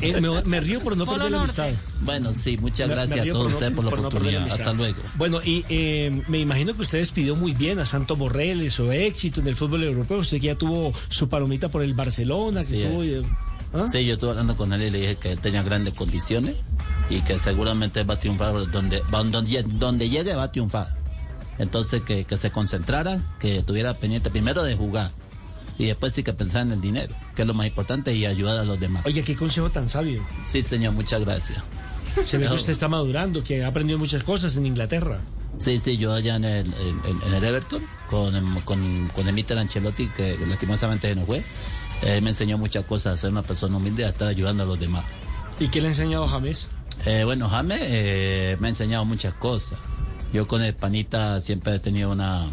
Eh, 0.00 0.20
me, 0.20 0.42
me 0.42 0.60
río 0.60 0.80
por 0.80 0.96
no 0.96 1.06
perder 1.06 1.30
la 1.30 1.40
amistad. 1.40 1.70
Bueno, 2.02 2.34
sí, 2.34 2.58
muchas 2.58 2.88
Me- 2.88 2.94
gracias 2.94 3.24
me 3.24 3.30
a 3.30 3.34
todos 3.34 3.44
por 3.44 3.50
no- 3.52 3.56
ustedes 3.58 3.74
por 3.74 3.84
la 3.84 3.90
por 3.90 4.00
no 4.00 4.08
perder 4.08 4.32
la 4.32 4.38
oportunidad. 4.40 4.60
Hasta 4.68 4.72
luego. 4.76 4.98
Bueno, 5.16 5.40
y 5.44 5.64
eh, 5.68 6.22
me 6.28 6.38
imagino 6.40 6.74
que 6.74 6.82
usted 6.82 6.98
despidió 6.98 7.36
muy 7.36 7.52
bien 7.52 7.78
a 7.78 7.86
Santo 7.86 8.16
Borrell, 8.16 8.70
su 8.72 8.90
éxito 8.90 9.40
en 9.40 9.48
el 9.48 9.56
fútbol 9.56 9.84
europeo. 9.84 10.18
Usted 10.18 10.40
que 10.40 10.46
ya 10.48 10.54
tuvo 10.56 10.92
su 11.08 11.28
palomita 11.28 11.68
por 11.68 11.82
el 11.82 11.94
Barcelona, 11.94 12.60
que 12.60 12.66
Sí, 12.66 12.84
tuvo... 12.88 13.04
eh, 13.04 13.22
¿ah? 13.74 13.86
Sí, 13.86 14.04
yo 14.04 14.14
estuve 14.14 14.30
hablando 14.30 14.56
con 14.56 14.72
él 14.72 14.82
y 14.82 14.90
le 14.90 15.00
dije 15.00 15.16
que 15.16 15.32
él 15.32 15.40
tenía 15.40 15.62
grandes 15.62 15.94
condiciones 15.94 16.56
y 17.08 17.20
que 17.20 17.38
seguramente 17.38 18.02
va 18.04 18.14
a 18.14 18.18
triunfar 18.18 18.52
donde, 18.70 19.02
donde, 19.10 19.62
donde 19.62 20.08
llegue 20.08 20.34
va 20.34 20.44
a 20.44 20.52
triunfar. 20.52 20.96
Entonces 21.58 22.02
que, 22.02 22.24
que 22.24 22.36
se 22.36 22.50
concentrara, 22.50 23.18
que 23.40 23.62
tuviera 23.62 23.94
pendiente 23.94 24.30
primero 24.30 24.62
de 24.62 24.76
jugar 24.76 25.10
y 25.78 25.86
después 25.86 26.12
sí 26.14 26.22
que 26.22 26.32
pensara 26.32 26.62
en 26.62 26.72
el 26.72 26.80
dinero, 26.80 27.14
que 27.34 27.42
es 27.42 27.48
lo 27.48 27.54
más 27.54 27.66
importante 27.66 28.14
y 28.14 28.26
ayudar 28.26 28.58
a 28.58 28.64
los 28.64 28.78
demás. 28.80 29.04
Oye, 29.06 29.22
qué 29.22 29.36
consejo 29.36 29.70
tan 29.70 29.88
sabio. 29.88 30.26
Sí, 30.46 30.62
señor, 30.62 30.94
muchas 30.94 31.20
gracias. 31.20 31.62
Se 32.24 32.38
ve 32.38 32.46
que 32.46 32.54
usted 32.54 32.72
está 32.72 32.88
madurando, 32.88 33.44
que 33.44 33.62
ha 33.62 33.68
aprendido 33.68 33.98
muchas 33.98 34.22
cosas 34.22 34.56
en 34.56 34.66
Inglaterra. 34.66 35.18
Sí, 35.58 35.78
sí, 35.78 35.96
yo 35.96 36.12
allá 36.12 36.36
en 36.36 36.44
el, 36.44 36.66
en, 36.74 37.22
en 37.26 37.34
el 37.34 37.44
Everton 37.44 37.82
con, 38.08 38.60
con, 38.62 39.08
con 39.14 39.28
el 39.28 39.34
Mister 39.34 39.58
Ancelotti, 39.58 40.06
que 40.08 40.38
lastimosamente 40.46 41.14
no 41.14 41.24
fue, 41.26 41.44
eh, 42.02 42.20
me 42.20 42.30
enseñó 42.30 42.58
muchas 42.58 42.84
cosas, 42.84 43.14
a 43.14 43.16
ser 43.16 43.30
una 43.30 43.42
persona 43.42 43.76
humilde 43.76 44.04
a 44.04 44.10
estar 44.10 44.28
ayudando 44.28 44.62
a 44.62 44.66
los 44.66 44.78
demás. 44.78 45.04
¿Y 45.58 45.68
qué 45.68 45.80
le 45.80 45.88
ha 45.88 45.90
enseñado 45.90 46.26
James? 46.28 46.68
Eh, 47.04 47.24
bueno, 47.24 47.48
James 47.48 47.80
eh, 47.82 48.56
me 48.60 48.68
ha 48.68 48.70
enseñado 48.70 49.04
muchas 49.04 49.34
cosas. 49.34 49.78
Yo 50.32 50.46
con 50.46 50.62
el 50.62 50.74
panita 50.74 51.40
siempre 51.40 51.74
he 51.74 51.78
tenido 51.78 52.10
una, 52.10 52.46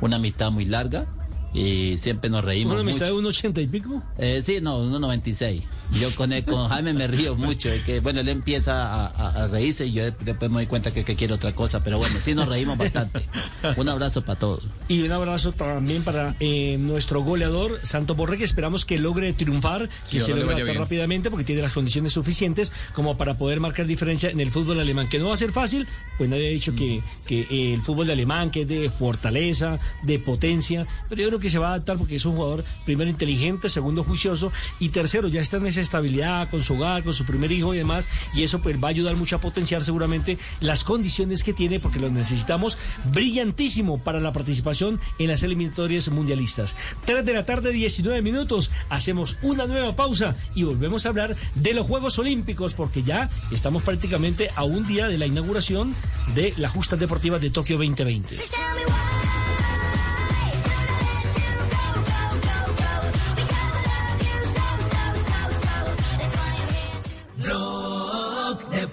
una 0.00 0.16
amistad 0.16 0.50
muy 0.50 0.64
larga 0.64 1.06
y 1.54 1.96
siempre 1.98 2.30
nos 2.30 2.44
reímos 2.44 2.72
¿Una 2.72 2.80
amistad 2.80 3.06
mucho. 3.06 3.14
de 3.14 3.18
un 3.20 3.26
ochenta 3.26 3.60
y 3.60 3.66
pico? 3.66 4.02
Eh, 4.18 4.42
sí, 4.44 4.58
no, 4.62 4.78
1.96. 4.82 5.62
Yo 6.00 6.08
con, 6.14 6.32
él, 6.32 6.44
con 6.44 6.68
Jaime 6.68 6.94
me 6.94 7.06
río 7.06 7.34
mucho. 7.36 7.68
Es 7.68 7.82
que, 7.82 8.00
bueno, 8.00 8.20
él 8.20 8.28
empieza 8.28 8.86
a, 8.86 9.06
a- 9.08 9.44
a 9.44 9.48
reírse 9.48 9.86
y 9.86 9.92
yo 9.92 10.04
después 10.10 10.50
me 10.50 10.58
doy 10.58 10.66
cuenta 10.66 10.92
que, 10.92 11.04
que 11.04 11.14
quiere 11.16 11.34
otra 11.34 11.52
cosa. 11.54 11.84
Pero 11.84 11.98
bueno, 11.98 12.16
sí 12.20 12.34
nos 12.34 12.48
reímos 12.48 12.78
bastante. 12.78 13.20
Un 13.76 13.88
abrazo 13.88 14.22
para 14.24 14.38
todos. 14.38 14.64
Y 14.88 15.02
un 15.02 15.12
abrazo 15.12 15.52
también 15.52 16.02
para 16.02 16.34
eh, 16.40 16.76
nuestro 16.80 17.20
goleador, 17.22 17.80
Santo 17.82 18.14
Borre, 18.14 18.38
que 18.38 18.44
esperamos 18.44 18.84
que 18.84 18.98
logre 18.98 19.32
triunfar, 19.34 19.88
Sí, 20.04 20.18
que 20.18 20.24
se 20.24 20.30
logre 20.30 20.46
adaptar 20.54 20.64
bien. 20.66 20.78
rápidamente, 20.78 21.30
porque 21.30 21.44
tiene 21.44 21.62
las 21.62 21.72
condiciones 21.72 22.12
suficientes 22.12 22.72
como 22.94 23.16
para 23.18 23.36
poder 23.36 23.60
marcar 23.60 23.86
diferencia 23.86 24.30
en 24.30 24.40
el 24.40 24.50
fútbol 24.50 24.80
alemán, 24.80 25.08
que 25.08 25.18
no 25.18 25.28
va 25.28 25.34
a 25.34 25.36
ser 25.36 25.52
fácil, 25.52 25.86
pues 26.18 26.28
nadie 26.30 26.48
ha 26.48 26.50
dicho 26.50 26.74
que, 26.74 27.02
que 27.26 27.40
eh, 27.50 27.74
el 27.74 27.82
fútbol 27.82 28.06
de 28.06 28.12
alemán, 28.14 28.50
que 28.50 28.62
es 28.62 28.68
de 28.68 28.88
fortaleza, 28.90 29.78
de 30.02 30.18
potencia, 30.18 30.86
pero 31.08 31.22
yo 31.22 31.28
creo 31.28 31.40
que 31.42 31.50
se 31.50 31.58
va 31.58 31.68
a 31.68 31.70
adaptar 31.74 31.98
porque 31.98 32.14
es 32.14 32.24
un 32.24 32.36
jugador, 32.36 32.64
primero, 32.86 33.10
inteligente, 33.10 33.68
segundo, 33.68 34.04
juicioso, 34.04 34.52
y 34.78 34.88
tercero, 34.88 35.28
ya 35.28 35.40
está 35.40 35.58
en 35.58 35.66
esa 35.66 35.80
estabilidad 35.80 36.48
con 36.48 36.64
su 36.64 36.74
hogar, 36.74 37.02
con 37.02 37.12
su 37.12 37.26
primer 37.26 37.52
hijo 37.52 37.74
y 37.74 37.78
demás, 37.78 38.08
y 38.34 38.42
eso 38.42 38.62
pues 38.62 38.82
va 38.82 38.88
a 38.88 38.90
ayudar 38.90 39.16
mucho 39.16 39.36
a 39.36 39.40
potenciar 39.40 39.84
seguramente 39.84 40.38
las 40.60 40.84
condiciones 40.84 41.44
que 41.44 41.52
tiene, 41.52 41.80
porque 41.80 42.00
lo 42.00 42.10
necesitamos 42.10 42.78
brillantísimo 43.12 43.98
para 43.98 44.20
la 44.20 44.32
participación 44.32 45.00
en 45.18 45.28
las 45.28 45.42
eliminatorias 45.42 46.08
mundialistas. 46.08 46.76
3 47.04 47.24
de 47.24 47.34
la 47.34 47.44
tarde, 47.44 47.72
19 47.72 48.22
minutos, 48.22 48.70
hacemos 48.88 49.36
una 49.42 49.66
nueva 49.66 49.94
pausa 49.96 50.36
y 50.54 50.62
volvemos 50.62 51.04
a 51.04 51.10
hablar 51.10 51.36
de 51.54 51.74
los 51.74 51.86
Juegos 51.86 52.18
Olímpicos, 52.18 52.74
porque 52.74 53.02
ya 53.02 53.28
estamos 53.50 53.82
prácticamente 53.82 54.50
a 54.54 54.64
un 54.64 54.86
día 54.86 55.08
de 55.08 55.18
la 55.18 55.26
inauguración 55.26 55.94
de 56.34 56.54
las 56.56 56.70
justas 56.70 56.98
deportivas 56.98 57.40
de 57.40 57.50
Tokio 57.50 57.76
2020. 57.76 58.38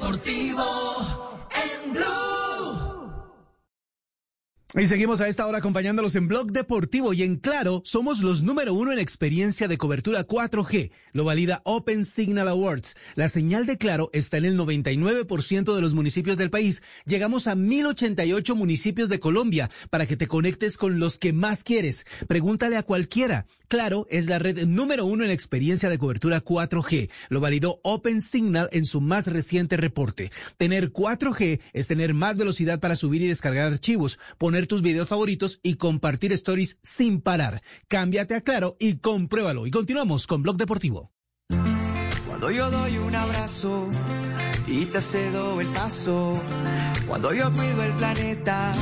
Deportivo 0.09 1.08
Y 4.79 4.87
seguimos 4.87 5.19
a 5.19 5.27
esta 5.27 5.45
hora 5.45 5.57
acompañándolos 5.57 6.15
en 6.15 6.29
Blog 6.29 6.53
Deportivo 6.53 7.11
y 7.11 7.23
en 7.23 7.35
Claro, 7.35 7.81
somos 7.83 8.21
los 8.21 8.43
número 8.43 8.73
uno 8.73 8.93
en 8.93 8.99
experiencia 8.99 9.67
de 9.67 9.77
cobertura 9.77 10.23
4G. 10.23 10.91
Lo 11.11 11.25
valida 11.25 11.61
Open 11.65 12.05
Signal 12.05 12.47
Awards. 12.47 12.95
La 13.15 13.27
señal 13.27 13.65
de 13.65 13.77
Claro 13.77 14.09
está 14.13 14.37
en 14.37 14.45
el 14.45 14.57
99% 14.57 15.75
de 15.75 15.81
los 15.81 15.93
municipios 15.95 16.37
del 16.37 16.49
país. 16.49 16.81
Llegamos 17.05 17.47
a 17.47 17.55
1088 17.55 18.55
municipios 18.55 19.09
de 19.09 19.19
Colombia 19.19 19.69
para 19.89 20.05
que 20.05 20.15
te 20.15 20.27
conectes 20.27 20.77
con 20.77 20.97
los 20.97 21.17
que 21.17 21.33
más 21.33 21.65
quieres. 21.65 22.05
Pregúntale 22.29 22.77
a 22.77 22.83
cualquiera. 22.83 23.47
Claro 23.67 24.07
es 24.09 24.29
la 24.29 24.39
red 24.39 24.65
número 24.65 25.05
uno 25.05 25.23
en 25.23 25.29
experiencia 25.29 25.89
de 25.89 25.99
cobertura 25.99 26.43
4G. 26.43 27.09
Lo 27.29 27.39
validó 27.39 27.79
Open 27.83 28.19
Signal 28.19 28.67
en 28.71 28.85
su 28.85 28.99
más 28.99 29.27
reciente 29.27 29.77
reporte. 29.77 30.31
Tener 30.57 30.91
4G 30.91 31.59
es 31.73 31.87
tener 31.87 32.15
más 32.15 32.37
velocidad 32.37 32.79
para 32.79 32.95
subir 32.95 33.21
y 33.21 33.27
descargar 33.27 33.71
archivos, 33.71 34.17
poner 34.39 34.68
tus 34.69 34.81
videos 34.81 35.09
favoritos 35.09 35.59
y 35.61 35.75
compartir 35.75 36.31
stories 36.31 36.79
sin 36.81 37.19
parar. 37.19 37.61
Cámbiate 37.89 38.35
a 38.35 38.41
Claro 38.41 38.77
y 38.79 38.99
compruébalo. 38.99 39.67
Y 39.67 39.71
continuamos 39.71 40.27
con 40.27 40.41
Blog 40.43 40.55
Deportivo. 40.55 41.11
Cuando 42.25 42.51
yo 42.51 42.71
doy 42.71 42.97
un 42.97 43.13
abrazo 43.13 43.89
y 44.65 44.85
te 44.85 45.01
cedo 45.01 45.59
el 45.59 45.67
paso. 45.67 46.41
Cuando 47.07 47.33
yo 47.33 47.51
cuido 47.51 47.83
el 47.83 47.93
planeta, 47.93 48.73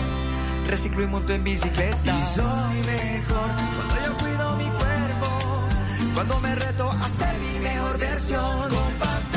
reciclo 0.68 1.02
y 1.04 1.08
monto 1.08 1.34
en 1.34 1.44
bicicleta. 1.44 2.20
Y 2.20 2.36
soy 2.36 2.84
mejor 2.86 3.50
cuando 3.76 3.96
yo 4.06 4.18
cuido 4.18 4.58
mi 4.58 4.66
cuerpo. 4.66 6.10
Cuando 6.14 6.40
me 6.42 6.56
reto 6.56 6.92
a 6.92 7.08
ser 7.08 7.36
mi 7.40 7.60
mejor 7.60 7.98
versión. 7.98 8.70
Con 8.70 8.94
pasta 9.00 9.37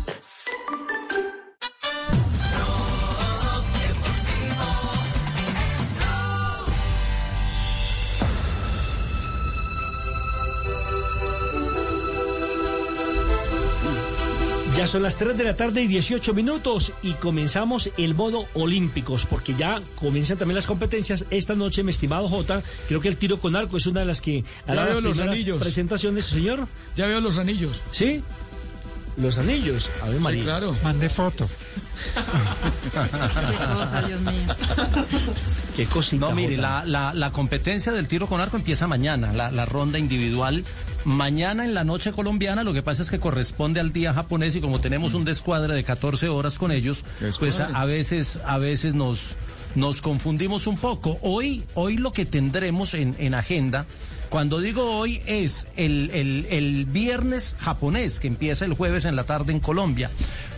Ya 14.81 14.87
son 14.87 15.03
las 15.03 15.15
3 15.17 15.37
de 15.37 15.43
la 15.43 15.55
tarde 15.55 15.83
y 15.83 15.87
18 15.87 16.33
minutos 16.33 16.91
y 17.03 17.13
comenzamos 17.13 17.91
el 17.99 18.15
modo 18.15 18.45
olímpicos 18.55 19.27
porque 19.27 19.53
ya 19.53 19.79
comienzan 19.93 20.39
también 20.39 20.55
las 20.55 20.65
competencias. 20.65 21.25
Esta 21.29 21.53
noche, 21.53 21.83
mi 21.83 21.91
estimado 21.91 22.27
Jota, 22.27 22.63
creo 22.87 22.99
que 22.99 23.07
el 23.07 23.15
tiro 23.15 23.39
con 23.39 23.55
arco 23.55 23.77
es 23.77 23.85
una 23.85 23.99
de 23.99 24.07
las 24.07 24.21
que 24.21 24.41
Ya 24.65 24.73
hará 24.73 24.85
veo 24.85 24.95
las 25.01 25.17
los 25.17 25.19
anillos. 25.19 25.61
presentaciones, 25.61 26.25
señor. 26.25 26.67
Ya 26.95 27.05
veo 27.05 27.21
los 27.21 27.37
anillos. 27.37 27.83
¿Sí? 27.91 28.23
Los 29.17 29.37
anillos. 29.37 29.91
A 30.01 30.09
ver, 30.09 30.19
María. 30.19 30.41
claro. 30.41 30.75
Mandé 30.83 31.09
foto. 31.09 31.47
Qué 32.91 33.57
cosa, 33.75 34.01
Dios 34.01 34.19
mío. 34.21 34.55
Qué 35.75 35.85
cosita. 35.85 36.25
No, 36.27 36.31
mire, 36.33 36.57
la, 36.57 36.83
la, 36.85 37.13
la 37.13 37.31
competencia 37.31 37.91
del 37.91 38.07
tiro 38.07 38.25
con 38.27 38.41
arco 38.41 38.57
empieza 38.57 38.87
mañana, 38.87 39.31
la, 39.31 39.51
la 39.51 39.65
ronda 39.65 39.99
individual. 39.99 40.63
Mañana 41.05 41.65
en 41.65 41.73
la 41.73 41.83
noche 41.83 42.11
colombiana, 42.11 42.63
lo 42.63 42.73
que 42.73 42.83
pasa 42.83 43.01
es 43.03 43.09
que 43.09 43.19
corresponde 43.19 43.79
al 43.79 43.91
día 43.91 44.13
japonés 44.13 44.55
y 44.55 44.61
como 44.61 44.81
tenemos 44.81 45.13
un 45.13 45.25
descuadre 45.25 45.73
de 45.73 45.83
14 45.83 46.29
horas 46.29 46.57
con 46.59 46.71
ellos, 46.71 47.03
pues 47.39 47.59
a, 47.59 47.85
veces, 47.85 48.39
a 48.45 48.57
veces 48.59 48.93
nos, 48.93 49.35
nos 49.75 50.01
confundimos 50.01 50.67
un 50.67 50.77
poco. 50.77 51.17
Hoy, 51.21 51.63
hoy 51.73 51.97
lo 51.97 52.13
que 52.13 52.25
tendremos 52.25 52.93
en, 52.93 53.15
en 53.17 53.33
agenda, 53.33 53.85
cuando 54.29 54.59
digo 54.61 54.97
hoy 54.97 55.21
es 55.25 55.67
el, 55.75 56.09
el- 56.13 56.45
el 56.49 56.85
viernes 56.85 57.55
japonés, 57.59 58.19
que 58.19 58.27
empieza 58.27 58.63
el 58.65 58.73
jueves 58.75 59.05
en 59.05 59.15
la 59.15 59.23
tarde 59.25 59.51
en 59.51 59.59
Colombia. 59.59 60.09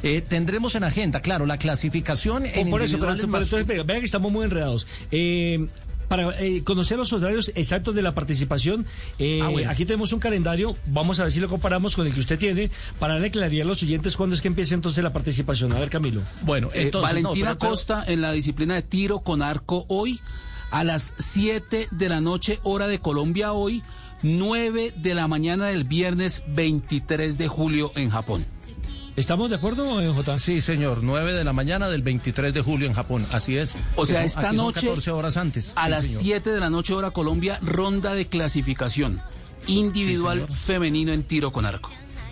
Eh, 0.04 0.22
tendremos 0.22 0.76
en 0.76 0.84
agenda, 0.84 1.22
claro, 1.22 1.46
la 1.46 1.58
clasificación 1.58 2.46
en 2.46 2.68
Oh, 2.68 2.72
por 2.72 2.82
eso, 2.82 2.98
pero, 3.00 3.14
pero 3.16 3.24
entonces, 3.38 3.66
vea, 3.66 3.84
vea 3.84 4.00
que 4.00 4.06
estamos 4.06 4.32
muy 4.32 4.44
enredados. 4.44 4.86
Eh, 5.12 5.66
para 6.14 6.40
eh, 6.40 6.64
conocer 6.64 6.96
los 7.00 7.12
horarios 7.12 7.52
exactos 7.56 7.96
de 7.96 8.04
la 8.04 8.14
participación, 8.14 8.86
eh, 9.18 9.40
Ah, 9.42 9.48
bueno. 9.50 9.68
aquí 9.72 9.84
tenemos 9.84 10.14
un 10.14 10.20
calendario, 10.20 10.76
vamos 10.86 11.20
a 11.20 11.24
ver 11.24 11.32
si 11.34 11.40
lo 11.40 11.50
comparamos 11.50 11.96
con 11.96 12.06
el 12.06 12.14
que 12.14 12.20
usted 12.20 12.38
tiene, 12.38 12.70
para 13.00 13.14
darle 13.16 13.32
claridad 13.32 13.66
a 13.66 13.70
los 13.70 13.82
oyentes 13.82 14.16
cuándo 14.16 14.36
es 14.36 14.42
que 14.44 14.48
empieza 14.48 14.76
entonces 14.76 15.04
la 15.04 15.12
participación. 15.12 15.74
A 15.74 15.80
ver, 15.80 15.90
Camilo. 15.90 16.22
Bueno, 16.44 16.68
Eh, 16.72 16.84
entonces, 16.84 17.16
Valentina 17.24 17.58
pero- 17.58 17.72
Costa 17.72 18.04
en 18.06 18.22
la 18.22 18.32
disciplina 18.32 18.76
de 18.76 18.84
tiro 18.84 19.22
con 19.22 19.42
arco 19.42 19.86
hoy 19.88 20.20
a 20.70 20.84
las 20.84 21.16
7 21.18 21.88
de 21.90 22.10
la 22.10 22.22
noche 22.22 22.60
hora 22.62 22.88
de 22.88 23.00
Colombia 23.00 23.54
hoy, 23.54 23.82
9 24.22 24.94
de 24.96 25.16
la 25.16 25.28
mañana 25.28 25.66
del 25.66 25.84
viernes 25.84 26.44
23 26.48 27.40
de 27.40 27.48
julio 27.48 27.92
en 27.96 28.12
Japón. 28.12 28.46
¿Estamos 29.16 29.52
de 29.52 29.58
acuerdo, 29.58 30.02
eh, 30.02 30.12
Jota? 30.12 30.40
Sí, 30.40 30.60
señor, 30.60 31.04
9 31.04 31.34
de 31.34 31.44
la 31.44 31.54
mañana 31.54 31.88
del 31.90 32.02
23 32.02 32.52
de 32.54 32.62
julio 32.62 32.88
en 32.88 32.94
Japón, 32.94 33.26
así 33.32 33.58
es. 33.58 33.76
O 33.96 34.08
sea, 34.08 34.24
esta 34.24 34.48
aquí 34.48 34.58
noche 34.58 34.88
14 34.88 35.12
horas 35.12 35.38
antes. 35.38 35.74
a 35.76 35.86
Sí, 35.86 35.90
las 35.92 36.06
señor. 36.06 36.22
7 36.22 36.50
de 36.50 36.60
la 36.60 36.70
noche 36.72 36.94
hora 36.94 37.12
Colombia, 37.12 37.60
ronda 37.62 38.16
de 38.16 38.26
clasificación 38.26 39.22
individual 39.68 40.48
femenino 40.48 41.14
en 41.14 41.24
tiro 41.24 41.52
con 41.52 41.66
arco. 41.66 41.92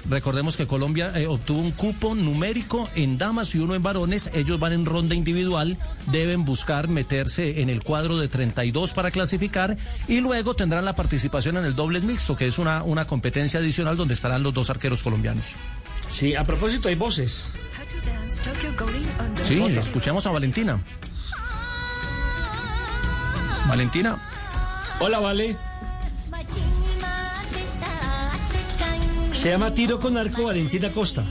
Recordemos 0.10 0.58
que 0.58 0.66
Colombia 0.66 1.12
eh, 1.16 1.28
obtuvo 1.28 1.60
un 1.60 1.72
cupo 1.72 2.16
numérico 2.16 2.90
en 2.96 3.20
damas 3.20 3.54
y 3.54 3.60
uno 3.60 3.76
en 3.76 3.84
varones. 3.84 4.32
Ellos 4.34 4.60
van 4.60 4.74
en 4.74 4.86
ronda 4.86 5.14
individual, 5.14 5.78
deben 6.08 6.44
buscar 6.44 6.88
meterse 6.88 7.62
en 7.62 7.70
el 7.70 7.84
cuadro 7.84 8.18
de 8.18 8.28
32 8.28 8.94
para 8.94 9.12
clasificar 9.12 9.78
y 10.08 10.20
luego 10.20 10.56
tendrán 10.56 10.86
la 10.86 10.96
participación 10.96 11.58
en 11.58 11.66
el 11.66 11.76
dobles 11.76 12.04
mixto, 12.04 12.36
que 12.36 12.48
es 12.48 12.58
una, 12.58 12.82
una 12.82 13.06
competencia 13.06 13.60
adicional 13.60 13.96
donde 13.96 14.16
estarán 14.16 14.42
los 14.42 14.56
dos 14.56 14.72
arqueros 14.72 15.04
colombianos. 15.04 15.56
Sí, 16.12 16.36
a 16.36 16.44
propósito, 16.46 16.90
hay 16.90 16.96
voces. 16.96 17.48
Sí, 19.42 19.62
escuchemos 19.64 20.26
a 20.28 20.32
Valentina. 20.32 20.80
Valentina. 23.68 24.22
Hola, 25.00 25.20
Vale. 25.20 25.58
Se 29.34 29.50
llama 29.50 29.74
Tiro 29.74 30.00
con 30.00 30.18
Arco 30.18 30.44
Valentina 30.44 30.90
Costa. 30.90 31.24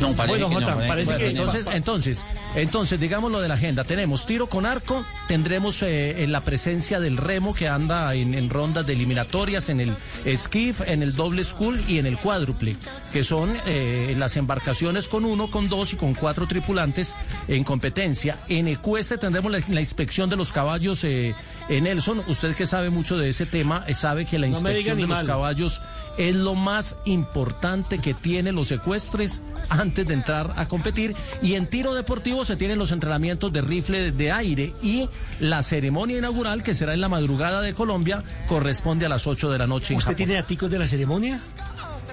No, 0.00 0.12
Bueno, 0.14 0.48
Jota, 0.48 0.76
parece 0.88 1.12
Bueno, 1.12 1.18
que... 1.18 1.30
entonces, 1.30 1.66
entonces, 1.72 2.24
entonces, 2.54 3.00
digamos 3.00 3.30
lo 3.30 3.40
de 3.40 3.48
la 3.48 3.54
agenda. 3.54 3.84
Tenemos 3.84 4.26
tiro 4.26 4.48
con 4.48 4.66
arco, 4.66 5.04
tendremos 5.28 5.82
eh, 5.82 6.22
en 6.24 6.32
la 6.32 6.40
presencia 6.40 7.00
del 7.00 7.16
remo 7.16 7.54
que 7.54 7.68
anda 7.68 8.14
en, 8.14 8.34
en 8.34 8.50
rondas 8.50 8.86
de 8.86 8.94
eliminatorias, 8.94 9.68
en 9.68 9.80
el 9.80 9.96
skiff, 10.36 10.80
en 10.86 11.02
el 11.02 11.14
doble 11.14 11.44
school 11.44 11.80
y 11.88 11.98
en 11.98 12.06
el 12.06 12.18
cuádruple, 12.18 12.76
que 13.12 13.24
son 13.24 13.56
eh, 13.66 14.14
las 14.18 14.36
embarcaciones 14.36 15.08
con 15.08 15.24
uno, 15.24 15.50
con 15.50 15.68
dos 15.68 15.92
y 15.92 15.96
con 15.96 16.14
cuatro 16.14 16.46
tripulantes 16.46 17.14
en 17.48 17.64
competencia. 17.64 18.38
En 18.48 18.68
Ecueste 18.68 19.18
tendremos 19.18 19.52
la, 19.52 19.60
la 19.68 19.80
inspección 19.80 20.28
de 20.28 20.36
los 20.36 20.52
caballos. 20.52 21.04
Eh, 21.04 21.34
Nelson, 21.68 22.22
usted 22.28 22.54
que 22.54 22.66
sabe 22.66 22.90
mucho 22.90 23.16
de 23.16 23.28
ese 23.30 23.46
tema, 23.46 23.84
eh, 23.86 23.94
sabe 23.94 24.24
que 24.26 24.38
la 24.38 24.46
No 24.46 24.54
inspección 24.54 24.98
de 24.98 25.06
los 25.06 25.24
caballos 25.24 25.80
es 26.18 26.34
lo 26.34 26.54
más 26.54 26.96
importante 27.06 27.98
que 27.98 28.14
tienen 28.14 28.54
los 28.54 28.68
secuestres 28.68 29.40
antes 29.68 30.06
de 30.06 30.14
entrar 30.14 30.52
a 30.56 30.68
competir. 30.68 31.16
Y 31.42 31.54
en 31.54 31.66
tiro 31.66 31.94
deportivo 31.94 32.44
se 32.44 32.56
tienen 32.56 32.78
los 32.78 32.92
entrenamientos 32.92 33.52
de 33.52 33.62
rifle 33.62 34.12
de 34.12 34.30
aire 34.30 34.72
y 34.82 35.08
la 35.40 35.62
ceremonia 35.62 36.18
inaugural, 36.18 36.62
que 36.62 36.74
será 36.74 36.94
en 36.94 37.00
la 37.00 37.08
madrugada 37.08 37.60
de 37.62 37.74
Colombia, 37.74 38.22
corresponde 38.46 39.06
a 39.06 39.08
las 39.08 39.26
8 39.26 39.50
de 39.50 39.58
la 39.58 39.66
noche 39.66 39.94
en 39.94 39.98
¿Usted 39.98 40.12
Japón. 40.12 40.16
tiene 40.16 40.34
daticos 40.34 40.70
de 40.70 40.78
la 40.78 40.86
ceremonia? 40.86 41.40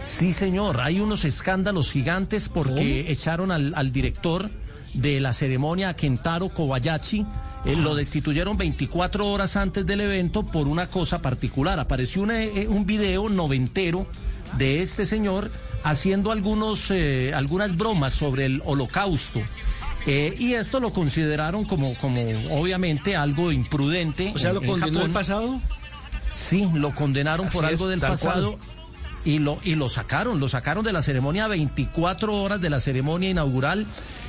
Sí, 0.04 0.34
señor. 0.34 0.82
Hay 0.82 1.00
unos 1.00 1.26
escándalos 1.26 1.92
gigantes 1.92 2.50
porque 2.50 3.12
echaron 3.12 3.52
al, 3.52 3.74
al 3.76 3.92
director 3.92 4.50
de 4.94 5.20
la 5.22 5.32
ceremonia, 5.32 5.90
a 5.90 5.96
Kentaro 5.96 6.50
Kobayashi. 6.50 7.26
Eh, 7.66 7.76
lo 7.76 7.96
destituyeron 7.96 8.58
24 8.58 9.28
horas 9.28 9.56
antes 9.56 9.86
del 9.86 10.02
evento 10.02 10.44
por 10.44 10.68
una 10.68 10.88
cosa 10.88 11.22
particular. 11.22 11.80
Apareció 11.80 12.22
una, 12.24 12.44
eh, 12.44 12.68
un 12.68 12.86
video 12.86 13.30
noventero 13.30 14.06
de 14.58 14.82
este 14.82 15.06
señor 15.06 15.52
haciendo 15.84 16.32
algunos, 16.32 16.92
eh, 16.92 17.32
algunas 17.36 17.76
bromas 17.78 18.14
sobre 18.14 18.46
el 18.46 18.62
holocausto. 18.66 19.42
Eh, 20.08 20.36
y 20.40 20.54
esto 20.54 20.80
lo 20.80 20.90
consideraron 20.92 21.64
como, 21.66 21.94
como 21.96 22.22
obviamente 22.52 23.16
algo 23.16 23.52
imprudente. 23.52 24.32
O 24.36 24.40
sea, 24.40 24.50
en- 24.50 24.56
¿lo 24.56 24.62
en 24.62 24.68
condenó 24.68 24.88
el 24.88 24.96
Japón. 24.98 25.14
pasado? 25.14 25.62
Sí, 26.34 26.68
lo 26.74 26.94
condenaron 26.96 27.48
por 27.50 27.66
algo 27.66 27.86
es, 27.86 27.90
del 27.92 28.00
pasado 28.00 28.58
cual. 28.58 28.70
y 29.26 29.38
lo, 29.40 29.60
y 29.64 29.76
lo 29.76 29.90
sacaron, 29.90 30.40
lo 30.40 30.48
sacaron 30.48 30.84
de 30.84 30.94
la 30.94 31.02
ceremonia 31.02 31.46
a 31.46 31.50
24 31.50 32.34
horas 32.42 32.60
de 32.62 32.70
la 32.72 32.80
ceremonia 32.80 33.30
inaugural. 33.30 33.86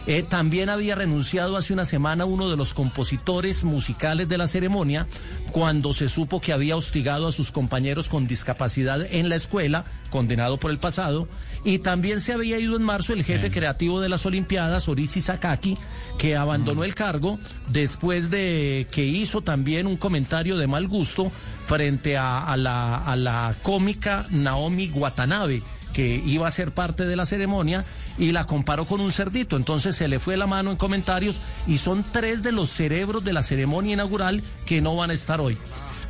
Eh, 0.07 0.25
también 0.25 0.69
había 0.69 0.97
renunciado 0.97 1.57
hace 1.57 1.73
una 1.73 1.85
semana 1.85 2.25
uno 2.25 2.51
de 2.51 2.57
los 2.57 2.75
compositores 2.75 3.63
musicales 3.63 4.29
de 4.29 4.37
la 4.37 4.49
ceremonia 4.49 5.07
cuando 5.53 5.93
se 5.93 6.09
supo 6.09 6.41
que 6.41 6.53
había 6.53 6.77
hostigado 6.77 7.29
a 7.29 7.33
sus 7.33 7.53
compañeros 7.53 8.09
con 8.09 8.27
discapacidad 8.27 9.07
en 9.11 9.29
la 9.29 9.37
escuela, 9.37 9.85
condenado 10.11 10.59
por 10.59 10.71
el 10.71 10.79
pasado. 10.79 11.29
Y 11.65 11.79
también 11.79 12.21
se 12.21 12.33
había 12.33 12.59
ido 12.59 12.77
en 12.77 12.83
marzo 12.83 13.13
el 13.13 13.23
jefe 13.23 13.51
creativo 13.51 14.01
de 14.01 14.09
las 14.09 14.27
Olimpiadas, 14.27 14.89
Orishi 14.89 15.21
Sakaki, 15.21 15.79
que 16.19 16.37
abandonó 16.37 16.83
el 16.83 16.95
cargo 16.95 17.39
después 17.69 18.31
de 18.31 18.89
que 18.91 19.05
hizo 19.05 19.43
también 19.43 19.87
un 19.87 19.97
comentario 19.97 20.57
de 20.57 20.67
mal 20.67 20.89
gusto 20.89 21.31
frente 21.67 22.17
a, 22.17 22.45
a 22.45 22.57
la, 22.57 22.97
a 22.97 23.15
la 23.15 23.55
cómica 23.63 24.27
Naomi 24.31 24.91
Watanabe, 24.91 25.63
que 25.93 26.21
iba 26.25 26.49
a 26.49 26.51
ser 26.51 26.73
parte 26.73 27.07
de 27.07 27.17
la 27.17 27.27
ceremonia, 27.27 27.85
y 28.19 28.33
la 28.33 28.45
comparó 28.45 28.85
con 28.85 29.01
un 29.01 29.13
cerdito. 29.13 29.57
Entonces 29.57 29.97
se 29.97 30.09
le 30.09 30.19
fue 30.19 30.37
la 30.37 30.47
mano 30.47 30.71
en 30.71 30.77
comentarios 30.77 31.41
y 31.67 31.79
son 31.79 32.05
tres 32.13 32.43
de 32.43 32.53
los 32.53 32.71
cerebros 32.71 33.25
de 33.25 33.33
la 33.33 33.43
ceremonia 33.43 33.95
inaugural 33.95 34.43
que 34.67 34.81
no 34.81 34.97
van 34.97 35.11
a 35.11 35.15
estar 35.15 35.41
hoy. 35.41 35.59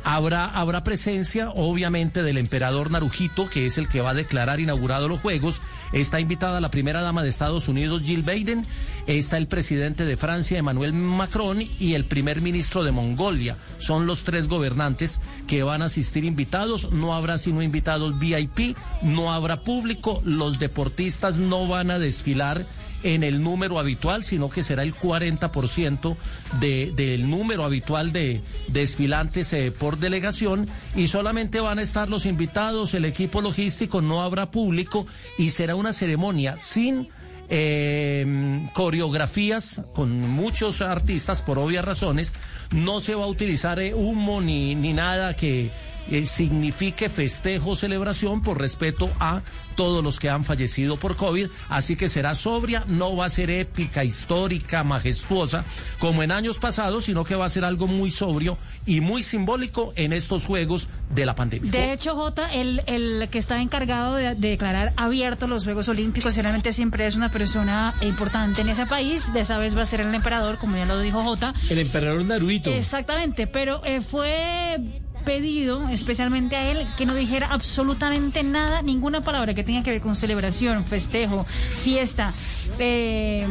Habrá, 0.05 0.45
habrá 0.45 0.83
presencia, 0.83 1.49
obviamente, 1.51 2.23
del 2.23 2.37
emperador 2.37 2.91
Narujito, 2.91 3.49
que 3.49 3.65
es 3.65 3.77
el 3.77 3.87
que 3.87 4.01
va 4.01 4.09
a 4.09 4.13
declarar 4.13 4.59
inaugurado 4.59 5.07
los 5.07 5.21
Juegos. 5.21 5.61
Está 5.93 6.19
invitada 6.19 6.59
la 6.59 6.71
primera 6.71 7.01
dama 7.01 7.23
de 7.23 7.29
Estados 7.29 7.69
Unidos, 7.69 8.01
Jill 8.01 8.23
Biden. 8.23 8.65
Está 9.07 9.37
el 9.37 9.47
presidente 9.47 10.05
de 10.05 10.17
Francia, 10.17 10.57
Emmanuel 10.57 10.91
Macron, 10.91 11.61
y 11.61 11.93
el 11.93 12.03
primer 12.03 12.41
ministro 12.41 12.83
de 12.83 12.91
Mongolia. 12.91 13.55
Son 13.77 14.05
los 14.05 14.23
tres 14.23 14.49
gobernantes 14.49 15.21
que 15.47 15.63
van 15.63 15.81
a 15.81 15.85
asistir 15.85 16.25
invitados. 16.25 16.91
No 16.91 17.13
habrá 17.13 17.37
sino 17.37 17.61
invitados 17.61 18.19
VIP, 18.19 18.75
no 19.01 19.31
habrá 19.31 19.61
público. 19.61 20.21
Los 20.25 20.59
deportistas 20.59 21.37
no 21.37 21.67
van 21.67 21.91
a 21.91 21.99
desfilar 21.99 22.65
en 23.03 23.23
el 23.23 23.43
número 23.43 23.79
habitual, 23.79 24.23
sino 24.23 24.49
que 24.49 24.63
será 24.63 24.83
el 24.83 24.95
40% 24.95 26.15
de, 26.59 26.91
del 26.95 27.29
número 27.29 27.63
habitual 27.63 28.11
de 28.11 28.41
desfilantes 28.67 29.53
eh, 29.53 29.71
por 29.71 29.97
delegación 29.97 30.67
y 30.95 31.07
solamente 31.07 31.59
van 31.59 31.79
a 31.79 31.81
estar 31.81 32.09
los 32.09 32.25
invitados, 32.25 32.93
el 32.93 33.05
equipo 33.05 33.41
logístico, 33.41 34.01
no 34.01 34.21
habrá 34.23 34.51
público 34.51 35.05
y 35.37 35.49
será 35.49 35.75
una 35.75 35.93
ceremonia 35.93 36.57
sin 36.57 37.09
eh, 37.49 38.69
coreografías 38.73 39.81
con 39.93 40.19
muchos 40.19 40.81
artistas 40.81 41.41
por 41.41 41.59
obvias 41.59 41.85
razones. 41.85 42.33
No 42.71 43.01
se 43.01 43.15
va 43.15 43.25
a 43.25 43.27
utilizar 43.27 43.79
eh, 43.79 43.93
humo 43.93 44.41
ni, 44.41 44.75
ni 44.75 44.93
nada 44.93 45.35
que, 45.35 45.69
eh, 46.09 46.25
signifique 46.25 47.09
festejo, 47.09 47.75
celebración 47.75 48.41
por 48.41 48.59
respeto 48.59 49.09
a 49.19 49.41
todos 49.75 50.03
los 50.03 50.19
que 50.19 50.29
han 50.29 50.43
fallecido 50.43 50.97
por 50.97 51.15
COVID. 51.15 51.47
Así 51.69 51.95
que 51.95 52.09
será 52.09 52.35
sobria, 52.35 52.83
no 52.87 53.15
va 53.15 53.25
a 53.25 53.29
ser 53.29 53.49
épica, 53.49 54.03
histórica, 54.03 54.83
majestuosa 54.83 55.65
como 55.99 56.23
en 56.23 56.31
años 56.31 56.59
pasados, 56.59 57.05
sino 57.05 57.23
que 57.23 57.35
va 57.35 57.45
a 57.45 57.49
ser 57.49 57.65
algo 57.65 57.87
muy 57.87 58.11
sobrio 58.11 58.57
y 58.85 59.01
muy 59.01 59.23
simbólico 59.23 59.93
en 59.95 60.13
estos 60.13 60.45
Juegos 60.45 60.89
de 61.09 61.25
la 61.25 61.35
pandemia. 61.35 61.71
De 61.71 61.93
hecho, 61.93 62.15
Jota, 62.15 62.53
el, 62.53 62.83
el 62.85 63.29
que 63.29 63.39
está 63.39 63.61
encargado 63.61 64.15
de, 64.15 64.35
de 64.35 64.49
declarar 64.49 64.93
abiertos 64.97 65.49
los 65.49 65.63
Juegos 65.63 65.87
Olímpicos, 65.89 66.35
generalmente 66.35 66.73
siempre 66.73 67.05
es 67.05 67.15
una 67.15 67.31
persona 67.31 67.93
importante 68.01 68.61
en 68.61 68.69
ese 68.69 68.85
país. 68.85 69.31
De 69.33 69.39
esa 69.39 69.57
vez 69.57 69.75
va 69.75 69.83
a 69.83 69.85
ser 69.85 70.01
el 70.01 70.13
emperador, 70.13 70.57
como 70.57 70.77
ya 70.77 70.85
lo 70.85 70.99
dijo 70.99 71.23
Jota. 71.23 71.53
El 71.69 71.79
emperador 71.79 72.25
Naruhito. 72.25 72.71
Exactamente, 72.71 73.47
pero 73.47 73.83
eh, 73.85 74.01
fue 74.01 74.79
pedido 75.23 75.87
especialmente 75.89 76.55
a 76.55 76.71
él 76.71 76.87
que 76.97 77.05
no 77.05 77.13
dijera 77.13 77.47
absolutamente 77.47 78.43
nada, 78.43 78.81
ninguna 78.81 79.23
palabra 79.23 79.53
que 79.53 79.63
tenga 79.63 79.83
que 79.83 79.91
ver 79.91 80.01
con 80.01 80.15
celebración, 80.15 80.85
festejo, 80.85 81.45
fiesta, 81.45 82.33
eh, 82.79 83.47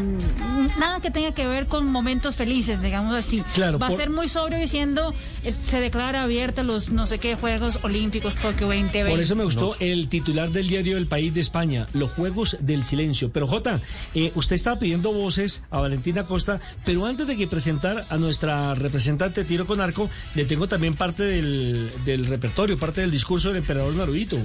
nada 0.78 1.00
que 1.00 1.10
tenga 1.10 1.32
que 1.32 1.46
ver 1.46 1.66
con 1.66 1.86
momentos 1.86 2.36
felices, 2.36 2.80
digamos 2.82 3.14
así. 3.14 3.42
Claro, 3.54 3.78
Va 3.78 3.88
a 3.88 3.92
ser 3.92 4.10
muy 4.10 4.28
sobrio 4.28 4.58
diciendo, 4.58 5.14
eh, 5.44 5.54
se 5.68 5.80
declara 5.80 6.22
abierta 6.22 6.62
los 6.62 6.90
no 6.90 7.06
sé 7.06 7.18
qué 7.18 7.34
Juegos 7.34 7.78
Olímpicos 7.82 8.36
Tokio 8.36 8.66
2020. 8.66 9.10
Por 9.10 9.20
eso 9.20 9.36
me 9.36 9.44
gustó 9.44 9.74
el 9.80 10.08
titular 10.08 10.50
del 10.50 10.68
diario 10.68 10.96
El 10.96 11.06
País 11.06 11.34
de 11.34 11.40
España, 11.40 11.86
los 11.92 12.10
Juegos 12.12 12.56
del 12.60 12.84
Silencio. 12.84 13.30
Pero 13.32 13.46
Jota, 13.46 13.80
eh, 14.14 14.32
usted 14.34 14.56
estaba 14.56 14.78
pidiendo 14.78 15.12
voces 15.12 15.62
a 15.70 15.80
Valentina 15.80 16.26
Costa, 16.26 16.60
pero 16.84 17.06
antes 17.06 17.26
de 17.26 17.36
que 17.36 17.46
presentar 17.46 18.04
a 18.08 18.16
nuestra 18.16 18.74
representante 18.74 19.44
tiro 19.44 19.66
con 19.66 19.80
arco, 19.80 20.10
le 20.34 20.44
tengo 20.44 20.68
también 20.68 20.94
parte 20.94 21.22
del, 21.22 21.61
del 22.04 22.26
repertorio, 22.26 22.78
parte 22.78 23.00
del 23.00 23.10
discurso 23.10 23.48
del 23.48 23.58
emperador 23.58 23.94
Naruhito. 23.94 24.38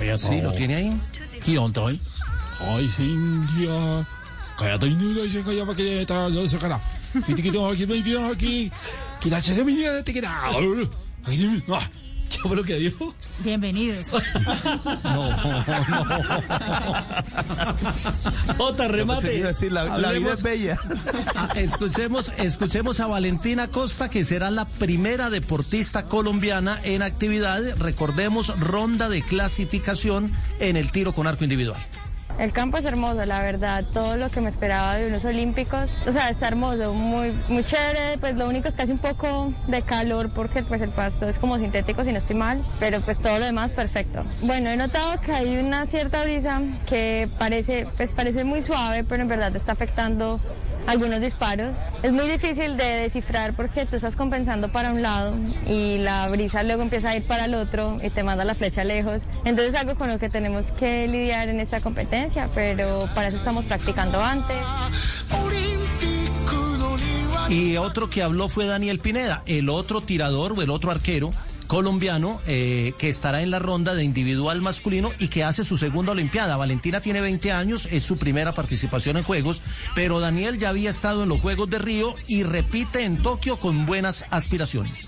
Oye, 0.00 0.18
sí, 0.18 0.40
¿lo 0.40 0.52
tiene 0.52 0.74
ahí? 0.74 1.00
¿Qué 1.44 1.58
onda 1.58 1.82
hoy? 1.82 2.00
Ay, 2.60 2.88
Cintia. 2.88 4.06
Cállate 4.58 4.86
y 4.86 4.94
no 4.94 5.22
dice 5.22 5.42
que 5.42 5.56
ya 5.56 5.64
para 5.64 5.76
que 5.76 6.02
está 6.02 6.28
no 6.28 6.46
se 6.46 6.58
cara. 6.58 6.80
Viste 7.26 7.42
que 7.42 7.50
tengo 7.50 7.68
aquí 7.68 7.86
me 7.86 8.26
aquí. 8.30 8.70
La 9.24 9.40
se 9.40 9.54
me 9.54 9.72
viene 9.72 10.02
te 10.02 10.12
queda. 10.12 10.42
Ay, 11.24 11.36
sí, 11.36 11.62
ah. 11.68 11.88
¿Qué 12.38 12.38
fue 12.38 12.56
lo 12.56 12.62
que 12.62 12.76
dijo? 12.76 13.14
Bienvenidos. 13.40 14.10
Jota, 18.56 18.88
remate. 18.88 19.42
la 19.70 20.12
vida 20.12 20.34
es 20.34 20.42
bella. 20.42 20.78
escuchemos, 21.56 22.32
escuchemos 22.38 23.00
a 23.00 23.06
Valentina 23.08 23.68
Costa, 23.68 24.08
que 24.08 24.24
será 24.24 24.50
la 24.50 24.66
primera 24.66 25.28
deportista 25.30 26.06
colombiana 26.06 26.80
en 26.84 27.02
actividad. 27.02 27.60
Recordemos, 27.78 28.58
ronda 28.60 29.08
de 29.08 29.22
clasificación 29.22 30.32
en 30.60 30.76
el 30.76 30.92
tiro 30.92 31.12
con 31.12 31.26
arco 31.26 31.42
individual. 31.44 31.80
El 32.40 32.52
campo 32.52 32.78
es 32.78 32.86
hermoso, 32.86 33.22
la 33.26 33.42
verdad, 33.42 33.84
todo 33.92 34.16
lo 34.16 34.30
que 34.30 34.40
me 34.40 34.48
esperaba 34.48 34.94
de 34.94 35.08
unos 35.08 35.26
olímpicos, 35.26 35.90
o 36.08 36.12
sea, 36.12 36.30
está 36.30 36.48
hermoso, 36.48 36.94
muy, 36.94 37.34
muy 37.48 37.62
chévere, 37.62 38.16
pues 38.18 38.34
lo 38.34 38.48
único 38.48 38.66
es 38.66 38.76
que 38.76 38.80
hace 38.80 38.92
un 38.92 38.98
poco 38.98 39.52
de 39.66 39.82
calor 39.82 40.30
porque 40.30 40.62
pues 40.62 40.80
el 40.80 40.88
pasto 40.88 41.28
es 41.28 41.36
como 41.36 41.58
sintético 41.58 42.02
si 42.02 42.12
no 42.12 42.18
estoy 42.18 42.36
mal, 42.36 42.64
pero 42.78 43.02
pues 43.02 43.18
todo 43.18 43.38
lo 43.38 43.44
demás 43.44 43.72
perfecto. 43.72 44.24
Bueno, 44.40 44.70
he 44.70 44.78
notado 44.78 45.20
que 45.20 45.32
hay 45.32 45.58
una 45.58 45.84
cierta 45.84 46.24
brisa 46.24 46.62
que 46.88 47.28
parece, 47.38 47.86
pues 47.98 48.08
parece 48.12 48.42
muy 48.44 48.62
suave, 48.62 49.04
pero 49.04 49.20
en 49.20 49.28
verdad 49.28 49.54
está 49.54 49.72
afectando 49.72 50.40
algunos 50.86 51.20
disparos. 51.20 51.76
Es 52.02 52.12
muy 52.12 52.26
difícil 52.26 52.76
de 52.76 52.84
descifrar 52.84 53.52
porque 53.52 53.86
tú 53.86 53.96
estás 53.96 54.16
compensando 54.16 54.68
para 54.68 54.92
un 54.92 55.02
lado 55.02 55.34
y 55.68 55.98
la 55.98 56.26
brisa 56.28 56.62
luego 56.62 56.82
empieza 56.82 57.10
a 57.10 57.16
ir 57.16 57.22
para 57.24 57.44
el 57.44 57.54
otro 57.54 57.98
y 58.02 58.10
te 58.10 58.22
manda 58.22 58.44
la 58.44 58.54
flecha 58.54 58.82
lejos. 58.84 59.22
Entonces 59.44 59.74
es 59.74 59.80
algo 59.80 59.94
con 59.94 60.08
lo 60.08 60.18
que 60.18 60.28
tenemos 60.28 60.66
que 60.72 61.06
lidiar 61.06 61.48
en 61.48 61.60
esta 61.60 61.80
pero 62.54 63.08
para 63.14 63.28
eso 63.28 63.36
estamos 63.36 63.64
practicando 63.64 64.22
antes. 64.22 64.56
Y 67.48 67.76
otro 67.76 68.08
que 68.08 68.22
habló 68.22 68.48
fue 68.48 68.66
Daniel 68.66 69.00
Pineda, 69.00 69.42
el 69.46 69.68
otro 69.68 70.00
tirador 70.00 70.52
o 70.52 70.62
el 70.62 70.70
otro 70.70 70.90
arquero 70.90 71.30
colombiano 71.70 72.40
eh, 72.48 72.94
que 72.98 73.08
estará 73.08 73.42
en 73.42 73.52
la 73.52 73.60
ronda 73.60 73.94
de 73.94 74.02
individual 74.02 74.60
masculino 74.60 75.12
y 75.20 75.28
que 75.28 75.44
hace 75.44 75.64
su 75.64 75.78
segunda 75.78 76.10
Olimpiada. 76.10 76.56
Valentina 76.56 77.00
tiene 77.00 77.20
20 77.20 77.52
años, 77.52 77.88
es 77.92 78.02
su 78.02 78.18
primera 78.18 78.52
participación 78.54 79.16
en 79.16 79.22
Juegos, 79.22 79.62
pero 79.94 80.18
Daniel 80.18 80.58
ya 80.58 80.70
había 80.70 80.90
estado 80.90 81.22
en 81.22 81.28
los 81.28 81.40
Juegos 81.40 81.70
de 81.70 81.78
Río 81.78 82.16
y 82.26 82.42
repite 82.42 83.04
en 83.04 83.22
Tokio 83.22 83.56
con 83.60 83.86
buenas 83.86 84.24
aspiraciones. 84.30 85.06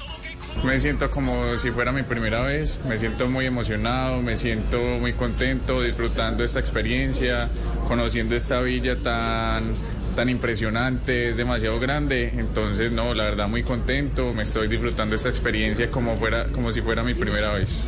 Me 0.64 0.78
siento 0.78 1.10
como 1.10 1.56
si 1.56 1.72
fuera 1.72 1.90
mi 1.90 2.04
primera 2.04 2.42
vez, 2.42 2.78
me 2.88 2.96
siento 2.96 3.28
muy 3.28 3.46
emocionado, 3.46 4.22
me 4.22 4.36
siento 4.36 4.78
muy 5.00 5.12
contento 5.12 5.82
disfrutando 5.82 6.44
esta 6.44 6.60
experiencia, 6.60 7.48
conociendo 7.88 8.36
esta 8.36 8.60
villa 8.60 8.96
tan, 9.02 9.74
tan 10.14 10.28
impresionante, 10.28 11.30
es 11.30 11.36
demasiado 11.36 11.80
grande, 11.80 12.32
entonces 12.36 12.92
no, 12.92 13.12
la 13.12 13.24
verdad 13.24 13.48
muy 13.48 13.64
contento, 13.64 14.32
me 14.34 14.44
estoy 14.44 14.68
disfrutando 14.68 15.16
esta 15.16 15.30
experiencia 15.30 15.88
como, 15.90 16.16
fuera, 16.16 16.44
como 16.44 16.70
si 16.70 16.80
fuera 16.80 17.02
mi 17.02 17.14
primera 17.14 17.54
vez. 17.54 17.82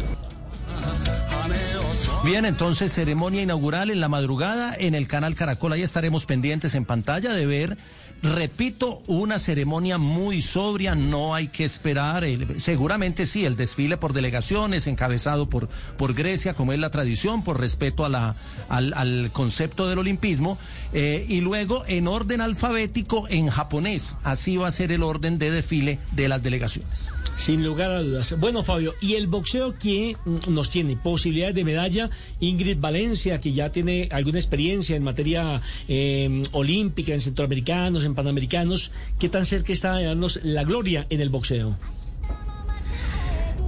Bien, 2.25 2.47
entonces 2.47 2.91
ceremonia 2.91 3.43
inaugural 3.43 3.91
en 3.91 4.01
la 4.01 4.09
madrugada 4.09 4.75
en 4.79 4.95
el 4.95 5.07
canal 5.07 5.35
Caracol. 5.35 5.75
Ahí 5.75 5.83
estaremos 5.83 6.25
pendientes 6.25 6.75
en 6.75 6.87
pantalla 6.87 7.35
de 7.35 7.45
ver. 7.45 7.77
Repito, 8.25 9.03
una 9.07 9.39
ceremonia 9.39 9.99
muy 9.99 10.41
sobria, 10.41 10.95
no 10.95 11.35
hay 11.35 11.49
que 11.49 11.63
esperar. 11.65 12.25
el- 12.25 12.59
seguramente 12.59 13.27
sí, 13.27 13.45
el 13.45 13.55
desfile 13.55 13.99
por 13.99 14.15
delegaciones, 14.15 14.87
encabezado 14.87 15.51
por, 15.51 15.69
por 15.99 16.15
Grecia, 16.15 16.55
como 16.55 16.73
es 16.73 16.79
la 16.79 16.91
tradición, 16.91 17.45
por 17.45 17.61
respeto 17.61 18.03
a 18.03 18.09
la, 18.09 18.35
al, 18.71 18.95
al 18.95 19.31
concepto 19.31 19.89
del 19.91 19.99
olimpismo. 19.99 20.57
Eh, 20.95 21.25
y 21.29 21.41
luego 21.41 21.85
en 21.87 22.09
orden 22.09 22.41
alfabético 22.41 23.29
en 23.29 23.49
japonés. 23.49 24.17
Así 24.23 24.57
va 24.57 24.69
a 24.69 24.71
ser 24.71 24.93
el 24.93 25.03
orden 25.03 25.39
de 25.39 25.51
desfile 25.51 25.99
de 26.13 26.29
las 26.29 26.43
delegaciones. 26.43 27.11
Sin 27.37 27.65
lugar 27.65 27.91
a 27.91 28.01
dudas. 28.01 28.39
Bueno, 28.39 28.63
Fabio, 28.63 28.95
¿y 29.01 29.15
el 29.15 29.27
boxeo 29.27 29.75
quién 29.79 30.17
mm, 30.25 30.55
nos 30.55 30.71
tiene? 30.71 30.97
Posibilidades 30.97 31.55
de 31.57 31.65
medalla. 31.65 32.11
Ingrid 32.41 32.79
Valencia, 32.79 33.41
que 33.41 33.53
ya 33.53 33.71
tiene 33.71 34.09
alguna 34.13 34.39
experiencia 34.39 34.95
en 34.95 35.03
materia 35.03 35.61
eh, 35.89 36.43
olímpica, 36.53 37.13
en 37.13 37.21
centroamericanos, 37.21 38.05
en 38.05 38.15
panamericanos. 38.15 38.93
¿Qué 39.19 39.29
tan 39.29 39.45
cerca 39.45 39.73
está 39.73 39.97
de 39.97 40.05
darnos 40.05 40.41
la 40.45 40.63
gloria 40.63 41.07
en 41.11 41.21
el 41.21 41.29
boxeo? 41.29 41.77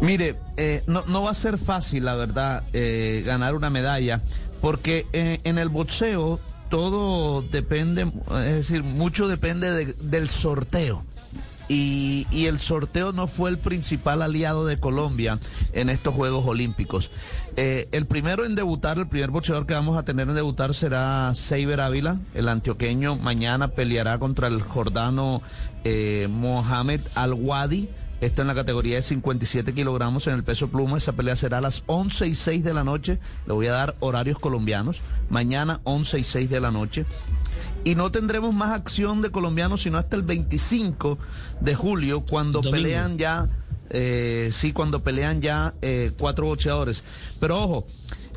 Mire, 0.00 0.36
eh, 0.56 0.82
no, 0.86 1.04
no 1.06 1.22
va 1.22 1.30
a 1.30 1.34
ser 1.34 1.58
fácil, 1.58 2.04
la 2.04 2.16
verdad, 2.16 2.64
eh, 2.72 3.22
ganar 3.24 3.54
una 3.54 3.70
medalla, 3.70 4.22
porque 4.60 5.06
eh, 5.12 5.40
en 5.44 5.58
el 5.58 5.70
boxeo 5.70 6.38
todo 6.68 7.42
depende, 7.42 8.02
es 8.44 8.54
decir, 8.56 8.82
mucho 8.82 9.28
depende 9.28 9.70
de- 9.72 9.92
del 9.94 10.28
sorteo. 10.28 11.04
Y, 11.68 12.28
y 12.30 12.46
el 12.46 12.60
sorteo 12.60 13.12
no 13.12 13.26
fue 13.26 13.50
el 13.50 13.58
principal 13.58 14.22
aliado 14.22 14.66
de 14.66 14.78
Colombia 14.78 15.40
en 15.72 15.88
estos 15.90 16.14
Juegos 16.14 16.46
Olímpicos. 16.46 17.10
Eh, 17.56 17.88
el 17.90 18.06
primero 18.06 18.44
en 18.44 18.54
debutar, 18.54 18.98
el 18.98 19.08
primer 19.08 19.30
boxeador 19.30 19.66
que 19.66 19.74
vamos 19.74 19.98
a 19.98 20.04
tener 20.04 20.28
en 20.28 20.36
debutar 20.36 20.74
será 20.74 21.34
Seiber 21.34 21.80
Ávila, 21.80 22.20
el 22.34 22.48
antioqueño. 22.48 23.16
Mañana 23.16 23.66
peleará 23.68 24.20
contra 24.20 24.46
el 24.46 24.62
jordano 24.62 25.42
eh, 25.82 26.28
Mohamed 26.30 27.00
Al-Wadi. 27.16 27.88
Esto 28.26 28.42
en 28.42 28.48
la 28.48 28.56
categoría 28.56 28.96
de 28.96 29.02
57 29.02 29.72
kilogramos 29.72 30.26
en 30.26 30.34
el 30.34 30.42
peso 30.42 30.66
pluma. 30.66 30.98
Esa 30.98 31.12
pelea 31.12 31.36
será 31.36 31.58
a 31.58 31.60
las 31.60 31.84
11 31.86 32.26
y 32.26 32.34
6 32.34 32.64
de 32.64 32.74
la 32.74 32.82
noche. 32.82 33.20
Le 33.46 33.52
voy 33.52 33.68
a 33.68 33.72
dar 33.72 33.94
horarios 34.00 34.40
colombianos. 34.40 35.00
Mañana 35.30 35.80
11 35.84 36.18
y 36.18 36.24
6 36.24 36.50
de 36.50 36.58
la 36.58 36.72
noche. 36.72 37.06
Y 37.84 37.94
no 37.94 38.10
tendremos 38.10 38.52
más 38.52 38.72
acción 38.72 39.22
de 39.22 39.30
colombianos 39.30 39.82
sino 39.82 39.96
hasta 39.96 40.16
el 40.16 40.22
25 40.22 41.18
de 41.60 41.74
julio, 41.76 42.24
cuando 42.28 42.62
Domingo. 42.62 42.82
pelean 42.82 43.16
ya, 43.16 43.48
eh, 43.90 44.50
sí, 44.52 44.72
cuando 44.72 45.04
pelean 45.04 45.40
ya 45.40 45.74
eh, 45.80 46.10
cuatro 46.18 46.46
boxeadores. 46.46 47.04
Pero 47.38 47.62
ojo, 47.62 47.86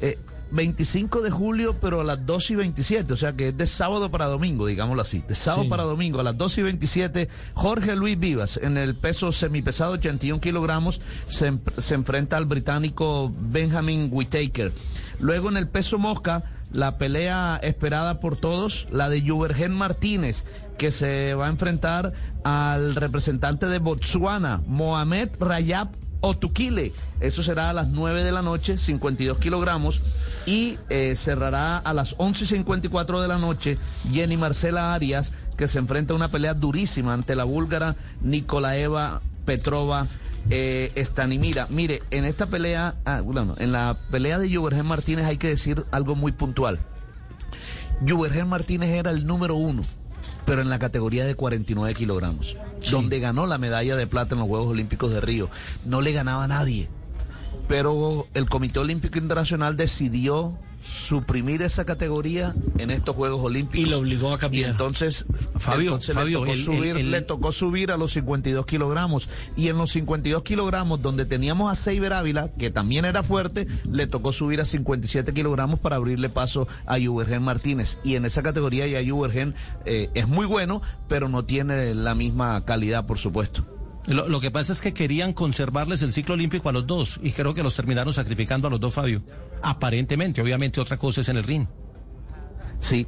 eh, 0.01 0.19
25 0.51 1.21
de 1.21 1.29
julio, 1.29 1.75
pero 1.79 2.01
a 2.01 2.03
las 2.03 2.25
2 2.25 2.51
y 2.51 2.55
27, 2.55 3.13
o 3.13 3.17
sea 3.17 3.33
que 3.33 3.49
es 3.49 3.57
de 3.57 3.67
sábado 3.67 4.09
para 4.09 4.25
domingo, 4.25 4.65
digámoslo 4.65 5.01
así. 5.01 5.23
De 5.27 5.35
sábado 5.35 5.63
Sí. 5.63 5.69
para 5.69 5.83
domingo, 5.83 6.19
a 6.19 6.23
las 6.23 6.37
2 6.37 6.57
y 6.57 6.61
27, 6.63 7.29
Jorge 7.53 7.95
Luis 7.95 8.17
Vivas, 8.19 8.59
en 8.61 8.77
el 8.77 8.95
peso 8.95 9.31
semipesado 9.31 9.93
81 9.93 10.39
kilogramos, 10.41 11.01
se, 11.27 11.57
se 11.77 11.93
enfrenta 11.95 12.37
al 12.37 12.45
británico 12.45 13.31
Benjamin 13.39 14.09
Whittaker. 14.11 14.73
Luego 15.19 15.49
en 15.49 15.57
el 15.57 15.67
peso 15.67 15.97
mosca, 15.99 16.43
la 16.71 16.97
pelea 16.97 17.59
esperada 17.63 18.19
por 18.19 18.35
todos, 18.37 18.87
la 18.91 19.09
de 19.09 19.21
Juvergen 19.27 19.73
Martínez, 19.73 20.43
que 20.77 20.91
se 20.91 21.33
va 21.33 21.47
a 21.47 21.49
enfrentar 21.49 22.13
al 22.43 22.95
representante 22.95 23.65
de 23.67 23.79
Botswana, 23.79 24.61
Mohamed 24.67 25.29
Rayab 25.39 25.89
Otukile. 26.21 26.93
Eso 27.19 27.43
será 27.43 27.69
a 27.69 27.73
las 27.73 27.89
9 27.89 28.23
de 28.23 28.31
la 28.31 28.41
noche, 28.41 28.77
52 28.77 29.37
kilogramos. 29.37 30.01
Y 30.45 30.77
eh, 30.89 31.15
cerrará 31.15 31.77
a 31.77 31.93
las 31.93 32.17
11.54 32.17 33.21
de 33.21 33.27
la 33.27 33.37
noche 33.37 33.77
Jenny 34.11 34.37
Marcela 34.37 34.93
Arias, 34.93 35.31
que 35.57 35.67
se 35.67 35.79
enfrenta 35.79 36.13
a 36.13 36.15
una 36.15 36.31
pelea 36.31 36.53
durísima 36.53 37.13
ante 37.13 37.35
la 37.35 37.43
búlgara 37.43 37.95
Nikolaeva 38.21 39.21
Petrova 39.45 40.07
eh, 40.49 40.91
Stanimira. 40.97 41.67
Mire, 41.69 42.01
en 42.11 42.25
esta 42.25 42.47
pelea, 42.47 42.95
ah, 43.05 43.21
bueno, 43.21 43.55
en 43.59 43.71
la 43.71 43.97
pelea 44.11 44.39
de 44.39 44.53
Juvergen 44.53 44.85
Martínez 44.85 45.25
hay 45.25 45.37
que 45.37 45.47
decir 45.47 45.85
algo 45.91 46.15
muy 46.15 46.31
puntual. 46.31 46.79
Juvergen 48.07 48.47
Martínez 48.47 48.89
era 48.89 49.11
el 49.11 49.25
número 49.25 49.55
uno, 49.55 49.83
pero 50.45 50.61
en 50.61 50.69
la 50.69 50.79
categoría 50.79 51.25
de 51.25 51.35
49 51.35 51.93
kilogramos, 51.93 52.55
donde 52.91 53.19
ganó 53.19 53.45
la 53.45 53.57
medalla 53.57 53.95
de 53.95 54.07
plata 54.07 54.35
en 54.35 54.39
los 54.39 54.47
Juegos 54.47 54.69
Olímpicos 54.69 55.11
de 55.11 55.21
Río. 55.21 55.49
No 55.85 56.01
le 56.01 56.11
ganaba 56.11 56.43
a 56.43 56.47
nadie, 56.47 56.89
pero 57.67 58.27
el 58.33 58.49
Comité 58.49 58.79
Olímpico 58.79 59.17
Internacional 59.17 59.77
decidió 59.77 60.57
suprimir 60.85 61.61
esa 61.61 61.85
categoría 61.85 62.55
en 62.77 62.91
estos 62.91 63.15
Juegos 63.15 63.41
Olímpicos. 63.43 63.85
Y 63.87 63.89
lo 63.89 63.99
obligó 63.99 64.33
a 64.33 64.39
cambiar. 64.39 64.67
Y 64.69 64.71
entonces, 64.71 65.25
Fabio, 65.57 65.91
entonces 65.91 66.15
Fabio, 66.15 66.39
le, 66.39 66.45
tocó 66.45 66.53
el- 66.53 66.63
subir, 66.63 66.91
el- 66.91 66.97
el- 66.97 67.11
le 67.11 67.21
tocó 67.21 67.51
subir 67.51 67.91
a 67.91 67.97
los 67.97 68.11
52 68.11 68.65
kilogramos. 68.65 69.29
Y 69.55 69.67
en 69.69 69.77
los 69.77 69.91
52 69.91 70.43
kilogramos, 70.43 71.01
donde 71.01 71.25
teníamos 71.25 71.71
a 71.71 71.75
Seiber 71.75 72.13
Ávila, 72.13 72.51
que 72.57 72.69
también 72.71 73.05
era 73.05 73.23
fuerte, 73.23 73.67
le 73.91 74.07
tocó 74.07 74.31
subir 74.31 74.61
a 74.61 74.65
57 74.65 75.33
kilogramos 75.33 75.79
para 75.79 75.97
abrirle 75.97 76.29
paso 76.29 76.67
a 76.85 76.97
Juvergen 76.99 77.43
Martínez. 77.43 77.99
Y 78.03 78.15
en 78.15 78.25
esa 78.25 78.41
categoría 78.43 78.87
ya 78.87 78.99
Juvergen 79.07 79.55
eh, 79.85 80.09
es 80.13 80.27
muy 80.27 80.45
bueno, 80.45 80.81
pero 81.07 81.29
no 81.29 81.45
tiene 81.45 81.93
la 81.93 82.15
misma 82.15 82.63
calidad, 82.65 83.05
por 83.05 83.17
supuesto. 83.17 83.65
Lo, 84.07 84.27
lo 84.27 84.39
que 84.39 84.49
pasa 84.49 84.73
es 84.73 84.81
que 84.81 84.93
querían 84.93 85.33
conservarles 85.33 86.01
el 86.01 86.11
ciclo 86.13 86.33
olímpico 86.33 86.67
a 86.69 86.71
los 86.71 86.87
dos 86.87 87.19
y 87.21 87.31
creo 87.31 87.53
que 87.53 87.61
los 87.63 87.75
terminaron 87.75 88.13
sacrificando 88.13 88.67
a 88.67 88.71
los 88.71 88.79
dos, 88.79 88.93
Fabio. 88.93 89.21
Aparentemente, 89.61 90.41
obviamente 90.41 90.79
otra 90.79 90.97
cosa 90.97 91.21
es 91.21 91.29
en 91.29 91.37
el 91.37 91.43
ring. 91.43 91.67
Sí, 92.81 93.07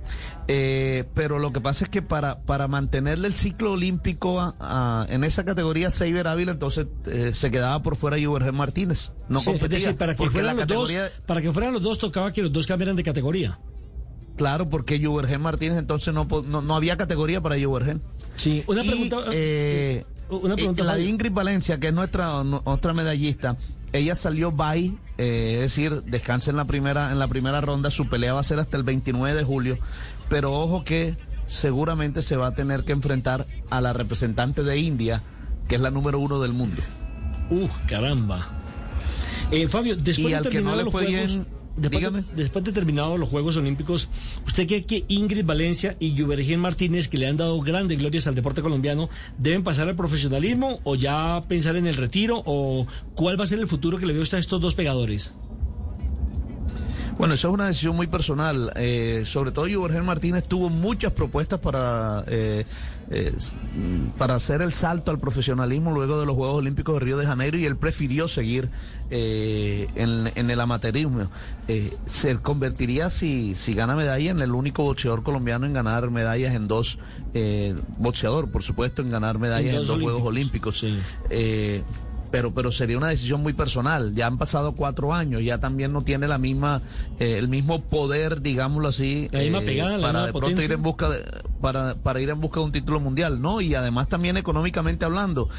eh, 0.49 1.05
pero 1.13 1.39
lo 1.39 1.53
que 1.53 1.61
pasa 1.61 1.85
es 1.85 1.89
que 1.89 2.01
para, 2.01 2.41
para 2.41 2.68
mantenerle 2.68 3.27
el 3.30 3.34
ciclo 3.34 3.72
olímpico 3.72 4.41
a- 4.41 4.53
a- 4.59 5.05
en 5.09 5.23
esa 5.23 5.45
categoría 5.45 5.89
Seiber 5.89 6.27
Ávila, 6.27 6.51
entonces 6.51 6.88
eh, 7.05 7.31
se 7.34 7.51
quedaba 7.51 7.81
por 7.81 7.95
fuera 7.95 8.18
Juvergen 8.22 8.53
Martínez. 8.53 9.11
No 9.30 9.39
Sí, 9.39 9.49
es 9.49 9.53
competía. 9.53 9.80
decir, 9.80 9.95
para 9.97 10.13
que, 10.13 10.30
fueran 10.30 10.45
la 10.57 10.65
los 10.65 10.68
dos, 10.68 10.89
categoría, 10.91 11.11
para 11.26 11.41
que 11.41 11.53
fueran 11.53 11.73
los 11.73 11.81
dos 11.81 11.97
tocaba 11.99 12.34
que 12.34 12.41
los 12.41 12.51
dos 12.51 12.68
cambiaran 12.68 12.97
de 12.97 13.03
categoría. 13.03 13.59
claro, 14.35 14.69
porque 14.69 14.99
Juvergen 15.03 15.39
Martínez 15.39 15.77
entonces 15.77 16.13
no, 16.13 16.27
no, 16.47 16.61
no 16.61 16.76
había 16.76 16.97
categoría 16.97 17.39
para 17.41 17.55
Juvergen. 17.57 18.01
Sí, 18.35 18.63
una 18.68 18.84
Y, 18.84 18.88
pregunta. 18.89 19.18
eh, 19.31 20.03
una 20.32 20.56
pregunta, 20.56 20.84
la. 20.84 20.99
Ingrid 20.99 21.32
Valencia, 21.32 21.80
que 21.80 21.88
es 21.88 21.94
nuestra 21.94 22.40
otra 22.40 22.94
medallista, 22.94 23.58
ella 23.94 24.16
salió 24.16 24.52
bye, 24.52 24.95
eh, 25.18 25.56
es 25.56 25.62
decir, 25.62 26.03
descansa 26.03 26.52
en 26.52 26.58
la 26.58 26.66
primera 26.66 27.12
en 27.12 27.20
la 27.20 27.28
primera 27.28 27.62
ronda. 27.62 27.91
Su 27.91 28.08
pelea 28.10 28.34
va 28.34 28.40
a 28.40 28.44
ser 28.44 28.60
hasta 28.60 28.78
el 28.78 28.84
29 28.84 29.36
de 29.36 29.44
julio, 29.44 29.78
pero 30.30 30.53
ojo 30.53 30.84
que 30.84 31.18
seguramente 31.48 32.22
se 32.22 32.38
va 32.38 32.48
a 32.48 32.56
tener 32.56 32.86
que 32.86 32.94
enfrentar 32.94 33.45
a 33.70 33.82
la 33.82 33.94
representante 33.94 34.64
de 34.64 34.78
India, 34.78 35.22
que 35.68 35.76
es 35.76 35.82
la 35.82 35.91
número 35.91 36.20
uno 36.20 36.40
del 36.40 36.53
mundo. 36.53 36.82
Uh, 37.49 37.68
caramba. 37.88 38.48
Eh, 39.52 39.68
Fabio, 39.68 39.98
después 39.98 40.28
Y 40.28 40.30
de 40.30 40.36
al 40.38 40.49
que 40.49 40.62
no 40.62 40.76
le 40.76 40.90
fue 40.90 41.06
Juegos, 41.06 41.32
bien, 41.32 41.48
después, 41.77 42.14
de, 42.14 42.23
después 42.35 42.65
de 42.65 42.72
terminados 42.72 43.19
los 43.19 43.30
Juegos 43.30 43.57
Olímpicos, 43.57 44.10
¿usted 44.45 44.68
cree 44.68 44.84
que 44.84 45.06
Ingrid 45.07 45.45
Valencia 45.45 45.95
y 45.99 46.18
Juvergen 46.18 46.60
Martínez, 46.60 47.07
que 47.07 47.18
le 47.18 47.27
han 47.27 47.38
dado 47.38 47.60
grandes 47.61 47.98
glorias 47.98 48.27
al 48.27 48.35
deporte 48.35 48.61
colombiano, 48.61 49.10
deben 49.38 49.64
pasar 49.64 49.88
al 49.88 49.95
profesionalismo 49.95 50.80
o 50.84 50.95
ya 50.95 51.43
pensar 51.48 51.76
en 51.76 51.88
el 51.88 51.95
retiro? 51.95 52.41
¿O 52.45 52.88
cuál 53.15 53.39
va 53.39 53.43
a 53.43 53.48
ser 53.48 53.60
el 53.60 53.68
futuro 53.68 53.98
que 53.98 54.06
le 54.06 54.14
veo 54.14 54.23
a 54.31 54.38
estos 54.38 54.61
dos 54.61 54.76
pegadores? 54.76 55.31
Bueno, 57.18 57.35
eso 57.35 57.49
es 57.49 57.53
una 57.53 57.68
decisión 57.68 57.95
muy 57.95 58.07
personal. 58.07 58.72
Eh, 58.76 59.23
sobre 59.26 59.52
todo, 59.52 59.68
Juvergen 59.72 60.06
Martínez 60.06 60.43
tuvo 60.43 60.69
muchas 60.69 61.11
propuestas 61.11 61.60
para, 61.60 62.23
eh, 62.27 62.65
eh, 63.11 63.33
para 64.17 64.35
hacer 64.35 64.61
el 64.61 64.73
salto 64.73 65.11
al 65.11 65.19
profesionalismo 65.19 65.91
luego 65.91 66.19
de 66.19 66.25
los 66.25 66.35
Juegos 66.35 66.57
Olímpicos 66.57 66.95
de 66.95 67.01
Río 67.01 67.17
de 67.17 67.25
Janeiro 67.25 67.57
y 67.57 67.65
él 67.65 67.75
prefirió 67.75 68.27
seguir 68.27 68.69
eh, 69.09 69.88
en, 69.95 70.31
en 70.33 70.49
el 70.49 70.59
amateurismo. 70.59 71.29
Eh, 71.67 71.95
se 72.09 72.38
convertiría, 72.38 73.09
si, 73.09 73.55
si 73.55 73.73
gana 73.73 73.95
medalla, 73.95 74.31
en 74.31 74.41
el 74.41 74.51
único 74.51 74.83
boxeador 74.83 75.23
colombiano 75.23 75.65
en 75.65 75.73
ganar 75.73 76.09
medallas 76.09 76.55
en 76.55 76.67
dos, 76.67 76.99
eh, 77.33 77.75
boxeador, 77.97 78.49
por 78.49 78.63
supuesto, 78.63 79.01
en 79.01 79.09
ganar 79.11 79.39
medallas 79.39 79.73
en 79.73 79.79
dos 79.79 79.88
dos, 79.88 80.01
Juegos 80.01 80.23
Olímpicos. 80.23 80.83
Olímpicos. 80.83 81.15
Eh, 81.29 81.83
pero 82.31 82.53
pero 82.53 82.71
sería 82.71 82.97
una 82.97 83.09
decisión 83.09 83.41
muy 83.41 83.51
personal. 83.53 84.15
Ya 84.15 84.25
han 84.27 84.38
pasado 84.38 84.73
cuatro 84.73 85.13
años, 85.13 85.43
ya 85.43 85.59
también 85.59 85.91
no 85.91 86.03
tiene 86.03 86.27
la 86.29 86.38
misma 86.38 86.81
eh, 87.19 87.38
el 87.38 87.49
mismo 87.49 87.81
poder, 87.81 88.41
digámoslo 88.41 88.88
así, 88.88 89.27
La 89.31 89.41
misma 89.41 89.59
pegada, 89.59 89.97
la 89.97 90.01
para 90.01 90.13
misma 90.13 90.25
de 90.27 90.31
pronto 90.31 90.47
potencia. 90.47 90.65
ir 90.65 90.71
en 90.71 90.81
busca 90.81 91.09
de, 91.09 91.21
para 91.61 91.95
para 91.95 92.19
ir 92.19 92.29
en 92.29 92.41
busca 92.41 92.59
de 92.59 92.65
un 92.65 92.71
título 92.71 92.99
mundial, 92.99 93.41
no 93.41 93.61
y 93.61 93.75
además 93.75 94.07
también 94.09 94.38
económicamente 94.38 95.05
hablando, 95.05 95.49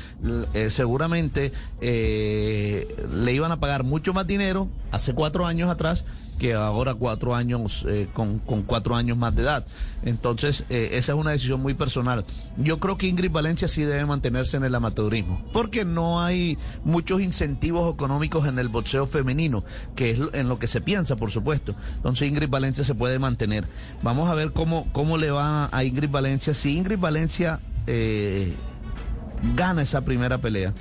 eh, 0.54 0.70
seguramente 0.70 1.52
eh, 1.80 2.88
le 3.14 3.32
iban 3.32 3.52
a 3.52 3.60
pagar 3.60 3.84
mucho 3.84 4.12
más 4.12 4.26
dinero 4.26 4.68
hace 4.90 5.14
cuatro 5.14 5.46
años 5.46 5.70
atrás 5.70 6.04
que 6.38 6.54
ahora 6.54 6.94
cuatro 6.94 7.36
años 7.36 7.84
eh, 7.86 8.08
con, 8.12 8.40
con 8.40 8.62
cuatro 8.62 8.96
años 8.96 9.16
más 9.16 9.34
de 9.36 9.42
edad. 9.42 9.64
Entonces, 10.04 10.64
esa 10.68 11.12
es 11.12 11.18
una 11.18 11.30
decisión 11.30 11.62
muy 11.62 11.74
personal. 11.74 12.24
Yo 12.56 12.80
creo 12.80 12.98
que 12.98 13.06
Ingrid 13.06 13.30
Valencia 13.30 13.68
sí 13.68 13.82
debe 13.82 14.04
mantenerse 14.04 14.56
en 14.56 14.64
el 14.64 14.74
amateurismo, 14.74 15.40
porque 15.52 15.84
no 15.84 16.20
hay 16.20 16.58
muchos 16.84 17.22
incentivos 17.22 17.94
económicos 17.94 18.48
en 18.48 18.58
el 18.58 18.68
boxeo 18.68 19.06
femenino, 19.06 19.62
que 19.94 20.10
es 20.10 20.20
en 20.32 20.48
lo 20.48 20.58
que 20.58 20.66
se 20.66 20.80
piensa, 20.80 21.14
por 21.14 21.30
supuesto. 21.30 21.76
Entonces, 21.94 22.28
Ingrid 22.28 22.48
Valencia 22.48 22.82
se 22.82 22.96
puede 22.96 23.20
mantener. 23.20 23.68
Vamos 24.02 24.28
a 24.28 24.34
ver 24.34 24.52
cómo, 24.52 24.88
cómo 24.92 25.18
le 25.18 25.30
va 25.30 25.68
a 25.70 25.84
Ingrid 25.93 26.10
Valencia. 26.10 26.55
Si 26.55 26.77
Ingrid 26.77 26.98
Valencia 26.98 27.60
eh, 27.86 28.55
gana 29.55 29.82
esa 29.82 30.05
primera 30.05 30.39
pelea, 30.39 30.73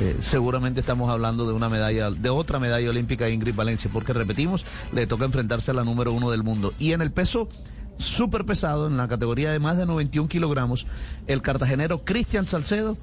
eh, 0.00 0.16
seguramente 0.20 0.80
estamos 0.80 1.10
hablando 1.10 1.46
de 1.46 1.52
una 1.52 1.68
medalla, 1.68 2.10
de 2.10 2.30
otra 2.30 2.58
medalla 2.58 2.88
olímpica 2.88 3.26
de 3.26 3.32
Ingrid 3.32 3.54
Valencia, 3.54 3.90
porque 3.92 4.14
repetimos, 4.14 4.64
le 4.92 5.06
toca 5.06 5.26
enfrentarse 5.26 5.72
a 5.72 5.74
la 5.74 5.84
número 5.84 6.12
uno 6.12 6.30
del 6.30 6.42
mundo. 6.42 6.72
Y 6.78 6.92
en 6.92 7.02
el 7.02 7.12
peso 7.12 7.50
súper 7.98 8.46
pesado, 8.46 8.86
en 8.86 8.96
la 8.96 9.08
categoría 9.08 9.52
de 9.52 9.58
más 9.58 9.76
de 9.76 9.84
91 9.84 10.28
kilogramos, 10.28 10.86
el 11.26 11.42
cartagenero 11.42 12.02
Cristian 12.04 12.48
Salcedo 12.48 12.96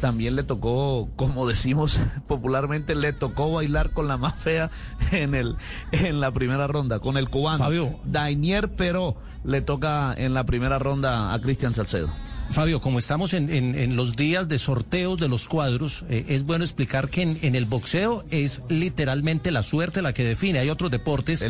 también 0.00 0.36
le 0.36 0.42
tocó, 0.42 1.08
como 1.16 1.46
decimos 1.46 1.98
popularmente, 2.26 2.94
le 2.94 3.12
tocó 3.12 3.52
bailar 3.52 3.92
con 3.92 4.08
la 4.08 4.16
más 4.16 4.34
fea 4.34 4.70
en 5.12 5.34
el 5.34 5.56
en 5.92 6.20
la 6.20 6.32
primera 6.32 6.66
ronda, 6.66 6.98
con 6.98 7.16
el 7.16 7.28
cubano. 7.28 7.58
Fabio. 7.58 8.00
Dainier 8.04 8.74
Pero 8.74 9.16
le 9.44 9.60
toca 9.60 10.14
en 10.16 10.34
la 10.34 10.44
primera 10.44 10.78
ronda 10.78 11.32
a 11.32 11.40
Cristian 11.40 11.74
Salcedo. 11.74 12.08
Fabio, 12.50 12.80
como 12.80 12.98
estamos 12.98 13.32
en, 13.32 13.48
en- 13.48 13.76
en 13.78 13.94
los 13.94 14.16
días 14.16 14.48
de 14.48 14.58
sorteos 14.58 15.18
de 15.20 15.28
los 15.28 15.46
cuadros, 15.46 16.04
eh, 16.10 16.24
es 16.30 16.42
bueno 16.44 16.64
explicar 16.64 17.08
que 17.08 17.22
en, 17.22 17.38
en 17.42 17.54
el 17.54 17.64
boxeo 17.64 18.24
es 18.32 18.64
literalmente 18.68 19.52
la 19.52 19.62
suerte 19.62 20.02
la 20.02 20.12
que 20.12 20.24
define. 20.24 20.58
Hay 20.58 20.68
otros 20.68 20.90
deportes 20.90 21.42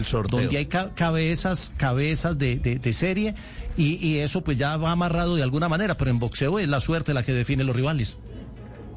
donde 0.43 0.59
hay 0.59 0.67
ca- 0.67 0.95
cabezas, 0.95 1.73
cabezas 1.79 2.37
de, 2.37 2.59
de- 2.59 2.79
de 2.79 2.93
serie 2.93 3.35
y, 3.79 3.95
y 4.07 4.19
eso 4.19 4.43
pues 4.43 4.59
ya 4.59 4.77
va 4.77 4.93
amarrado 4.93 5.37
de 5.37 5.43
alguna 5.43 5.71
manera, 5.71 5.97
pero 5.97 6.11
en 6.11 6.19
boxeo 6.19 6.59
es 6.59 6.69
la 6.69 6.81
suerte 6.81 7.15
la 7.15 7.23
que 7.23 7.33
define 7.33 7.65
los 7.65 7.75
rivales. 7.75 8.19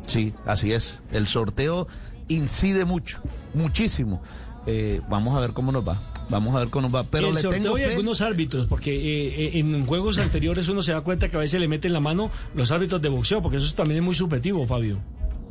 Sí, 0.08 0.34
así 0.46 0.74
es. 0.74 1.00
El 1.12 1.28
sorteo 1.28 1.88
incide 2.28 2.86
mucho, 2.86 3.22
muchísimo. 3.54 4.22
Eh, 4.66 5.02
vamos 5.10 5.36
a 5.36 5.40
ver 5.40 5.54
cómo 5.54 5.72
nos 5.72 5.88
va. 5.88 6.00
Vamos 6.30 6.56
a 6.56 6.60
ver 6.60 6.70
cómo 6.70 6.88
nos 6.88 6.96
va. 6.96 7.04
Pero 7.04 7.30
el 7.30 7.36
le 7.36 7.42
sorteo 7.42 7.62
tengo 7.62 7.78
y 7.78 7.82
fe. 7.82 7.92
algunos 7.92 8.22
árbitros, 8.22 8.68
porque 8.68 8.94
eh, 8.96 9.46
eh, 9.46 9.60
en 9.60 9.86
juegos 9.86 10.18
anteriores 10.20 10.68
uno 10.70 10.82
se 10.82 10.94
da 10.94 11.02
cuenta 11.02 11.28
que 11.30 11.36
a 11.36 11.40
veces 11.40 11.60
le 11.60 11.68
meten 11.68 11.94
la 11.94 12.00
mano 12.00 12.32
los 12.56 12.72
árbitros 12.72 13.02
de 13.02 13.10
boxeo, 13.10 13.42
porque 13.42 13.58
eso 13.58 13.74
también 13.76 14.00
es 14.00 14.04
muy 14.04 14.16
subjetivo, 14.16 14.66
Fabio. 14.66 15.00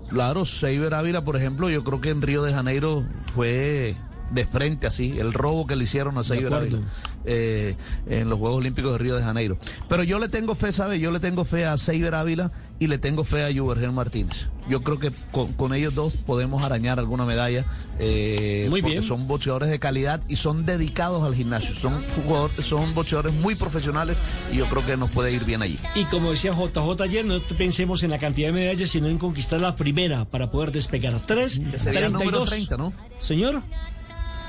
Claro, 0.09 0.45
Seiber 0.45 0.95
Ávila, 0.95 1.24
por 1.24 1.37
ejemplo, 1.37 1.70
yo 1.70 1.85
creo 1.85 2.01
que 2.01 2.11
en 2.11 2.20
Río 2.23 2.43
de 2.43 2.53
Janeiro 2.53 3.05
fue 3.35 3.95
de 4.32 4.46
frente 4.46 4.86
así, 4.86 5.18
el 5.18 5.32
robo 5.32 5.66
que 5.66 5.76
le 5.76 5.84
hicieron 5.84 6.16
a 6.18 6.24
Seiber 6.24 6.52
acuerdo. 6.54 6.76
Ávila 6.78 6.90
eh, 7.24 7.76
en 8.09 8.28
los 8.28 8.38
Juegos 8.38 8.59
Olímpicos 8.59 8.92
de 8.92 8.98
Río 8.98 9.16
de 9.16 9.22
Janeiro. 9.22 9.59
Pero 9.88 10.02
yo 10.02 10.18
le 10.18 10.28
tengo 10.28 10.54
fe, 10.54 10.72
¿sabe? 10.72 10.98
Yo 10.98 11.10
le 11.10 11.20
tengo 11.20 11.44
fe 11.44 11.66
a 11.66 11.76
Seiber 11.78 12.14
Ávila 12.14 12.50
y 12.78 12.88
le 12.88 12.98
tengo 12.98 13.22
fe 13.24 13.44
a 13.44 13.54
Juvergen 13.56 13.94
Martínez. 13.94 14.48
Yo 14.68 14.82
creo 14.82 14.98
que 14.98 15.12
con, 15.30 15.52
con 15.52 15.72
ellos 15.74 15.94
dos 15.94 16.14
podemos 16.14 16.62
arañar 16.64 16.98
alguna 16.98 17.24
medalla. 17.24 17.64
eh, 18.00 18.66
Muy 18.70 18.80
porque 18.80 18.94
bien. 18.96 19.04
son 19.06 19.28
boxeadores 19.28 19.68
de 19.68 19.78
calidad 19.78 20.20
y 20.28 20.36
son 20.36 20.66
dedicados 20.66 21.22
al 21.22 21.34
gimnasio. 21.34 21.74
Son 21.74 22.02
jugadores, 22.24 22.64
son 22.66 22.92
boxeadores 22.94 23.34
muy 23.34 23.54
profesionales 23.54 24.16
y 24.52 24.56
yo 24.56 24.66
creo 24.66 24.84
que 24.84 24.96
nos 24.96 25.10
puede 25.10 25.32
ir 25.32 25.44
bien 25.44 25.62
allí. 25.62 25.78
Y 25.94 26.04
como 26.06 26.30
decía 26.30 26.52
JJ 26.52 27.02
ayer, 27.02 27.24
no 27.24 27.38
pensemos 27.56 28.02
en 28.02 28.10
la 28.10 28.18
cantidad 28.18 28.48
de 28.48 28.52
medallas, 28.54 28.90
sino 28.90 29.09
en 29.09 29.18
conquistar 29.18 29.60
la 29.60 29.76
primera 29.76 30.24
para 30.24 30.50
poder 30.50 30.72
despegar. 30.72 31.20
Tres, 31.26 31.60
sería 31.78 32.06
el 32.06 32.12
número 32.12 32.44
32. 32.44 32.48
30, 32.50 32.76
¿no? 32.78 32.92
Señor. 33.20 33.62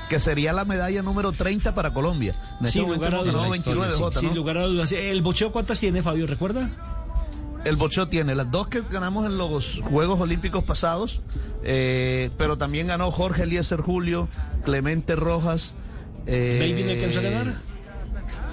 Que 0.08 0.20
sería 0.20 0.52
la 0.52 0.64
medalla 0.64 1.02
número 1.02 1.32
30 1.32 1.74
para 1.74 1.92
Colombia. 1.92 2.34
En 2.60 2.66
este 2.66 2.78
Sin 2.78 2.82
momento 2.82 3.06
lugar 3.06 3.14
a 3.14 3.32
dudas. 3.32 3.50
29 3.50 3.92
Sin- 3.92 4.00
J, 4.02 4.20
sin 4.20 4.28
¿no? 4.30 4.34
lugar 4.34 4.58
a 4.58 4.64
dudas. 4.66 4.92
¿El 4.92 5.22
boxeo 5.22 5.50
cuántas 5.52 5.80
tiene, 5.80 6.02
Fabio? 6.02 6.26
¿Recuerda? 6.26 6.70
El 7.64 7.76
boxeo 7.76 8.08
tiene 8.08 8.34
las 8.34 8.50
dos 8.50 8.68
que 8.68 8.82
ganamos 8.82 9.24
en 9.24 9.38
los 9.38 9.80
Juegos 9.82 10.20
Olímpicos 10.20 10.62
pasados, 10.64 11.22
eh, 11.62 12.30
pero 12.36 12.58
también 12.58 12.88
ganó 12.88 13.10
Jorge 13.10 13.44
Eliezer 13.44 13.80
Julio, 13.80 14.28
Clemente 14.66 15.16
Rojas. 15.16 15.74
Eh, 16.26 16.58
¿Baby 16.60 16.84
no 16.84 16.90
alcanzó 16.90 17.18
a 17.20 17.22
ganar? 17.22 17.54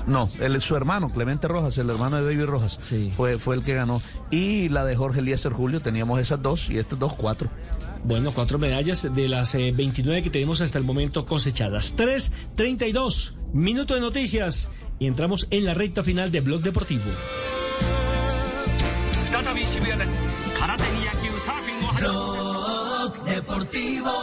No, 0.07 0.29
él, 0.39 0.59
su 0.61 0.75
hermano, 0.77 1.11
Clemente 1.11 1.47
Rojas, 1.49 1.77
el 1.77 1.89
hermano 1.89 2.15
de 2.17 2.23
Baby 2.23 2.45
Rojas, 2.45 2.79
fue, 3.11 3.37
fue 3.37 3.55
el 3.55 3.63
que 3.63 3.75
ganó. 3.75 4.01
Y 4.31 4.69
la 4.69 4.83
de 4.85 4.95
Jorge 4.95 5.19
Eliezer 5.19 5.51
Julio, 5.51 5.81
teníamos 5.81 6.19
esas 6.19 6.41
dos 6.41 6.69
y 6.69 6.77
estas 6.79 6.97
dos, 6.97 7.13
cuatro. 7.13 7.49
Bueno, 8.03 8.31
cuatro 8.31 8.57
medallas 8.57 9.07
de 9.13 9.27
las 9.27 9.53
eh, 9.55 9.71
29 9.75 10.23
que 10.23 10.29
tenemos 10.29 10.61
hasta 10.61 10.77
el 10.77 10.83
momento 10.83 11.25
cosechadas. 11.25 11.95
3.32, 11.95 13.33
minuto 13.53 13.93
de 13.93 14.01
noticias. 14.01 14.69
Y 14.99 15.07
entramos 15.07 15.47
en 15.49 15.65
la 15.65 15.73
recta 15.73 16.03
final 16.03 16.31
de 16.31 16.41
Blog 16.41 16.61
Blog 21.99 23.23
Deportivo. 23.25 24.20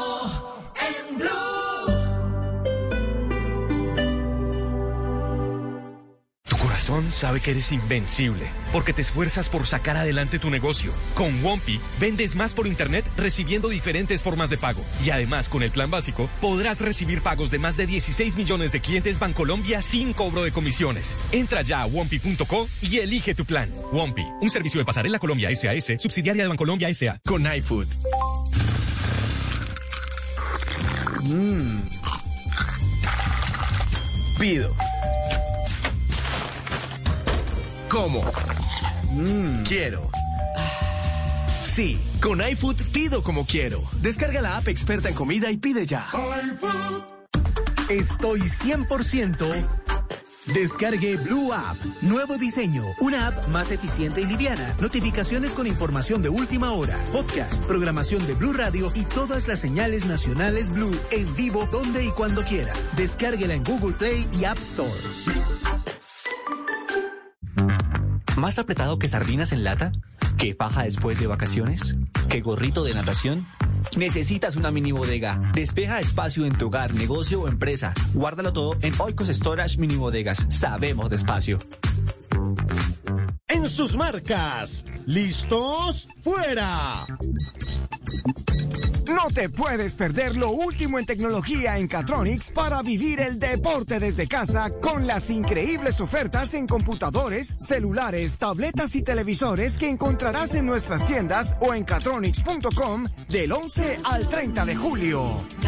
Corazón 6.79 7.13
sabe 7.13 7.41
que 7.41 7.51
eres 7.51 7.73
invencible 7.73 8.47
porque 8.73 8.93
te 8.93 9.03
esfuerzas 9.03 9.49
por 9.49 9.67
sacar 9.67 9.97
adelante 9.97 10.39
tu 10.39 10.49
negocio. 10.49 10.93
Con 11.17 11.43
Wompi 11.45 11.81
vendes 11.99 12.37
más 12.37 12.55
por 12.55 12.69
internet 12.69 13.05
recibiendo 13.17 13.69
diferentes 13.69 14.23
formas 14.23 14.49
de 14.49 14.59
pago. 14.59 14.85
Y 15.05 15.11
además, 15.11 15.49
con 15.49 15.65
el 15.65 15.73
plan 15.73 15.91
básico, 15.91 16.31
podrás 16.41 16.81
recibir 16.81 17.21
pagos 17.21 17.51
de 17.51 17.59
más 17.59 17.77
de 17.77 17.87
16 17.87 18.37
millones 18.37 18.71
de 18.71 18.81
clientes 18.81 19.19
Bancolombia 19.19 19.83
sin 19.83 20.13
cobro 20.13 20.45
de 20.45 20.53
comisiones. 20.53 21.17
Entra 21.33 21.63
ya 21.63 21.83
a 21.83 21.87
wompi.co 21.87 22.69
y 22.81 22.99
elige 22.99 23.35
tu 23.35 23.45
plan. 23.45 23.73
Wompi, 23.91 24.27
un 24.41 24.51
servicio 24.51 24.79
de 24.79 24.85
pasarela 24.85 25.19
Colombia 25.19 25.51
SAS, 25.57 26.01
subsidiaria 26.01 26.45
de 26.45 26.49
Bancolombia 26.49 26.95
SA. 26.95 27.19
Con 27.27 27.45
iFood. 27.53 27.89
Mm. 31.25 31.81
Pido. 34.39 34.88
Como. 37.89 38.23
Quiero. 39.67 40.11
Sí, 41.63 41.99
con 42.21 42.41
iFood 42.41 42.77
pido 42.93 43.23
como 43.23 43.47
quiero. 43.47 43.83
Descarga 44.03 44.43
la 44.43 44.59
app 44.59 44.69
experta 44.69 45.09
en 45.09 45.15
comida 45.15 45.51
y 45.51 45.57
pide 45.57 45.87
ya. 45.87 46.05
Estoy 47.89 48.41
100%. 48.41 49.69
Descargue 50.53 51.17
Blue 51.17 51.53
App. 51.53 51.77
Nuevo 52.03 52.37
diseño. 52.37 52.85
Una 53.01 53.29
app 53.29 53.49
más 53.49 53.71
eficiente 53.71 54.21
y 54.21 54.27
liviana. 54.27 54.77
Notificaciones 54.81 55.55
con 55.55 55.67
información 55.67 56.21
de 56.21 56.29
última 56.29 56.73
hora. 56.73 56.99
Podcast, 57.13 57.65
programación 57.65 58.27
de 58.27 58.35
Blue 58.35 58.53
Radio 58.53 58.91
y 58.95 59.05
todas 59.05 59.49
las 59.49 59.61
señales 59.61 60.07
nacionales 60.07 60.71
Blue 60.71 60.95
en 61.11 61.35
vivo 61.35 61.67
donde 61.71 62.05
y 62.05 62.11
cuando 62.11 62.45
quiera. 62.45 62.73
Descárguela 62.97 63.55
en 63.55 63.65
Google 63.65 63.95
Play 63.95 64.27
y 64.33 64.45
App 64.45 64.59
Store. 64.59 65.78
¿Más 68.39 68.61
apretado 68.61 69.01
que 69.01 69.09
sardinas 69.09 69.51
en 69.51 69.65
lata? 69.65 69.91
¿Que 70.37 70.55
faja 70.55 70.85
después 70.85 71.19
de 71.19 71.27
vacaciones? 71.27 71.97
¿Que 72.29 72.41
gorrito 72.41 72.85
de 72.85 72.95
natación? 72.95 73.49
Necesitas 73.97 74.55
una 74.55 74.71
mini 74.71 74.93
bodega. 74.93 75.41
Despeja 75.55 76.01
espacio 76.01 76.47
en 76.47 76.57
tu 76.57 76.69
hogar, 76.69 76.95
negocio 76.95 77.41
o 77.41 77.49
empresa. 77.49 77.95
Guárdalo 78.15 78.53
todo 78.53 78.77
en 78.81 78.95
Oikos 79.01 79.27
Storage 79.27 79.79
Mini 79.79 79.97
Bodegas. 79.97 80.47
Sabemos 80.51 81.11
de 81.11 81.17
espacio. 81.17 81.59
En 83.49 83.69
sus 83.69 83.97
marcas. 83.97 84.85
¿Listos? 85.05 86.09
¡Fuera! 86.23 87.07
No 89.21 89.31
te 89.35 89.49
puedes 89.49 89.97
perder 89.97 90.37
lo 90.37 90.51
último 90.53 90.97
en 90.97 91.05
tecnología 91.05 91.77
en 91.77 91.89
Catronics 91.89 92.53
para 92.53 92.83
vivir 92.83 93.19
el 93.19 93.41
deporte 93.41 93.99
desde 93.99 94.29
casa 94.29 94.71
con 94.81 95.09
las 95.09 95.29
increíbles 95.29 96.01
ofertas 96.01 96.55
en 96.55 96.69
computadores, 96.69 97.57
celulares, 97.59 98.39
tabletas 98.39 98.95
y 98.95 99.03
televisores 99.03 99.77
que 99.77 99.91
encontrarás 99.91 100.55
en 100.55 100.67
nuestras 100.67 101.05
tiendas 101.05 101.57
o 101.61 101.75
en 101.75 101.83
catronics.com 101.83 103.07
del 103.29 103.51
11 103.51 103.99
al 104.05 104.29
30 104.29 104.65
de 104.65 104.77
julio. 104.77 105.25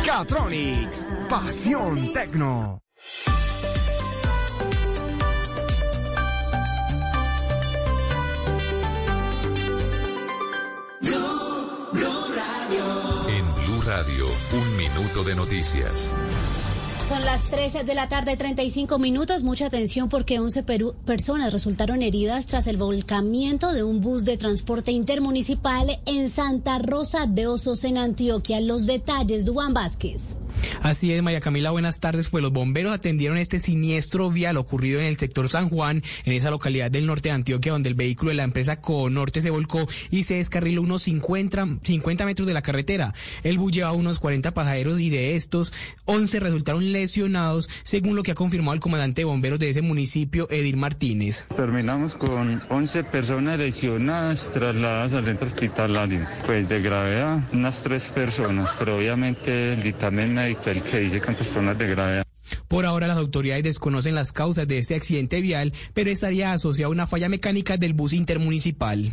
Catronics, 0.07 1.09
pasión 1.29 2.13
tecno. 2.13 2.81
Un 14.53 14.77
minuto 14.77 15.23
de 15.25 15.35
noticias. 15.35 16.15
Son 17.09 17.25
las 17.25 17.45
13 17.45 17.83
de 17.85 17.95
la 17.95 18.09
tarde, 18.09 18.37
35 18.37 18.99
minutos. 18.99 19.43
Mucha 19.43 19.67
atención 19.67 20.09
porque 20.09 20.39
11 20.39 20.65
peru- 20.65 20.95
personas 21.05 21.53
resultaron 21.53 22.03
heridas 22.03 22.47
tras 22.47 22.67
el 22.69 22.77
volcamiento 22.77 23.73
de 23.73 23.83
un 23.83 24.01
bus 24.01 24.25
de 24.25 24.37
transporte 24.37 24.93
intermunicipal 24.93 26.01
en 26.07 26.29
Santa 26.31 26.79
Rosa 26.79 27.27
de 27.27 27.47
Osos, 27.49 27.83
en 27.85 27.99
Antioquia. 27.99 28.61
Los 28.61 28.87
detalles, 28.87 29.45
Duan 29.45 29.75
Vázquez. 29.75 30.37
Así 30.83 31.13
es, 31.13 31.23
María 31.23 31.41
Camila, 31.41 31.71
buenas 31.71 32.01
tardes. 32.01 32.31
Pues 32.31 32.43
los 32.43 32.53
bomberos 32.53 32.93
atendieron 32.93 33.39
este 33.39 33.59
siniestro 33.59 34.31
vial 34.31 34.57
ocurrido 34.57 35.01
en 35.01 35.07
el 35.07 35.17
sector 35.17 35.49
San 35.49 35.69
Juan, 35.69 36.03
en 36.25 36.33
esa 36.33 36.51
localidad 36.51 36.91
del 36.91 37.07
norte 37.07 37.29
de 37.29 37.35
Antioquia, 37.35 37.73
donde 37.73 37.89
el 37.89 37.95
vehículo 37.95 38.31
de 38.31 38.37
la 38.37 38.45
empresa 38.45 38.81
Conorte 38.81 39.43
se 39.43 39.51
volcó 39.51 39.87
y 40.11 40.25
se 40.25 40.35
descarriló 40.35 40.83
unos 40.83 41.03
50, 41.03 41.67
50 41.83 42.25
metros 42.25 42.47
de 42.47 42.55
la 42.55 42.63
carretera. 42.63 43.13
El 43.43 43.59
bus 43.59 43.73
llevaba 43.73 43.95
unos 43.95 44.19
40 44.19 44.53
pasajeros 44.53 45.01
y 45.01 45.11
de 45.11 45.37
estos, 45.37 45.73
11 46.05 46.41
resultaron 46.41 46.93
lesionados, 46.93 47.69
según 47.83 48.17
lo 48.17 48.23
que 48.23 48.33
ha 48.33 48.35
confirmado 48.35 48.75
el 48.75 48.81
comandante 48.81 49.23
de 49.23 49.27
bomberos 49.27 49.59
de 49.59 49.71
ese 49.71 49.83
municipio, 49.83 50.49
Edir 50.51 50.77
Martínez. 50.77 51.47
Terminamos 51.57 52.15
con 52.15 52.63
11 52.69 53.05
personas 53.05 53.59
lesionadas 53.59 54.51
trasladadas 54.53 55.15
al 55.15 55.25
centro 55.25 55.49
hospitalario. 55.49 56.27
Pues 56.47 56.69
de 56.69 56.81
gravedad, 56.81 57.41
unas 57.53 57.83
tres 57.83 58.05
personas, 58.07 58.71
pero 58.79 58.99
obviamente 58.99 59.75
el 59.75 59.83
dictamen 59.83 60.35
médico 60.35 60.50
Por 62.69 62.87
ahora 62.87 63.07
las 63.07 63.17
autoridades 63.17 63.65
desconocen 63.65 64.15
las 64.15 64.33
causas 64.33 64.67
de 64.67 64.79
este 64.79 64.95
accidente 64.95 65.41
vial, 65.41 65.73
pero 65.95 66.11
estaría 66.11 66.53
asociado 66.53 66.91
a 66.91 66.95
una 66.95 67.07
falla 67.07 67.29
mecánica 67.29 67.77
del 67.77 67.95
bus 67.95 68.13
intermunicipal. 68.13 69.13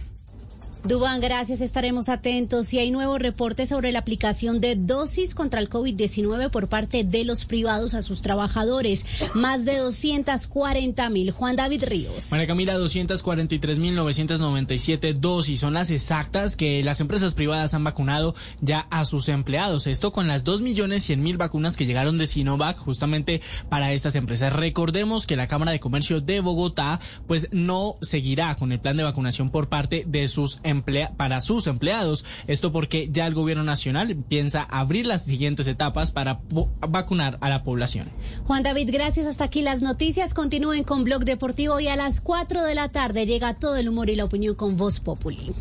Dubán, 0.83 1.19
gracias. 1.19 1.61
Estaremos 1.61 2.09
atentos. 2.09 2.73
Y 2.73 2.79
hay 2.79 2.91
nuevos 2.91 3.19
reportes 3.19 3.69
sobre 3.69 3.91
la 3.91 3.99
aplicación 3.99 4.61
de 4.61 4.75
dosis 4.75 5.35
contra 5.35 5.59
el 5.59 5.69
COVID-19 5.69 6.49
por 6.49 6.67
parte 6.67 7.03
de 7.03 7.25
los 7.25 7.45
privados 7.45 7.93
a 7.93 8.01
sus 8.01 8.21
trabajadores. 8.21 9.05
Más 9.33 9.65
de 9.65 9.77
240 9.77 11.09
mil. 11.09 11.31
Juan 11.31 11.55
David 11.55 11.83
Ríos. 11.85 12.31
María 12.31 12.47
Camila, 12.47 12.77
243.997 12.77 15.13
dosis 15.13 15.59
son 15.59 15.73
las 15.73 15.91
exactas 15.91 16.55
que 16.55 16.83
las 16.83 16.99
empresas 16.99 17.33
privadas 17.33 17.73
han 17.73 17.83
vacunado 17.83 18.35
ya 18.61 18.87
a 18.89 19.05
sus 19.05 19.29
empleados. 19.29 19.87
Esto 19.87 20.11
con 20.11 20.27
las 20.27 20.43
2.100.000 20.43 21.37
vacunas 21.37 21.77
que 21.77 21.85
llegaron 21.85 22.17
de 22.17 22.27
Sinovac 22.27 22.77
justamente 22.77 23.41
para 23.69 23.93
estas 23.93 24.15
empresas. 24.15 24.53
Recordemos 24.53 25.27
que 25.27 25.35
la 25.35 25.47
Cámara 25.47 25.71
de 25.71 25.79
Comercio 25.79 26.21
de 26.21 26.39
Bogotá 26.39 26.99
pues 27.27 27.49
no 27.51 27.95
seguirá 28.01 28.55
con 28.55 28.71
el 28.71 28.79
plan 28.79 28.97
de 28.97 29.03
vacunación 29.03 29.49
por 29.49 29.69
parte 29.69 30.03
de 30.07 30.27
sus 30.27 30.59
emplea 30.69 31.14
para 31.18 31.41
sus 31.41 31.68
empleados. 31.68 32.26
Esto 32.48 32.72
porque 32.72 33.10
ya 33.11 33.26
el 33.27 33.34
gobierno 33.34 33.64
nacional 33.64 34.15
piensa 34.15 34.64
abrir 34.64 35.07
las 35.07 35.26
siguientes 35.26 35.68
etapas 35.68 36.11
para 36.11 36.39
vacunar 36.88 37.38
a 37.41 37.49
la 37.49 37.64
población. 37.64 38.10
Juan 38.45 38.64
David, 38.64 38.89
gracias. 38.91 39.27
Hasta 39.27 39.45
aquí 39.45 39.61
las 39.61 39.81
noticias. 39.81 40.34
Continúen 40.34 40.84
con 40.84 41.03
Blog 41.03 41.26
Deportivo 41.26 41.80
y 41.80 41.88
a 41.88 41.95
las 41.95 42.22
4 42.22 42.64
de 42.64 42.76
la 42.76 42.89
tarde 42.89 43.26
llega 43.26 43.53
todo 43.53 43.77
el 43.77 43.89
humor 43.89 44.10
y 44.10 44.15
la 44.15 44.26
opinión 44.26 44.56
con 44.56 44.77
Voz 44.77 44.99
Populi. 44.99 45.53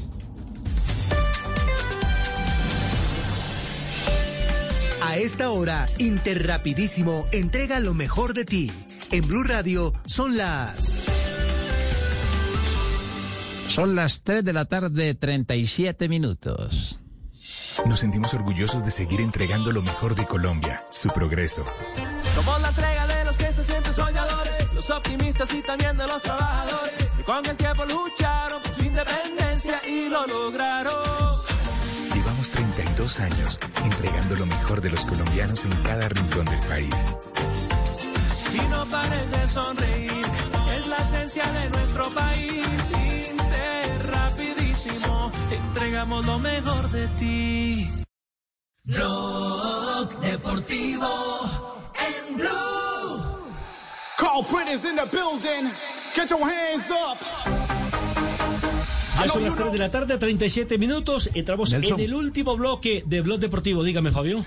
A 5.02 5.18
esta 5.18 5.50
hora, 5.50 5.88
Interrapidísimo 5.98 7.26
entrega 7.32 7.80
lo 7.80 7.94
mejor 7.94 8.34
de 8.34 8.44
ti. 8.44 8.72
En 9.10 9.26
Blue 9.26 9.44
Radio 9.44 9.94
son 10.04 10.36
las... 10.36 11.15
Son 13.68 13.94
las 13.94 14.22
3 14.22 14.44
de 14.44 14.52
la 14.52 14.64
tarde, 14.64 15.14
37 15.14 16.08
minutos. 16.08 17.00
Nos 17.84 18.00
sentimos 18.00 18.32
orgullosos 18.34 18.84
de 18.84 18.90
seguir 18.90 19.20
entregando 19.20 19.70
lo 19.70 19.82
mejor 19.82 20.14
de 20.14 20.24
Colombia, 20.26 20.84
su 20.90 21.08
progreso. 21.08 21.64
Somos 22.34 22.60
la 22.60 22.68
entrega 22.68 23.06
de 23.06 23.24
los 23.24 23.36
que 23.36 23.52
se 23.52 23.64
sienten 23.64 23.92
soñadores, 23.92 24.56
los 24.72 24.90
optimistas 24.90 25.52
y 25.52 25.62
también 25.62 25.96
de 25.96 26.06
los 26.06 26.22
trabajadores, 26.22 26.94
que 27.16 27.24
con 27.24 27.44
el 27.46 27.56
tiempo 27.56 27.84
lucharon 27.84 28.62
por 28.62 28.74
su 28.74 28.82
independencia 28.82 29.80
y 29.86 30.08
lo 30.08 30.26
lograron. 30.26 31.36
Llevamos 32.14 32.50
32 32.50 33.20
años 33.20 33.60
entregando 33.84 34.36
lo 34.36 34.46
mejor 34.46 34.80
de 34.80 34.90
los 34.90 35.04
colombianos 35.04 35.64
en 35.64 35.72
cada 35.82 36.08
rincón 36.08 36.46
del 36.46 36.60
país. 36.60 37.08
Y 38.54 38.68
no 38.68 38.86
pares 38.86 39.30
de 39.30 39.48
sonreír, 39.48 40.26
es 40.78 40.86
la 40.88 40.96
esencia 40.98 41.44
de 41.44 41.70
nuestro 41.70 42.10
país. 42.10 42.66
Inter 43.30 44.06
rapidísimo, 44.10 45.32
entregamos 45.50 46.24
lo 46.26 46.38
mejor 46.38 46.90
de 46.90 47.08
ti. 47.18 47.90
Blog 48.84 50.20
Deportivo 50.20 51.08
en 52.08 52.36
Blue. 52.36 52.46
All 54.36 54.44
pretties 54.44 54.84
in 54.84 54.96
the 54.96 55.06
building. 55.10 55.70
Get 56.14 56.30
your 56.30 56.40
hands 56.40 56.90
up. 56.90 57.18
Ya 59.18 59.28
son 59.28 59.44
las 59.44 59.56
3 59.56 59.72
de 59.72 59.78
la 59.78 59.88
tarde, 59.88 60.18
37 60.18 60.76
minutos. 60.78 61.30
Entramos 61.32 61.72
Nelson. 61.72 61.98
en 61.98 62.04
el 62.04 62.14
último 62.14 62.56
bloque 62.56 63.02
de 63.06 63.22
Blog 63.22 63.40
Deportivo. 63.40 63.82
Dígame, 63.82 64.10
Fabio. 64.10 64.44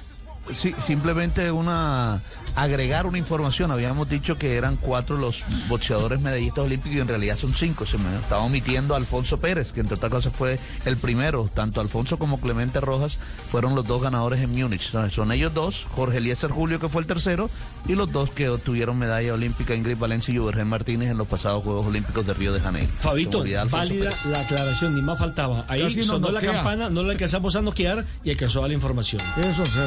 Sí, 0.54 0.74
simplemente 0.80 1.52
una 1.52 2.22
agregar 2.56 3.06
una 3.06 3.18
información. 3.18 3.72
Habíamos 3.72 4.10
dicho 4.10 4.38
que 4.38 4.56
eran 4.56 4.78
cuatro 4.78 5.18
los 5.18 5.44
boxeadores 5.68 6.20
medallistas 6.20 6.66
olímpicos 6.66 6.98
y 6.98 7.02
en 7.02 7.08
realidad 7.08 7.38
son 7.38 7.54
cinco. 7.54 7.86
Se 7.86 7.98
me 7.98 8.16
estaba 8.16 8.44
omitiendo 8.44 8.94
a 8.94 8.98
Alfonso 8.98 9.40
Pérez, 9.40 9.72
que 9.72 9.80
entre 9.80 9.96
otras 9.96 10.12
cosas 10.12 10.34
fue 10.34 10.60
el 10.86 10.98
primero. 10.98 11.50
Tanto 11.54 11.82
Alfonso 11.82 12.18
como 12.18 12.40
Clemente 12.40 12.82
Rojas 12.82 13.18
fueron 13.50 13.76
los 13.76 13.86
dos 13.86 14.02
ganadores 14.02 14.42
en 14.42 14.52
Múnich. 14.52 14.92
Son 15.10 15.32
ellos 15.32 15.54
dos, 15.54 15.86
Jorge 15.92 16.18
Eliezer 16.18 16.52
Julio, 16.52 16.80
que 16.80 16.90
fue 16.90 17.02
el 17.02 17.08
tercero, 17.08 17.50
y 17.88 17.96
los 17.96 18.12
dos 18.12 18.32
que 18.32 18.50
obtuvieron 18.50 18.98
medalla 18.98 19.34
olímpica, 19.34 19.76
Ingrid 19.76 19.98
Valencia 19.98 20.34
y 20.34 20.40
Ubergen 20.40 20.68
Martínez 20.68 21.12
en 21.12 21.18
los 21.18 21.28
pasados 21.28 21.64
Juegos 21.64 21.88
Olímpicos 21.88 22.26
de 22.26 22.34
Río 22.34 22.52
de 22.54 22.60
Janeiro. 22.60 22.92
Fabito, 23.00 23.40
válida 23.40 23.66
Pérez. 24.10 24.26
la 24.26 24.42
aclaración, 24.42 24.96
ni 24.96 25.02
más 25.02 25.20
faltaba. 25.20 25.66
Ahí 25.68 26.04
sonó 26.04 26.32
la 26.32 26.42
campana, 26.42 26.90
no 26.90 27.04
la 27.04 27.14
alcanzamos 27.14 27.56
a 27.56 27.62
noquear 27.62 28.06
y 28.24 28.32
alcanzó 28.32 28.64
a 28.64 28.68
la 28.68 28.74
información. 28.74 29.22
Eso 29.38 29.66
se, 29.66 29.82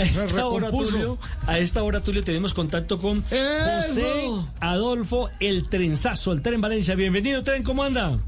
A 0.00 0.06
se 0.06 0.26
esta 0.26 0.46
hora, 0.46 0.66
recompuso. 0.66 0.92
Tulio, 0.92 1.18
a 1.46 1.58
esta 1.58 1.82
hora, 1.82 2.00
Tulio, 2.00 2.24
tenemos 2.24 2.54
contacto 2.54 2.98
con 2.98 3.22
José 3.22 4.28
Adolfo, 4.60 5.28
el 5.40 5.68
trenzazo, 5.68 6.32
el 6.32 6.42
tren 6.42 6.60
Valencia. 6.60 6.94
Bienvenido, 6.94 7.42
tren, 7.42 7.62
¿cómo 7.62 7.82
anda? 7.84 8.18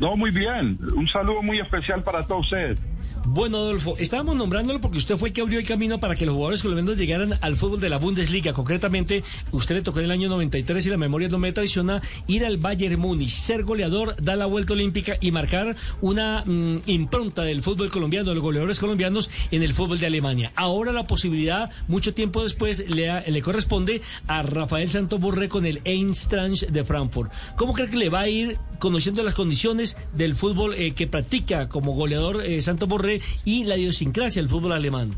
No, 0.00 0.16
muy 0.16 0.30
bien. 0.30 0.78
Un 0.94 1.08
saludo 1.08 1.42
muy 1.42 1.58
especial 1.58 2.02
para 2.02 2.26
todos 2.26 2.46
ustedes. 2.46 2.78
Bueno, 3.26 3.58
Adolfo, 3.58 3.96
estábamos 3.98 4.34
nombrándolo 4.34 4.80
porque 4.80 4.98
usted 4.98 5.16
fue 5.16 5.28
el 5.28 5.34
que 5.34 5.40
abrió 5.42 5.58
el 5.58 5.66
camino 5.66 6.00
para 6.00 6.16
que 6.16 6.26
los 6.26 6.34
jugadores 6.34 6.62
colombianos 6.62 6.96
llegaran 6.96 7.34
al 7.40 7.56
fútbol 7.56 7.78
de 7.78 7.88
la 7.88 7.98
Bundesliga. 7.98 8.52
Concretamente, 8.52 9.22
usted 9.52 9.76
le 9.76 9.82
tocó 9.82 10.00
en 10.00 10.06
el 10.06 10.10
año 10.10 10.28
93 10.28 10.84
y 10.86 10.90
la 10.90 10.96
memoria 10.96 11.28
no 11.28 11.38
me 11.38 11.52
traiciona 11.52 12.02
ir 12.26 12.44
al 12.44 12.56
Bayern 12.56 12.98
Múnich, 12.98 13.30
ser 13.30 13.62
goleador, 13.62 14.16
dar 14.20 14.38
la 14.38 14.46
vuelta 14.46 14.72
olímpica 14.72 15.16
y 15.20 15.30
marcar 15.30 15.76
una 16.00 16.44
mm, 16.44 16.78
impronta 16.86 17.42
del 17.42 17.62
fútbol 17.62 17.90
colombiano, 17.90 18.30
de 18.30 18.34
los 18.34 18.42
goleadores 18.42 18.80
colombianos 18.80 19.30
en 19.50 19.62
el 19.62 19.74
fútbol 19.74 20.00
de 20.00 20.06
Alemania. 20.06 20.52
Ahora 20.56 20.90
la 20.90 21.06
posibilidad, 21.06 21.70
mucho 21.88 22.14
tiempo 22.14 22.42
después, 22.42 22.88
le, 22.88 23.30
le 23.30 23.42
corresponde 23.42 24.00
a 24.26 24.42
Rafael 24.42 24.88
Santos 24.88 25.20
Borré 25.20 25.48
con 25.48 25.66
el 25.66 25.80
Eintracht 25.84 26.68
de 26.68 26.84
Frankfurt. 26.84 27.30
¿Cómo 27.56 27.74
cree 27.74 27.90
que 27.90 27.96
le 27.96 28.08
va 28.08 28.20
a 28.20 28.28
ir 28.28 28.58
conociendo 28.78 29.22
las 29.22 29.34
condiciones 29.34 29.96
del 30.14 30.34
fútbol 30.34 30.74
eh, 30.74 30.92
que 30.92 31.06
practica 31.06 31.68
como 31.68 31.92
goleador 31.92 32.42
eh, 32.42 32.62
Santos 32.62 32.88
Borré 32.88 33.09
y 33.44 33.64
la 33.64 33.76
idiosincrasia 33.76 34.40
del 34.42 34.48
fútbol 34.48 34.72
alemán? 34.72 35.10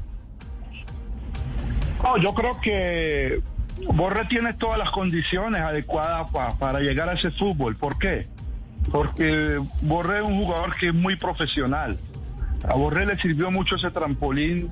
Yo 2.21 2.35
creo 2.35 2.61
que 2.61 3.41
Borré 3.95 4.25
tiene 4.27 4.55
todas 4.55 4.79
las 4.79 4.91
condiciones 4.91 5.61
adecuadas 5.63 6.31
pa- 6.31 6.57
para 6.59 6.81
llegar 6.81 7.09
a 7.09 7.13
ese 7.15 7.31
fútbol. 7.33 7.77
¿Por 7.77 7.99
qué? 7.99 8.27
Porque 8.91 9.59
Borré 9.83 10.19
es 10.19 10.25
un 10.25 10.37
jugador 10.45 10.75
que 10.77 10.89
es 10.89 10.95
muy 10.95 11.17
profesional. 11.17 11.97
A 12.69 12.75
Borré 12.75 13.07
le 13.07 13.17
sirvió 13.17 13.51
mucho 13.51 13.77
ese 13.77 13.91
trampolín 13.91 14.71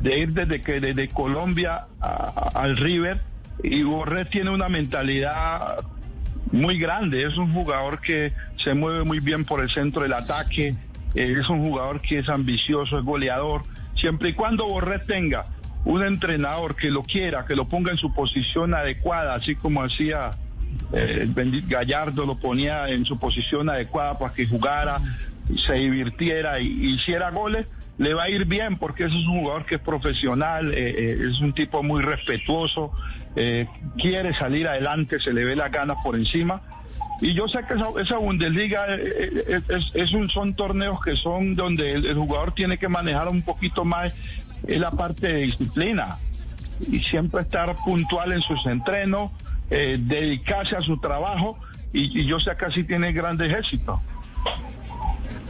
de 0.00 0.18
ir 0.18 0.32
desde 0.32 0.60
que 0.60 0.80
desde 0.80 1.08
Colombia 1.08 1.86
al 2.00 2.76
River 2.76 3.20
y 3.62 3.82
Borré 3.82 4.26
tiene 4.26 4.50
una 4.50 4.68
mentalidad 4.68 5.78
muy 6.52 6.78
grande. 6.78 7.24
Es 7.24 7.36
un 7.38 7.52
jugador 7.54 8.00
que 8.00 8.32
se 8.62 8.74
mueve 8.74 9.04
muy 9.04 9.20
bien 9.20 9.44
por 9.46 9.62
el 9.62 9.70
centro 9.70 10.02
del 10.02 10.12
ataque. 10.12 10.74
Es 11.16 11.48
un 11.48 11.60
jugador 11.60 12.00
que 12.00 12.18
es 12.18 12.28
ambicioso, 12.28 12.98
es 12.98 13.04
goleador. 13.04 13.62
Siempre 13.94 14.30
y 14.30 14.32
cuando 14.34 14.66
Borré 14.66 14.98
tenga 14.98 15.46
un 15.84 16.04
entrenador 16.04 16.76
que 16.76 16.90
lo 16.90 17.02
quiera, 17.02 17.46
que 17.46 17.56
lo 17.56 17.66
ponga 17.66 17.90
en 17.90 17.98
su 17.98 18.12
posición 18.12 18.74
adecuada, 18.74 19.34
así 19.34 19.54
como 19.54 19.82
hacía 19.82 20.32
eh, 20.92 21.26
Gallardo, 21.66 22.26
lo 22.26 22.36
ponía 22.36 22.88
en 22.88 23.04
su 23.04 23.18
posición 23.18 23.70
adecuada 23.70 24.18
para 24.18 24.34
que 24.34 24.46
jugara, 24.46 24.98
se 25.66 25.74
divirtiera 25.74 26.60
y, 26.60 26.66
y 26.66 26.94
hiciera 26.94 27.30
goles, 27.30 27.66
le 27.98 28.14
va 28.14 28.24
a 28.24 28.30
ir 28.30 28.44
bien 28.44 28.76
porque 28.76 29.04
es 29.04 29.12
un 29.12 29.40
jugador 29.40 29.64
que 29.64 29.76
es 29.76 29.80
profesional, 29.80 30.72
eh, 30.72 30.94
eh, 30.98 31.28
es 31.30 31.40
un 31.40 31.52
tipo 31.52 31.82
muy 31.82 32.02
respetuoso, 32.02 32.92
eh, 33.36 33.66
quiere 33.96 34.34
salir 34.34 34.68
adelante, 34.68 35.18
se 35.20 35.32
le 35.32 35.44
ve 35.44 35.56
las 35.56 35.70
ganas 35.70 35.98
por 36.02 36.16
encima. 36.16 36.60
Y 37.20 37.32
yo 37.32 37.48
sé 37.48 37.60
que 37.66 37.74
esa, 37.74 37.88
esa 37.98 38.18
Bundesliga 38.18 38.86
eh, 38.94 39.42
eh, 39.48 39.60
es, 39.68 39.90
es 39.94 40.32
son 40.32 40.54
torneos 40.54 41.00
que 41.02 41.16
son 41.16 41.54
donde 41.54 41.92
el, 41.92 42.14
jugador 42.14 42.52
tiene 42.52 42.78
que 42.78 42.88
manejar 42.88 43.28
un 43.28 43.42
poquito 43.42 43.84
más 43.84 44.14
eh, 44.66 44.78
la 44.78 44.90
parte 44.90 45.28
de 45.28 45.40
disciplina 45.40 46.16
y 46.90 46.98
siempre 46.98 47.40
estar 47.40 47.74
puntual 47.84 48.32
en 48.32 48.42
sus 48.42 48.66
entrenos, 48.66 49.32
eh, 49.70 49.96
dedicarse 49.98 50.76
a 50.76 50.80
su 50.82 50.98
trabajo 50.98 51.58
y, 51.92 52.20
y 52.20 52.26
yo 52.26 52.38
sé 52.38 52.50
que 52.58 52.66
así 52.66 52.84
tiene 52.84 53.12
grandes 53.12 53.52
éxitos. 53.52 53.98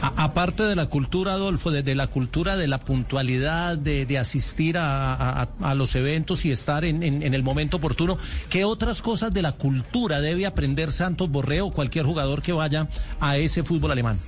Aparte 0.01 0.63
de 0.63 0.75
la 0.75 0.87
cultura, 0.87 1.33
Adolfo, 1.33 1.71
de, 1.71 1.95
la 1.95 2.07
cultura 2.07 2.55
de 2.55 2.67
la 2.67 2.79
puntualidad, 2.79 3.77
de, 3.77 4.17
asistir 4.17 4.75
a, 4.77 5.47
los 5.75 5.95
eventos 5.95 6.45
y 6.45 6.51
estar 6.51 6.85
en, 6.85 7.03
el 7.03 7.43
momento 7.43 7.77
oportuno, 7.77 8.17
¿qué 8.49 8.63
otras 8.63 9.01
cosas 9.01 9.33
de 9.33 9.41
la 9.41 9.53
cultura 9.53 10.21
debe 10.21 10.45
aprender 10.45 10.91
Santos 10.91 11.29
Borreo 11.29 11.67
o 11.67 11.73
cualquier 11.73 12.05
jugador 12.05 12.41
que 12.41 12.53
vaya 12.53 12.87
a 13.19 13.37
ese 13.37 13.63
fútbol 13.63 13.91
alemán? 13.91 14.19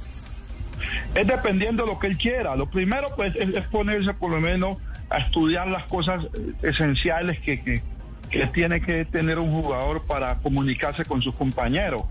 Es 1.13 1.27
dependiendo 1.27 1.83
de 1.83 1.91
lo 1.91 1.99
que 1.99 2.07
él 2.07 2.17
quiera. 2.17 2.55
Lo 2.55 2.67
primero, 2.69 3.09
pues, 3.15 3.35
es, 3.35 3.49
es 3.49 3.67
ponerse 3.67 4.13
por 4.13 4.31
lo 4.31 4.39
menos 4.39 4.77
a 5.09 5.17
estudiar 5.17 5.67
las 5.67 5.83
cosas 5.85 6.23
eh, 6.33 6.53
esenciales 6.63 7.39
que, 7.39 7.61
que, 7.61 7.81
que 8.29 8.47
tiene 8.47 8.81
que 8.81 9.05
tener 9.05 9.39
un 9.39 9.51
jugador 9.51 10.03
para 10.05 10.35
comunicarse 10.35 11.05
con 11.05 11.21
sus 11.21 11.33
compañeros. 11.35 12.03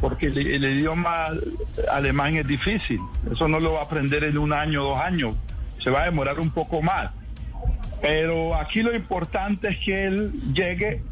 Porque 0.00 0.26
el, 0.26 0.64
idioma 0.64 1.28
alemán 1.90 2.36
es 2.36 2.46
difícil. 2.46 3.00
Eso 3.30 3.48
no 3.48 3.60
lo 3.60 3.74
va 3.74 3.80
a 3.80 3.84
aprender 3.84 4.24
en 4.24 4.38
un 4.38 4.52
año, 4.52 4.82
dos 4.82 5.00
años. 5.00 5.34
Se 5.78 5.90
va 5.90 6.02
a 6.02 6.04
demorar 6.04 6.40
un 6.40 6.50
poco 6.50 6.82
más. 6.82 7.10
Pero 8.02 8.54
aquí 8.54 8.82
lo 8.82 8.94
importante 8.94 9.68
es 9.68 9.78
que 9.78 10.06
él 10.06 10.32
llegue, 10.52 11.02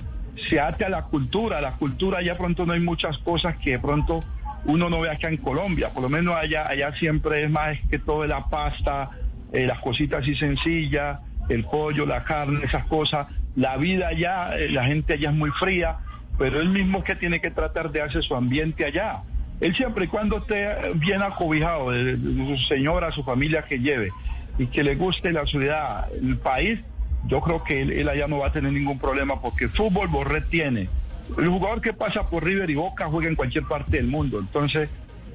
se 0.48 0.60
ate 0.60 0.84
a 0.84 0.88
la 0.88 1.02
cultura. 1.02 1.60
La 1.60 1.72
cultura 1.72 2.22
ya 2.22 2.34
pronto 2.36 2.66
no 2.66 2.72
hay 2.72 2.80
muchas 2.80 3.18
cosas 3.18 3.56
que 3.58 3.78
pronto 3.78 4.20
uno 4.64 4.90
no 4.90 5.00
ve 5.00 5.10
acá 5.10 5.28
en 5.28 5.36
Colombia. 5.36 5.90
Por 5.90 6.02
lo 6.02 6.08
menos 6.08 6.34
allá, 6.34 6.68
allá 6.68 6.92
siempre 6.94 7.44
es 7.44 7.50
más 7.50 7.78
que 7.90 7.98
todo 7.98 8.26
la 8.26 8.46
pasta, 8.46 9.10
eh, 9.52 9.66
las 9.66 9.78
cositas 9.78 10.22
así 10.22 10.34
sencillas, 10.34 11.20
el 11.48 11.64
pollo, 11.64 12.06
la 12.06 12.24
carne, 12.24 12.60
esas 12.64 12.84
cosas. 12.86 13.26
La 13.56 13.76
vida 13.76 14.08
allá, 14.08 14.56
eh, 14.56 14.68
la 14.70 14.84
gente 14.84 15.14
allá 15.14 15.30
es 15.30 15.36
muy 15.36 15.50
fría, 15.50 15.96
pero 16.38 16.60
él 16.60 16.68
mismo 16.68 17.02
que 17.02 17.16
tiene 17.16 17.40
que 17.40 17.50
tratar 17.50 17.90
de 17.90 18.02
hacer 18.02 18.22
su 18.22 18.34
ambiente 18.34 18.84
allá. 18.84 19.22
Él 19.60 19.74
siempre 19.74 20.04
y 20.04 20.08
cuando 20.08 20.38
esté 20.38 20.68
bien 20.94 21.22
acobijado 21.22 21.90
de, 21.90 22.16
su 22.16 22.56
señora, 22.68 23.10
su 23.10 23.24
familia 23.24 23.62
que 23.62 23.80
lleve 23.80 24.10
y 24.56 24.66
que 24.66 24.84
le 24.84 24.94
guste 24.94 25.32
la 25.32 25.44
ciudad, 25.46 26.06
el 26.12 26.36
país, 26.36 26.78
yo 27.26 27.40
creo 27.40 27.62
que 27.62 27.82
él, 27.82 28.08
allá 28.08 28.28
no 28.28 28.38
va 28.38 28.48
a 28.48 28.52
tener 28.52 28.72
ningún 28.72 28.98
problema 28.98 29.40
porque 29.40 29.64
el 29.64 29.70
fútbol 29.70 30.06
Borré 30.08 30.42
tiene. 30.42 30.88
El 31.36 31.48
jugador 31.48 31.80
que 31.80 31.92
pasa 31.92 32.28
por 32.28 32.44
River 32.44 32.70
y 32.70 32.74
Boca 32.74 33.06
juega 33.06 33.28
en 33.28 33.34
cualquier 33.34 33.64
parte 33.64 33.96
del 33.96 34.06
mundo. 34.06 34.38
Entonces, 34.38 34.88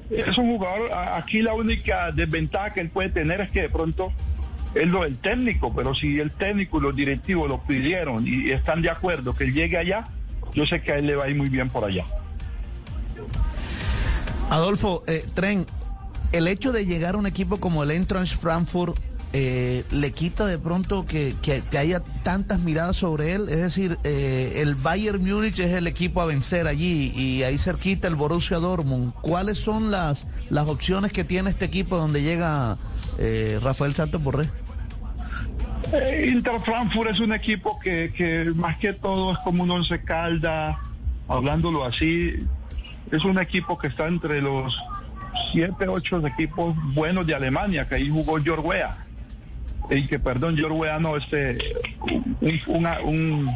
es 0.10 0.38
un 0.38 0.57
jugador, 0.57 0.91
aquí 0.94 1.41
la 1.41 1.53
única 1.53 2.11
desventaja 2.11 2.73
que 2.73 2.81
él 2.81 2.90
puede 2.90 3.10
tener 3.10 3.41
es 3.41 3.52
que 3.52 3.64
de 3.64 3.69
pronto 3.69 4.11
es 4.75 4.87
lo 4.87 5.03
del 5.03 5.17
técnico, 5.17 5.73
pero 5.75 5.93
si 5.95 6.19
el 6.19 6.31
técnico 6.31 6.79
y 6.79 6.81
los 6.81 6.95
directivos 6.95 7.47
lo 7.49 7.59
pidieron 7.59 8.27
y 8.27 8.51
están 8.51 8.81
de 8.81 8.89
acuerdo 8.89 9.33
que 9.33 9.43
él 9.45 9.53
llegue 9.53 9.77
allá, 9.77 10.05
yo 10.53 10.65
sé 10.65 10.81
que 10.81 10.91
a 10.93 10.97
él 10.97 11.07
le 11.07 11.15
va 11.15 11.25
a 11.25 11.29
ir 11.29 11.35
muy 11.35 11.49
bien 11.49 11.69
por 11.69 11.83
allá. 11.85 12.03
Adolfo, 14.49 15.03
eh, 15.07 15.25
Tren, 15.33 15.65
el 16.31 16.47
hecho 16.47 16.71
de 16.71 16.85
llegar 16.85 17.15
a 17.15 17.17
un 17.17 17.25
equipo 17.27 17.57
como 17.59 17.83
el 17.83 17.91
Eintracht 17.91 18.39
Frankfurt 18.39 18.95
eh, 19.35 19.83
le 19.89 20.11
quita 20.11 20.45
de 20.45 20.59
pronto 20.59 21.07
que, 21.07 21.33
que- 21.41 21.63
que 21.63 21.77
haya 21.79 22.01
tantas 22.21 22.59
miradas 22.59 22.97
sobre 22.97 23.31
él. 23.31 23.49
Es 23.49 23.57
decir, 23.57 23.97
eh, 24.03 24.53
el 24.57 24.75
Bayern 24.75 25.23
Múnich 25.25 25.57
es 25.59 25.71
el 25.71 25.87
equipo 25.87 26.21
a 26.21 26.25
vencer 26.25 26.67
allí 26.67 27.11
y 27.15 27.41
ahí 27.41 27.57
cerquita 27.57 28.07
el 28.07 28.13
Borussia 28.13 28.57
Dortmund. 28.59 29.11
¿Cuáles 29.21 29.57
son 29.57 29.89
las, 29.89 30.27
las 30.51 30.67
opciones 30.67 31.11
que 31.13 31.23
tiene 31.23 31.49
este 31.49 31.65
equipo 31.65 31.97
donde 31.97 32.21
llega 32.21 32.77
eh, 33.17 33.59
Rafael 33.63 33.95
Santos 33.95 34.21
Borré? 34.21 34.49
Inter 36.28 36.60
Frankfurt 36.65 37.11
es 37.11 37.20
un 37.20 37.34
equipo 37.34 37.80
que, 37.80 38.11
que 38.15 38.45
más 38.56 38.78
que 38.78 38.94
todo 38.94 39.34
es 39.34 39.38
como 39.40 39.64
un 39.64 39.72
once 39.72 39.99
calda, 40.03 40.80
hablándolo 41.28 41.84
así, 41.86 42.48
es 43.11 43.24
un 43.24 43.38
equipo 43.40 43.78
que 43.78 43.88
está 43.88 44.07
entre 44.07 44.41
los 44.41 44.76
siete, 45.52 45.88
ocho 45.88 46.26
equipos 46.26 46.76
buenos 46.94 47.28
de 47.28 47.36
Alemania, 47.36 47.88
que 47.88 47.95
ahí 47.95 48.10
jugó 48.10 48.41
Georg 48.41 48.65
Weah. 48.65 48.98
Y 49.90 50.07
que, 50.07 50.18
perdón, 50.18 50.56
Georg 50.57 50.74
Weah 50.76 50.99
no, 50.99 51.18
este, 51.18 51.57
un, 52.41 52.60
una- 52.68 52.99
un- 53.02 53.52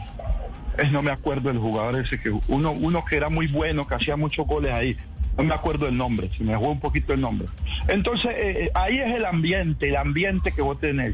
no 0.92 1.02
me 1.02 1.12
acuerdo 1.12 1.50
del 1.50 1.58
jugador 1.58 2.02
ese, 2.02 2.20
que 2.20 2.30
uno, 2.50 2.72
uno 2.72 3.04
que 3.04 3.16
era 3.18 3.30
muy 3.30 3.48
bueno, 3.48 3.88
que 3.88 3.96
hacía 3.96 4.16
muchos 4.16 4.46
goles 4.46 4.72
ahí. 4.74 4.96
No 5.38 5.44
me 5.44 5.54
acuerdo 5.54 5.88
el 5.88 5.96
nombre, 5.96 6.30
se 6.36 6.44
me 6.44 6.58
fue 6.58 6.68
un 6.70 6.80
poquito 6.80 7.14
el 7.14 7.22
nombre. 7.22 7.48
Entonces, 7.88 8.32
eh, 8.32 8.64
eh, 8.66 8.72
ahí 8.74 8.98
es 9.00 9.16
el 9.16 9.24
ambiente, 9.26 9.90
el 9.90 9.96
ambiente 9.96 10.52
que 10.52 10.62
vos 10.62 10.80
tenés. 10.80 11.14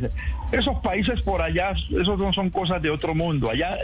Esos 0.51 0.79
países 0.79 1.21
por 1.21 1.41
allá, 1.41 1.71
esos 1.71 2.17
no 2.17 2.31
son 2.31 2.49
cosas 2.49 2.81
de 2.81 2.89
otro 2.89 3.13
mundo. 3.13 3.49
Allá, 3.51 3.77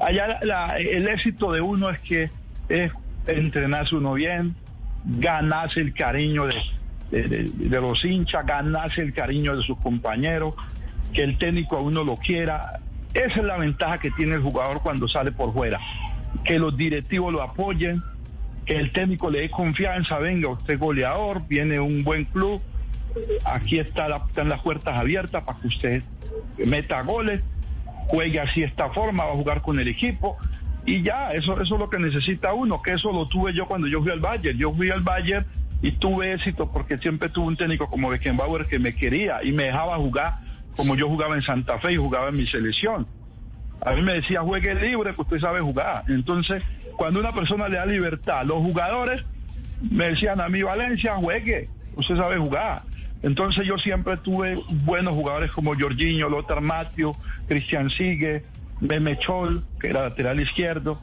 allá 0.00 0.38
la- 0.42 0.76
el 0.78 1.08
éxito 1.08 1.52
de 1.52 1.60
uno 1.62 1.88
es 1.90 1.98
que 2.00 2.30
es 2.68 2.92
entrenarse 3.26 3.94
uno 3.96 4.12
bien, 4.14 4.54
ganarse 5.04 5.80
el 5.80 5.94
cariño 5.94 6.46
de, 6.46 6.54
de- 7.10 7.22
de- 7.28 7.44
de 7.68 7.80
los 7.80 8.04
hinchas, 8.04 8.44
ganarse 8.44 9.00
el 9.00 9.14
cariño 9.14 9.56
de 9.56 9.62
sus 9.62 9.78
compañeros, 9.78 10.54
que 11.14 11.22
el 11.22 11.38
técnico 11.38 11.76
a 11.76 11.80
uno 11.80 12.04
lo 12.04 12.16
quiera. 12.16 12.80
Esa 13.14 13.40
es 13.40 13.44
la 13.44 13.56
ventaja 13.56 13.98
que 13.98 14.10
tiene 14.10 14.34
el 14.34 14.42
jugador 14.42 14.82
cuando 14.82 15.08
sale 15.08 15.32
por 15.32 15.52
fuera. 15.54 15.80
Que 16.44 16.58
los 16.58 16.76
directivos 16.76 17.32
lo 17.32 17.42
apoyen, 17.42 18.02
que 18.66 18.76
el 18.76 18.92
técnico 18.92 19.30
le 19.30 19.40
dé 19.40 19.50
confianza, 19.50 20.18
venga, 20.18 20.48
usted 20.48 20.78
goleador, 20.78 21.42
viene 21.48 21.80
un 21.80 22.04
buen 22.04 22.24
club, 22.26 22.60
aquí 23.44 23.78
está 23.78 24.08
la- 24.08 24.22
están 24.28 24.48
las 24.48 24.60
puertas 24.60 24.96
abiertas 24.96 25.42
para 25.44 25.58
que 25.58 25.68
usted 25.68 26.02
meta 26.58 27.02
goles, 27.02 27.42
juegue 28.08 28.40
así 28.40 28.62
esta 28.62 28.90
forma, 28.90 29.24
va 29.24 29.32
a 29.32 29.36
jugar 29.36 29.62
con 29.62 29.78
el 29.80 29.88
equipo 29.88 30.36
y 30.86 31.02
ya, 31.02 31.32
eso, 31.32 31.60
eso 31.60 31.74
es 31.74 31.80
lo 31.80 31.90
que 31.90 31.98
necesita 31.98 32.52
uno, 32.54 32.80
que 32.82 32.92
eso 32.92 33.12
lo 33.12 33.26
tuve 33.26 33.52
yo 33.52 33.66
cuando 33.66 33.86
yo 33.86 34.00
fui 34.02 34.10
al 34.10 34.20
Bayern, 34.20 34.58
yo 34.58 34.72
fui 34.72 34.90
al 34.90 35.00
Bayern 35.00 35.46
y 35.82 35.92
tuve 35.92 36.32
éxito 36.32 36.70
porque 36.70 36.98
siempre 36.98 37.28
tuve 37.28 37.46
un 37.48 37.56
técnico 37.56 37.88
como 37.88 38.08
Beckenbauer 38.10 38.66
que 38.66 38.78
me 38.78 38.92
quería 38.92 39.42
y 39.42 39.52
me 39.52 39.64
dejaba 39.64 39.96
jugar 39.96 40.38
como 40.76 40.94
yo 40.94 41.08
jugaba 41.08 41.34
en 41.34 41.42
Santa 41.42 41.78
Fe 41.78 41.92
y 41.92 41.96
jugaba 41.96 42.28
en 42.28 42.36
mi 42.36 42.46
selección. 42.46 43.06
A 43.84 43.92
mí 43.92 44.02
me 44.02 44.12
decía, 44.14 44.42
juegue 44.42 44.74
libre, 44.74 45.14
que 45.14 45.22
usted 45.22 45.40
sabe 45.40 45.60
jugar. 45.60 46.04
Entonces, 46.08 46.62
cuando 47.00 47.18
una 47.18 47.32
persona 47.32 47.66
le 47.66 47.78
da 47.78 47.86
libertad, 47.86 48.44
los 48.44 48.58
jugadores 48.58 49.24
me 49.90 50.10
decían 50.10 50.38
a 50.38 50.50
mí, 50.50 50.62
Valencia, 50.62 51.14
juegue, 51.14 51.70
usted 51.96 52.14
sabe 52.14 52.36
jugar. 52.36 52.82
Entonces 53.22 53.66
yo 53.66 53.78
siempre 53.78 54.18
tuve 54.18 54.62
buenos 54.84 55.14
jugadores 55.14 55.50
como 55.50 55.72
Jorginho, 55.74 56.28
Lothar 56.28 56.60
Matthew, 56.60 57.16
Cristian 57.48 57.88
Sigue, 57.88 58.44
Meme 58.82 59.18
Chol, 59.18 59.64
que 59.80 59.88
era 59.88 60.02
lateral 60.02 60.42
izquierdo, 60.42 61.00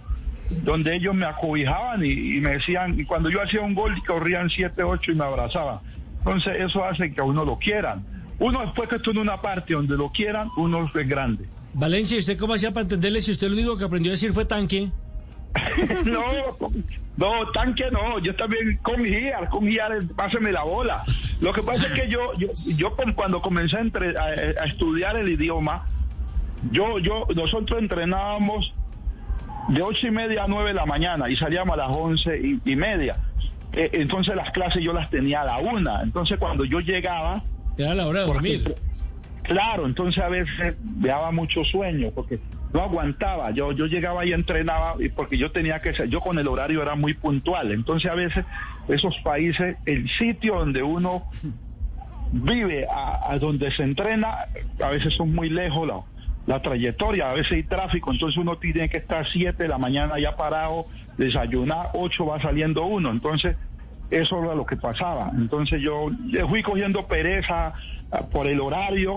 donde 0.64 0.96
ellos 0.96 1.16
me 1.16 1.26
acobijaban 1.26 2.06
y, 2.06 2.12
y 2.38 2.42
me 2.42 2.52
decían, 2.52 3.00
y 3.00 3.04
cuando 3.04 3.32
yo 3.32 3.42
hacía 3.42 3.62
un 3.62 3.74
gol, 3.74 3.96
corrían 4.06 4.52
7, 4.52 4.84
8 4.84 5.14
y 5.14 5.16
me 5.16 5.24
abrazaban. 5.24 5.80
Entonces 6.20 6.58
eso 6.60 6.84
hace 6.84 7.12
que 7.12 7.22
a 7.22 7.24
uno 7.24 7.44
lo 7.44 7.58
quieran. 7.58 8.06
Uno 8.38 8.62
después 8.62 8.88
que 8.88 8.98
estuvo 8.98 9.16
en 9.16 9.22
una 9.22 9.42
parte 9.42 9.74
donde 9.74 9.98
lo 9.98 10.10
quieran, 10.10 10.50
uno 10.58 10.88
es 10.94 11.10
grande. 11.10 11.48
Valencia, 11.74 12.18
¿y 12.18 12.20
usted 12.20 12.38
cómo 12.38 12.54
hacía 12.54 12.72
para 12.72 12.84
entenderle 12.84 13.20
si 13.20 13.32
usted 13.32 13.48
lo 13.48 13.54
único 13.54 13.76
que 13.76 13.86
aprendió 13.86 14.12
a 14.12 14.14
decir 14.14 14.32
fue 14.32 14.46
tanque? 14.46 14.92
no, 16.06 16.24
no, 17.18 17.52
tanque 17.52 17.86
no, 17.92 18.20
yo 18.20 18.36
también 18.36 18.78
con 18.82 19.04
Giar, 19.04 19.50
con 19.50 19.68
Giar, 19.68 19.92
páseme 20.16 20.52
la 20.52 20.64
bola. 20.64 21.04
Lo 21.42 21.54
que 21.54 21.62
pasa 21.62 21.88
es 21.88 21.94
que 21.94 22.10
yo, 22.10 22.34
yo, 22.38 22.48
yo 22.78 22.96
cuando 23.16 23.42
comencé 23.42 23.78
a, 23.78 23.82
entre- 23.82 24.18
a- 24.18 24.62
a 24.62 24.66
estudiar 24.66 25.16
el 25.18 25.30
idioma, 25.30 25.86
yo, 26.72 27.00
yo, 27.00 27.28
nosotros 27.36 27.80
entrenábamos 27.80 28.74
de 29.70 29.82
ocho 29.82 30.08
y 30.08 30.12
media 30.12 30.44
a 30.46 30.48
nueve 30.48 30.70
de 30.70 30.76
la 30.76 30.86
mañana 30.86 31.30
y 31.30 31.36
salíamos 31.36 31.74
a 31.74 31.78
las 31.78 31.96
once 31.96 32.40
y, 32.40 32.60
y 32.70 32.76
media. 32.76 33.18
Eh, 33.74 33.90
entonces 33.94 34.36
las 34.36 34.52
clases 34.52 34.84
yo 34.84 34.94
las 34.94 35.10
tenía 35.10 35.42
a 35.42 35.46
la 35.46 35.58
una. 35.58 36.02
Entonces 36.02 36.38
cuando 36.40 36.64
yo 36.66 36.80
llegaba... 36.80 37.44
Era 37.78 37.94
la 37.94 38.08
hora 38.08 38.22
de 38.22 38.26
dormir. 38.28 38.76
Claro, 39.44 39.86
entonces 39.86 40.24
a 40.24 40.30
veces 40.30 40.76
daba 40.82 41.32
mucho 41.32 41.64
sueño 41.64 42.10
porque 42.16 42.40
no 42.74 42.82
aguantaba. 42.82 43.52
Yo, 43.52 43.72
yo 43.72 43.86
llegaba 43.86 44.26
y 44.26 44.34
entrenaba 44.34 44.96
porque 45.16 45.38
yo 45.38 45.52
tenía 45.52 45.80
que 45.80 45.94
ser, 45.94 46.10
yo 46.10 46.20
con 46.22 46.38
el 46.38 46.48
horario 46.48 46.82
era 46.82 46.96
muy 46.96 47.14
puntual. 47.14 47.72
Entonces 47.72 48.12
a 48.12 48.16
veces 48.16 48.46
esos 48.88 49.18
países, 49.24 49.78
el 49.86 50.10
sitio 50.18 50.56
donde 50.56 50.84
uno 50.84 51.26
vive, 52.32 52.88
a, 52.90 53.32
a 53.32 53.40
donde 53.40 53.72
se 53.72 53.84
entrena, 53.84 54.36
a 54.84 54.90
veces 54.90 55.14
son 55.16 55.34
muy 55.34 55.50
lejos 55.50 55.88
la, 55.88 56.02
la 56.46 56.62
trayectoria, 56.62 57.30
a 57.30 57.34
veces 57.34 57.52
hay 57.52 57.64
tráfico, 57.64 58.12
entonces 58.12 58.38
uno 58.38 58.58
tiene 58.58 58.90
que 58.90 58.98
estar 58.98 59.28
7 59.28 59.64
de 59.64 59.70
la 59.70 59.78
mañana 59.78 60.20
ya 60.20 60.36
parado, 60.36 60.86
desayunar, 61.18 61.90
8 61.94 62.26
va 62.26 62.42
saliendo 62.42 62.86
uno. 62.86 63.12
Entonces 63.12 63.56
eso 64.10 64.44
era 64.44 64.56
lo 64.56 64.66
que 64.66 64.78
pasaba. 64.78 65.32
Entonces 65.36 65.82
yo 65.82 66.08
fui 66.48 66.64
cogiendo 66.64 67.06
pereza 67.08 67.74
ah, 68.12 68.22
por 68.32 68.48
el 68.48 68.62
horario 68.62 69.16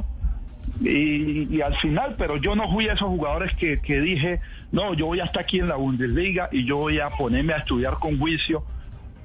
y, 0.80 1.54
y 1.56 1.60
al 1.60 1.76
final, 1.76 2.14
pero 2.18 2.36
yo 2.36 2.54
no 2.54 2.70
fui 2.72 2.88
a 2.88 2.94
esos 2.94 3.08
jugadores 3.08 3.52
que, 3.56 3.80
que 3.80 4.00
dije, 4.00 4.40
no, 4.72 4.94
yo 4.94 5.06
voy 5.06 5.20
hasta 5.20 5.40
aquí 5.40 5.58
en 5.58 5.68
la 5.68 5.76
Bundesliga 5.76 6.48
y 6.52 6.64
yo 6.64 6.76
voy 6.78 6.98
a 7.00 7.10
ponerme 7.10 7.52
a 7.52 7.58
estudiar 7.58 7.94
con 7.94 8.18
juicio 8.18 8.64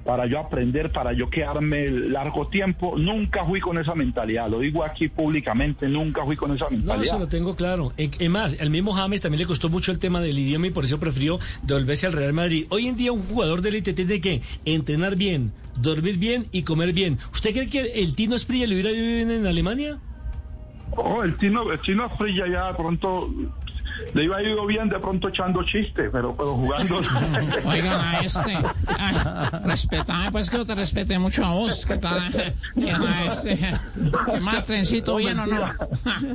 para 0.04 0.26
yo 0.26 0.38
aprender, 0.38 0.92
para 0.92 1.12
yo 1.12 1.28
quedarme 1.28 1.88
largo 1.90 2.46
tiempo. 2.46 2.96
Nunca 2.96 3.42
fui 3.42 3.60
con 3.60 3.76
esa 3.76 3.94
mentalidad, 3.96 4.48
lo 4.48 4.60
digo 4.60 4.84
aquí 4.84 5.08
públicamente, 5.08 5.88
nunca 5.88 6.24
fui 6.24 6.36
con 6.36 6.54
esa 6.54 6.66
No, 6.66 6.70
mentalidad. 6.76 7.04
eso 7.04 7.18
lo 7.18 7.26
tengo 7.26 7.56
claro. 7.56 7.92
Eh, 7.96 8.10
Es 8.18 8.30
más, 8.30 8.56
al 8.60 8.70
mismo 8.70 8.92
James 8.92 9.20
también 9.20 9.40
le 9.40 9.46
costó 9.46 9.68
mucho 9.68 9.90
el 9.90 9.98
tema 9.98 10.20
del 10.20 10.38
idioma 10.38 10.68
y 10.68 10.70
por 10.70 10.84
eso 10.84 11.00
prefirió 11.00 11.40
devolverse 11.64 12.06
al 12.06 12.12
Real 12.12 12.32
Madrid. 12.32 12.66
Hoy 12.68 12.86
en 12.86 12.96
día 12.96 13.10
un 13.10 13.22
jugador 13.26 13.62
de 13.62 13.70
élite 13.70 13.94
tiene 13.94 14.20
que 14.20 14.42
entrenar 14.64 15.16
bien, 15.16 15.50
dormir 15.76 16.18
bien 16.18 16.46
y 16.52 16.62
comer 16.62 16.92
bien. 16.92 17.18
¿Usted 17.32 17.52
cree 17.52 17.68
que 17.68 17.80
el 18.00 18.14
Tino 18.14 18.36
Esprilla 18.36 18.66
le 18.68 18.74
hubiera 18.74 18.92
ido 18.92 19.04
bien 19.04 19.30
en 19.32 19.46
Alemania? 19.46 19.98
Oh, 20.96 21.22
el 21.22 21.36
Tino, 21.36 21.70
el 21.70 21.78
Tino 21.80 22.04
Asprilla 22.04 22.46
ya 22.46 22.68
de 22.68 22.74
pronto 22.74 23.30
le 24.14 24.24
iba 24.24 24.42
ido 24.42 24.66
bien 24.66 24.88
de 24.88 24.98
pronto 24.98 25.28
echando 25.28 25.62
chistes, 25.62 26.08
pero, 26.12 26.32
pero 26.32 26.54
jugando. 26.54 26.98
Oigan 27.64 28.00
a 28.00 28.20
este. 28.20 28.56
Ay, 28.98 29.14
respetame, 29.64 30.30
pues 30.32 30.50
que 30.50 30.58
yo 30.58 30.66
te 30.66 30.74
respete 30.74 31.18
mucho 31.18 31.44
a 31.44 31.52
vos. 31.52 31.84
¿Qué 31.86 31.96
tal? 31.96 32.30
Oigan 32.76 33.02
a 33.02 33.24
este. 33.26 33.56
¿Qué 33.56 34.40
más, 34.40 34.66
trencito, 34.66 35.16
bien 35.16 35.38
o 35.38 35.46
no? 35.46 35.70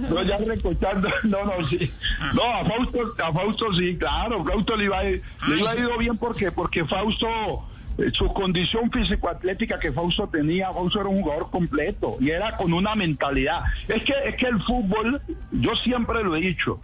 No, 0.09 0.23
ya 0.23 0.38
recochando, 0.38 1.09
no, 1.23 1.45
no, 1.45 1.63
sí. 1.63 1.91
No, 2.33 2.43
a 2.43 2.65
Fausto, 2.65 3.13
a 3.23 3.31
Fausto 3.31 3.73
sí, 3.73 3.95
claro, 3.97 4.43
Fausto 4.43 4.75
le 4.75 4.85
iba, 4.85 5.03
le 5.03 5.21
iba 5.47 5.75
ido 5.75 5.97
bien 5.97 6.17
porque, 6.17 6.51
porque 6.51 6.85
Fausto, 6.85 7.65
su 8.13 8.34
condición 8.34 8.91
físico-atlética 8.91 9.80
que 9.80 9.91
Fausto 9.91 10.27
tenía, 10.27 10.72
Fausto 10.72 11.01
era 11.01 11.09
un 11.09 11.22
jugador 11.22 11.49
completo 11.49 12.18
y 12.19 12.30
era 12.30 12.57
con 12.57 12.73
una 12.73 12.95
mentalidad. 12.95 13.63
Es 13.88 14.03
que, 14.03 14.13
es 14.26 14.35
que 14.35 14.47
el 14.47 14.61
fútbol, 14.63 15.22
yo 15.51 15.76
siempre 15.76 16.23
lo 16.23 16.35
he 16.35 16.41
dicho, 16.41 16.80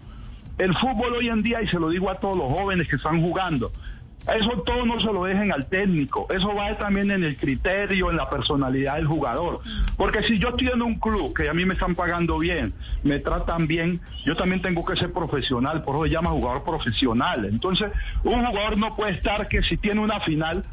el 0.58 0.76
fútbol 0.76 1.14
hoy 1.14 1.30
en 1.30 1.44
día, 1.44 1.62
y 1.62 1.68
se 1.68 1.80
lo 1.80 1.90
digo 1.90 2.10
a 2.10 2.16
todos 2.16 2.38
los 2.38 2.48
jóvenes 2.48 2.88
que 2.88 2.96
están 2.96 3.22
jugando, 3.22 3.72
eso 4.36 4.62
todo 4.66 4.86
no 4.86 5.00
se 5.00 5.06
lo 5.06 5.24
dejen 5.24 5.54
al 5.54 5.68
técnico, 5.68 6.28
eso 6.30 6.54
va 6.54 6.78
también 6.78 7.12
en 7.12 7.24
el 7.24 7.38
criterio, 7.38 8.10
en 8.10 8.18
la 8.18 8.30
personalidad 8.30 8.96
del 8.96 9.08
jugador. 9.08 9.62
Porque 9.96 10.22
si 10.24 10.38
yo 10.38 10.50
estoy 10.50 10.68
en 10.68 10.82
un 10.82 10.96
club 10.96 11.34
que 11.34 11.48
a 11.48 11.54
mí 11.54 11.64
me 11.64 11.76
están 11.76 11.96
pagando 11.96 12.38
bien, 12.38 12.74
me 13.04 13.20
tratan 13.20 13.68
bien, 13.68 14.02
yo 14.26 14.36
también 14.36 14.62
tengo 14.62 14.84
que 14.84 14.98
ser 14.98 15.14
profesional, 15.14 15.82
por 15.84 15.96
eso 15.96 16.06
se 16.06 16.10
llama 16.10 16.32
jugador 16.32 16.64
profesional. 16.64 17.46
Entonces, 17.46 17.90
un 18.24 18.44
jugador 18.46 18.78
no 18.78 18.96
puede 18.98 19.14
estar 19.14 19.48
que 19.48 19.64
si 19.64 19.78
tiene 19.78 20.02
una 20.02 20.20
final, 20.20 20.66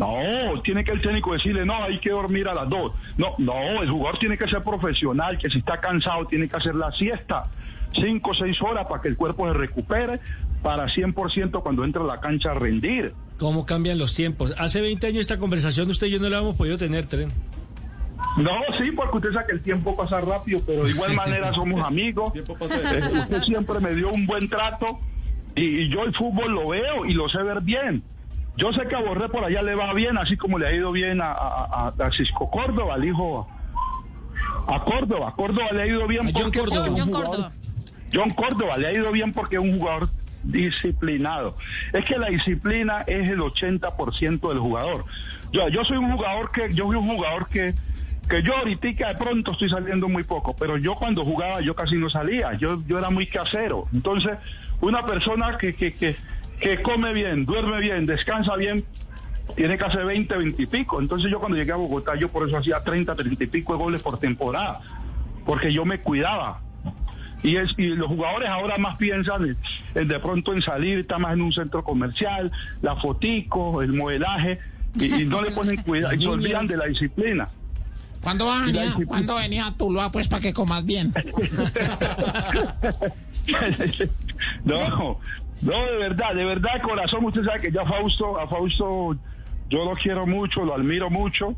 no, 0.00 0.60
tiene 0.62 0.82
que 0.82 0.92
el 0.92 1.00
técnico 1.00 1.32
decirle, 1.32 1.64
no, 1.64 1.82
hay 1.82 1.98
que 1.98 2.10
dormir 2.10 2.48
a 2.48 2.54
las 2.54 2.68
dos. 2.68 2.92
No, 3.18 3.34
no, 3.38 3.82
el 3.82 3.90
jugador 3.90 4.18
tiene 4.18 4.36
que 4.38 4.48
ser 4.48 4.62
profesional, 4.62 5.38
que 5.38 5.50
si 5.50 5.58
está 5.58 5.78
cansado 5.80 6.26
tiene 6.26 6.48
que 6.48 6.56
hacer 6.56 6.74
la 6.74 6.90
siesta, 6.92 7.44
cinco 7.94 8.30
o 8.30 8.34
seis 8.34 8.60
horas 8.62 8.86
para 8.86 9.02
que 9.02 9.08
el 9.08 9.16
cuerpo 9.16 9.46
se 9.46 9.54
recupere, 9.54 10.20
para 10.62 10.86
100% 10.86 11.62
cuando 11.62 11.84
entra 11.84 12.02
a 12.02 12.06
la 12.06 12.20
cancha 12.20 12.50
a 12.50 12.54
rendir. 12.54 13.14
¿Cómo 13.38 13.64
cambian 13.64 13.98
los 13.98 14.14
tiempos? 14.14 14.54
Hace 14.58 14.80
20 14.80 15.06
años 15.06 15.20
esta 15.20 15.38
conversación 15.38 15.88
usted 15.88 16.08
y 16.08 16.10
yo 16.10 16.18
no 16.18 16.28
la 16.28 16.38
hemos 16.38 16.56
podido 16.56 16.76
tener, 16.76 17.06
Tren. 17.06 17.30
No, 18.36 18.52
sí, 18.78 18.90
porque 18.92 19.16
usted 19.16 19.32
sabe 19.32 19.46
que 19.48 19.54
el 19.54 19.62
tiempo 19.62 19.96
pasa 19.96 20.20
rápido, 20.20 20.60
pero 20.66 20.84
de 20.84 20.90
igual 20.90 21.14
manera 21.16 21.52
somos 21.52 21.80
amigos. 21.82 22.32
Eh, 22.34 22.42
Usted 22.42 23.42
siempre 23.42 23.80
me 23.80 23.94
dio 23.94 24.10
un 24.10 24.26
buen 24.26 24.48
trato 24.48 25.00
y, 25.54 25.62
y 25.62 25.88
yo 25.88 26.04
el 26.04 26.14
fútbol 26.14 26.52
lo 26.52 26.68
veo 26.68 27.06
y 27.06 27.14
lo 27.14 27.28
sé 27.28 27.42
ver 27.42 27.60
bien. 27.62 28.02
Yo 28.60 28.74
sé 28.74 28.86
que 28.88 28.94
a 28.94 29.00
Borré 29.00 29.30
por 29.30 29.42
allá 29.42 29.62
le 29.62 29.74
va 29.74 29.94
bien, 29.94 30.18
así 30.18 30.36
como 30.36 30.58
le 30.58 30.66
ha 30.66 30.72
ido 30.74 30.92
bien 30.92 31.22
a, 31.22 31.32
a, 31.32 32.10
Cisco 32.14 32.50
Córdoba, 32.50 32.94
al 32.94 33.04
hijo 33.06 33.48
a 34.68 34.80
Córdoba. 34.84 35.30
A 35.30 35.32
Córdoba 35.32 35.68
le 35.72 35.82
ha 35.82 35.86
ido 35.86 36.06
bien 36.06 36.30
John 36.34 36.42
porque 36.44 36.58
Córdoba. 36.58 36.88
John 36.94 37.06
jugador- 37.08 37.26
Córdoba. 37.26 37.52
John 38.12 38.30
Córdoba 38.30 38.76
le 38.76 38.86
ha 38.88 38.92
ido 38.92 39.10
bien 39.12 39.32
porque 39.32 39.56
es 39.56 39.62
un 39.62 39.78
jugador 39.78 40.10
disciplinado. 40.42 41.56
Es 41.94 42.04
que 42.04 42.18
la 42.18 42.26
disciplina 42.26 43.00
es 43.06 43.30
el 43.30 43.38
80% 43.38 44.48
del 44.50 44.58
jugador. 44.58 45.06
Yo, 45.52 45.68
yo 45.68 45.82
soy 45.84 45.96
un 45.96 46.12
jugador 46.12 46.50
que, 46.50 46.74
yo 46.74 46.84
fui 46.84 46.96
un 46.96 47.08
jugador 47.08 47.48
que, 47.48 47.74
que 48.28 48.42
yo 48.42 48.56
ahorita 48.58 49.08
de 49.08 49.14
pronto 49.14 49.52
estoy 49.52 49.70
saliendo 49.70 50.06
muy 50.06 50.22
poco, 50.24 50.54
pero 50.54 50.76
yo 50.76 50.96
cuando 50.96 51.24
jugaba 51.24 51.62
yo 51.62 51.74
casi 51.74 51.96
no 51.96 52.10
salía, 52.10 52.52
yo, 52.58 52.82
yo 52.86 52.98
era 52.98 53.08
muy 53.08 53.26
casero. 53.26 53.86
Entonces, 53.94 54.32
una 54.82 55.06
persona 55.06 55.56
que, 55.56 55.74
que, 55.74 55.94
que, 55.94 56.16
que 56.60 56.82
come 56.82 57.12
bien, 57.12 57.44
duerme 57.46 57.80
bien, 57.80 58.06
descansa 58.06 58.56
bien, 58.56 58.84
tiene 59.56 59.76
que 59.78 59.84
hacer 59.84 60.04
20, 60.04 60.36
20 60.36 60.62
y 60.62 60.66
pico. 60.66 61.00
Entonces 61.00 61.30
yo 61.30 61.38
cuando 61.40 61.56
llegué 61.56 61.72
a 61.72 61.76
Bogotá, 61.76 62.14
yo 62.16 62.28
por 62.28 62.46
eso 62.48 62.58
hacía 62.58 62.80
30, 62.82 63.14
30 63.14 63.44
y 63.44 63.46
pico 63.46 63.72
de 63.72 63.78
goles 63.78 64.02
por 64.02 64.18
temporada, 64.18 64.80
porque 65.46 65.72
yo 65.72 65.84
me 65.84 66.00
cuidaba. 66.00 66.60
Y, 67.42 67.56
es, 67.56 67.70
y 67.78 67.86
los 67.88 68.08
jugadores 68.08 68.50
ahora 68.50 68.76
más 68.76 68.96
piensan 68.98 69.44
en, 69.46 69.56
en 69.94 70.08
de 70.08 70.20
pronto 70.20 70.52
en 70.52 70.60
salir, 70.60 70.98
está 70.98 71.18
más 71.18 71.32
en 71.32 71.40
un 71.40 71.52
centro 71.52 71.82
comercial, 71.82 72.52
la 72.82 72.96
fotico, 72.96 73.80
el 73.82 73.94
modelaje, 73.94 74.58
y, 74.94 75.22
y 75.22 75.24
no 75.24 75.40
le 75.40 75.50
ponen 75.52 75.76
cuidado 75.82 76.14
y 76.14 76.20
se 76.20 76.28
olvidan 76.28 76.66
de 76.66 76.76
la 76.76 76.84
disciplina. 76.86 77.48
¿Cuándo 78.20 78.44
vas 78.46 78.64
a 78.66 78.68
Y 78.68 78.72
la 78.72 78.80
venir? 78.80 78.88
disciplina- 78.88 79.08
¿Cuándo 79.08 79.36
venís 79.36 79.60
a 79.62 79.72
Tuluá, 79.72 80.10
pues, 80.12 80.28
para 80.28 80.42
que 80.42 80.52
comas 80.52 80.84
bien? 80.84 81.14
No, 84.64 85.18
no, 85.60 85.72
de 85.72 85.96
verdad, 85.98 86.34
de 86.34 86.44
verdad, 86.44 86.80
corazón, 86.82 87.24
usted 87.24 87.44
sabe 87.44 87.60
que 87.60 87.70
yo 87.72 87.82
a 87.82 87.86
Fausto, 87.86 88.38
a 88.38 88.48
Fausto, 88.48 89.16
yo 89.68 89.84
lo 89.84 89.92
quiero 89.92 90.26
mucho, 90.26 90.64
lo 90.64 90.74
admiro 90.74 91.10
mucho, 91.10 91.54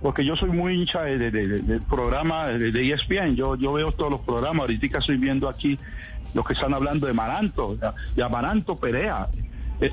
porque 0.00 0.24
yo 0.24 0.36
soy 0.36 0.50
muy 0.50 0.74
hincha 0.74 1.02
de- 1.02 1.18
de- 1.18 1.30
de- 1.30 1.48
de- 1.48 1.62
del 1.62 1.82
programa 1.82 2.46
de, 2.46 2.70
ESPN, 2.92 3.34
yo, 3.36 3.56
yo 3.56 3.72
veo 3.72 3.92
todos 3.92 4.10
los 4.10 4.20
programas, 4.22 4.60
ahorita 4.62 4.98
estoy 4.98 5.16
viendo 5.18 5.48
aquí 5.48 5.78
los 6.32 6.46
que 6.46 6.52
están 6.54 6.72
hablando 6.72 7.06
de 7.06 7.12
Maranto, 7.12 7.76
de 8.14 8.22
Amaranto 8.22 8.76
Perea. 8.76 9.28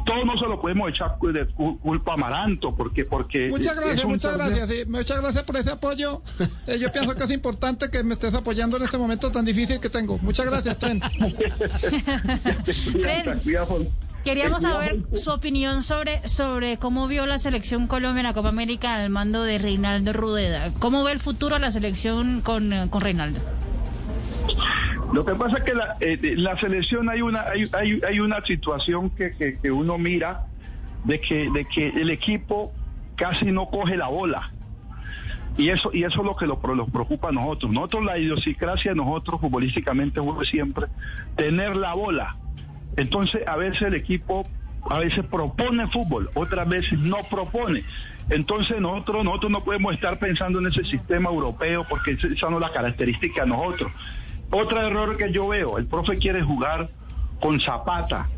Todo 0.05 0.26
no 0.26 0.38
se 0.38 0.45
lo 0.45 0.59
podemos 0.59 0.89
echar 0.89 1.18
de 1.19 1.45
cu- 1.53 1.80
culpa 1.80 2.11
a 2.11 2.14
Amaranto, 2.15 2.76
porque... 2.76 3.05
porque 3.05 3.47
Muchas 3.49 3.76
gracias, 3.77 4.05
muchas 4.05 4.34
torneo- 4.35 4.47
gracias. 4.49 4.69
sí, 4.69 4.84
muchas 4.89 5.22
gracias 5.22 5.43
por 5.45 5.55
ese 5.57 5.72
apoyo. 5.72 6.22
Eh, 6.68 6.77
yo 6.80 6.91
pienso 6.91 7.15
que 7.15 7.23
es 7.23 7.31
importante 7.31 7.89
que 7.89 8.03
me 8.03 8.14
estés 8.14 8.34
apoyando 8.34 8.76
en 8.77 8.84
este 8.84 8.97
momento 8.97 9.31
tan 9.31 9.45
difícil 9.45 9.80
que 9.80 9.89
tengo. 9.89 10.18
Muchas 10.19 10.45
gracias, 10.45 10.77
Tren. 10.80 10.99
Tren, 13.01 13.41
Queríamos 14.23 14.61
saber 14.61 15.03
su 15.14 15.31
opinión 15.31 15.84
sobre, 15.84 16.27
sobre 16.27 16.77
cómo 16.77 17.07
vio 17.07 17.26
la 17.26 17.39
selección 17.39 17.88
Colombia 17.88 18.19
en 18.22 18.26
la 18.27 18.34
Copa 18.34 18.49
América 18.49 18.95
al 18.95 19.09
mando 19.09 19.43
de 19.43 19.57
Reinaldo 19.57 20.11
Rueda. 20.11 20.72
¿Cómo 20.80 21.03
ve 21.05 21.14
el 21.14 21.19
futuro 21.19 21.55
de 21.55 21.61
la 21.61 21.72
selección 21.72 22.41
con, 22.41 22.73
eh, 22.73 22.88
con 22.89 22.99
Reinaldo? 23.01 23.39
Lo 25.14 25.24
que 25.24 25.34
pasa 25.36 25.57
es 25.57 25.64
que 25.64 25.74
la, 25.74 25.95
eh, 25.99 26.57
selección 26.60 27.10
hay 27.10 27.22
una 27.22 27.41
hay, 27.41 27.69
hay, 28.07 28.19
una 28.19 28.41
situación 28.45 29.10
que, 29.11 29.57
que, 29.61 29.72
uno 29.72 29.98
mira 29.98 30.45
de 31.06 31.19
que 31.22 31.49
de 31.49 31.65
que 31.65 31.90
el 31.90 32.10
equipo 32.10 32.74
casi 33.15 33.45
no 33.52 33.69
coge 33.69 33.95
la 33.95 34.07
bola 34.07 34.52
y 35.57 35.69
eso 35.69 35.90
y 35.91 36.03
eso 36.03 36.19
es 36.19 36.26
lo 36.26 36.36
que 36.36 36.45
lo, 36.45 36.60
nos 36.76 36.90
preocupa 36.91 37.30
a 37.30 37.32
nosotros. 37.32 37.72
Nosotros 37.72 38.06
la 38.06 38.18
idiosincrasia 38.18 38.91
de 38.91 38.98
nosotros 38.98 39.41
futbolísticamente 39.41 40.22
fue 40.22 40.45
siempre 40.45 40.88
tener 41.36 41.76
la 41.76 41.94
bola. 41.94 42.36
Entonces 42.95 43.48
a 43.48 43.56
veces 43.56 43.82
el 43.84 43.95
equipo 43.95 44.48
a 44.90 44.99
veces 44.99 45.26
propone 45.26 45.88
fútbol, 45.88 46.30
otras 46.36 46.69
veces 46.69 46.99
no 46.99 47.18
propone. 47.30 47.84
Entonces 48.30 48.80
nosotros 48.80 49.24
nosotros 49.24 49.52
no 49.52 49.61
podemos 49.61 49.94
estar 49.95 50.19
pensando 50.19 50.60
en 50.60 50.68
ese 50.68 50.84
sistema 50.84 51.30
europeo 51.30 51.86
porque 51.90 52.11
esa 52.11 52.49
no 52.49 52.57
es 52.57 52.61
la 52.61 52.72
característica 52.72 53.44
de 53.44 53.49
nosotros. 53.49 53.91
Otro 54.52 54.82
error 54.82 55.18
que 55.18 55.32
yo 55.32 55.48
veo, 55.48 55.78
el 55.78 55.86
profe 55.86 56.18
quiere 56.18 56.41
jugar 56.41 56.90
con 57.40 57.60
Zapata. 57.60 58.30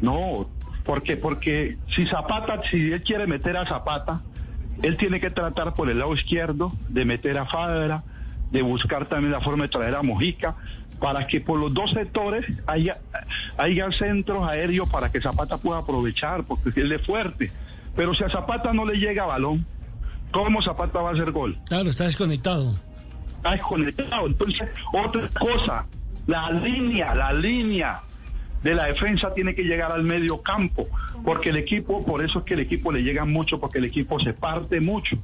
No, 0.00 0.48
porque 0.84 1.16
porque 1.16 1.78
si 1.94 2.06
Zapata, 2.06 2.60
si 2.70 2.92
él 2.92 3.02
quiere 3.02 3.26
meter 3.26 3.56
a 3.56 3.66
Zapata, 3.66 4.20
él 4.82 4.96
tiene 4.96 5.20
que 5.20 5.30
tratar 5.30 5.72
por 5.72 5.88
el 5.90 5.98
lado 5.98 6.14
izquierdo 6.14 6.72
de 6.88 7.04
meter 7.04 7.38
a 7.38 7.46
Fadra, 7.46 8.02
de 8.50 8.62
buscar 8.62 9.06
también 9.06 9.32
la 9.32 9.40
forma 9.40 9.64
de 9.64 9.68
traer 9.70 9.94
a 9.94 10.02
Mojica, 10.02 10.56
para 11.00 11.26
que 11.26 11.40
por 11.40 11.58
los 11.58 11.72
dos 11.72 11.90
sectores 11.90 12.44
haya, 12.66 12.98
haya 13.56 13.90
centros 13.92 14.48
aéreos 14.48 14.88
para 14.88 15.10
que 15.10 15.20
Zapata 15.20 15.58
pueda 15.58 15.80
aprovechar, 15.80 16.44
porque 16.44 16.80
él 16.80 16.92
es 16.92 17.04
fuerte. 17.04 17.50
Pero 17.96 18.14
si 18.14 18.24
a 18.24 18.30
Zapata 18.30 18.72
no 18.72 18.84
le 18.84 18.96
llega 18.98 19.24
balón, 19.26 19.66
¿cómo 20.30 20.62
Zapata 20.62 21.00
va 21.00 21.10
a 21.10 21.12
hacer 21.12 21.32
gol? 21.32 21.58
Claro, 21.66 21.90
está 21.90 22.04
desconectado. 22.04 22.74
Está 23.44 23.52
desconectado. 23.52 24.26
Entonces, 24.26 24.68
otra 24.92 25.28
cosa, 25.38 25.86
la 26.26 26.50
línea, 26.50 27.14
la 27.14 27.32
línea 27.32 28.00
de 28.62 28.74
la 28.74 28.86
defensa 28.86 29.34
tiene 29.34 29.54
que 29.54 29.64
llegar 29.64 29.92
al 29.92 30.02
medio 30.02 30.40
campo, 30.40 30.88
porque 31.22 31.50
el 31.50 31.56
equipo, 31.56 32.04
por 32.04 32.24
eso 32.24 32.38
es 32.38 32.44
que 32.46 32.54
el 32.54 32.60
equipo 32.60 32.90
le 32.90 33.02
llega 33.02 33.26
mucho, 33.26 33.60
porque 33.60 33.78
el 33.78 33.84
equipo 33.84 34.18
se 34.18 34.32
parte 34.32 34.80
mucho. 34.80 35.18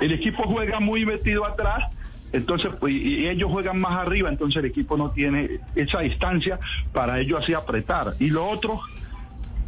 El 0.00 0.12
equipo 0.12 0.42
juega 0.42 0.80
muy 0.80 1.06
metido 1.06 1.46
atrás, 1.46 1.84
entonces, 2.32 2.72
pues, 2.78 2.92
y 2.92 3.28
ellos 3.28 3.50
juegan 3.50 3.80
más 3.80 3.92
arriba, 3.92 4.28
entonces 4.28 4.58
el 4.58 4.66
equipo 4.66 4.96
no 4.96 5.10
tiene 5.10 5.60
esa 5.76 6.00
distancia 6.00 6.58
para 6.92 7.20
ellos 7.20 7.40
así 7.42 7.54
apretar. 7.54 8.14
Y 8.18 8.28
lo 8.28 8.46
otro, 8.46 8.80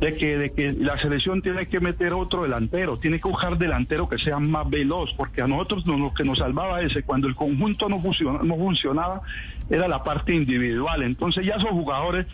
de 0.00 0.14
que, 0.16 0.36
de 0.36 0.52
que 0.52 0.72
la 0.72 0.98
selección 0.98 1.40
tiene 1.40 1.66
que 1.68 1.80
meter 1.80 2.12
otro 2.12 2.42
delantero, 2.42 2.98
tiene 2.98 3.18
que 3.18 3.28
buscar 3.28 3.56
delantero 3.56 4.08
que 4.08 4.18
sea 4.18 4.38
más 4.38 4.68
veloz, 4.68 5.10
porque 5.16 5.40
a 5.40 5.46
nosotros 5.46 5.86
no- 5.86 5.96
lo 5.96 6.12
que 6.12 6.22
nos 6.24 6.38
salvaba 6.38 6.80
ese, 6.82 7.02
cuando 7.02 7.28
el 7.28 7.34
conjunto 7.34 7.88
no, 7.88 8.00
funciona- 8.00 8.40
no 8.42 8.56
funcionaba, 8.56 9.22
era 9.70 9.88
la 9.88 10.02
parte 10.04 10.34
individual. 10.34 11.02
Entonces 11.02 11.46
ya 11.46 11.54
esos 11.54 11.70
jugadores 11.70 12.26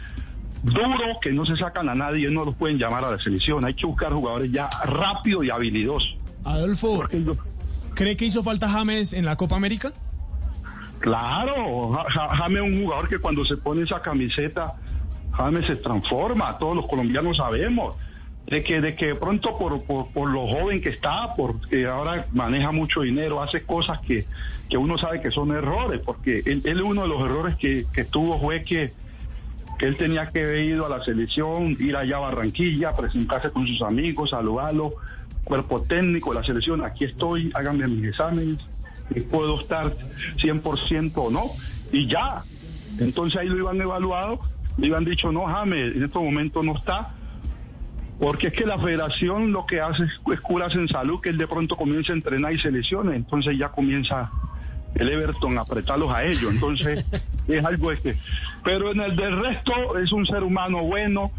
duros 0.65 1.19
que 1.21 1.33
no 1.33 1.47
se 1.47 1.57
sacan 1.57 1.89
a 1.89 1.95
nadie, 1.95 2.29
no 2.31 2.45
los 2.45 2.55
pueden 2.57 2.79
llamar 2.79 3.05
a 3.05 3.13
la 3.13 3.19
selección, 3.21 3.65
hay 3.65 3.75
que 3.75 3.87
buscar 3.87 4.13
jugadores 4.13 4.51
ya 4.51 4.69
rápido 4.85 5.43
y 5.45 5.51
habilidosos. 5.51 6.17
Adolfo, 6.45 7.05
¿cree 7.95 8.17
que 8.17 8.25
hizo 8.25 8.43
falta 8.43 8.69
James 8.69 9.13
en 9.13 9.25
la 9.25 9.37
Copa 9.37 9.55
América? 9.57 9.93
Claro, 11.01 11.91
Ja- 11.93 12.05
Ja- 12.11 12.37
James 12.37 12.63
es 12.63 12.73
un 12.73 12.81
jugador 12.83 13.09
que 13.09 13.19
cuando 13.19 13.45
se 13.45 13.57
pone 13.57 13.83
esa 13.83 14.01
camiseta, 14.01 14.75
James 15.33 15.67
se 15.67 15.77
transforma, 15.77 16.59
todos 16.59 16.77
los 16.77 16.87
colombianos 16.87 17.37
sabemos. 17.39 17.97
De 18.47 18.65
que, 18.65 18.81
de 18.81 18.97
que 18.97 19.07
de 19.07 19.15
pronto 19.15 19.57
por, 19.57 19.85
por, 19.85 20.09
por 20.09 20.29
lo 20.29 20.49
joven 20.49 20.81
que 20.83 20.89
está, 20.89 21.35
porque 21.37 21.87
ahora 21.87 22.27
maneja 22.33 22.73
mucho 22.73 23.03
dinero, 23.03 23.41
hace 23.41 23.63
cosas 23.63 24.01
que, 24.01 24.27
que 24.69 24.77
uno 24.77 24.99
sabe 24.99 25.23
que 25.23 25.31
son 25.31 25.53
errores, 25.53 26.01
porque 26.01 26.43
él, 26.45 26.61
él 26.65 26.83
uno 26.83 27.03
de 27.03 27.09
los 27.09 27.23
errores 27.23 27.57
que, 27.57 27.87
que 27.93 28.05
tuvo 28.05 28.41
fue 28.41 28.65
que, 28.65 28.93
él 29.83 29.97
tenía 29.97 30.31
que 30.31 30.43
haber 30.43 30.65
ido 30.65 30.87
a 30.87 30.89
la 30.89 31.05
selección, 31.05 31.77
ir 31.81 31.97
allá 31.97 32.19
a 32.19 32.21
Barranquilla, 32.21 32.95
presentarse 32.95 33.51
con 33.51 33.67
sus 33.67 33.83
amigos, 33.83 34.31
saludarlo, 34.31 34.95
cuerpo 35.43 35.83
técnico, 35.83 36.33
la 36.33 36.45
selección, 36.45 36.85
aquí 36.85 37.05
estoy, 37.05 37.51
háganme 37.53 37.89
mis 37.89 38.11
exámenes, 38.11 38.65
y 39.11 39.21
puedo 39.21 39.61
estar 39.61 39.97
100% 40.37 41.13
o 41.17 41.31
no, 41.31 41.51
y 41.91 42.07
ya. 42.07 42.43
Entonces 43.01 43.41
ahí 43.41 43.49
lo 43.49 43.59
iban 43.59 43.81
evaluado, 43.81 44.41
le 44.79 44.87
iban 44.87 45.05
dicho, 45.05 45.31
no, 45.33 45.45
James, 45.45 45.95
en 45.97 46.03
este 46.05 46.19
momento 46.19 46.63
no 46.63 46.77
está, 46.77 47.15
porque 48.19 48.49
es 48.49 48.53
que 48.55 48.65
la 48.67 48.79
federación 48.79 49.53
lo 49.53 49.67
que 49.67 49.81
hace 49.81 50.05
es, 50.05 50.11
es 50.33 50.41
curas 50.41 50.75
en 50.75 50.89
salud, 50.89 51.21
que 51.21 51.31
él 51.31 51.39
de 51.39 51.47
pronto 51.49 51.77
comienza 51.77 52.13
a 52.13 52.17
entrenar 52.17 52.53
y 52.53 52.59
se 52.61 52.71
lesiona, 52.71 53.15
entonces 53.17 53.57
ya 53.59 53.69
comienza 53.71 54.31
el 54.95 55.09
Everton 55.09 55.59
a 55.59 55.63
apretarlos 55.63 56.13
a 56.13 56.25
ellos, 56.25 56.53
entonces 56.53 57.05
es 57.49 57.65
algo 57.65 57.91
que... 58.03 58.17
Pero 58.63 58.93
en 58.93 59.01
el 59.01 59.17
del 59.17 59.39
resto 59.41 59.99
es 59.99 60.13
un 60.13 60.25
ser 60.27 60.43
humano 60.43 60.83
bueno 60.83 61.33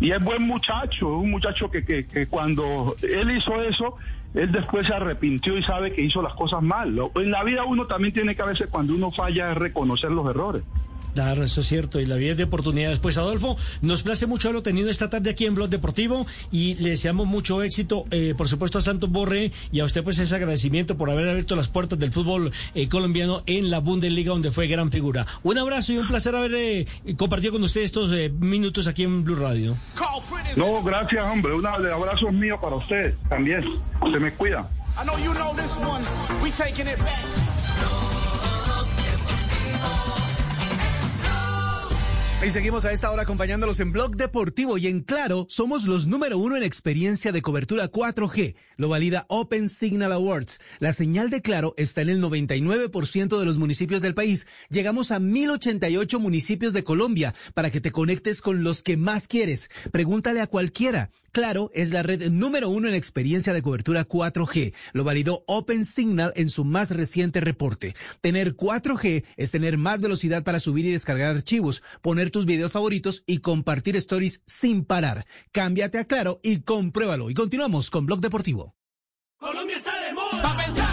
y 0.00 0.10
es 0.10 0.22
buen 0.22 0.42
muchacho, 0.42 1.08
un 1.08 1.30
muchacho 1.30 1.70
que, 1.70 1.84
que, 1.84 2.06
que 2.06 2.26
cuando 2.26 2.94
él 3.02 3.30
hizo 3.30 3.62
eso, 3.62 3.96
él 4.34 4.52
después 4.52 4.86
se 4.86 4.92
arrepintió 4.92 5.56
y 5.56 5.62
sabe 5.62 5.92
que 5.94 6.02
hizo 6.02 6.20
las 6.20 6.34
cosas 6.34 6.62
mal. 6.62 6.94
Lo- 6.94 7.12
En 7.14 7.30
la 7.30 7.42
vida 7.44 7.64
uno 7.64 7.86
también 7.86 8.12
tiene 8.12 8.34
que 8.36 8.42
a 8.42 8.46
veces 8.46 8.68
cuando 8.68 8.94
uno 8.94 9.10
falla 9.10 9.52
es 9.52 9.56
reconocer 9.56 10.10
los 10.10 10.28
errores. 10.28 10.62
Claro, 11.14 11.44
eso 11.44 11.60
es 11.60 11.66
cierto. 11.66 12.00
Y 12.00 12.06
la 12.06 12.16
vida 12.16 12.32
es 12.32 12.36
de 12.36 12.44
oportunidades. 12.44 12.98
Pues 12.98 13.18
Adolfo, 13.18 13.56
nos 13.82 14.02
place 14.02 14.26
mucho 14.26 14.48
haberlo 14.48 14.62
tenido 14.62 14.90
esta 14.90 15.08
tarde 15.08 15.30
aquí 15.30 15.46
en 15.46 15.54
Blog 15.54 15.68
Deportivo 15.68 16.26
y 16.50 16.74
le 16.74 16.90
deseamos 16.90 17.26
mucho 17.26 17.62
éxito, 17.62 18.04
eh, 18.10 18.34
por 18.36 18.48
supuesto, 18.48 18.78
a 18.78 18.82
Santos 18.82 19.10
Borre 19.10 19.52
y 19.72 19.80
a 19.80 19.84
usted 19.84 20.04
pues 20.04 20.18
ese 20.18 20.34
agradecimiento 20.34 20.96
por 20.96 21.10
haber 21.10 21.28
abierto 21.28 21.56
las 21.56 21.68
puertas 21.68 21.98
del 21.98 22.12
fútbol 22.12 22.52
eh, 22.74 22.88
colombiano 22.88 23.42
en 23.46 23.70
la 23.70 23.78
Bundesliga 23.80 24.32
donde 24.32 24.50
fue 24.50 24.66
gran 24.66 24.90
figura. 24.90 25.26
Un 25.42 25.58
abrazo 25.58 25.92
y 25.92 25.98
un 25.98 26.06
placer 26.06 26.34
haber 26.34 26.54
eh, 26.54 26.86
compartido 27.16 27.52
con 27.52 27.62
usted 27.62 27.82
estos 27.82 28.12
eh, 28.12 28.28
minutos 28.28 28.86
aquí 28.86 29.04
en 29.04 29.24
Blue 29.24 29.36
Radio. 29.36 29.76
No, 30.56 30.82
gracias, 30.82 31.24
hombre. 31.24 31.54
Un 31.54 31.66
abrazo 31.66 32.30
mío 32.30 32.58
para 32.60 32.76
usted 32.76 33.14
también. 33.28 33.64
Se 34.12 34.18
me 34.18 34.32
cuida. 34.32 34.68
I 34.98 35.04
know 35.04 35.16
you 35.18 35.34
know 35.34 35.54
this 35.54 35.76
one. 35.76 36.02
We 36.42 36.50
taking 36.50 36.86
it 36.86 36.98
back. 36.98 37.65
Y 42.46 42.50
seguimos 42.52 42.84
a 42.84 42.92
esta 42.92 43.10
hora 43.10 43.22
acompañándolos 43.22 43.80
en 43.80 43.90
Blog 43.90 44.14
Deportivo 44.16 44.78
y 44.78 44.86
en 44.86 45.00
Claro, 45.00 45.46
somos 45.48 45.82
los 45.86 46.06
número 46.06 46.38
uno 46.38 46.56
en 46.56 46.62
experiencia 46.62 47.32
de 47.32 47.42
cobertura 47.42 47.88
4G. 47.88 48.54
Lo 48.78 48.88
valida 48.88 49.24
Open 49.28 49.70
Signal 49.70 50.12
Awards. 50.12 50.60
La 50.80 50.92
señal 50.92 51.30
de 51.30 51.40
Claro 51.40 51.72
está 51.78 52.02
en 52.02 52.10
el 52.10 52.22
99% 52.22 53.38
de 53.38 53.44
los 53.46 53.56
municipios 53.56 54.02
del 54.02 54.14
país. 54.14 54.46
Llegamos 54.68 55.12
a 55.12 55.18
1088 55.18 56.20
municipios 56.20 56.74
de 56.74 56.84
Colombia 56.84 57.34
para 57.54 57.70
que 57.70 57.80
te 57.80 57.90
conectes 57.90 58.42
con 58.42 58.62
los 58.62 58.82
que 58.82 58.98
más 58.98 59.28
quieres. 59.28 59.70
Pregúntale 59.92 60.42
a 60.42 60.46
cualquiera. 60.46 61.10
Claro 61.32 61.70
es 61.74 61.90
la 61.92 62.02
red 62.02 62.30
número 62.30 62.70
uno 62.70 62.88
en 62.88 62.94
experiencia 62.94 63.52
de 63.52 63.62
cobertura 63.62 64.08
4G. 64.08 64.74
Lo 64.92 65.04
validó 65.04 65.44
Open 65.46 65.84
Signal 65.84 66.32
en 66.34 66.48
su 66.48 66.64
más 66.64 66.90
reciente 66.90 67.40
reporte. 67.40 67.94
Tener 68.20 68.56
4G 68.56 69.24
es 69.36 69.50
tener 69.50 69.78
más 69.78 70.00
velocidad 70.00 70.44
para 70.44 70.60
subir 70.60 70.86
y 70.86 70.90
descargar 70.90 71.34
archivos, 71.34 71.82
poner 72.02 72.30
tus 72.30 72.46
videos 72.46 72.72
favoritos 72.72 73.22
y 73.26 73.38
compartir 73.38 73.96
stories 73.96 74.42
sin 74.46 74.84
parar. 74.84 75.26
Cámbiate 75.52 75.98
a 75.98 76.04
Claro 76.04 76.40
y 76.42 76.60
compruébalo. 76.60 77.30
Y 77.30 77.34
continuamos 77.34 77.90
con 77.90 78.06
Blog 78.06 78.20
Deportivo. 78.20 78.65
Colombia 79.38 79.76
está 79.76 79.92
de 80.00 80.12
moda. 80.14 80.85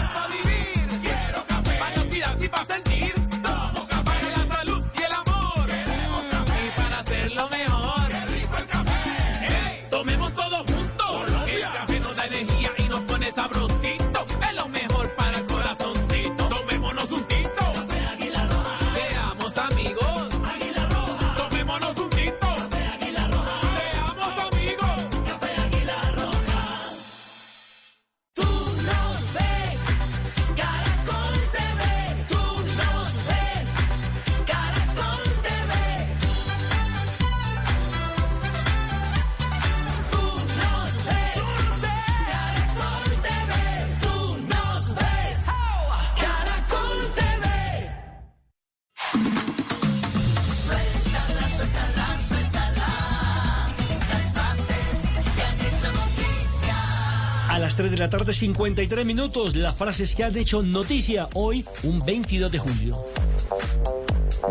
Las 57.74 57.78
3 57.78 57.90
de 57.90 57.98
la 57.98 58.08
tarde, 58.08 58.32
53 58.32 59.04
minutos, 59.04 59.56
las 59.56 59.74
frases 59.74 60.14
que 60.14 60.22
han 60.22 60.36
hecho 60.36 60.62
noticia 60.62 61.28
hoy, 61.34 61.64
un 61.82 61.98
22 61.98 62.52
de 62.52 62.58
julio. 62.60 63.04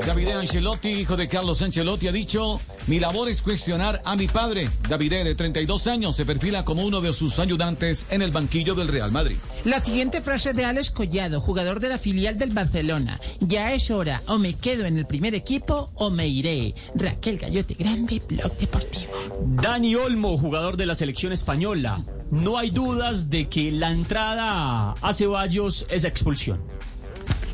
Davide 0.01 0.33
Ancelotti, 0.33 0.89
hijo 0.89 1.15
de 1.15 1.27
Carlos 1.27 1.61
Ancelotti, 1.61 2.07
ha 2.07 2.11
dicho, 2.11 2.59
mi 2.87 2.99
labor 2.99 3.29
es 3.29 3.41
cuestionar 3.41 4.01
a 4.03 4.15
mi 4.15 4.27
padre. 4.27 4.69
Davide, 4.89 5.23
de 5.23 5.35
32 5.35 5.87
años, 5.87 6.15
se 6.15 6.25
perfila 6.25 6.65
como 6.65 6.85
uno 6.85 6.99
de 6.99 7.13
sus 7.13 7.39
ayudantes 7.39 8.07
en 8.09 8.21
el 8.21 8.31
banquillo 8.31 8.75
del 8.75 8.87
Real 8.87 9.11
Madrid. 9.11 9.37
La 9.63 9.81
siguiente 9.81 10.21
frase 10.21 10.53
de 10.53 10.65
Alex 10.65 10.91
Collado, 10.91 11.39
jugador 11.39 11.79
de 11.79 11.89
la 11.89 11.97
filial 11.97 12.37
del 12.37 12.51
Barcelona. 12.51 13.19
Ya 13.39 13.73
es 13.73 13.91
hora, 13.91 14.23
o 14.27 14.37
me 14.37 14.55
quedo 14.55 14.85
en 14.85 14.97
el 14.97 15.05
primer 15.05 15.35
equipo 15.35 15.91
o 15.95 16.09
me 16.09 16.27
iré. 16.27 16.73
Raquel 16.95 17.37
Gallote 17.37 17.75
Grande, 17.75 18.21
Blog 18.27 18.57
Deportivo. 18.57 19.13
Dani 19.45 19.95
Olmo, 19.95 20.37
jugador 20.37 20.75
de 20.77 20.85
la 20.85 20.95
selección 20.95 21.31
española. 21.31 22.03
No 22.31 22.57
hay 22.57 22.71
dudas 22.71 23.29
de 23.29 23.47
que 23.47 23.71
la 23.71 23.91
entrada 23.91 24.93
a 24.99 25.13
Ceballos 25.13 25.85
es 25.89 26.03
expulsión. 26.03 26.61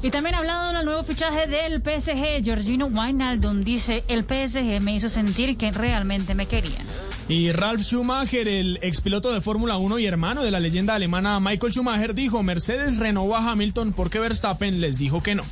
Y 0.01 0.11
también 0.11 0.35
ha 0.35 0.37
hablado 0.39 0.71
del 0.71 0.85
nuevo 0.85 1.03
fichaje 1.03 1.47
del 1.47 1.81
PSG, 1.81 2.43
Georgino 2.43 2.87
Wijnaldum 2.87 3.63
dice, 3.63 4.05
el 4.07 4.23
PSG 4.23 4.81
me 4.81 4.95
hizo 4.95 5.09
sentir 5.09 5.57
que 5.57 5.71
realmente 5.71 6.35
me 6.35 6.45
querían. 6.45 6.85
Y 7.27 7.51
Ralf 7.51 7.81
Schumacher, 7.81 8.47
el 8.47 8.79
expiloto 8.81 9.31
de 9.31 9.41
Fórmula 9.41 9.77
1 9.77 9.99
y 9.99 10.05
hermano 10.05 10.41
de 10.41 10.51
la 10.51 10.59
leyenda 10.59 10.95
alemana 10.95 11.39
Michael 11.39 11.73
Schumacher, 11.73 12.15
dijo, 12.15 12.41
Mercedes 12.43 12.97
renovó 12.97 13.35
a 13.35 13.51
Hamilton 13.51 13.93
porque 13.93 14.19
Verstappen 14.19 14.79
les 14.79 14.97
dijo 14.97 15.21
que 15.21 15.35
no. 15.35 15.43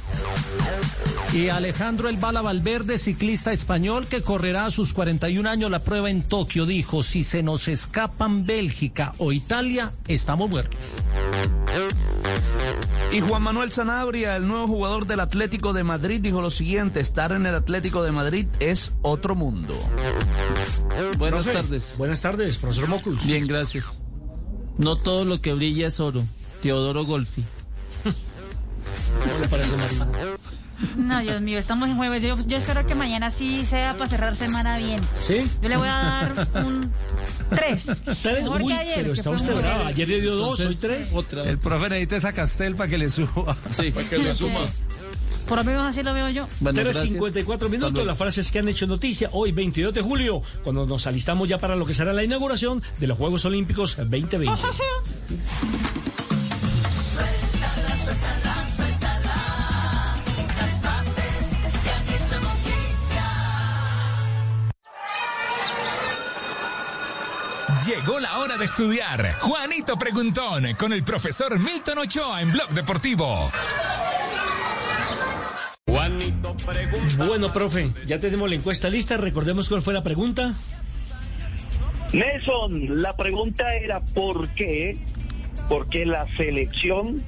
Y 1.33 1.49
Alejandro 1.49 2.07
El 2.07 2.17
Bala 2.17 2.41
Valverde, 2.41 2.97
ciclista 2.97 3.51
español 3.51 4.07
que 4.07 4.21
correrá 4.21 4.65
a 4.65 4.71
sus 4.71 4.93
41 4.93 5.47
años 5.47 5.69
la 5.69 5.79
prueba 5.79 6.09
en 6.09 6.23
Tokio, 6.23 6.65
dijo, 6.65 7.03
si 7.03 7.23
se 7.23 7.43
nos 7.43 7.67
escapan 7.67 8.45
Bélgica 8.45 9.13
o 9.17 9.33
Italia, 9.33 9.91
estamos 10.07 10.49
muertos. 10.49 10.79
Y 13.11 13.21
Juan 13.21 13.41
Manuel 13.41 13.71
Sanabria, 13.71 14.36
el 14.37 14.47
nuevo 14.47 14.67
jugador 14.67 15.07
del 15.07 15.19
Atlético 15.19 15.73
de 15.73 15.83
Madrid, 15.83 16.21
dijo 16.21 16.41
lo 16.41 16.51
siguiente, 16.51 16.99
estar 16.99 17.31
en 17.31 17.45
el 17.45 17.55
Atlético 17.55 18.03
de 18.03 18.11
Madrid 18.11 18.47
es 18.59 18.93
otro 19.01 19.35
mundo. 19.35 19.73
Buenas 21.17 21.45
Profe, 21.45 21.61
tardes. 21.61 21.95
Buenas 21.97 22.21
tardes, 22.21 22.57
profesor 22.57 22.87
Mocul. 22.87 23.19
Bien, 23.23 23.47
gracias. 23.47 24.01
No 24.77 24.95
todo 24.95 25.25
lo 25.25 25.41
que 25.41 25.53
brilla 25.53 25.87
es 25.87 25.99
oro. 25.99 26.23
Teodoro 26.61 27.05
Golfi. 27.05 27.43
¿Cómo 28.03 29.39
le 29.41 29.47
parece, 29.47 29.75
Marina? 29.75 30.07
No, 30.95 31.19
Dios 31.21 31.41
mío, 31.41 31.57
estamos 31.57 31.89
en 31.89 31.97
jueves. 31.97 32.21
Yo, 32.23 32.37
yo 32.45 32.57
espero 32.57 32.85
que 32.85 32.95
mañana 32.95 33.29
sí 33.31 33.65
sea 33.65 33.93
para 33.97 34.09
cerrar 34.09 34.35
semana 34.35 34.77
bien. 34.77 35.01
¿Sí? 35.19 35.49
Yo 35.61 35.69
le 35.69 35.77
voy 35.77 35.87
a 35.87 35.93
dar 35.93 36.47
un 36.65 36.91
3. 37.49 37.87
Mejor 38.43 38.61
Uy, 38.61 38.67
que 38.67 38.73
ayer. 38.79 38.95
pero 38.97 39.13
que 39.13 39.19
está 39.19 39.29
usted 39.31 39.53
bueno. 39.53 39.69
Ayer 39.85 40.07
le 40.07 40.21
dio 40.21 40.35
dos, 40.35 40.59
hoy 40.59 40.75
tres. 40.75 41.13
El 41.45 41.57
profe 41.59 41.89
necesita 41.89 42.15
esa 42.17 42.33
castel 42.33 42.75
para 42.75 42.89
que 42.89 42.97
le 42.97 43.09
suba. 43.09 43.55
Sí, 43.75 43.91
para 43.91 44.07
que 44.09 44.17
le 44.17 44.35
suma. 44.35 44.59
Por 45.47 45.57
lo 45.59 45.63
menos 45.63 45.85
así 45.85 46.03
lo 46.03 46.13
veo 46.13 46.27
yo. 46.29 46.45
Bueno, 46.59 46.81
3.54 46.81 47.69
minutos, 47.69 48.05
las 48.05 48.17
frases 48.17 48.51
que 48.51 48.59
han 48.59 48.67
hecho 48.67 48.85
noticia 48.85 49.29
hoy, 49.31 49.53
22 49.53 49.93
de 49.93 50.01
julio, 50.01 50.41
cuando 50.61 50.85
nos 50.85 51.07
alistamos 51.07 51.47
ya 51.47 51.57
para 51.57 51.77
lo 51.77 51.85
que 51.85 51.93
será 51.93 52.11
la 52.11 52.21
inauguración 52.23 52.83
de 52.99 53.07
los 53.07 53.17
Juegos 53.17 53.45
Olímpicos 53.45 53.95
2020. 53.95 54.51
Suéltala, 57.13 57.97
suéltala, 57.97 58.67
suéltala. 58.67 58.96
Llegó 67.87 68.19
la 68.19 68.39
hora 68.39 68.57
de 68.57 68.65
estudiar. 68.65 69.35
Juanito 69.39 69.95
Preguntón 69.95 70.73
con 70.77 70.91
el 70.91 71.05
profesor 71.05 71.57
Milton 71.57 71.99
Ochoa 71.99 72.41
en 72.41 72.51
Blog 72.51 72.67
Deportivo. 72.71 73.49
Bueno, 77.17 77.53
profe, 77.53 77.93
ya 78.05 78.19
tenemos 78.19 78.49
la 78.49 78.55
encuesta 78.55 78.89
lista. 78.89 79.15
Recordemos 79.15 79.69
cuál 79.69 79.81
fue 79.81 79.93
la 79.93 80.03
pregunta. 80.03 80.53
Nelson, 82.11 83.01
la 83.01 83.15
pregunta 83.15 83.73
era 83.75 84.01
¿por 84.01 84.49
qué? 84.49 84.97
¿Por 85.69 85.87
qué 85.87 86.05
la 86.05 86.27
selección 86.35 87.23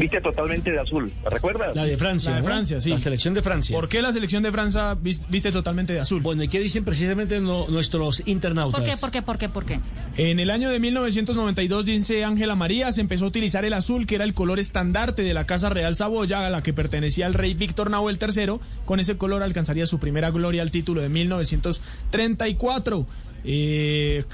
viste 0.00 0.20
totalmente 0.20 0.70
de 0.72 0.80
azul? 0.80 1.12
¿La 1.22 1.30
recuerdas? 1.30 1.76
La 1.76 1.84
de 1.84 1.96
Francia. 1.96 2.30
La 2.30 2.36
de 2.38 2.42
¿no? 2.42 2.48
Francia, 2.48 2.80
sí. 2.80 2.90
La 2.90 2.98
selección 2.98 3.34
de 3.34 3.42
Francia. 3.42 3.76
¿Por 3.76 3.88
qué 3.88 4.02
la 4.02 4.12
selección 4.12 4.42
de 4.42 4.50
Francia 4.50 4.94
vis- 4.94 5.26
viste 5.28 5.52
totalmente 5.52 5.92
de 5.92 6.00
azul? 6.00 6.20
Bueno, 6.22 6.42
¿y 6.42 6.48
qué 6.48 6.58
dicen 6.58 6.84
precisamente 6.84 7.38
no- 7.40 7.68
nuestros 7.68 8.22
internautas? 8.26 8.80
¿Por 8.80 8.90
qué, 8.90 8.96
por 8.96 9.10
qué, 9.10 9.22
por 9.22 9.38
qué, 9.38 9.48
por 9.48 9.64
qué? 9.66 9.80
En 10.16 10.40
el 10.40 10.50
año 10.50 10.70
de 10.70 10.80
1992, 10.80 11.86
dice 11.86 12.24
Ángela 12.24 12.54
María, 12.54 12.90
se 12.92 13.00
empezó 13.00 13.26
a 13.26 13.28
utilizar 13.28 13.64
el 13.64 13.74
azul, 13.74 14.06
que 14.06 14.14
era 14.16 14.24
el 14.24 14.34
color 14.34 14.58
estandarte 14.58 15.22
de 15.22 15.34
la 15.34 15.44
Casa 15.46 15.68
Real 15.68 15.94
Saboya, 15.94 16.46
a 16.46 16.50
la 16.50 16.62
que 16.62 16.72
pertenecía 16.72 17.26
el 17.26 17.34
rey 17.34 17.54
Víctor 17.54 17.90
Nahuel 17.90 18.18
III. 18.20 18.54
Con 18.84 19.00
ese 19.00 19.16
color 19.16 19.42
alcanzaría 19.42 19.86
su 19.86 19.98
primera 19.98 20.30
gloria 20.30 20.62
al 20.62 20.70
título 20.70 21.00
de 21.02 21.08
1934. 21.10 23.06
Eh, 23.44 24.24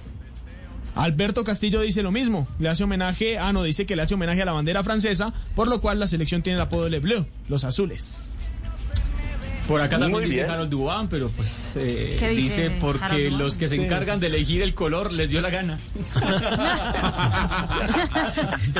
Alberto 0.96 1.44
Castillo 1.44 1.80
dice 1.82 2.02
lo 2.02 2.10
mismo, 2.10 2.48
le 2.58 2.68
hace 2.68 2.84
homenaje, 2.84 3.38
ah 3.38 3.52
no, 3.52 3.62
dice 3.62 3.86
que 3.86 3.96
le 3.96 4.02
hace 4.02 4.14
homenaje 4.14 4.42
a 4.42 4.46
la 4.46 4.52
bandera 4.52 4.82
francesa, 4.82 5.32
por 5.54 5.68
lo 5.68 5.80
cual 5.80 6.00
la 6.00 6.06
selección 6.06 6.42
tiene 6.42 6.56
el 6.56 6.62
apodo 6.62 6.88
de 6.88 6.98
Bleu, 6.98 7.26
los 7.48 7.64
azules. 7.64 8.30
Por 9.68 9.80
acá 9.82 9.98
también 9.98 10.24
dice. 10.24 10.44
Harold 10.44 10.70
Dubán, 10.70 11.08
pero 11.08 11.28
pues 11.28 11.72
eh, 11.76 12.16
¿Qué 12.20 12.28
dice 12.30 12.68
dice 12.68 12.76
porque 12.80 13.30
los 13.30 13.56
que 13.56 13.66
se 13.66 13.74
Sí, 13.76 13.82
encargan 13.82 14.16
sí. 14.16 14.20
de 14.20 14.26
elegir 14.28 14.62
el 14.62 14.74
color 14.74 15.12
les 15.12 15.30
dio 15.30 15.40
la 15.40 15.50
gana. 15.50 15.78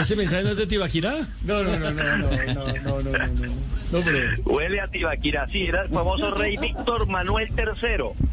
¿Ese 0.01 0.14
mensaje 0.14 0.44
no 0.44 0.51
es 0.51 0.56
de 0.56 0.66
Tibaquirá? 0.68 1.26
No, 1.43 1.64
no, 1.64 1.76
no, 1.76 1.90
no, 1.90 2.16
no, 2.16 2.16
no, 2.18 2.36
no, 2.36 2.72
no, 2.72 3.01
no, 3.02 3.26
no. 3.28 3.52
No, 3.93 4.01
pero... 4.05 4.43
Huele 4.44 4.80
a 4.80 4.86
Tibaquira, 4.86 5.47
sí, 5.48 5.62
era 5.66 5.82
el 5.82 5.88
famoso 5.88 6.30
rey 6.32 6.56
Víctor 6.56 7.09
Manuel 7.09 7.48
III 7.56 8.26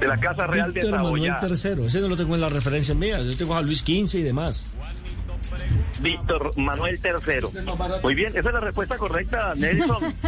de 0.00 0.08
la 0.08 0.16
Casa 0.16 0.46
Real 0.46 0.72
de 0.72 0.80
Víctor 0.80 1.02
Manuel. 1.02 1.34
III, 1.42 1.86
ese 1.86 2.00
no 2.00 2.08
lo 2.08 2.16
tengo 2.16 2.34
en 2.34 2.40
las 2.40 2.52
referencias 2.52 2.96
mías. 2.96 3.24
Yo 3.24 3.36
tengo 3.36 3.54
a 3.54 3.60
Luis 3.60 3.80
XV 3.80 4.18
y 4.18 4.22
demás. 4.22 4.72
Víctor 6.00 6.56
Manuel 6.56 6.98
III. 7.02 7.62
Muy 8.02 8.14
bien, 8.14 8.30
esa 8.34 8.48
es 8.48 8.54
la 8.54 8.60
respuesta 8.60 8.96
correcta, 8.96 9.54
Nelson. 9.54 10.14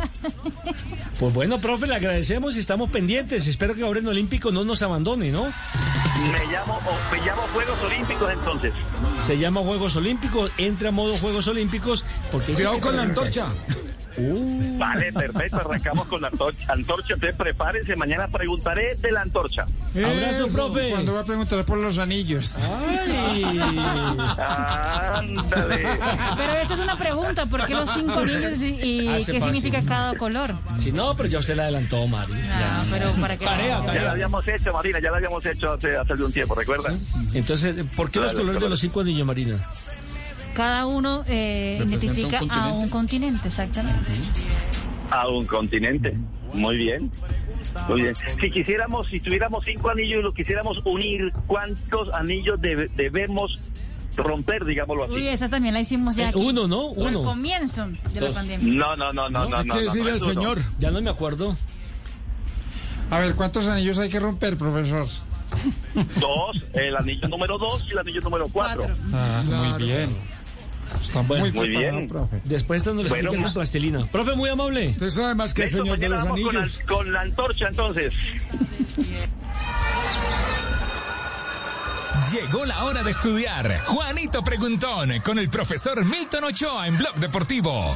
Pues 1.19 1.35
bueno, 1.35 1.61
profe, 1.61 1.86
le 1.86 1.94
agradecemos 1.94 2.57
y 2.57 2.59
estamos 2.59 2.90
pendientes. 2.90 3.47
Espero 3.47 3.74
que 3.77 3.82
ahora 3.85 4.01
en 4.01 4.09
Olímpico 4.09 4.51
no 4.51 4.65
nos 4.65 4.82
abandone, 4.82 5.31
¿no? 5.31 5.44
Me 5.44 6.53
llamo, 6.53 6.81
o 6.85 7.12
me 7.15 7.24
llamo 7.24 7.43
Juegos 7.53 7.78
Olímpicos 7.85 8.31
entonces. 8.32 8.73
Se 9.20 9.39
llama 9.39 9.61
Juegos 9.61 9.94
Olímpicos, 9.94 10.51
entra 10.59 10.89
a 10.89 10.93
modo 10.93 11.16
Juegos 11.16 11.47
Olímpicos. 11.47 12.05
Porque 12.32 12.55
Cuidado 12.55 12.81
con 12.81 12.97
la 12.97 13.03
antorcha. 13.03 13.47
Uh. 14.16 14.78
Vale, 14.78 15.12
perfecto, 15.12 15.56
arrancamos 15.56 16.06
con 16.09 16.20
la 16.20 16.28
antorcha. 16.28 16.72
Antorcha, 16.72 17.14
entonces 17.14 17.36
prepárense, 17.36 17.97
mañana 17.97 18.28
preguntaré 18.28 18.94
de 18.97 19.10
la 19.12 19.22
antorcha. 19.22 19.66
Abrazo, 19.94 20.48
profe. 20.48 20.90
Cuando 20.90 21.14
va 21.14 21.20
a 21.20 21.24
preguntar 21.24 21.64
por 21.64 21.78
los 21.78 21.98
anillos. 21.98 22.51
Ándale. 24.39 25.89
Pero 26.36 26.52
esa 26.52 26.74
es 26.74 26.80
una 26.80 26.97
pregunta, 26.97 27.47
¿por 27.47 27.66
qué 27.66 27.74
los 27.74 27.90
cinco 27.90 28.18
anillos 28.20 28.62
y, 28.62 28.74
y 28.82 29.09
Hace 29.09 29.32
qué 29.32 29.40
fácil. 29.40 29.55
significa 29.55 29.82
cada 29.86 30.16
color? 30.16 30.55
Si 30.78 30.93
no, 30.93 31.14
pero 31.16 31.28
ya 31.28 31.39
usted 31.39 31.56
la 31.56 31.64
adelantó, 31.64 32.06
Mari. 32.06 32.32
Ah, 32.51 32.84
pero 32.90 33.12
para 33.12 33.36
qué. 33.36 33.44
Ya 33.44 33.80
la 34.02 34.10
habíamos 34.12 34.47
hecho, 34.48 34.72
Marina, 34.72 34.98
ya 35.01 35.10
la 35.10 35.16
habíamos 35.18 35.44
hecho 35.47 35.72
hace, 35.72 35.97
hace 35.97 36.12
un 36.14 36.32
tiempo, 36.32 36.55
¿recuerdas? 36.55 36.94
Entonces, 37.32 37.74
¿por 37.97 38.10
qué 38.10 38.20
los 38.20 38.32
colores 38.32 38.60
de 38.62 38.68
los 38.68 38.78
cinco 38.80 39.01
anillos, 39.01 39.26
Marina? 39.26 39.59
Cada 40.55 40.87
uno 40.87 41.23
eh, 41.29 41.79
un 41.83 41.89
identifica 41.89 42.41
a 42.51 42.73
un 42.73 42.89
continente, 42.89 43.49
exactamente. 43.49 44.11
A 45.11 45.29
un 45.29 45.47
continente. 45.47 46.16
Muy 46.53 46.77
bien. 46.77 47.11
Muy 47.89 48.03
bien. 48.03 48.15
Si 48.41 48.51
quisiéramos, 48.51 49.09
si 49.09 49.19
tuviéramos 49.20 49.65
cinco 49.65 49.89
anillos 49.91 50.20
y 50.20 50.23
los 50.23 50.35
quisiéramos 50.35 50.79
unir, 50.85 51.33
¿cuántos 51.47 52.12
anillos 52.12 52.61
debe- 52.61 52.91
debemos 52.95 53.59
romper, 54.15 54.66
digámoslo 54.66 55.05
así? 55.05 55.15
Uy, 55.15 55.29
esa 55.29 55.49
también 55.49 55.73
la 55.73 55.81
hicimos 55.81 56.16
ya 56.16 56.24
Eh, 56.24 56.29
aquí. 56.29 56.39
uno, 56.39 56.69
¿no? 56.69 56.91
Al 56.91 57.16
Uno. 57.16 57.23
comienzo 57.23 57.87
de 58.12 58.20
la 58.20 58.31
pandemia. 58.31 58.74
No, 58.74 58.95
no, 58.97 59.12
no, 59.15 59.31
no, 59.31 59.49
no, 59.49 59.49
no. 59.49 59.65
no, 59.65 59.74
no 59.74 59.81
es 60.11 60.23
uno. 60.27 60.55
Ya 60.79 60.91
no 60.91 61.01
me 61.01 61.09
acuerdo. 61.09 61.57
A 63.11 63.19
ver, 63.20 63.35
¿cuántos 63.35 63.66
anillos 63.66 63.99
hay 63.99 64.11
que 64.11 64.20
romper, 64.20 64.57
profesor? 64.59 65.07
Dos, 66.19 66.62
el 66.74 66.97
anillo 66.97 67.29
número 67.29 67.59
dos 67.59 67.85
y 67.89 67.93
el 67.93 67.99
anillo 67.99 68.20
número 68.23 68.49
cuatro. 68.49 68.87
Ah, 69.12 69.43
muy 69.47 69.85
bien. 69.87 70.11
Está 71.01 71.23
muy, 71.23 71.51
Muy 71.52 71.69
bien. 71.69 72.09
profe. 72.09 72.40
Después 72.44 72.85
nos 72.86 72.97
lo 72.97 73.02
Bueno, 73.09 73.14
explica 73.31 73.44
con 73.44 73.52
plastilina. 73.55 74.06
Profe, 74.06 74.35
muy 74.35 74.51
amable. 74.51 74.89
Usted 74.89 75.10
sabe 75.10 75.35
más 75.35 75.52
que 75.55 75.64
el 75.64 75.70
señor 75.70 75.98
de 75.98 76.09
mañana 76.09 76.16
los 76.16 76.24
vamos 76.24 76.40
con 76.43 76.55
la- 76.55 76.60
anillos. 76.60 76.81
Con 76.86 77.12
la, 77.12 77.20
antorcha, 77.23 77.69
entonces. 77.69 78.12
Llegó 82.32 82.64
la 82.64 82.85
hora 82.85 83.02
de 83.02 83.10
estudiar. 83.10 83.82
Juanito 83.85 84.43
Preguntón 84.43 85.20
con 85.20 85.39
el 85.39 85.51
profesor 85.51 86.02
Milton 86.05 86.44
Ochoa 86.44 86.86
en 86.86 86.97
Blog 86.97 87.14
Deportivo. 87.16 87.94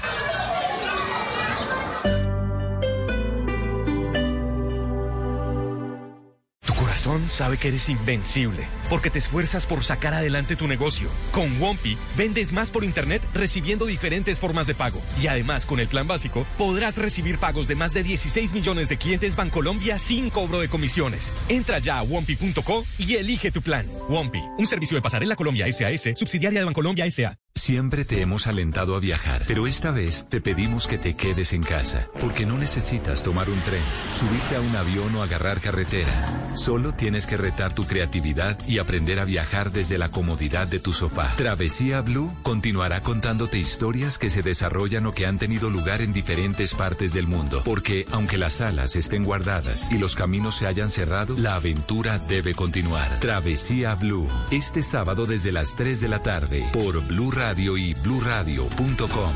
Corazón 6.96 7.28
sabe 7.28 7.58
que 7.58 7.68
eres 7.68 7.90
invencible, 7.90 8.66
porque 8.88 9.10
te 9.10 9.18
esfuerzas 9.18 9.66
por 9.66 9.84
sacar 9.84 10.14
adelante 10.14 10.56
tu 10.56 10.66
negocio. 10.66 11.10
Con 11.30 11.60
Wompi, 11.60 11.98
vendes 12.16 12.54
más 12.54 12.70
por 12.70 12.84
internet 12.84 13.20
recibiendo 13.34 13.84
diferentes 13.84 14.40
formas 14.40 14.66
de 14.66 14.74
pago. 14.74 14.98
Y 15.20 15.26
además, 15.26 15.66
con 15.66 15.78
el 15.78 15.88
plan 15.88 16.06
básico, 16.06 16.46
podrás 16.56 16.96
recibir 16.96 17.36
pagos 17.36 17.68
de 17.68 17.74
más 17.74 17.92
de 17.92 18.02
16 18.02 18.54
millones 18.54 18.88
de 18.88 18.96
clientes 18.96 19.36
Bancolombia 19.36 19.98
sin 19.98 20.30
cobro 20.30 20.58
de 20.58 20.70
comisiones. 20.70 21.30
Entra 21.50 21.80
ya 21.80 21.98
a 21.98 22.02
wompi.co 22.02 22.86
y 22.96 23.16
elige 23.16 23.50
tu 23.50 23.60
plan. 23.60 23.86
Wompi, 24.08 24.40
un 24.56 24.66
servicio 24.66 24.96
de 24.96 25.02
pasarela 25.02 25.36
Colombia 25.36 25.70
SAS, 25.70 26.16
subsidiaria 26.16 26.60
de 26.60 26.64
Bancolombia 26.64 27.10
SA. 27.10 27.36
Siempre 27.56 28.04
te 28.04 28.20
hemos 28.20 28.46
alentado 28.46 28.94
a 28.94 29.00
viajar, 29.00 29.42
pero 29.48 29.66
esta 29.66 29.90
vez 29.90 30.28
te 30.28 30.40
pedimos 30.40 30.86
que 30.86 30.98
te 30.98 31.16
quedes 31.16 31.52
en 31.52 31.62
casa, 31.62 32.06
porque 32.20 32.46
no 32.46 32.56
necesitas 32.58 33.22
tomar 33.22 33.48
un 33.48 33.58
tren, 33.60 33.82
subirte 34.14 34.56
a 34.56 34.60
un 34.60 34.76
avión 34.76 35.16
o 35.16 35.22
agarrar 35.22 35.60
carretera. 35.60 36.12
Solo 36.54 36.85
tienes 36.94 37.26
que 37.26 37.36
retar 37.36 37.74
tu 37.74 37.84
creatividad 37.84 38.58
y 38.66 38.78
aprender 38.78 39.18
a 39.18 39.24
viajar 39.24 39.72
desde 39.72 39.98
la 39.98 40.10
comodidad 40.10 40.66
de 40.66 40.78
tu 40.78 40.92
sofá. 40.92 41.32
Travesía 41.36 42.00
Blue 42.00 42.32
continuará 42.42 43.02
contándote 43.02 43.58
historias 43.58 44.18
que 44.18 44.30
se 44.30 44.42
desarrollan 44.42 45.06
o 45.06 45.12
que 45.12 45.26
han 45.26 45.38
tenido 45.38 45.70
lugar 45.70 46.02
en 46.02 46.12
diferentes 46.12 46.74
partes 46.74 47.12
del 47.12 47.26
mundo, 47.26 47.62
porque 47.64 48.06
aunque 48.12 48.38
las 48.38 48.60
alas 48.60 48.96
estén 48.96 49.24
guardadas 49.24 49.90
y 49.90 49.98
los 49.98 50.16
caminos 50.16 50.56
se 50.56 50.66
hayan 50.66 50.90
cerrado, 50.90 51.36
la 51.36 51.56
aventura 51.56 52.18
debe 52.18 52.54
continuar. 52.54 53.20
Travesía 53.20 53.94
Blue, 53.94 54.28
este 54.50 54.82
sábado 54.82 55.26
desde 55.26 55.52
las 55.52 55.76
3 55.76 56.00
de 56.00 56.08
la 56.08 56.22
tarde 56.22 56.64
por 56.72 57.06
Blue 57.06 57.30
Radio 57.30 57.76
y 57.76 57.94
bluradio.com. 57.94 59.32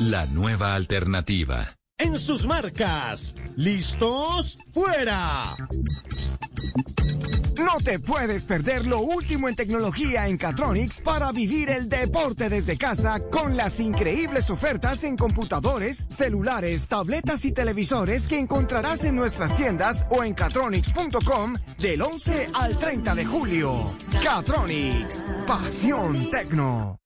La 0.00 0.26
nueva 0.26 0.74
alternativa. 0.74 1.77
En 1.98 2.16
sus 2.18 2.46
marcas. 2.46 3.34
¿Listos? 3.56 4.58
¡Fuera! 4.72 5.56
No 7.58 7.78
te 7.84 7.98
puedes 7.98 8.44
perder 8.44 8.86
lo 8.86 9.00
último 9.00 9.48
en 9.48 9.56
tecnología 9.56 10.28
en 10.28 10.38
Catronics 10.38 11.00
para 11.00 11.32
vivir 11.32 11.70
el 11.70 11.88
deporte 11.88 12.48
desde 12.48 12.78
casa 12.78 13.18
con 13.30 13.56
las 13.56 13.80
increíbles 13.80 14.48
ofertas 14.48 15.02
en 15.02 15.16
computadores, 15.16 16.06
celulares, 16.08 16.86
tabletas 16.86 17.44
y 17.44 17.50
televisores 17.50 18.28
que 18.28 18.38
encontrarás 18.38 19.04
en 19.04 19.16
nuestras 19.16 19.56
tiendas 19.56 20.06
o 20.10 20.22
en 20.22 20.34
catronics.com 20.34 21.56
del 21.78 22.00
11 22.00 22.50
al 22.54 22.78
30 22.78 23.14
de 23.16 23.24
julio. 23.24 23.74
Catronics, 24.22 25.24
pasión 25.44 26.30
tecno. 26.30 26.97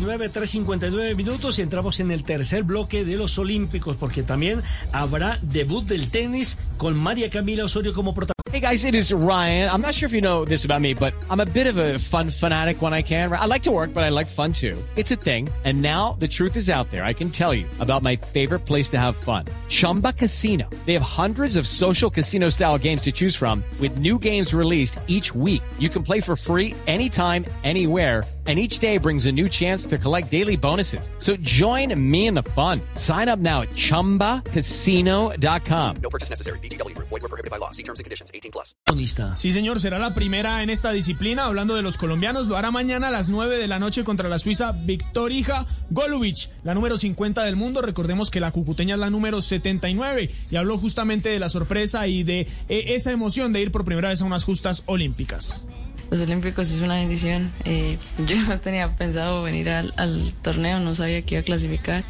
Nueve 0.00 0.30
3.59 0.32 1.14
minutos 1.14 1.58
y 1.58 1.62
entramos 1.62 2.00
en 2.00 2.10
el 2.10 2.24
tercer 2.24 2.62
bloque 2.62 3.04
de 3.04 3.16
los 3.16 3.38
Olímpicos 3.38 3.96
porque 3.96 4.22
también 4.22 4.62
habrá 4.92 5.38
debut 5.42 5.84
del 5.86 6.10
tenis 6.10 6.58
con 6.78 6.96
María 6.96 7.28
Camila 7.28 7.66
como. 7.94 8.14
Hey 8.52 8.60
guys, 8.60 8.84
it 8.86 8.94
is 8.94 9.12
Ryan. 9.12 9.68
I'm 9.70 9.82
not 9.82 9.94
sure 9.94 10.06
if 10.06 10.14
you 10.14 10.22
know 10.22 10.46
this 10.46 10.64
about 10.64 10.80
me, 10.80 10.94
but 10.94 11.12
I'm 11.28 11.40
a 11.40 11.44
bit 11.44 11.66
of 11.66 11.76
a 11.76 11.98
fun 11.98 12.30
fanatic 12.30 12.80
when 12.80 12.94
I 12.94 13.02
can. 13.02 13.30
I 13.30 13.44
like 13.44 13.62
to 13.64 13.70
work, 13.70 13.92
but 13.92 14.04
I 14.04 14.08
like 14.08 14.26
fun 14.26 14.54
too. 14.54 14.78
It's 14.96 15.10
a 15.10 15.16
thing. 15.16 15.50
And 15.64 15.82
now 15.82 16.16
the 16.18 16.28
truth 16.28 16.56
is 16.56 16.70
out 16.70 16.90
there. 16.90 17.04
I 17.04 17.12
can 17.12 17.28
tell 17.28 17.52
you 17.52 17.66
about 17.80 18.02
my 18.02 18.16
favorite 18.16 18.60
place 18.60 18.88
to 18.90 18.98
have 18.98 19.16
fun. 19.16 19.44
Chumba 19.68 20.14
Casino. 20.14 20.70
They 20.86 20.94
have 20.94 21.02
hundreds 21.02 21.56
of 21.56 21.66
social 21.66 22.08
casino 22.08 22.48
style 22.48 22.78
games 22.78 23.02
to 23.02 23.12
choose 23.12 23.36
from 23.36 23.62
with 23.78 23.98
new 23.98 24.18
games 24.18 24.54
released 24.54 25.00
each 25.06 25.34
week. 25.34 25.62
You 25.78 25.90
can 25.90 26.02
play 26.02 26.22
for 26.22 26.36
free 26.36 26.74
anytime, 26.86 27.44
anywhere 27.64 28.24
and 28.46 28.60
each 28.60 28.78
day 28.78 28.98
brings 28.98 29.26
a 29.26 29.32
new 29.32 29.48
chance 29.48 29.86
to 29.86 29.98
collect 29.98 30.30
daily 30.30 30.56
bonuses. 30.56 31.10
So 31.18 31.36
join 31.38 31.92
me 31.98 32.28
in 32.28 32.34
the 32.34 32.44
fun. 32.54 32.80
Sign 32.94 33.28
up 33.28 33.40
now 33.40 33.62
at 33.62 33.70
ChumbaCasino.com. 33.70 35.96
No 36.00 36.10
purchase 36.10 36.30
necessary. 36.30 36.60
VGW 36.60 36.94
Group. 36.94 37.08
Void 37.08 37.22
were 37.22 37.28
prohibited 37.28 37.50
by 37.50 37.58
law. 37.58 37.72
See 37.72 37.82
terms 37.82 37.98
and 37.98 38.04
conditions. 38.04 38.30
18 38.32 38.52
plus. 38.52 38.76
Sí, 39.34 39.50
señor, 39.52 39.80
será 39.80 39.98
la 39.98 40.14
primera 40.14 40.62
en 40.62 40.70
esta 40.70 40.92
disciplina. 40.92 41.46
Hablando 41.46 41.74
de 41.74 41.82
los 41.82 41.98
colombianos, 41.98 42.46
lo 42.46 42.56
hará 42.56 42.70
mañana 42.70 43.08
a 43.08 43.10
las 43.10 43.28
9 43.28 43.58
de 43.58 43.66
la 43.66 43.80
noche 43.80 44.04
contra 44.04 44.28
la 44.28 44.38
suiza 44.38 44.70
Victorija 44.72 45.66
Golubic, 45.90 46.50
la 46.62 46.74
número 46.74 46.96
50 46.96 47.42
del 47.42 47.56
mundo. 47.56 47.82
Recordemos 47.82 48.30
que 48.30 48.38
la 48.38 48.52
cucuteña 48.52 48.94
es 48.94 49.00
la 49.00 49.10
número 49.10 49.42
79 49.42 50.30
y 50.50 50.56
habló 50.56 50.78
justamente 50.78 51.30
de 51.30 51.40
la 51.40 51.48
sorpresa 51.48 52.06
y 52.06 52.22
de 52.22 52.42
eh, 52.68 52.68
esa 52.68 53.10
emoción 53.10 53.52
de 53.52 53.62
ir 53.62 53.72
por 53.72 53.84
primera 53.84 54.08
vez 54.08 54.22
a 54.22 54.24
unas 54.24 54.44
justas 54.44 54.84
olímpicas. 54.86 55.66
Los 56.10 56.20
Olímpicos 56.20 56.70
es 56.70 56.80
una 56.80 56.94
bendición. 56.96 57.50
Eh, 57.64 57.98
yo 58.26 58.36
no 58.42 58.58
tenía 58.58 58.88
pensado 58.88 59.42
venir 59.42 59.70
al, 59.70 59.92
al, 59.96 60.32
torneo, 60.42 60.80
no 60.80 60.94
sabía 60.94 61.22
que 61.22 61.34
iba 61.34 61.40
a 61.40 61.44
clasificar. 61.44 62.04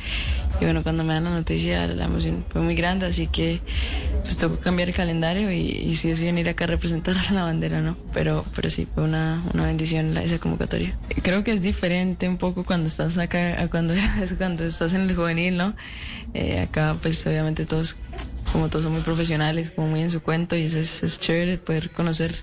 Y 0.60 0.64
bueno, 0.64 0.82
cuando 0.82 1.05
me 1.05 1.12
dan 1.14 1.24
la 1.24 1.31
noticia, 1.31 1.86
la 1.86 2.06
emoción 2.06 2.44
fue 2.48 2.62
muy 2.62 2.74
grande, 2.74 3.06
así 3.06 3.27
que 3.27 3.60
pues 4.23 4.39
tocó 4.39 4.59
cambiar 4.59 4.89
el 4.89 4.94
calendario 4.94 5.52
y, 5.52 5.70
y 5.70 5.97
sí 5.97 6.10
o 6.10 6.16
sí 6.16 6.24
venir 6.24 6.48
acá 6.48 6.64
a 6.64 6.68
representar 6.68 7.16
a 7.16 7.32
la 7.32 7.43
bandera, 7.43 7.82
¿no? 7.82 7.97
Pero, 8.12 8.44
pero 8.55 8.70
sí, 8.70 8.86
fue 8.94 9.05
una, 9.05 9.43
una 9.52 9.64
bendición 9.64 10.14
la, 10.14 10.23
esa 10.23 10.39
convocatoria. 10.39 10.98
Creo 11.23 11.44
que 11.44 11.52
es 11.52 11.62
diferente 11.62 12.28
un 12.28 12.39
poco 12.39 12.64
cuando 12.64 12.86
estás 12.86 13.18
acá, 13.18 13.60
a 13.60 13.68
cuando, 13.68 13.94
cuando 14.39 14.64
estás 14.64 14.94
en 14.94 15.02
el 15.02 15.14
juvenil, 15.14 15.56
¿no? 15.56 15.74
Eh, 16.35 16.60
acá, 16.60 16.97
pues 17.01 17.27
obviamente 17.27 17.66
todos 17.66 17.97
como 18.57 18.70
todos 18.70 18.85
son 18.85 18.95
muy 18.95 19.03
profesionales, 19.03 19.70
como 19.70 19.89
muy 19.89 20.01
en 20.01 20.11
su 20.11 20.23
cuento 20.23 20.57
y 20.57 20.62
eso 20.62 20.78
es, 20.78 21.03
es 21.03 21.20
chévere 21.20 21.59
poder 21.59 21.91
conocer 21.91 22.35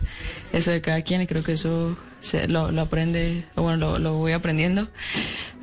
eso 0.52 0.69
de 0.69 0.80
cada 0.80 1.02
quien 1.02 1.22
y 1.22 1.26
creo 1.26 1.44
que 1.44 1.53
eso 1.53 1.98
se, 2.19 2.48
lo, 2.48 2.72
lo, 2.72 2.81
aprende, 2.81 3.45
o 3.56 3.64
bueno, 3.64 3.77
lo, 3.77 3.98
lo, 3.98 4.14
voy 4.14 4.34
aprendiendo, 4.34 4.90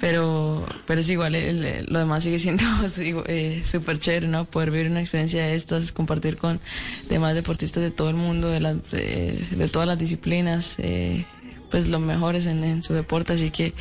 pero, 0.01 0.67
pero 0.89 1.03
es 1.03 1.09
igual, 1.09 1.37
el, 1.37 1.87
lo 1.89 2.01
demás 2.01 2.25
sigue 2.25 2.41
siendo 2.41 2.65
eh, 3.29 3.63
súper 3.65 4.01
chévere, 4.01 4.27
¿no? 4.27 4.45
Poder 4.45 4.73
vivir 4.73 4.91
una 4.91 5.03
experiencia 5.03 5.45
de 5.45 5.55
estas, 5.55 5.93
compartir 5.93 6.37
con 6.37 6.61
demás 7.09 7.37
deportistas 7.37 7.85
de 7.85 7.93
todo 7.93 8.11
el 8.11 8.17
mundo, 8.17 8.49
de, 8.49 8.59
las, 8.59 8.91
de, 8.91 9.69
todas 9.71 9.87
las 9.87 10.01
disciplinas, 10.01 10.75
eh, 10.79 11.27
pues 11.71 11.87
los 11.87 12.01
mejores 12.01 12.47
en 12.47 12.83
su 12.83 12.93
deporte, 12.93 13.35
así 13.35 13.53
que 13.53 13.73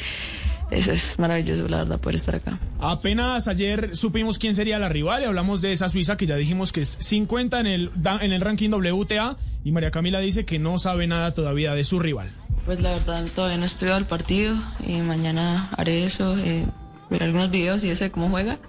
eso 0.71 0.91
es 0.91 1.17
maravilloso, 1.17 1.67
la 1.67 1.77
verdad, 1.79 1.99
poder 1.99 2.15
estar 2.15 2.35
acá. 2.35 2.59
Apenas 2.79 3.47
ayer 3.47 3.95
supimos 3.95 4.37
quién 4.37 4.53
sería 4.53 4.77
la 4.77 4.89
rival 4.89 5.23
y 5.23 5.25
hablamos 5.25 5.61
de 5.61 5.71
esa 5.71 5.89
Suiza 5.89 6.15
que 6.17 6.27
ya 6.27 6.35
dijimos 6.35 6.71
que 6.71 6.81
es 6.81 6.97
50 6.99 7.59
en 7.59 7.67
el, 7.67 7.91
en 8.21 8.31
el 8.31 8.41
ranking 8.41 8.69
WTA 8.69 9.37
y 9.63 9.71
María 9.71 9.91
Camila 9.91 10.19
dice 10.19 10.45
que 10.45 10.59
no 10.59 10.77
sabe 10.77 11.07
nada 11.07 11.33
todavía 11.33 11.73
de 11.73 11.83
su 11.83 11.99
rival. 11.99 12.31
Pues 12.65 12.81
la 12.81 12.91
verdad 12.91 13.25
todavía 13.33 13.57
no 13.57 13.63
he 13.63 13.67
estudiado 13.67 13.97
el 13.97 14.05
partido 14.05 14.55
y 14.85 14.97
mañana 14.97 15.69
haré 15.75 16.03
eso, 16.03 16.37
eh, 16.37 16.67
ver 17.09 17.23
algunos 17.23 17.49
videos 17.49 17.83
y 17.83 17.95
sé 17.95 18.11
cómo 18.11 18.29
juega. 18.29 18.59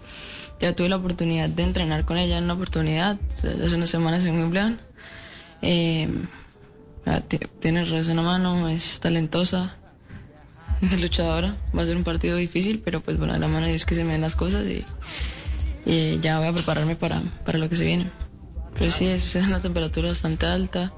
Ya 0.60 0.74
tuve 0.74 0.88
la 0.88 0.96
oportunidad 0.96 1.48
de 1.48 1.62
entrenar 1.62 2.04
con 2.04 2.16
ella 2.16 2.38
en 2.38 2.44
una 2.44 2.54
oportunidad, 2.54 3.18
hace 3.34 3.74
unas 3.74 3.90
semanas 3.90 4.24
en 4.24 4.40
Wimbledon. 4.40 4.80
Eh, 5.62 6.08
tiene 7.60 7.84
razón 7.84 8.18
a 8.18 8.22
mano, 8.22 8.68
es 8.68 9.00
talentosa, 9.00 9.76
luchadora. 10.98 11.56
Va 11.76 11.82
a 11.82 11.84
ser 11.84 11.96
un 11.96 12.04
partido 12.04 12.36
difícil, 12.36 12.80
pero 12.84 13.00
pues 13.00 13.18
bueno, 13.18 13.36
la 13.38 13.48
mano 13.48 13.66
es 13.66 13.84
que 13.84 13.94
se 13.94 14.04
me 14.04 14.12
den 14.12 14.20
las 14.20 14.36
cosas 14.36 14.64
y, 14.66 14.84
y 15.84 16.18
ya 16.20 16.38
voy 16.38 16.48
a 16.48 16.52
prepararme 16.52 16.96
para, 16.96 17.22
para, 17.44 17.58
lo 17.58 17.68
que 17.68 17.76
se 17.76 17.84
viene. 17.84 18.10
Pero 18.78 18.90
sí, 18.90 19.06
es 19.06 19.34
una 19.34 19.60
temperatura 19.60 20.08
bastante 20.08 20.46
alta. 20.46 20.92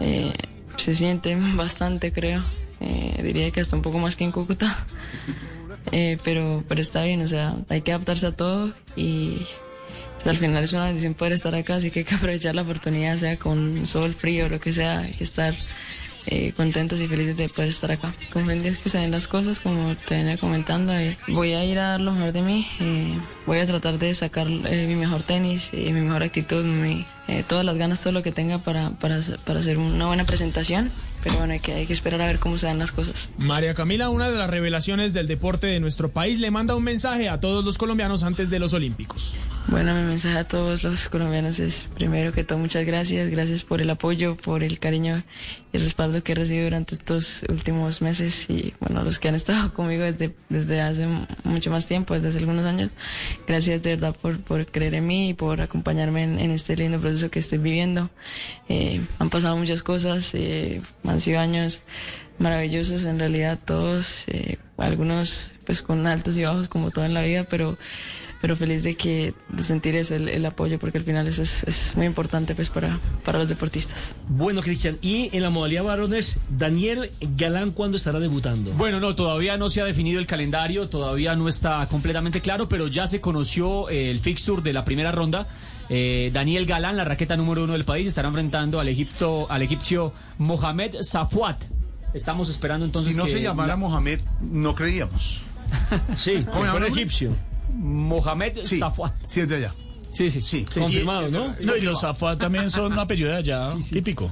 Eh, 0.00 0.32
se 0.76 0.94
siente 0.94 1.36
bastante, 1.54 2.12
creo. 2.12 2.42
Eh, 2.80 3.20
diría 3.22 3.50
que 3.50 3.60
hasta 3.60 3.76
un 3.76 3.82
poco 3.82 3.98
más 3.98 4.16
que 4.16 4.24
en 4.24 4.32
Cúcuta. 4.32 4.84
Eh, 5.92 6.18
pero, 6.24 6.64
pero 6.68 6.80
está 6.80 7.02
bien, 7.04 7.22
o 7.22 7.28
sea, 7.28 7.56
hay 7.68 7.82
que 7.82 7.92
adaptarse 7.92 8.26
a 8.26 8.32
todo 8.32 8.72
y 8.96 9.46
pues, 10.16 10.26
al 10.26 10.38
final 10.38 10.64
es 10.64 10.72
una 10.72 10.86
bendición 10.86 11.14
poder 11.14 11.34
estar 11.34 11.54
acá, 11.54 11.76
así 11.76 11.92
que 11.92 12.00
hay 12.00 12.04
que 12.04 12.16
aprovechar 12.16 12.56
la 12.56 12.62
oportunidad, 12.62 13.16
sea 13.16 13.36
con 13.36 13.86
sol, 13.86 14.12
frío, 14.12 14.48
lo 14.48 14.58
que 14.58 14.72
sea, 14.72 15.00
hay 15.00 15.12
que 15.12 15.22
estar 15.22 15.54
eh, 16.26 16.52
contentos 16.56 17.00
y 17.00 17.08
felices 17.08 17.36
de 17.36 17.48
poder 17.48 17.70
estar 17.70 17.90
acá. 17.90 18.14
Confío 18.32 18.52
en 18.52 18.62
Dios 18.62 18.78
que 18.78 18.88
se 18.88 18.98
den 18.98 19.10
las 19.10 19.28
cosas, 19.28 19.60
como 19.60 19.94
te 19.94 20.16
venía 20.16 20.36
comentando. 20.36 20.92
Eh, 20.92 21.16
voy 21.28 21.52
a 21.52 21.64
ir 21.64 21.78
a 21.78 21.90
dar 21.90 22.00
lo 22.00 22.12
mejor 22.12 22.32
de 22.32 22.42
mí, 22.42 22.66
eh, 22.80 23.18
voy 23.46 23.58
a 23.58 23.66
tratar 23.66 23.98
de 23.98 24.14
sacar 24.14 24.48
mi 24.48 24.94
mejor 24.94 25.22
tenis, 25.22 25.70
mi 25.72 25.92
mejor 25.92 26.22
actitud, 26.22 26.64
mi, 26.64 27.06
todas 27.48 27.64
las 27.64 27.76
ganas, 27.76 28.00
todo 28.00 28.12
lo 28.12 28.22
que 28.22 28.32
tenga 28.32 28.58
para, 28.58 28.90
para, 28.90 29.20
para 29.44 29.60
hacer 29.60 29.78
una 29.78 30.06
buena 30.06 30.24
presentación. 30.24 30.90
Pero 31.22 31.38
bueno, 31.38 31.54
hay 31.54 31.60
que, 31.60 31.72
hay 31.72 31.86
que 31.86 31.92
esperar 31.92 32.22
a 32.22 32.26
ver 32.26 32.38
cómo 32.38 32.56
se 32.56 32.66
dan 32.66 32.78
las 32.78 32.92
cosas. 32.92 33.30
María 33.36 33.74
Camila, 33.74 34.10
una 34.10 34.30
de 34.30 34.38
las 34.38 34.48
revelaciones 34.48 35.12
del 35.12 35.26
deporte 35.26 35.66
de 35.66 35.80
nuestro 35.80 36.12
país, 36.12 36.38
le 36.38 36.52
manda 36.52 36.76
un 36.76 36.84
mensaje 36.84 37.28
a 37.28 37.40
todos 37.40 37.64
los 37.64 37.78
colombianos 37.78 38.22
antes 38.22 38.48
de 38.48 38.60
los 38.60 38.74
Olímpicos. 38.74 39.34
Bueno, 39.66 39.92
mi 39.96 40.02
mensaje 40.02 40.38
a 40.38 40.44
todos 40.44 40.84
los 40.84 41.08
colombianos 41.08 41.58
es, 41.58 41.88
primero 41.96 42.32
que 42.32 42.44
todo, 42.44 42.58
muchas 42.58 42.86
gracias. 42.86 43.28
Gracias 43.30 43.64
por 43.64 43.80
el 43.80 43.90
apoyo, 43.90 44.36
por 44.36 44.62
el 44.62 44.78
cariño 44.78 45.24
el 45.76 45.82
respaldo 45.82 46.22
que 46.22 46.32
he 46.32 46.34
recibido 46.34 46.64
durante 46.64 46.94
estos 46.94 47.42
últimos 47.48 48.02
meses 48.02 48.48
y, 48.48 48.74
bueno, 48.80 49.04
los 49.04 49.18
que 49.18 49.28
han 49.28 49.34
estado 49.34 49.72
conmigo 49.74 50.04
desde, 50.04 50.34
desde 50.48 50.80
hace 50.80 51.06
mucho 51.44 51.70
más 51.70 51.86
tiempo, 51.86 52.14
desde 52.14 52.28
hace 52.28 52.38
algunos 52.38 52.64
años. 52.64 52.90
Gracias 53.46 53.82
de 53.82 53.96
verdad 53.96 54.16
por, 54.20 54.40
por 54.40 54.66
creer 54.66 54.94
en 54.94 55.06
mí 55.06 55.30
y 55.30 55.34
por 55.34 55.60
acompañarme 55.60 56.24
en, 56.24 56.38
en 56.38 56.50
este 56.50 56.76
lindo 56.76 57.00
proceso 57.00 57.30
que 57.30 57.38
estoy 57.38 57.58
viviendo. 57.58 58.10
Eh, 58.68 59.00
han 59.18 59.30
pasado 59.30 59.56
muchas 59.56 59.82
cosas, 59.82 60.34
eh, 60.34 60.82
han 61.04 61.20
sido 61.20 61.40
años 61.40 61.82
maravillosos 62.38 63.04
en 63.04 63.18
realidad 63.18 63.58
todos, 63.64 64.24
eh, 64.26 64.58
algunos 64.76 65.50
pues 65.64 65.82
con 65.82 66.06
altos 66.06 66.36
y 66.36 66.44
bajos 66.44 66.68
como 66.68 66.90
todo 66.90 67.04
en 67.04 67.14
la 67.14 67.22
vida, 67.22 67.44
pero 67.44 67.76
pero 68.46 68.54
feliz 68.56 68.84
de 68.84 68.94
que 68.94 69.34
de 69.48 69.64
sentir 69.64 69.96
eso, 69.96 70.14
el, 70.14 70.28
el 70.28 70.46
apoyo, 70.46 70.78
porque 70.78 70.98
al 70.98 71.04
final 71.04 71.26
eso 71.26 71.42
es, 71.42 71.64
es 71.64 71.96
muy 71.96 72.06
importante 72.06 72.54
pues 72.54 72.70
para, 72.70 73.00
para 73.24 73.40
los 73.40 73.48
deportistas. 73.48 73.96
Bueno, 74.28 74.62
Cristian, 74.62 74.98
y 75.02 75.36
en 75.36 75.42
la 75.42 75.50
modalidad 75.50 75.82
varones, 75.82 76.38
Daniel 76.48 77.10
Galán, 77.36 77.72
¿cuándo 77.72 77.96
estará 77.96 78.20
debutando? 78.20 78.70
Bueno, 78.74 79.00
no, 79.00 79.16
todavía 79.16 79.56
no 79.56 79.68
se 79.68 79.80
ha 79.80 79.84
definido 79.84 80.20
el 80.20 80.28
calendario, 80.28 80.88
todavía 80.88 81.34
no 81.34 81.48
está 81.48 81.84
completamente 81.88 82.40
claro, 82.40 82.68
pero 82.68 82.86
ya 82.86 83.08
se 83.08 83.20
conoció 83.20 83.90
eh, 83.90 84.12
el 84.12 84.20
fixture 84.20 84.62
de 84.62 84.72
la 84.72 84.84
primera 84.84 85.10
ronda. 85.10 85.48
Eh, 85.88 86.30
Daniel 86.32 86.66
Galán, 86.66 86.96
la 86.96 87.02
raqueta 87.04 87.36
número 87.36 87.64
uno 87.64 87.72
del 87.72 87.84
país, 87.84 88.06
estará 88.06 88.28
enfrentando 88.28 88.78
al 88.78 88.88
egipto, 88.88 89.48
al 89.50 89.62
egipcio 89.62 90.12
Mohamed 90.38 90.98
Safwat. 91.00 91.64
Estamos 92.14 92.48
esperando 92.48 92.86
entonces 92.86 93.10
si 93.10 93.18
no 93.18 93.24
que 93.24 93.32
se 93.32 93.42
llamara 93.42 93.70
la- 93.70 93.76
Mohamed, 93.76 94.20
no 94.40 94.72
creíamos. 94.76 95.40
Sí, 96.14 96.44
¿Cómo 96.44 96.60
se 96.60 96.66
llama 96.66 96.66
el 96.66 96.72
nombre? 96.84 96.88
egipcio. 96.90 97.34
Mohamed 97.72 98.58
Sí, 98.64 98.78
Safwat. 98.78 99.12
sí 99.24 99.40
es 99.40 99.48
de 99.48 99.56
allá. 99.56 99.74
Sí, 100.12 100.30
sí, 100.30 100.40
Sí, 100.40 100.64
confirmado, 100.72 101.28
¿no? 101.28 101.54
No, 101.66 101.76
y 101.76 101.82
los 101.82 102.00
Zafat 102.00 102.38
también 102.38 102.70
son 102.70 102.90
un 102.92 102.98
apellido 102.98 103.28
de 103.30 103.36
allá, 103.36 103.60
típico. 103.92 104.30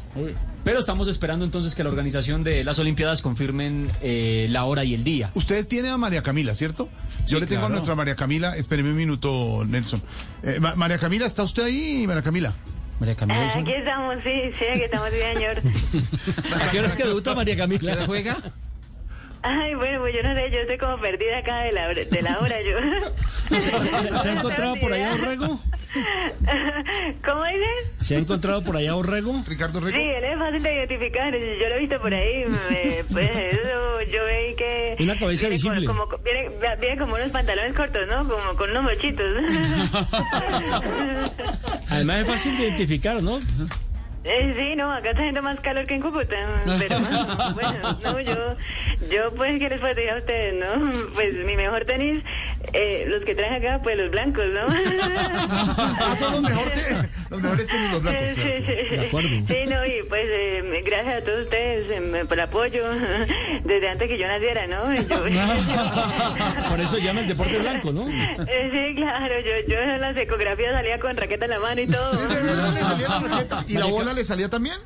Pero 0.64 0.78
estamos 0.78 1.08
esperando 1.08 1.44
entonces 1.44 1.74
que 1.74 1.84
la 1.84 1.90
organización 1.90 2.42
de 2.42 2.64
las 2.64 2.78
Olimpiadas 2.78 3.20
confirmen 3.20 3.86
eh, 4.00 4.46
la 4.48 4.64
hora 4.64 4.82
y 4.84 4.94
el 4.94 5.04
día. 5.04 5.30
Ustedes 5.34 5.68
tienen 5.68 5.90
a 5.92 5.98
María 5.98 6.22
Camila, 6.22 6.54
¿cierto? 6.54 6.88
Yo 7.26 7.36
Sí, 7.36 7.40
le 7.40 7.46
tengo 7.46 7.60
claro. 7.60 7.66
a 7.66 7.68
nuestra 7.76 7.94
María 7.94 8.16
Camila. 8.16 8.56
Espéreme 8.56 8.92
un 8.92 8.96
minuto, 8.96 9.62
Nelson. 9.66 10.02
Eh, 10.42 10.56
Ma- 10.58 10.74
María 10.74 10.96
Camila, 10.96 11.26
¿está 11.26 11.42
usted 11.42 11.64
ahí, 11.64 12.06
María 12.06 12.22
Camila? 12.22 12.54
María 12.98 13.16
Ah, 13.28 13.48
aquí 13.58 13.72
estamos, 13.72 14.16
sí, 14.24 14.30
sí, 14.58 14.64
aquí 14.72 14.82
estamos 14.84 15.10
bien, 15.12 15.34
señor. 15.36 15.62
¿A 16.62 16.70
qué 16.70 16.78
hora 16.78 16.88
es 16.88 16.96
que 16.96 17.04
debuta 17.04 17.34
María 17.34 17.56
Camila? 17.58 17.96
¿Qué 17.98 18.06
juega? 18.06 18.38
Ay, 19.46 19.74
bueno, 19.74 20.00
pues 20.00 20.14
yo 20.14 20.22
no 20.22 20.34
sé, 20.34 20.50
yo 20.50 20.60
estoy 20.60 20.78
como 20.78 20.96
perdida 20.98 21.36
acá 21.38 21.58
de 21.64 21.72
la, 21.72 21.88
hora- 21.88 22.04
de 22.04 22.22
la 22.22 22.38
hora, 22.38 22.56
yo. 22.62 22.78
¿Se, 23.60 23.60
se- 23.60 23.78
se- 23.78 24.18
se 24.18 24.28
ha 24.28 24.32
encontrado 24.32 24.74
por 24.80 24.90
allá 24.92 25.12
Orrego? 25.12 25.60
¿Cómo 27.24 27.44
dices? 27.44 27.92
¿Se 27.98 28.16
ha 28.16 28.18
encontrado 28.18 28.62
por 28.64 28.76
allá 28.76 28.96
Orrego? 28.96 29.44
Ricardo 29.46 29.80
Sí, 29.86 29.94
él 30.00 30.24
es 30.24 30.38
fácil 30.38 30.62
de 30.62 30.74
identificar, 30.74 31.32
yo 31.34 31.68
lo 31.68 31.74
he 31.74 31.78
visto 31.78 32.00
por 32.00 32.14
ahí, 32.14 32.44
me- 32.46 33.04
pues 33.12 33.30
eso, 33.52 34.00
yo 34.10 34.24
veí 34.24 34.54
que... 34.56 34.96
Una 35.00 35.18
cabeza 35.18 35.48
viene 35.48 35.56
visible. 35.62 35.86
Como, 35.86 36.08
como- 36.08 36.22
viene, 36.24 36.48
viene 36.80 36.96
como 36.98 37.14
unos 37.14 37.30
pantalones 37.30 37.74
cortos, 37.74 38.08
¿no? 38.08 38.26
Como 38.26 38.56
con 38.56 38.70
unos 38.70 38.82
mochitos. 38.84 39.26
Además 41.90 42.20
es 42.22 42.26
fácil 42.26 42.56
de 42.56 42.62
identificar, 42.64 43.22
¿no? 43.22 43.38
Eh, 44.26 44.54
sí, 44.56 44.74
no, 44.74 44.90
acá 44.90 45.10
está 45.10 45.20
haciendo 45.20 45.42
más 45.42 45.60
calor 45.60 45.84
que 45.86 45.94
en 45.96 46.00
Cúcuta, 46.00 46.36
pero 46.78 46.96
bueno, 47.54 47.98
no, 48.02 48.20
yo, 48.20 48.56
yo 49.10 49.34
pues, 49.34 49.58
¿qué 49.58 49.68
les 49.68 49.80
puedo 49.80 49.94
decir 49.94 50.10
a 50.10 50.16
ustedes, 50.16 50.54
no? 50.54 50.90
Pues 51.12 51.36
mi 51.44 51.56
mejor 51.56 51.84
tenis, 51.84 52.22
eh, 52.72 53.04
los 53.06 53.22
que 53.24 53.34
traje 53.34 53.56
acá, 53.56 53.80
pues 53.82 53.98
los 53.98 54.10
blancos, 54.10 54.46
¿no? 54.48 54.60
Ah, 55.76 56.16
son 56.18 56.32
los, 56.32 56.42
mejor 56.42 56.64
los 57.30 57.42
mejores 57.42 57.66
tenis 57.66 57.90
los 57.92 58.02
blancos, 58.02 58.24
Sí, 58.30 58.34
claro. 58.34 58.56
sí, 58.66 58.74
sí. 58.88 58.96
De 58.96 59.06
acuerdo. 59.06 59.28
Sí, 59.28 59.56
no, 59.68 59.86
y 59.86 60.02
pues 60.08 60.22
eh, 60.24 60.82
gracias 60.86 61.22
a 61.22 61.24
todos 61.24 61.42
ustedes 61.44 61.86
eh, 61.90 62.24
por 62.24 62.32
el 62.38 62.40
apoyo 62.44 62.84
desde 63.64 63.88
antes 63.88 64.08
que 64.08 64.18
yo 64.18 64.26
naciera, 64.26 64.66
¿no? 64.66 64.94
Yo- 64.94 66.68
Por 66.70 66.80
eso 66.80 66.98
llama 66.98 67.20
el 67.20 67.28
deporte 67.28 67.58
blanco, 67.58 67.92
¿no? 67.92 68.02
Eh, 68.02 68.70
sí, 68.72 68.94
claro, 68.96 69.34
yo, 69.40 69.52
yo 69.68 69.78
en 69.80 70.00
las 70.00 70.16
ecografías 70.16 70.72
salía 70.72 70.98
con 70.98 71.14
raqueta 71.16 71.44
en 71.44 71.50
la 71.50 71.58
mano 71.60 71.80
y 71.82 71.86
todo. 71.86 72.12
¿Y 73.68 73.74
la 73.74 73.86
bola 73.86 74.13
le 74.14 74.24
salía 74.24 74.48
también? 74.48 74.76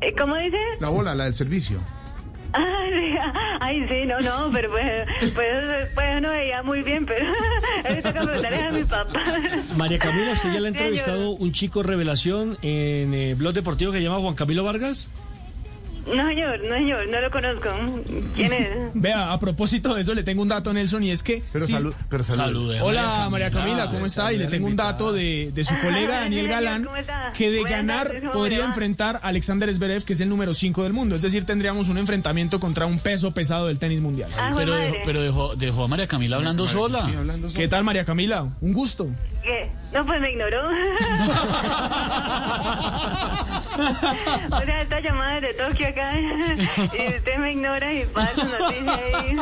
Eh, 0.00 0.14
¿Cómo 0.18 0.36
dice? 0.36 0.56
La 0.80 0.88
bola, 0.88 1.14
la 1.14 1.24
del 1.24 1.34
servicio. 1.34 1.80
Ay, 2.52 2.90
sí, 2.92 3.18
ay, 3.60 3.86
sí, 3.88 4.06
no, 4.06 4.18
no, 4.20 4.50
pero 4.52 4.70
pues, 4.70 5.04
pues, 5.34 5.90
pues 5.94 6.22
no 6.22 6.30
veía 6.30 6.62
muy 6.62 6.82
bien, 6.82 7.04
pero 7.04 7.26
visto 7.94 8.12
que 8.14 8.20
preguntarle 8.20 8.62
a 8.62 8.70
mi 8.70 8.84
papá. 8.84 9.20
María 9.76 9.98
Camila, 9.98 10.32
¿usted 10.32 10.52
ya 10.52 10.60
le 10.60 10.68
ha 10.68 10.70
Sí, 10.70 10.78
entrevistado 10.78 11.30
un 11.30 11.52
chico 11.52 11.82
revelación 11.82 12.56
en 12.62 13.12
eh, 13.12 13.34
Blog 13.34 13.52
Deportivo 13.52 13.92
que 13.92 13.98
se 13.98 14.04
llama 14.04 14.18
Juan 14.20 14.34
Camilo 14.34 14.64
Vargas? 14.64 15.10
No, 16.06 16.26
señor, 16.28 16.60
no, 16.64 16.74
señor, 16.76 17.08
no 17.08 17.20
lo 17.20 17.30
conozco. 17.30 17.68
¿Quién 18.36 18.52
es? 18.52 18.68
Vea, 18.94 19.32
a 19.32 19.40
propósito 19.40 19.94
de 19.94 20.02
eso, 20.02 20.14
le 20.14 20.22
tengo 20.22 20.40
un 20.42 20.48
dato, 20.48 20.72
Nelson, 20.72 21.02
y 21.02 21.10
es 21.10 21.22
que. 21.22 21.42
Pero 21.52 21.66
sí- 21.66 21.72
salud, 21.72 21.94
pero 22.08 22.22
salud. 22.22 22.42
Salude, 22.44 22.80
Hola, 22.80 23.28
María 23.30 23.50
Camila, 23.50 23.84
Ah, 23.84 23.90
¿cómo 23.90 24.06
está? 24.06 24.32
Y 24.32 24.38
le 24.38 24.46
tengo 24.46 24.66
un 24.68 24.76
dato 24.76 25.12
de, 25.12 25.50
de 25.52 25.64
su 25.64 25.76
colega 25.80 26.20
Daniel 26.20 26.46
Galán, 26.48 26.88
que 27.34 27.50
de 27.50 27.62
ganar 27.64 28.06
tardes, 28.06 28.20
¿cómo 28.22 28.32
podría 28.34 28.64
enfrentar 28.64 29.16
a 29.16 29.28
Alexander 29.28 29.72
Zverev, 29.74 30.04
que 30.04 30.12
es 30.12 30.20
el 30.20 30.28
número 30.28 30.54
5 30.54 30.82
del 30.84 30.92
mundo. 30.92 31.16
Es 31.16 31.22
decir, 31.22 31.44
tendríamos 31.44 31.88
un 31.88 31.98
enfrentamiento 31.98 32.60
contra 32.60 32.86
un 32.86 32.98
peso 33.00 33.32
pesado 33.34 33.66
del 33.66 33.78
tenis 33.78 34.00
mundial. 34.00 34.30
Ah, 34.38 34.52
Pero, 34.56 34.72
madre. 34.72 34.86
dejó, 34.86 34.96
pero 35.04 35.22
dejó, 35.22 35.56
dejó 35.56 35.84
a 35.84 35.88
María 35.88 36.06
Camila 36.06 36.36
hablando 36.36 36.66
sola. 36.68 37.04
¿Qué 37.54 37.66
tal, 37.68 37.82
María 37.84 38.04
Camila? 38.04 38.46
Un 38.60 38.72
gusto. 38.72 39.08
¿Qué? 39.42 39.70
No, 39.92 40.04
pues 40.04 40.20
me 40.20 40.30
ignoró. 40.32 40.68
o 44.50 44.60
sea, 44.64 44.82
esta 44.82 45.00
llamada 45.00 45.40
de 45.40 45.54
Tokio 45.54 45.94
acá 45.96 46.18
y 46.18 47.16
usted 47.16 47.38
me 47.38 47.52
ignora 47.52 47.92
y 47.92 48.04
pasa 48.06 48.44
noticia 48.44 49.00
ahí. 49.18 49.36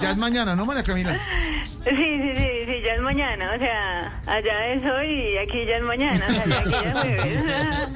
Ya 0.00 0.10
es 0.10 0.16
mañana, 0.16 0.56
¿no, 0.56 0.66
María 0.66 0.82
Camila? 0.82 1.16
Sí, 1.84 1.90
sí, 1.96 2.32
sí, 2.36 2.48
sí, 2.66 2.82
ya 2.84 2.94
es 2.94 3.00
mañana, 3.00 3.52
o 3.54 3.58
sea, 3.58 4.20
allá 4.26 4.66
es 4.68 4.82
hoy 4.84 5.34
y 5.34 5.38
aquí 5.38 5.64
ya 5.66 5.76
es 5.76 5.82
mañana, 5.82 6.26
o 6.28 6.32
sea, 6.32 6.44
ya 6.46 6.60
aquí 6.60 6.70
ya 6.70 7.90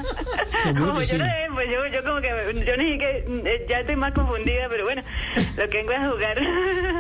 es. 0.46 0.50
Seguro 0.62 0.86
como 0.88 1.00
que 1.00 1.04
yo 1.06 1.10
sí. 1.12 1.18
no 1.18 1.24
sé, 1.24 1.32
pues 1.52 1.68
yo, 1.70 1.86
yo 1.88 2.04
como 2.08 2.20
que, 2.20 2.30
me- 2.32 2.64
yo 2.64 2.76
ni 2.76 2.98
que, 2.98 3.24
eh, 3.44 3.66
ya 3.68 3.80
estoy 3.80 3.96
más 3.96 4.12
confundida, 4.14 4.68
pero 4.68 4.84
bueno, 4.84 5.02
lo 5.56 5.68
que 5.68 5.78
vengo 5.78 5.92
a 5.92 6.10
jugar. 6.10 6.34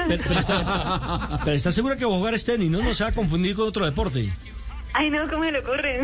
Pero, 0.08 0.22
pero 0.28 0.40
está, 0.40 1.40
pero 1.44 1.56
está 1.56 1.72
segura 1.72 1.96
que 1.96 2.04
va 2.04 2.12
a 2.14 2.16
jugar 2.18 2.34
es 2.34 2.44
tenis, 2.44 2.70
¿no? 2.70 2.82
No 2.82 2.92
se 2.92 3.04
va 3.04 3.10
a 3.10 3.14
confundir 3.14 3.54
con 3.56 3.66
otro 3.68 3.84
deporte. 3.86 4.30
Ay, 4.96 5.10
no, 5.10 5.28
¿cómo 5.28 5.44
se 5.44 5.50
le 5.52 5.58
ocurre? 5.58 6.00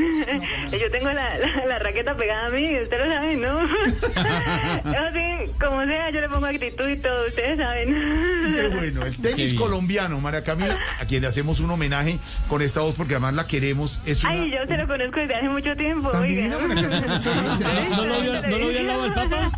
Yo 0.73 0.91
tengo 0.91 1.11
la, 1.13 1.39
la, 1.39 1.67
la 1.67 1.79
raqueta 1.79 2.17
pegada 2.17 2.47
a 2.47 2.51
mí, 2.51 2.77
usted 2.81 2.99
lo 2.99 3.15
sabe, 3.15 3.37
¿no? 3.37 3.61
Eso 3.65 5.15
sí, 5.15 5.53
como 5.61 5.85
sea, 5.85 6.11
yo 6.11 6.21
le 6.21 6.29
pongo 6.29 6.47
actitud 6.47 6.89
y 6.89 6.97
todo, 6.97 7.27
ustedes 7.29 7.59
saben. 7.59 7.95
Qué 8.55 8.69
bueno, 8.75 9.07
el 9.07 9.17
tenis 9.23 9.55
colombiano, 9.55 10.19
María 10.21 10.43
Camila, 10.43 10.77
a 11.01 11.05
quien 11.05 11.23
le 11.23 11.29
hacemos 11.29 11.61
un 11.61 11.71
homenaje 11.71 12.19
con 12.49 12.63
esta 12.63 12.81
voz 12.81 12.95
porque 12.97 13.15
además 13.15 13.35
la 13.35 13.47
queremos. 13.47 14.01
Es 14.07 14.25
una... 14.25 14.33
Ay, 14.33 14.51
yo 14.51 14.67
se 14.67 14.77
lo 14.77 14.87
conozco 14.89 15.21
desde 15.21 15.35
hace 15.37 15.49
mucho 15.49 15.77
tiempo, 15.77 16.11
Tan 16.11 16.27
divina. 16.27 16.57
¿No 16.59 18.05
lo 18.05 18.21
vio, 18.21 18.43
no 18.43 18.59
lo 18.59 18.69
vio 18.69 18.79
al 18.81 18.87
lado 18.87 19.03
del 19.05 19.13
Papa? 19.13 19.51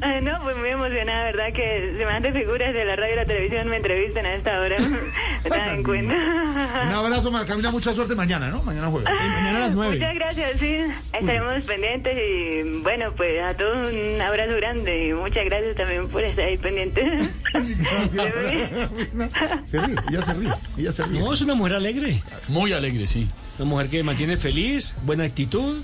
Ay, 0.00 0.20
no, 0.22 0.42
pues 0.42 0.56
muy 0.56 0.68
emocionada, 0.70 1.24
¿verdad? 1.24 1.52
Que 1.52 1.94
semejantes 1.96 2.34
figuras 2.34 2.74
de 2.74 2.84
la 2.84 2.96
radio 2.96 3.14
y 3.14 3.16
la 3.16 3.24
televisión 3.24 3.68
me 3.68 3.76
entrevisten 3.76 4.26
a 4.26 4.34
esta 4.34 4.60
hora. 4.60 4.76
Me 5.44 5.50
dan 5.50 5.68
en 5.76 5.82
cuenta. 5.84 6.14
Un 6.14 6.92
abrazo, 6.92 7.30
María 7.30 7.46
Camila, 7.46 7.70
mucha 7.70 7.92
suerte 7.94 8.14
mañana, 8.16 8.48
¿no? 8.48 8.62
Mañana 8.62 8.88
jueves. 8.88 9.08
mañana 9.08 9.56
a 9.56 9.60
las 9.60 9.74
nueve. 9.74 9.94
Muchas 9.94 10.14
gracias, 10.14 10.58
sí. 10.58 10.78
Estaremos 11.12 11.64
pendientes 11.64 12.16
y 12.16 12.80
bueno, 12.80 13.12
pues 13.16 13.42
a 13.42 13.54
todos 13.54 13.90
un 13.90 14.20
abrazo 14.20 14.56
grande 14.56 15.08
y 15.08 15.12
muchas 15.12 15.44
gracias 15.44 15.76
también 15.76 16.08
por 16.08 16.24
estar 16.24 16.46
ahí 16.46 16.58
pendientes. 16.58 17.30
Se 19.66 19.80
ríe, 19.80 19.96
ella 20.10 20.22
se 20.24 20.34
ríe, 20.34 20.52
ella 20.76 20.92
se 20.92 21.04
ríe. 21.04 21.20
No, 21.20 21.32
es 21.32 21.40
una 21.40 21.54
mujer 21.54 21.74
alegre. 21.74 22.22
Muy 22.48 22.72
alegre, 22.72 23.06
sí. 23.06 23.28
Una 23.58 23.68
mujer 23.68 23.88
que 23.88 24.02
mantiene 24.02 24.36
feliz, 24.36 24.96
buena 25.04 25.24
actitud 25.24 25.82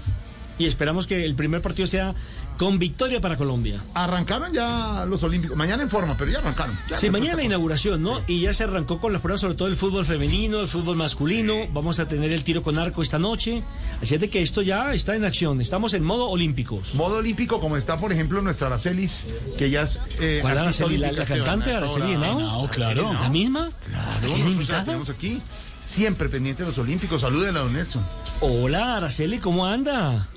y 0.59 0.66
esperamos 0.66 1.06
que 1.06 1.24
el 1.24 1.34
primer 1.34 1.62
partido 1.62 1.86
sea 1.86 2.14
con 2.62 2.78
victoria 2.78 3.20
para 3.20 3.36
Colombia. 3.36 3.80
Arrancaron 3.93 4.52
ya 4.52 5.05
los 5.09 5.20
Olímpicos, 5.24 5.56
mañana 5.56 5.82
en 5.82 5.90
forma, 5.90 6.16
pero 6.16 6.30
ya 6.30 6.39
arrancaron. 6.39 6.78
Ya 6.89 6.97
Sí, 6.97 7.10
mañana 7.10 7.34
la 7.39 7.43
inauguración, 7.43 8.01
¿no? 8.05 8.20
Y 8.28 8.43
ya 8.43 8.52
se 8.52 8.62
arrancó 8.62 9.01
con 9.01 9.12
las 9.12 9.20
pruebas, 9.20 9.40
sobre 9.40 9.55
todo 9.56 9.66
el 9.66 9.74
fútbol 9.74 10.05
femenino, 10.06 10.60
el 10.60 10.68
fútbol 10.68 10.94
masculino. 10.97 11.66
Vamos 11.72 11.98
a 11.98 12.06
tener 12.06 12.32
el 12.32 12.44
tiro 12.44 12.62
con 12.62 12.78
arco 12.78 13.02
esta 13.02 13.18
noche. 13.18 13.64
Así 14.01 14.14
es 14.14 14.20
de 14.20 14.30
que 14.30 14.43
esto 14.43 14.62
ya 14.62 14.94
está 14.94 15.16
en 15.16 15.24
acción. 15.24 15.60
Estamos 15.60 15.93
en 15.94 16.05
modo 16.05 16.28
olímpicos. 16.28 16.94
Modo 16.94 17.16
olímpico, 17.16 17.59
como 17.60 17.76
está, 17.76 17.97
por 17.98 18.12
ejemplo, 18.12 18.40
nuestra 18.43 18.68
Aracelis, 18.68 19.26
que 19.59 19.68
ya 19.68 19.82
es. 19.82 19.98
Eh, 20.20 20.39
¿Cuál 20.40 20.59
Araceli? 20.59 20.98
¿La- 20.98 21.10
la 21.10 21.24
cantante 21.24 21.72
Araceli. 21.72 22.12
Henao? 22.12 22.39
Henao, 22.39 22.68
claro. 22.68 23.12
¿La 23.12 23.28
misma? 23.28 23.70
Claro, 23.90 24.10
¿Tiene 24.20 24.20
nosotros 24.22 24.44
la 24.44 24.51
invitada? 24.52 24.84
tenemos 24.84 25.09
aquí. 25.10 25.40
Siempre 25.82 26.28
pendiente 26.28 26.62
de 26.62 26.68
los 26.68 26.78
Olímpicos. 26.78 27.22
Salúdela, 27.22 27.59
don 27.60 27.72
Nelson. 27.72 28.06
Hola, 28.40 28.98
Araceli, 28.98 29.39
¿cómo 29.39 29.66
anda? 29.66 30.28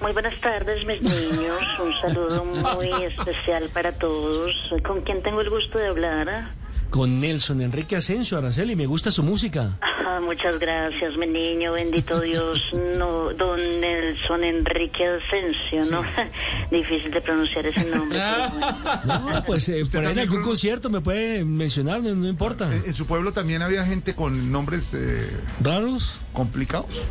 Muy 0.00 0.12
buenas 0.12 0.38
tardes, 0.40 0.86
mis 0.86 1.02
niños. 1.02 1.60
Un 1.82 1.92
saludo 2.00 2.44
muy 2.44 2.90
especial 3.04 3.68
para 3.72 3.92
todos. 3.92 4.52
¿Con 4.86 5.00
quién 5.02 5.22
tengo 5.22 5.40
el 5.40 5.50
gusto 5.50 5.78
de 5.78 5.88
hablar? 5.88 6.52
Con 6.90 7.20
Nelson 7.20 7.60
Enrique 7.60 7.96
Asensio, 7.96 8.38
Araceli, 8.38 8.74
me 8.74 8.86
gusta 8.86 9.10
su 9.10 9.22
música. 9.22 9.76
Ah, 9.82 10.20
muchas 10.22 10.58
gracias, 10.58 11.18
mi 11.18 11.26
niño, 11.26 11.72
bendito 11.72 12.18
Dios. 12.20 12.62
No, 12.96 13.34
don 13.34 13.60
Nelson 13.80 14.42
Enrique 14.42 15.06
Asensio, 15.06 15.84
¿no? 15.90 16.02
Difícil 16.70 17.10
de 17.10 17.20
pronunciar 17.20 17.66
ese 17.66 17.84
nombre. 17.90 18.18
pero 18.18 18.58
bueno. 19.04 19.30
No, 19.34 19.44
pues 19.44 19.68
eh, 19.68 19.84
por 19.84 20.06
ahí 20.06 20.12
en 20.12 20.20
algún 20.20 20.42
concierto 20.42 20.88
me 20.88 21.02
puede 21.02 21.44
mencionar, 21.44 22.02
no, 22.02 22.14
no 22.14 22.26
importa. 22.26 22.72
En 22.74 22.94
su 22.94 23.04
pueblo 23.04 23.32
también 23.32 23.60
había 23.60 23.84
gente 23.84 24.14
con 24.14 24.50
nombres 24.50 24.94
eh, 24.94 25.28
raros, 25.60 26.18
complicados. 26.32 27.02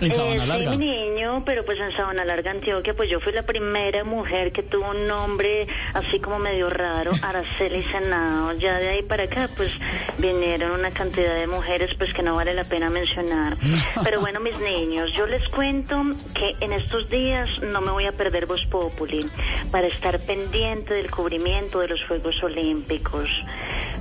En 0.00 0.10
Sabana 0.10 0.44
Eh, 0.44 0.46
Larga. 0.46 0.70
Sí, 0.72 0.76
mi 0.78 0.86
niño, 0.90 1.42
pero 1.46 1.64
pues 1.64 1.78
en 1.80 1.90
Sabana 1.92 2.24
Larga, 2.24 2.50
Antioquia, 2.50 2.94
pues 2.94 3.08
yo 3.08 3.18
fui 3.20 3.32
la 3.32 3.44
primera 3.44 4.04
mujer 4.04 4.52
que 4.52 4.62
tuvo 4.62 4.90
un 4.90 5.06
nombre 5.06 5.66
así 5.94 6.20
como 6.20 6.38
medio 6.38 6.68
raro, 6.68 7.12
Araceli 7.22 7.82
Senado. 7.84 8.52
Ya 8.58 8.78
de 8.78 8.88
ahí 8.90 9.02
para 9.02 9.24
acá, 9.24 9.48
pues 9.56 9.72
vinieron 10.18 10.72
una 10.72 10.90
cantidad 10.90 11.34
de 11.34 11.46
mujeres, 11.46 11.94
pues 11.96 12.12
que 12.12 12.22
no 12.22 12.34
vale 12.34 12.52
la 12.52 12.64
pena 12.64 12.90
mencionar. 12.90 13.56
Pero 14.04 14.20
bueno, 14.20 14.40
mis 14.40 14.58
niños, 14.60 15.12
yo 15.14 15.26
les 15.26 15.48
cuento 15.48 16.02
que 16.34 16.54
en 16.60 16.72
estos 16.72 17.08
días 17.08 17.48
no 17.62 17.80
me 17.80 17.90
voy 17.90 18.04
a 18.04 18.12
perder 18.12 18.46
Voz 18.46 18.64
Populi 18.66 19.26
para 19.70 19.86
estar 19.86 20.18
pendiente 20.20 20.92
del 20.94 21.10
cubrimiento 21.10 21.80
de 21.80 21.88
los 21.88 22.04
Juegos 22.04 22.42
Olímpicos. 22.42 23.28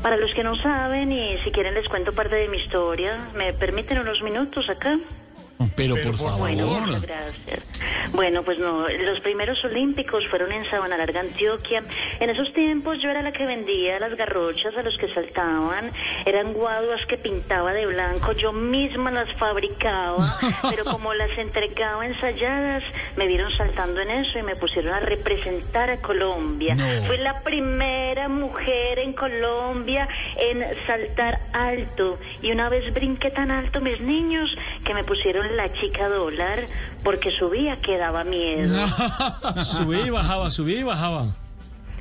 Para 0.02 0.18
los 0.18 0.34
que 0.34 0.44
no 0.44 0.56
saben 0.58 1.12
y 1.12 1.38
si 1.44 1.52
quieren 1.52 1.74
les 1.74 1.88
cuento 1.88 2.12
parte 2.12 2.36
de 2.36 2.48
mi 2.50 2.58
historia, 2.58 3.18
¿me 3.34 3.54
permiten 3.54 4.00
unos 4.00 4.22
minutos 4.22 4.70
acá? 4.70 5.00
Pero, 5.76 5.96
por 6.04 6.18
favor. 6.18 6.40
Bueno, 6.40 6.68
muchas 6.68 7.02
gracias. 7.02 7.64
Bueno, 8.14 8.44
pues 8.44 8.60
no, 8.60 8.88
los 8.88 9.20
primeros 9.20 9.64
olímpicos 9.66 10.28
fueron 10.28 10.52
en 10.52 10.70
Sabana 10.70 10.98
Larga, 10.98 11.22
Antioquia. 11.22 11.84
En 12.20 12.30
esos 12.30 12.54
tiempos 12.54 13.02
yo 13.02 13.10
era 13.10 13.22
la 13.22 13.32
que 13.32 13.46
vendía 13.46 14.00
las 14.00 14.16
garrochas 14.16 14.76
a 14.78 14.84
los 14.84 14.98
que 14.98 15.08
saltaban. 15.10 15.92
Eran 16.26 16.54
guaduas 16.54 17.06
que 17.08 17.18
pintaba 17.18 17.74
de 17.74 17.86
blanco, 17.88 18.34
yo 18.34 18.54
misma 18.54 19.12
las 19.12 19.32
fabricaba, 19.34 20.26
pero 20.70 20.86
como 20.86 21.14
las 21.14 21.38
entregaba 21.38 22.06
ensayadas, 22.06 22.84
me 23.16 23.28
vieron 23.28 23.52
saltando 23.52 24.02
en 24.02 24.12
eso 24.12 24.40
y 24.40 24.44
me 24.44 24.56
pusieron 24.56 24.94
a 24.94 25.00
representar 25.00 25.90
a 25.90 26.02
Colombia. 26.02 26.76
No. 26.76 26.86
Fui 27.08 27.18
la 27.18 27.42
primera 27.42 28.30
mujer 28.30 29.00
en 29.00 29.14
Colombia 29.14 30.08
en 30.38 30.64
saltar 30.86 31.40
alto. 31.54 32.20
Y 32.42 32.52
una 32.52 32.70
vez 32.70 32.94
brinqué 32.94 33.32
tan 33.32 33.52
alto, 33.52 33.82
mis 33.82 34.00
niños, 34.02 34.56
que 34.84 34.94
me 34.94 35.04
pusieron 35.04 35.45
la 35.52 35.72
chica 35.74 36.10
dólar 36.10 36.66
porque 37.04 37.32
subía 37.32 37.80
que 37.82 37.98
daba 37.98 38.24
miedo. 38.24 38.86
subía 39.64 40.06
y 40.06 40.10
bajaba, 40.10 40.50
subía 40.50 40.80
y 40.80 40.84
bajaba. 40.84 41.36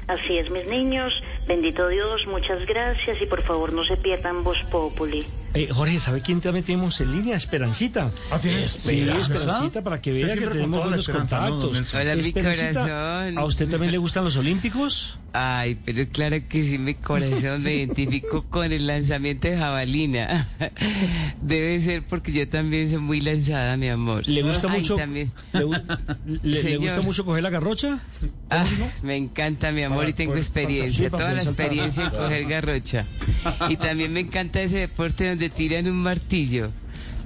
Así 0.06 0.36
es, 0.36 0.50
mis 0.50 0.66
niños. 0.66 1.12
Bendito 1.46 1.88
Dios, 1.88 2.22
muchas 2.26 2.64
gracias 2.66 3.20
y 3.20 3.26
por 3.26 3.42
favor 3.42 3.72
no 3.72 3.84
se 3.84 3.96
pierdan 3.98 4.42
Voz 4.44 4.56
Populi. 4.70 5.24
Eh, 5.52 5.68
Jorge, 5.70 6.00
¿sabe 6.00 6.20
quién 6.20 6.40
también 6.40 6.64
tenemos 6.64 7.00
en 7.00 7.12
línea? 7.12 7.36
Esperancita. 7.36 8.10
Ah, 8.32 8.40
¿tiene 8.40 8.66
Sí, 8.68 9.02
Esperanza? 9.02 9.32
Esperancita, 9.34 9.82
para 9.82 10.00
que 10.00 10.10
vea 10.12 10.34
que 10.34 10.46
tenemos 10.48 10.80
buenos 10.82 11.00
esperanza, 11.00 11.40
¿no, 11.42 11.50
don 11.50 11.60
contactos. 11.60 11.94
Hola, 11.94 12.16
mi 12.16 12.32
corazón. 12.32 13.38
¿A 13.38 13.44
usted 13.44 13.68
también 13.68 13.92
le 13.92 13.98
gustan 13.98 14.24
los 14.24 14.36
olímpicos? 14.36 15.16
Ay, 15.32 15.76
pero 15.84 16.08
claro 16.10 16.36
que 16.48 16.64
sí, 16.64 16.78
mi 16.78 16.94
corazón 16.94 17.62
me 17.62 17.74
identifico 17.74 18.42
con 18.50 18.72
el 18.72 18.86
lanzamiento 18.88 19.46
de 19.48 19.56
jabalina. 19.58 20.48
Debe 21.42 21.78
ser 21.78 22.04
porque 22.04 22.32
yo 22.32 22.48
también 22.48 22.88
soy 22.88 22.98
muy 22.98 23.20
lanzada, 23.20 23.76
mi 23.76 23.88
amor. 23.88 24.26
¿Le 24.26 24.42
gusta 24.42 24.66
Ay, 24.70 24.80
mucho? 24.80 24.96
también. 24.96 25.30
¿Le, 25.52 26.76
gusta 26.78 27.00
mucho 27.02 27.24
coger 27.24 27.42
la 27.44 27.50
garrocha? 27.50 28.00
Ah, 28.50 28.64
me 29.02 29.16
encanta, 29.16 29.70
mi 29.70 29.82
amor, 29.84 29.98
Para- 29.98 30.10
y 30.10 30.12
tengo 30.14 30.32
por- 30.32 30.38
experiencia, 30.38 31.04
sí, 31.04 31.10
para 31.10 31.22
toda 31.24 31.33
la 31.36 31.42
experiencia 31.42 32.04
en 32.04 32.10
coger 32.10 32.44
garrocha. 32.46 33.06
Y 33.68 33.76
también 33.76 34.12
me 34.12 34.20
encanta 34.20 34.60
ese 34.60 34.78
deporte 34.78 35.28
donde 35.28 35.50
tiran 35.50 35.86
un 35.88 35.96
martillo. 36.02 36.70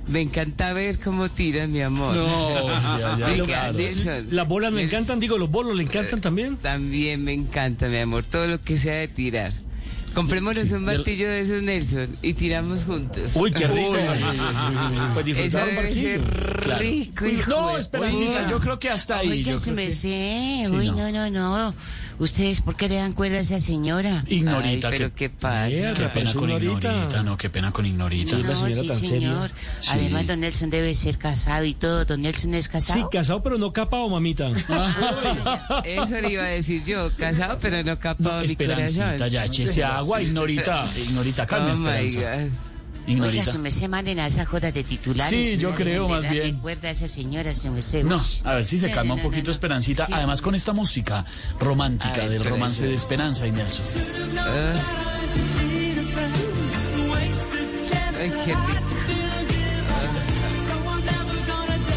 Me 0.09 0.23
encanta 0.23 0.73
ver 0.73 0.99
cómo 0.99 1.29
tiran, 1.29 1.71
mi 1.71 1.83
amor. 1.83 2.15
No, 2.15 2.69
ya, 2.99 2.99
ya, 3.19 3.27
Venga, 3.27 3.45
claro. 3.45 3.73
Nelson. 3.79 4.27
Las 4.31 4.49
bolas 4.49 4.73
me 4.73 4.81
Nelson. 4.81 4.97
encantan, 5.01 5.21
digo, 5.21 5.37
los 5.37 5.51
bolos 5.51 5.77
le 5.77 5.83
encantan 5.83 6.21
también. 6.23 6.57
También 6.57 7.23
me 7.25 7.35
encanta, 7.35 7.89
mi 7.89 7.99
amor, 7.99 8.25
todo 8.25 8.47
lo 8.49 8.63
que 8.63 8.79
sea 8.79 8.95
de 8.95 9.09
tirar. 9.09 9.53
Comprémonos 10.15 10.67
Sí, 10.67 10.75
un 10.75 10.85
martillo 10.87 11.29
de 11.29 11.41
esos, 11.41 11.63
Nelson, 11.63 12.17
y 12.23 12.33
tiramos 12.33 12.85
juntos. 12.85 13.33
Uy, 13.35 13.53
qué 13.53 13.67
rico. 13.69 13.93
Pues 15.15 15.27
disfrutar 15.27 15.47
Eso 15.47 15.59
un 15.59 15.65
debe 15.67 15.83
martillo. 15.83 16.09
ser 16.09 16.57
Claro. 16.63 16.81
rico. 16.81 17.25
Uy, 17.25 17.31
hijo 17.33 17.51
no, 17.51 17.77
Esperancita, 17.79 18.51
yo 18.51 18.59
creo 18.61 18.79
que 18.79 18.89
hasta 18.89 19.19
ahí. 19.19 19.45
Yo 19.45 19.59
se 19.59 19.65
creo 19.65 19.77
me 19.77 19.85
que- 19.87 19.93
sé. 19.93 20.63
Sí, 20.67 20.71
Uy, 20.73 20.91
no. 20.91 21.11
no, 21.13 21.31
no, 21.31 21.31
no. 21.31 21.75
¿Ustedes 22.19 22.61
por 22.63 22.75
qué 22.77 22.89
le 22.89 22.97
dan 22.97 23.13
cuerda 23.13 23.37
a 23.39 23.41
esa 23.41 23.61
señora? 23.61 24.25
Ignorita. 24.27 24.89
Ay, 24.89 24.95
pero 24.99 25.11
qué, 25.15 25.29
qué 25.29 25.31
pasa. 25.31 25.93
Qué 25.95 26.09
pena 26.13 26.33
con 26.35 26.51
Ignorita. 26.51 26.89
Ignorita. 26.93 27.23
No, 27.23 27.37
qué 27.39 27.49
pena 27.51 27.71
con 27.71 27.87
Ignorita. 27.87 28.37
La 28.39 28.43
no, 28.49 28.55
señora 28.57 28.83
sí, 28.83 28.89
tan 28.89 28.97
seria. 28.99 29.21
señor. 29.21 29.51
Sí. 29.81 29.91
Además, 29.93 30.27
don 30.27 30.41
Nelson 30.41 30.71
debe 30.71 30.95
ser 30.95 31.17
casado 31.19 31.65
y 31.65 31.75
todo. 31.75 32.05
¿Don 32.05 32.23
Nelson 32.23 32.55
es 32.55 32.65
Sí, 32.65 32.71
casado? 32.73 33.11
casado, 33.11 33.43
pero 33.43 33.57
no 33.59 33.73
capado, 33.73 34.09
mamita. 34.09 34.49
Eso 35.85 36.21
le 36.21 36.33
iba 36.33 36.43
a 36.45 36.49
decir 36.49 36.83
yo, 36.85 37.11
casado 37.17 37.59
pero 37.61 37.83
no 37.85 37.99
capado 37.99 38.41
mi 38.41 38.47
Esperancita, 38.47 39.05
corazón. 39.13 39.29
ya 39.31 39.45
échese 39.45 39.85
agua. 39.85 40.21
Ignorita. 40.23 40.85
Ignorita, 40.97 41.47
calma, 41.47 41.73
Oh 41.75 41.77
my 41.81 42.07
Esperanza. 42.07 42.55
Oiga, 43.09 43.27
Ignorita. 43.27 43.53
se 43.53 43.59
me 43.59 43.71
se 43.71 43.89
manden 43.89 44.19
a 44.21 44.27
esa 44.27 44.45
joda 44.45 44.71
de 44.71 44.85
titulares. 44.85 45.31
Sí, 45.53 45.57
yo 45.57 45.71
no 45.71 45.75
creo, 45.77 46.09
más 46.09 46.31
bien. 46.31 46.59
cuerda 46.59 46.89
a 46.89 46.93
esa 46.93 47.09
señora. 47.09 47.53
No, 48.05 48.21
a 48.45 48.55
ver 48.55 48.67
si 48.67 48.79
se 48.79 48.89
No, 48.89 48.95
calma 48.95 49.09
no, 49.11 49.15
un 49.17 49.23
poquito 49.23 49.47
no. 49.47 49.53
Esperancita. 49.53 50.05
Sí, 50.07 50.13
Además 50.15 50.39
sí, 50.39 50.45
con 50.45 50.53
sí. 50.53 50.59
esta 50.59 50.73
música 50.75 51.25
romántica 51.59 52.29
del 52.29 52.45
romance 52.45 52.83
eso- 52.83 52.91
de 52.91 52.95
Esperanza 52.95 53.47
y 53.47 53.53
Nelson. 53.53 53.85
Ay, 58.21 58.31
qué 58.45 58.55
rico. 58.55 58.85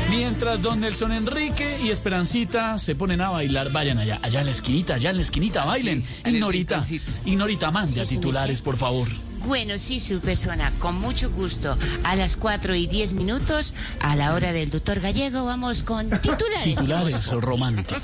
Mientras 0.09 0.61
don 0.61 0.79
Nelson 0.81 1.11
Enrique 1.13 1.79
y 1.83 1.89
Esperancita 1.89 2.77
se 2.77 2.95
ponen 2.95 3.21
a 3.21 3.29
bailar, 3.29 3.71
vayan 3.71 3.97
allá, 3.97 4.19
allá 4.21 4.41
en 4.41 4.45
la 4.47 4.51
esquinita, 4.51 4.95
allá 4.95 5.09
en 5.09 5.15
la 5.17 5.21
esquinita, 5.23 5.65
bailen. 5.65 6.05
Ignorita. 6.25 6.83
Ignorita, 7.25 7.71
mande 7.71 8.01
a 8.01 8.05
titulares, 8.05 8.57
sí. 8.59 8.63
por 8.63 8.77
favor. 8.77 9.07
Bueno, 9.45 9.77
sí, 9.77 9.99
su 9.99 10.19
persona, 10.19 10.71
con 10.79 10.99
mucho 10.99 11.29
gusto. 11.31 11.77
A 12.03 12.15
las 12.15 12.37
4 12.37 12.75
y 12.75 12.87
10 12.87 13.13
minutos, 13.13 13.73
a 13.99 14.15
la 14.15 14.33
hora 14.33 14.53
del 14.53 14.69
doctor 14.69 14.99
Gallego, 14.99 15.45
vamos 15.45 15.83
con 15.83 16.09
titulares. 16.21 16.75
Titulares 16.75 17.31
románticos. 17.31 18.01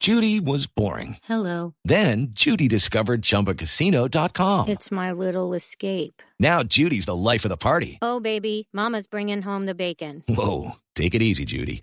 Judy 0.00 0.40
was 0.40 0.66
boring. 0.66 1.16
Hello. 1.28 1.74
Then 1.84 2.28
Judy 2.32 2.66
discovered 2.68 3.20
ChumbaCasino.com. 3.22 4.68
It's 4.68 4.90
my 4.90 5.12
little 5.12 5.52
escape. 5.54 6.22
Now 6.40 6.62
Judy's 6.62 7.04
the 7.06 7.16
life 7.16 7.44
of 7.44 7.50
the 7.50 7.56
party. 7.56 7.98
Oh, 8.00 8.18
baby, 8.20 8.68
Mama's 8.72 9.06
bringing 9.06 9.42
home 9.42 9.66
the 9.66 9.74
bacon. 9.74 10.22
Whoa, 10.28 10.76
take 10.94 11.14
it 11.14 11.20
easy, 11.22 11.44
Judy. 11.44 11.82